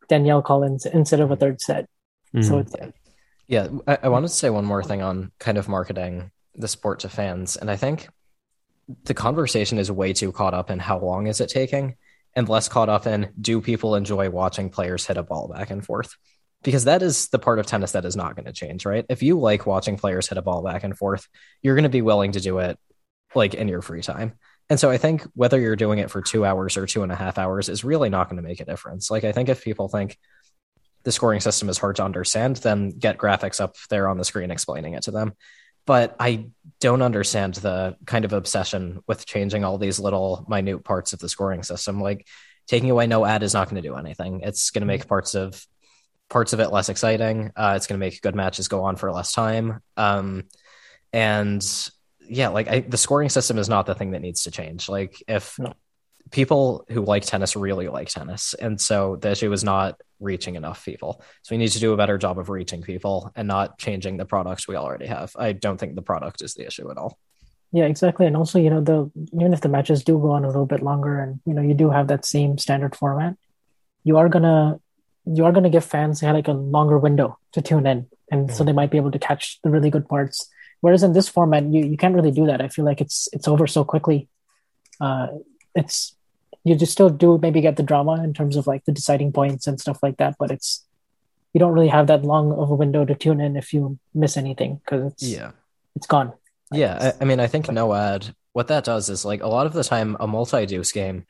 Danielle 0.08 0.42
Collins 0.42 0.84
instead 0.84 1.20
of 1.20 1.30
a 1.30 1.36
third 1.36 1.60
set. 1.60 1.88
So 2.40 2.52
mhm. 2.52 2.60
it's 2.60 2.72
like, 2.74 2.92
Yeah, 3.46 3.68
I, 3.86 3.98
I 4.04 4.08
wanted 4.08 4.28
to 4.28 4.34
say 4.34 4.50
one 4.50 4.64
more 4.64 4.82
thing 4.82 5.00
on 5.00 5.32
kind 5.38 5.58
of 5.58 5.68
marketing 5.68 6.30
the 6.54 6.68
sport 6.68 7.00
to 7.00 7.08
fans, 7.08 7.56
and 7.56 7.70
I 7.70 7.76
think 7.76 8.08
the 9.04 9.14
conversation 9.14 9.78
is 9.78 9.90
way 9.90 10.12
too 10.12 10.32
caught 10.32 10.54
up 10.54 10.70
in 10.70 10.78
how 10.78 10.98
long 10.98 11.26
is 11.26 11.40
it 11.40 11.48
taking, 11.48 11.96
and 12.34 12.48
less 12.48 12.68
caught 12.68 12.88
up 12.88 13.06
in 13.06 13.32
do 13.40 13.60
people 13.60 13.94
enjoy 13.94 14.30
watching 14.30 14.70
players 14.70 15.06
hit 15.06 15.16
a 15.16 15.22
ball 15.22 15.48
back 15.48 15.70
and 15.70 15.84
forth. 15.84 16.16
because 16.62 16.84
that 16.84 17.02
is 17.02 17.28
the 17.28 17.38
part 17.38 17.58
of 17.58 17.66
tennis 17.66 17.92
that 17.92 18.04
is 18.04 18.16
not 18.16 18.36
going 18.36 18.46
to 18.46 18.52
change, 18.52 18.86
right? 18.86 19.04
If 19.08 19.22
you 19.22 19.38
like 19.38 19.66
watching 19.66 19.96
players 19.96 20.28
hit 20.28 20.38
a 20.38 20.42
ball 20.42 20.62
back 20.62 20.84
and 20.84 20.96
forth, 20.96 21.26
you're 21.60 21.74
going 21.74 21.84
to 21.84 21.88
be 21.88 22.02
willing 22.02 22.32
to 22.32 22.40
do 22.40 22.58
it 22.58 22.78
like 23.34 23.54
in 23.54 23.68
your 23.68 23.82
free 23.82 24.02
time. 24.02 24.34
And 24.70 24.78
so 24.78 24.90
I 24.90 24.96
think 24.96 25.22
whether 25.34 25.60
you're 25.60 25.76
doing 25.76 25.98
it 25.98 26.10
for 26.10 26.22
two 26.22 26.44
hours 26.44 26.76
or 26.76 26.86
two 26.86 27.02
and 27.02 27.10
a 27.10 27.16
half 27.16 27.36
hours 27.36 27.68
is 27.68 27.84
really 27.84 28.08
not 28.08 28.28
going 28.28 28.40
to 28.40 28.48
make 28.48 28.60
a 28.60 28.64
difference. 28.64 29.10
Like, 29.10 29.24
I 29.24 29.32
think 29.32 29.48
if 29.48 29.64
people 29.64 29.88
think 29.88 30.16
the 31.02 31.12
scoring 31.12 31.40
system 31.40 31.68
is 31.68 31.78
hard 31.78 31.96
to 31.96 32.04
understand, 32.04 32.56
then 32.56 32.90
get 32.90 33.18
graphics 33.18 33.60
up 33.60 33.74
there 33.90 34.08
on 34.08 34.18
the 34.18 34.24
screen 34.24 34.50
explaining 34.50 34.94
it 34.94 35.02
to 35.04 35.10
them. 35.10 35.32
But 35.86 36.16
I 36.20 36.46
don't 36.80 37.02
understand 37.02 37.54
the 37.54 37.96
kind 38.06 38.24
of 38.24 38.32
obsession 38.32 39.02
with 39.06 39.26
changing 39.26 39.64
all 39.64 39.78
these 39.78 39.98
little 39.98 40.44
minute 40.48 40.84
parts 40.84 41.12
of 41.12 41.18
the 41.18 41.28
scoring 41.28 41.62
system. 41.62 42.00
Like, 42.00 42.26
taking 42.66 42.90
away 42.90 43.06
no 43.06 43.24
ad 43.24 43.42
is 43.42 43.54
not 43.54 43.68
going 43.68 43.82
to 43.82 43.88
do 43.88 43.96
anything. 43.96 44.40
It's 44.42 44.70
going 44.70 44.82
to 44.82 44.86
make 44.86 45.06
parts 45.06 45.34
of 45.34 45.64
parts 46.28 46.52
of 46.52 46.60
it 46.60 46.70
less 46.70 46.88
exciting. 46.88 47.52
Uh, 47.56 47.74
it's 47.76 47.86
going 47.86 47.98
to 47.98 48.04
make 48.06 48.22
good 48.22 48.34
matches 48.34 48.68
go 48.68 48.84
on 48.84 48.96
for 48.96 49.12
less 49.12 49.32
time. 49.32 49.80
Um, 49.96 50.44
and 51.12 51.62
yeah, 52.20 52.48
like 52.48 52.68
I, 52.68 52.80
the 52.80 52.96
scoring 52.96 53.28
system 53.28 53.58
is 53.58 53.68
not 53.68 53.86
the 53.86 53.94
thing 53.94 54.12
that 54.12 54.22
needs 54.22 54.44
to 54.44 54.50
change. 54.50 54.88
Like 54.88 55.22
if 55.28 55.58
no. 55.58 55.74
people 56.30 56.86
who 56.88 57.04
like 57.04 57.24
tennis 57.24 57.56
really 57.56 57.88
like 57.88 58.08
tennis, 58.08 58.54
and 58.54 58.80
so 58.80 59.16
the 59.16 59.32
issue 59.32 59.52
is 59.52 59.64
not 59.64 60.00
reaching 60.22 60.54
enough 60.54 60.84
people. 60.84 61.22
So 61.42 61.54
we 61.54 61.58
need 61.58 61.70
to 61.72 61.80
do 61.80 61.92
a 61.92 61.96
better 61.96 62.18
job 62.18 62.38
of 62.38 62.48
reaching 62.48 62.82
people 62.82 63.30
and 63.34 63.48
not 63.48 63.78
changing 63.78 64.16
the 64.16 64.24
products 64.24 64.66
we 64.66 64.76
already 64.76 65.06
have. 65.06 65.34
I 65.36 65.52
don't 65.52 65.78
think 65.78 65.94
the 65.94 66.02
product 66.02 66.42
is 66.42 66.54
the 66.54 66.66
issue 66.66 66.90
at 66.90 66.96
all. 66.96 67.18
Yeah, 67.72 67.84
exactly. 67.84 68.26
And 68.26 68.36
also, 68.36 68.58
you 68.58 68.70
know, 68.70 68.82
the 68.82 69.10
even 69.34 69.52
if 69.52 69.62
the 69.62 69.68
matches 69.68 70.04
do 70.04 70.18
go 70.18 70.32
on 70.32 70.44
a 70.44 70.48
little 70.48 70.66
bit 70.66 70.82
longer, 70.82 71.20
and 71.20 71.40
you 71.46 71.54
know, 71.54 71.62
you 71.62 71.74
do 71.74 71.90
have 71.90 72.08
that 72.08 72.24
same 72.24 72.58
standard 72.58 72.94
format, 72.94 73.36
you 74.04 74.18
are 74.18 74.28
gonna 74.28 74.78
you 75.24 75.44
are 75.44 75.52
gonna 75.52 75.70
give 75.70 75.84
fans 75.84 76.22
like 76.22 76.48
a 76.48 76.52
longer 76.52 76.98
window 76.98 77.38
to 77.52 77.62
tune 77.62 77.86
in, 77.86 78.08
and 78.30 78.48
mm-hmm. 78.48 78.56
so 78.56 78.64
they 78.64 78.72
might 78.72 78.90
be 78.90 78.98
able 78.98 79.10
to 79.10 79.18
catch 79.18 79.58
the 79.62 79.70
really 79.70 79.90
good 79.90 80.06
parts 80.06 80.50
Whereas 80.82 81.04
in 81.04 81.12
this 81.12 81.28
format, 81.28 81.64
you, 81.64 81.84
you 81.84 81.96
can't 81.96 82.14
really 82.14 82.32
do 82.32 82.46
that. 82.46 82.60
I 82.60 82.68
feel 82.68 82.84
like 82.84 83.00
it's 83.00 83.28
it's 83.32 83.46
over 83.46 83.66
so 83.68 83.84
quickly. 83.84 84.28
Uh, 85.00 85.28
it's 85.76 86.14
you 86.64 86.74
just 86.74 86.92
still 86.92 87.10
do 87.10 87.38
maybe 87.38 87.60
get 87.60 87.76
the 87.76 87.82
drama 87.82 88.22
in 88.22 88.32
terms 88.32 88.56
of 88.56 88.66
like 88.66 88.84
the 88.84 88.92
deciding 88.92 89.32
points 89.32 89.66
and 89.66 89.80
stuff 89.80 90.02
like 90.02 90.16
that, 90.18 90.36
but 90.38 90.50
it's 90.50 90.84
you 91.52 91.58
don't 91.58 91.72
really 91.72 91.88
have 91.88 92.06
that 92.06 92.24
long 92.24 92.52
of 92.52 92.70
a 92.70 92.74
window 92.74 93.04
to 93.04 93.14
tune 93.14 93.40
in 93.40 93.56
if 93.56 93.74
you 93.74 93.98
miss 94.14 94.36
anything 94.36 94.80
because 94.84 95.12
it's 95.12 95.22
yeah 95.22 95.52
it's 95.94 96.06
gone. 96.06 96.32
Yeah, 96.70 97.12
I, 97.20 97.22
I 97.22 97.24
mean, 97.26 97.40
I 97.40 97.46
think 97.46 97.70
no 97.70 97.92
ad. 97.92 98.34
What 98.52 98.68
that 98.68 98.84
does 98.84 99.08
is 99.08 99.24
like 99.24 99.42
a 99.42 99.48
lot 99.48 99.66
of 99.66 99.72
the 99.72 99.84
time, 99.84 100.16
a 100.20 100.26
multi-deuce 100.26 100.92
game 100.92 101.26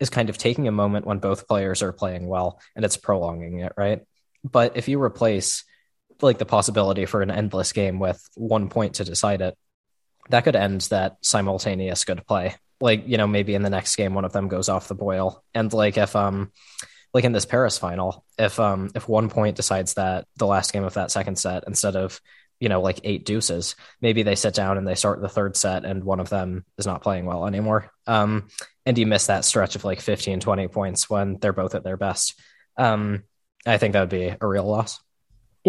is 0.00 0.10
kind 0.10 0.30
of 0.30 0.38
taking 0.38 0.68
a 0.68 0.72
moment 0.72 1.06
when 1.06 1.18
both 1.18 1.48
players 1.48 1.82
are 1.82 1.92
playing 1.92 2.26
well 2.26 2.60
and 2.76 2.84
it's 2.84 2.96
prolonging 2.96 3.60
it, 3.60 3.72
right? 3.76 4.02
But 4.44 4.76
if 4.76 4.88
you 4.88 5.02
replace 5.02 5.64
like 6.20 6.38
the 6.38 6.46
possibility 6.46 7.06
for 7.06 7.22
an 7.22 7.30
endless 7.30 7.72
game 7.72 7.98
with 7.98 8.24
one 8.34 8.68
point 8.68 8.94
to 8.94 9.04
decide 9.04 9.40
it, 9.40 9.56
that 10.30 10.44
could 10.44 10.56
end 10.56 10.82
that 10.82 11.16
simultaneous 11.22 12.04
good 12.04 12.24
play. 12.26 12.54
Like, 12.80 13.06
you 13.06 13.16
know, 13.16 13.26
maybe 13.26 13.54
in 13.54 13.62
the 13.62 13.70
next 13.70 13.96
game 13.96 14.14
one 14.14 14.24
of 14.24 14.32
them 14.32 14.48
goes 14.48 14.68
off 14.68 14.88
the 14.88 14.94
boil. 14.94 15.42
And 15.54 15.72
like 15.72 15.96
if 15.96 16.14
um 16.16 16.52
like 17.14 17.24
in 17.24 17.32
this 17.32 17.46
Paris 17.46 17.78
final, 17.78 18.24
if 18.38 18.60
um 18.60 18.90
if 18.94 19.08
one 19.08 19.28
point 19.28 19.56
decides 19.56 19.94
that 19.94 20.26
the 20.36 20.46
last 20.46 20.72
game 20.72 20.84
of 20.84 20.94
that 20.94 21.10
second 21.10 21.38
set 21.38 21.64
instead 21.66 21.96
of 21.96 22.20
you 22.60 22.68
know 22.68 22.80
like 22.80 23.00
eight 23.04 23.24
deuces 23.24 23.76
maybe 24.00 24.24
they 24.24 24.34
sit 24.34 24.52
down 24.52 24.78
and 24.78 24.86
they 24.86 24.96
start 24.96 25.20
the 25.20 25.28
third 25.28 25.56
set 25.56 25.84
and 25.84 26.02
one 26.02 26.18
of 26.18 26.28
them 26.28 26.64
is 26.76 26.86
not 26.86 27.02
playing 27.02 27.26
well 27.26 27.46
anymore. 27.46 27.90
Um 28.06 28.48
and 28.86 28.96
you 28.96 29.06
miss 29.06 29.26
that 29.26 29.44
stretch 29.44 29.76
of 29.76 29.84
like 29.84 30.00
15 30.00 30.40
20 30.40 30.68
points 30.68 31.10
when 31.10 31.38
they're 31.38 31.52
both 31.52 31.74
at 31.74 31.84
their 31.84 31.96
best. 31.96 32.38
Um 32.76 33.24
i 33.66 33.76
think 33.76 33.92
that 33.92 34.00
would 34.00 34.08
be 34.08 34.34
a 34.40 34.46
real 34.46 34.64
loss 34.64 35.00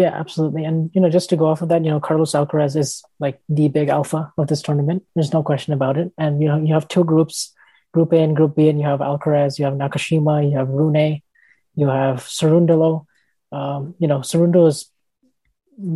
yeah, 0.00 0.18
absolutely. 0.18 0.64
And 0.64 0.90
you 0.94 1.00
know, 1.00 1.10
just 1.10 1.28
to 1.30 1.36
go 1.36 1.46
off 1.46 1.60
of 1.60 1.68
that, 1.68 1.84
you 1.84 1.90
know, 1.90 2.00
Carlos 2.00 2.32
Alcaraz 2.32 2.74
is 2.74 3.02
like 3.18 3.40
the 3.48 3.68
big 3.68 3.88
alpha 3.88 4.32
of 4.38 4.46
this 4.46 4.62
tournament. 4.62 5.02
There's 5.14 5.32
no 5.32 5.42
question 5.42 5.74
about 5.74 5.98
it. 5.98 6.10
And 6.16 6.40
you 6.40 6.48
know, 6.48 6.58
you 6.58 6.72
have 6.72 6.88
two 6.88 7.04
groups, 7.04 7.52
Group 7.92 8.12
A 8.12 8.22
and 8.22 8.34
Group 8.34 8.56
B, 8.56 8.68
and 8.68 8.80
you 8.80 8.86
have 8.86 9.00
Alcaraz, 9.00 9.58
you 9.58 9.66
have 9.66 9.74
Nakashima, 9.74 10.50
you 10.50 10.56
have 10.56 10.68
Rune, 10.68 11.20
you 11.74 11.86
have 11.88 12.20
Cerundolo. 12.20 13.04
Um, 13.52 13.94
you 13.98 14.08
know, 14.08 14.20
Cerundolo 14.20 14.66
has 14.66 14.86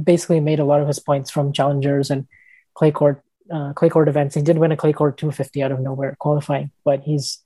basically 0.03 0.41
made 0.41 0.61
a 0.61 0.65
lot 0.65 0.81
of 0.81 0.87
his 0.87 0.99
points 0.99 1.31
from 1.31 1.53
challengers 1.53 2.11
and 2.11 2.27
clay 2.75 2.91
court 2.91 3.23
uh, 3.51 3.73
clay 3.73 3.89
court 3.89 4.09
events. 4.09 4.35
He 4.35 4.43
did 4.43 4.59
win 4.59 4.73
a 4.73 4.77
clay 4.77 4.93
court 4.93 5.17
250 5.17 5.63
out 5.63 5.73
of 5.73 5.81
nowhere 5.81 6.17
qualifying, 6.19 6.71
but 6.85 7.01
he's 7.05 7.39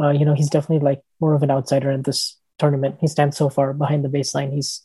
uh, 0.00 0.10
you 0.10 0.24
know 0.24 0.34
he's 0.34 0.50
definitely 0.50 0.84
like 0.84 1.02
more 1.20 1.34
of 1.34 1.42
an 1.42 1.50
outsider 1.50 1.90
in 1.90 2.02
this 2.02 2.36
tournament. 2.58 2.98
He 3.00 3.08
stands 3.08 3.36
so 3.36 3.48
far 3.48 3.72
behind 3.72 4.04
the 4.04 4.08
baseline. 4.08 4.52
He's 4.52 4.82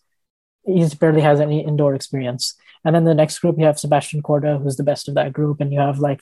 he 0.66 0.86
barely 1.00 1.22
has 1.22 1.40
any 1.40 1.66
indoor 1.66 1.96
experience. 1.96 2.56
And 2.86 2.96
then 2.96 3.06
the 3.06 3.14
next 3.14 3.40
group, 3.40 3.58
you 3.58 3.66
have 3.66 3.80
Sebastian 3.80 4.22
Korda, 4.22 4.62
who's 4.62 4.78
the 4.78 4.84
best 4.84 5.08
of 5.08 5.16
that 5.16 5.34
group, 5.34 5.62
and 5.62 5.72
you 5.72 5.80
have 5.80 6.00
like 6.00 6.20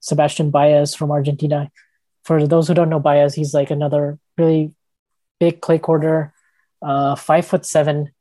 Sebastian 0.00 0.50
Baez 0.50 0.94
from 0.94 1.10
Argentina. 1.10 1.70
For 2.24 2.46
those 2.46 2.68
who 2.68 2.74
don't 2.74 2.90
know 2.90 3.00
Baez, 3.00 3.34
he's 3.34 3.54
like 3.54 3.70
another 3.70 4.18
really 4.36 4.74
big 5.38 5.60
clay 5.60 5.78
courter, 5.78 6.32
uh, 6.82 7.14
five 7.16 7.46
foot 7.46 7.64
seven. 7.64 8.12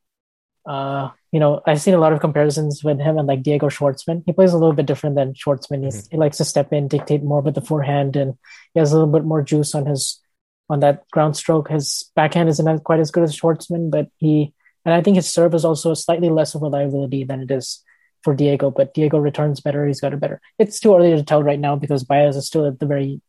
Uh, 0.65 1.09
you 1.31 1.39
know, 1.39 1.61
I've 1.65 1.81
seen 1.81 1.93
a 1.93 1.99
lot 1.99 2.13
of 2.13 2.19
comparisons 2.19 2.83
with 2.83 2.99
him 2.99 3.17
and 3.17 3.27
like 3.27 3.43
Diego 3.43 3.67
Schwartzman. 3.67 4.23
He 4.25 4.33
plays 4.33 4.53
a 4.53 4.57
little 4.57 4.73
bit 4.73 4.85
different 4.85 5.15
than 5.15 5.33
Schwartzman. 5.33 5.83
Mm-hmm. 5.83 6.07
He 6.11 6.17
likes 6.17 6.37
to 6.37 6.45
step 6.45 6.71
in, 6.71 6.87
dictate 6.87 7.23
more 7.23 7.41
with 7.41 7.55
the 7.55 7.61
forehand, 7.61 8.15
and 8.15 8.37
he 8.73 8.79
has 8.79 8.91
a 8.91 8.95
little 8.95 9.11
bit 9.11 9.25
more 9.25 9.41
juice 9.41 9.73
on 9.75 9.85
his 9.85 10.21
on 10.69 10.79
that 10.81 11.09
ground 11.11 11.35
stroke. 11.35 11.69
His 11.69 12.11
backhand 12.15 12.49
isn't 12.49 12.83
quite 12.83 12.99
as 12.99 13.11
good 13.11 13.23
as 13.23 13.37
Schwartzman, 13.37 13.91
but 13.91 14.09
he 14.17 14.53
and 14.85 14.93
I 14.93 15.01
think 15.01 15.15
his 15.15 15.31
serve 15.31 15.53
is 15.53 15.65
also 15.65 15.93
slightly 15.93 16.29
less 16.29 16.55
of 16.55 16.61
a 16.61 16.67
liability 16.67 17.23
than 17.23 17.41
it 17.41 17.51
is 17.51 17.83
for 18.23 18.35
Diego, 18.35 18.71
but 18.71 18.93
Diego 18.93 19.17
returns 19.17 19.59
better. 19.59 19.85
He's 19.85 20.01
got 20.01 20.13
a 20.13 20.17
better. 20.17 20.41
It's 20.57 20.79
too 20.79 20.95
early 20.95 21.11
to 21.11 21.23
tell 21.23 21.43
right 21.43 21.59
now 21.59 21.75
because 21.75 22.03
Baez 22.03 22.35
is 22.35 22.47
still 22.47 22.65
at 22.65 22.79
the 22.79 22.85
very 22.85 23.21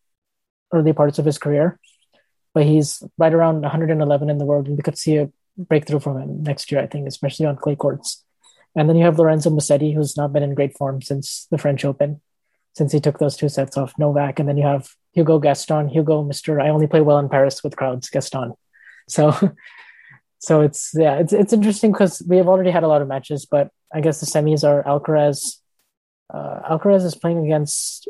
early 0.73 0.93
parts 0.93 1.19
of 1.19 1.25
his 1.25 1.39
career, 1.39 1.79
but 2.53 2.65
he's 2.65 3.03
right 3.19 3.35
around 3.35 3.63
111 3.63 4.31
in 4.31 4.39
the 4.39 4.45
world, 4.45 4.67
and 4.67 4.77
we 4.77 4.83
could 4.83 4.99
see 4.99 5.17
a 5.17 5.31
breakthrough 5.57 6.01
from 6.01 6.21
him 6.21 6.43
next 6.43 6.71
year, 6.71 6.81
I 6.81 6.87
think, 6.87 7.07
especially 7.07 7.47
on 7.47 7.57
clay 7.57 7.77
courts. 7.77 8.25
And 8.77 8.89
then 8.89 8.97
you 8.97 9.05
have 9.05 9.19
Lorenzo 9.19 9.51
Musetti, 9.51 9.95
who's 9.95 10.17
not 10.17 10.33
been 10.33 10.43
in 10.43 10.55
great 10.55 10.77
form 10.77 11.01
since 11.01 11.47
the 11.51 11.59
French 11.59 11.85
Open, 11.85 12.21
since 12.75 12.93
he 12.93 13.01
took 13.01 13.19
those 13.19 13.37
two 13.37 13.49
sets 13.49 13.77
off 13.77 13.95
Novak. 13.99 14.41
And 14.41 14.49
then 14.49 14.57
you 14.57 14.65
have 14.65 14.89
Hugo 15.13 15.39
Gaston, 15.39 15.89
Hugo, 15.89 16.25
Mr. 16.25 16.61
I 16.61 16.71
only 16.71 16.89
play 16.89 17.01
well 17.01 17.19
in 17.19 17.29
Paris 17.29 17.63
with 17.63 17.77
crowds, 17.77 18.11
Gaston. 18.11 18.55
So 19.09 19.33
so 20.45 20.61
it's 20.61 20.93
yeah, 20.95 21.15
it's 21.15 21.33
it's 21.33 21.55
interesting 21.55 21.91
because 21.91 22.23
we 22.29 22.37
have 22.37 22.49
already 22.49 22.71
had 22.71 22.83
a 22.83 22.89
lot 22.89 23.01
of 23.01 23.09
matches, 23.09 23.47
but 23.47 23.71
I 23.91 24.03
guess 24.03 24.21
the 24.21 24.27
semis 24.27 24.63
are 24.63 24.83
Alcaraz. 24.83 25.57
Uh, 26.29 26.77
Alcaraz 26.77 27.03
is 27.03 27.15
playing 27.15 27.47
against 27.47 28.09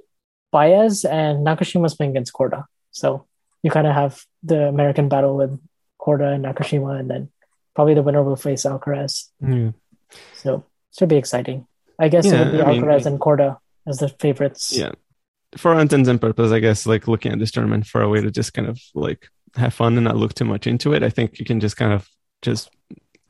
Baez, 0.51 1.05
and 1.05 1.47
Nakashima 1.47 1.87
is 1.87 1.95
playing 1.95 2.11
against 2.11 2.33
Korda. 2.33 2.65
So 2.91 3.27
you 3.63 3.71
kind 3.71 3.87
of 3.87 3.95
have 3.95 4.21
the 4.43 4.67
American 4.67 5.09
battle 5.09 5.37
with 5.37 5.61
Korda 6.01 6.35
and 6.35 6.45
Nakashima, 6.45 6.99
and 6.99 7.09
then 7.09 7.31
probably 7.77 7.95
the 7.95 8.03
winner 8.03 8.25
will 8.25 8.35
face 8.35 8.65
Alcaraz. 8.65 9.31
Mm. 9.41 9.75
So 10.35 10.57
it 10.57 10.99
should 10.99 11.09
be 11.09 11.17
exciting. 11.17 11.69
I 12.01 12.09
guess 12.09 12.27
yeah, 12.27 12.43
it 12.43 12.45
will 12.47 12.53
be 12.53 12.63
I 12.63 12.75
Alcaraz 12.75 13.05
mean, 13.05 13.15
and 13.15 13.21
Korda 13.21 13.59
as 13.87 13.99
the 13.99 14.09
favorites. 14.09 14.73
Yeah. 14.77 14.91
For 15.57 15.79
intents 15.79 16.09
and 16.09 16.21
purposes, 16.21 16.51
I 16.51 16.59
guess 16.59 16.85
like 16.85 17.07
looking 17.07 17.31
at 17.31 17.39
this 17.39 17.53
tournament 17.53 17.87
for 17.87 18.03
a 18.03 18.09
way 18.09 18.21
to 18.21 18.33
just 18.33 18.55
kind 18.55 18.67
of 18.67 18.81
like 18.93 19.29
have 19.55 19.73
fun 19.73 19.97
and 19.97 20.05
not 20.05 20.17
look 20.17 20.35
too 20.35 20.45
much 20.45 20.67
into 20.67 20.95
it. 20.95 21.05
I 21.05 21.11
think 21.11 21.39
you 21.39 21.45
can 21.45 21.61
just 21.61 21.77
kind 21.77 21.93
of 21.93 22.09
just 22.45 22.71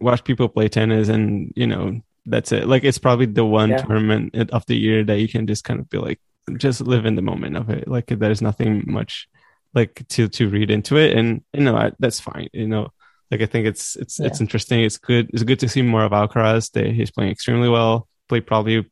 watch 0.01 0.25
people 0.25 0.49
play 0.49 0.69
tennis 0.69 1.09
and 1.09 1.53
you 1.57 1.67
know 1.67 2.01
that's 2.27 2.53
it. 2.53 2.67
Like 2.67 2.85
it's 2.85 2.99
probably 2.99 3.27
the 3.27 3.45
one 3.45 3.71
yeah. 3.71 3.79
tournament 3.79 4.35
of 4.51 4.67
the 4.67 4.77
year 4.77 5.05
that 5.05 5.19
you 5.19 5.29
can 5.29 5.47
just 5.47 5.65
kind 5.65 5.81
of 5.81 5.89
be 5.89 5.99
like 5.99 6.21
just 6.57 6.81
live 6.81 7.07
in 7.07 7.15
the 7.15 7.23
moment 7.23 7.57
of 7.57 7.71
it. 7.71 7.89
Like 7.89 8.07
there's 8.07 8.43
nothing 8.43 8.85
much 8.87 9.29
like 9.75 10.07
to 10.09 10.29
to 10.29 10.49
read 10.49 10.71
into 10.71 10.97
it. 10.97 11.17
And 11.17 11.43
you 11.53 11.63
know 11.63 11.77
I, 11.77 11.93
that's 11.99 12.21
fine 12.21 12.49
you 12.53 12.69
know. 12.69 12.91
Like 13.31 13.41
i 13.41 13.47
think 13.47 13.67
it's 13.67 13.97
it's 13.97 14.19
yeah. 14.19 14.27
it's 14.27 14.41
interesting. 14.41 14.83
It's 14.83 14.99
good 14.99 15.31
it's 15.33 15.43
good 15.43 15.61
to 15.61 15.69
see 15.69 15.83
more 15.83 16.05
of 16.05 16.13
alcaraz. 16.13 16.73
That 16.73 16.87
he's 16.87 17.11
playing 17.11 17.33
extremely 17.33 17.69
well. 17.69 18.09
Played 18.29 18.47
probably 18.47 18.91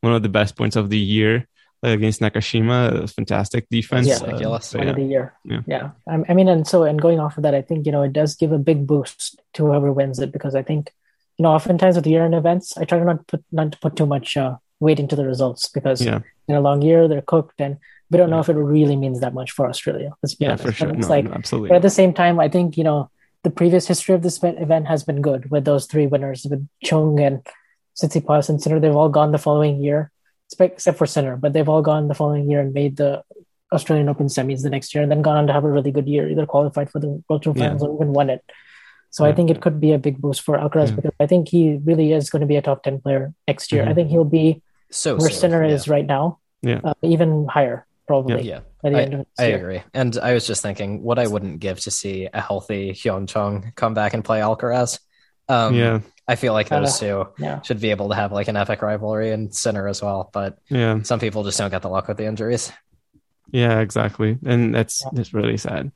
one 0.00 0.12
of 0.12 0.22
the 0.22 0.28
best 0.28 0.56
points 0.56 0.76
of 0.76 0.90
the 0.90 0.98
year 0.98 1.46
against 1.82 2.20
Nakashima. 2.20 3.12
fantastic 3.12 3.68
defense. 3.70 4.06
Yeah, 4.06 4.16
uh, 4.16 4.38
yeah. 4.38 4.90
of 4.90 4.96
the 4.96 5.02
year. 5.02 5.34
Yeah. 5.44 5.60
yeah. 5.66 5.90
I 6.08 6.34
mean, 6.34 6.48
and 6.48 6.66
so, 6.66 6.84
and 6.84 7.00
going 7.00 7.20
off 7.20 7.36
of 7.36 7.42
that, 7.44 7.54
I 7.54 7.62
think, 7.62 7.86
you 7.86 7.92
know, 7.92 8.02
it 8.02 8.12
does 8.12 8.34
give 8.34 8.52
a 8.52 8.58
big 8.58 8.86
boost 8.86 9.40
to 9.54 9.66
whoever 9.66 9.92
wins 9.92 10.18
it 10.18 10.32
because 10.32 10.54
I 10.54 10.62
think, 10.62 10.92
you 11.36 11.44
know, 11.44 11.50
oftentimes 11.50 11.96
with 11.96 12.06
year 12.06 12.24
end 12.24 12.34
events, 12.34 12.76
I 12.76 12.84
try 12.84 12.98
to 12.98 13.04
not 13.04 13.26
put, 13.26 13.44
not 13.52 13.72
to 13.72 13.78
put 13.78 13.96
too 13.96 14.06
much 14.06 14.36
uh, 14.36 14.56
weight 14.80 14.98
into 14.98 15.16
the 15.16 15.26
results 15.26 15.68
because 15.68 16.04
yeah. 16.04 16.20
in 16.48 16.56
a 16.56 16.60
long 16.60 16.82
year, 16.82 17.06
they're 17.06 17.22
cooked 17.22 17.60
and 17.60 17.78
we 18.10 18.18
don't 18.18 18.30
know 18.30 18.40
if 18.40 18.48
it 18.48 18.54
really 18.54 18.96
means 18.96 19.20
that 19.20 19.34
much 19.34 19.52
for 19.52 19.68
Australia. 19.68 20.12
Let's 20.22 20.34
be 20.34 20.46
yeah, 20.46 20.52
honest. 20.52 20.64
for 20.64 20.72
sure. 20.72 20.88
It's 20.90 21.08
no, 21.08 21.08
like, 21.08 21.24
no, 21.26 21.32
absolutely. 21.32 21.68
But 21.68 21.76
at 21.76 21.82
the 21.82 21.90
same 21.90 22.14
time, 22.14 22.40
I 22.40 22.48
think, 22.48 22.76
you 22.76 22.84
know, 22.84 23.10
the 23.44 23.50
previous 23.50 23.86
history 23.86 24.14
of 24.14 24.22
this 24.22 24.42
event 24.42 24.88
has 24.88 25.04
been 25.04 25.22
good 25.22 25.50
with 25.50 25.64
those 25.64 25.86
three 25.86 26.06
winners 26.06 26.44
with 26.44 26.66
Chung 26.82 27.20
and 27.20 27.46
Tsitsipas 28.00 28.48
and 28.48 28.60
Sinner. 28.60 28.80
They've 28.80 28.94
all 28.94 29.08
gone 29.08 29.32
the 29.32 29.38
following 29.38 29.82
year 29.82 30.10
except 30.58 30.98
for 30.98 31.06
Sinner, 31.06 31.36
but 31.36 31.52
they've 31.52 31.68
all 31.68 31.82
gone 31.82 32.08
the 32.08 32.14
following 32.14 32.50
year 32.50 32.60
and 32.60 32.72
made 32.72 32.96
the 32.96 33.22
Australian 33.72 34.08
Open 34.08 34.26
semis 34.26 34.62
the 34.62 34.70
next 34.70 34.94
year, 34.94 35.02
and 35.02 35.10
then 35.12 35.22
gone 35.22 35.36
on 35.36 35.46
to 35.46 35.52
have 35.52 35.64
a 35.64 35.70
really 35.70 35.90
good 35.92 36.08
year, 36.08 36.28
either 36.28 36.46
qualified 36.46 36.90
for 36.90 36.98
the 37.00 37.22
World 37.28 37.42
Tour 37.42 37.54
Finals 37.54 37.82
yeah. 37.82 37.88
or 37.88 37.94
even 37.96 38.12
won 38.12 38.30
it. 38.30 38.42
So 39.10 39.24
I 39.24 39.32
think 39.32 39.50
it 39.50 39.60
could 39.62 39.80
be 39.80 39.92
a 39.92 39.98
big 39.98 40.18
boost 40.20 40.42
for 40.42 40.56
Alcaraz 40.58 40.88
Yeah. 40.90 40.96
because 40.96 41.12
I 41.20 41.26
think 41.26 41.48
he 41.48 41.78
really 41.84 42.12
is 42.12 42.28
going 42.30 42.40
to 42.40 42.46
be 42.46 42.56
a 42.56 42.62
top 42.62 42.82
10 42.82 43.00
player 43.00 43.32
next 43.46 43.72
year. 43.72 43.82
I 43.84 43.88
Mhm. 43.88 43.94
think 43.94 44.10
he'll 44.10 44.24
be 44.24 44.62
So 44.90 45.16
where 45.16 45.30
soon, 45.30 45.40
Sinner 45.40 45.64
yeah. 45.64 45.74
is 45.74 45.88
right 45.88 46.04
now, 46.06 46.38
Yeah. 46.62 46.80
uh, 46.84 46.94
even 47.02 47.46
higher, 47.48 47.86
probably. 48.06 48.42
Yeah, 48.42 48.60
By 48.82 48.90
the 48.90 49.00
end 49.02 49.14
of 49.14 49.18
this 49.20 49.26
I 49.38 49.46
year. 49.48 49.56
agree. 49.58 49.82
And 49.94 50.16
I 50.18 50.34
was 50.34 50.46
just 50.46 50.62
thinking 50.62 51.02
what 51.02 51.18
I 51.18 51.26
wouldn't 51.26 51.60
give 51.60 51.80
to 51.80 51.90
see 51.90 52.28
a 52.32 52.40
healthy 52.40 52.92
Hyun 52.92 53.26
Chung 53.28 53.72
come 53.76 53.94
back 53.94 54.12
and 54.14 54.24
play 54.24 54.40
Alcaraz. 54.40 54.98
Um, 55.48 55.74
yeah, 55.74 56.00
I 56.28 56.36
feel 56.36 56.52
like 56.52 56.68
those 56.68 57.02
Uh, 57.02 57.06
two 57.06 57.42
Yeah. 57.42 57.60
should 57.62 57.80
be 57.80 57.90
able 57.90 58.08
to 58.10 58.14
have 58.14 58.32
like 58.32 58.48
an 58.48 58.56
epic 58.56 58.82
rivalry 58.82 59.30
and 59.32 59.52
center 59.54 59.88
as 59.88 60.02
well. 60.02 60.28
But 60.32 60.58
yeah, 60.68 61.00
some 61.02 61.18
people 61.20 61.42
just 61.44 61.58
don't 61.58 61.70
get 61.70 61.82
the 61.82 61.88
luck 61.88 62.06
with 62.08 62.18
the 62.18 62.26
injuries. 62.26 62.70
yeah, 63.50 63.80
exactly. 63.80 64.36
And 64.44 64.74
that's 64.74 65.00
Yeah. 65.02 65.10
that's 65.14 65.32
really 65.32 65.56
sad. 65.56 65.90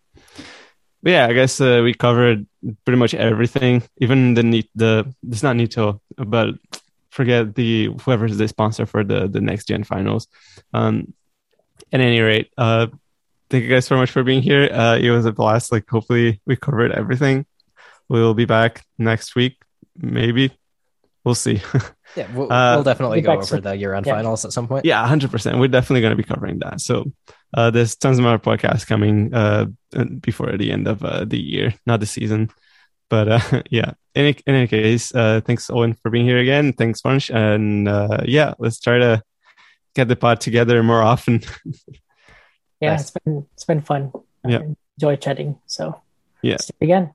But 1.02 1.10
yeah, 1.12 1.26
I 1.26 1.32
guess 1.34 1.60
uh, 1.60 1.80
we 1.84 1.92
covered 1.94 2.46
pretty 2.84 2.98
much 2.98 3.12
everything. 3.14 3.82
Even 3.98 4.34
the 4.34 4.42
need 4.42 4.68
the 4.74 5.04
it's 5.28 5.42
not 5.42 5.56
Nito, 5.56 6.00
but 6.16 6.54
forget 7.10 7.54
the 7.54 7.90
whoever's 8.02 8.38
the 8.38 8.48
sponsor 8.48 8.86
for 8.86 9.04
the 9.04 9.28
the 9.28 9.40
next 9.40 9.66
gen 9.68 9.84
finals. 9.84 10.28
Um, 10.72 11.12
at 11.92 12.00
any 12.00 12.20
rate, 12.20 12.48
uh, 12.56 12.86
thank 13.50 13.64
you 13.64 13.68
guys 13.70 13.84
so 13.84 13.96
much 13.96 14.10
for 14.10 14.22
being 14.24 14.40
here. 14.42 14.70
Uh, 14.72 14.96
it 14.96 15.10
was 15.10 15.26
a 15.26 15.32
blast. 15.32 15.72
Like, 15.72 15.84
hopefully, 15.90 16.40
we 16.46 16.56
covered 16.56 16.92
everything. 16.92 17.44
We'll 18.08 18.32
be 18.34 18.46
back 18.46 18.86
next 18.96 19.34
week, 19.36 19.56
maybe. 19.96 20.52
We'll 21.24 21.34
see. 21.34 21.60
Yeah, 22.14 22.26
we'll, 22.34 22.52
Uh, 22.52 22.74
we'll 22.74 22.84
definitely 22.84 23.22
go 23.22 23.32
over 23.32 23.42
soon. 23.46 23.62
the 23.62 23.74
year-end 23.74 24.04
Yeah. 24.04 24.16
finals 24.16 24.44
at 24.44 24.52
some 24.52 24.68
point. 24.68 24.84
yeah, 24.84 25.06
hundred 25.06 25.30
percent. 25.30 25.56
We're 25.58 25.68
definitely 25.68 26.02
going 26.02 26.10
to 26.10 26.16
be 26.22 26.28
covering 26.28 26.58
that. 26.58 26.82
So, 26.82 27.10
uh, 27.56 27.70
there's 27.70 27.96
tons 27.96 28.18
of 28.18 28.24
more 28.24 28.38
podcasts 28.38 28.86
coming 28.86 29.32
uh 29.32 29.64
before 30.20 30.54
the 30.58 30.72
end 30.72 30.88
of 30.88 31.02
uh, 31.02 31.24
the 31.24 31.40
year, 31.40 31.72
not 31.86 32.00
the 32.00 32.06
season. 32.06 32.50
But 33.08 33.28
uh, 33.28 33.62
yeah, 33.70 33.92
in 34.14 34.26
any, 34.26 34.36
in 34.46 34.54
any 34.54 34.66
case, 34.66 35.14
uh, 35.14 35.40
thanks 35.42 35.70
Owen 35.70 35.94
for 35.94 36.10
being 36.10 36.26
here 36.26 36.36
again. 36.36 36.74
Thanks 36.74 37.00
Bunch, 37.00 37.30
and 37.30 37.88
uh, 37.88 38.18
yeah, 38.26 38.52
let's 38.58 38.78
try 38.78 38.98
to 38.98 39.22
get 39.94 40.08
the 40.08 40.16
pod 40.16 40.42
together 40.42 40.82
more 40.82 41.00
often. 41.00 41.40
Yeah, 42.82 42.90
Nice. 42.90 43.00
it's 43.02 43.10
been 43.12 43.46
it's 43.54 43.64
been 43.64 43.80
fun. 43.80 44.12
Yeah. 44.46 44.60
Enjoy 44.98 45.16
chatting. 45.16 45.56
So 45.66 45.98
Yeah. 46.42 46.54
let's 46.60 46.70
again. 46.80 47.14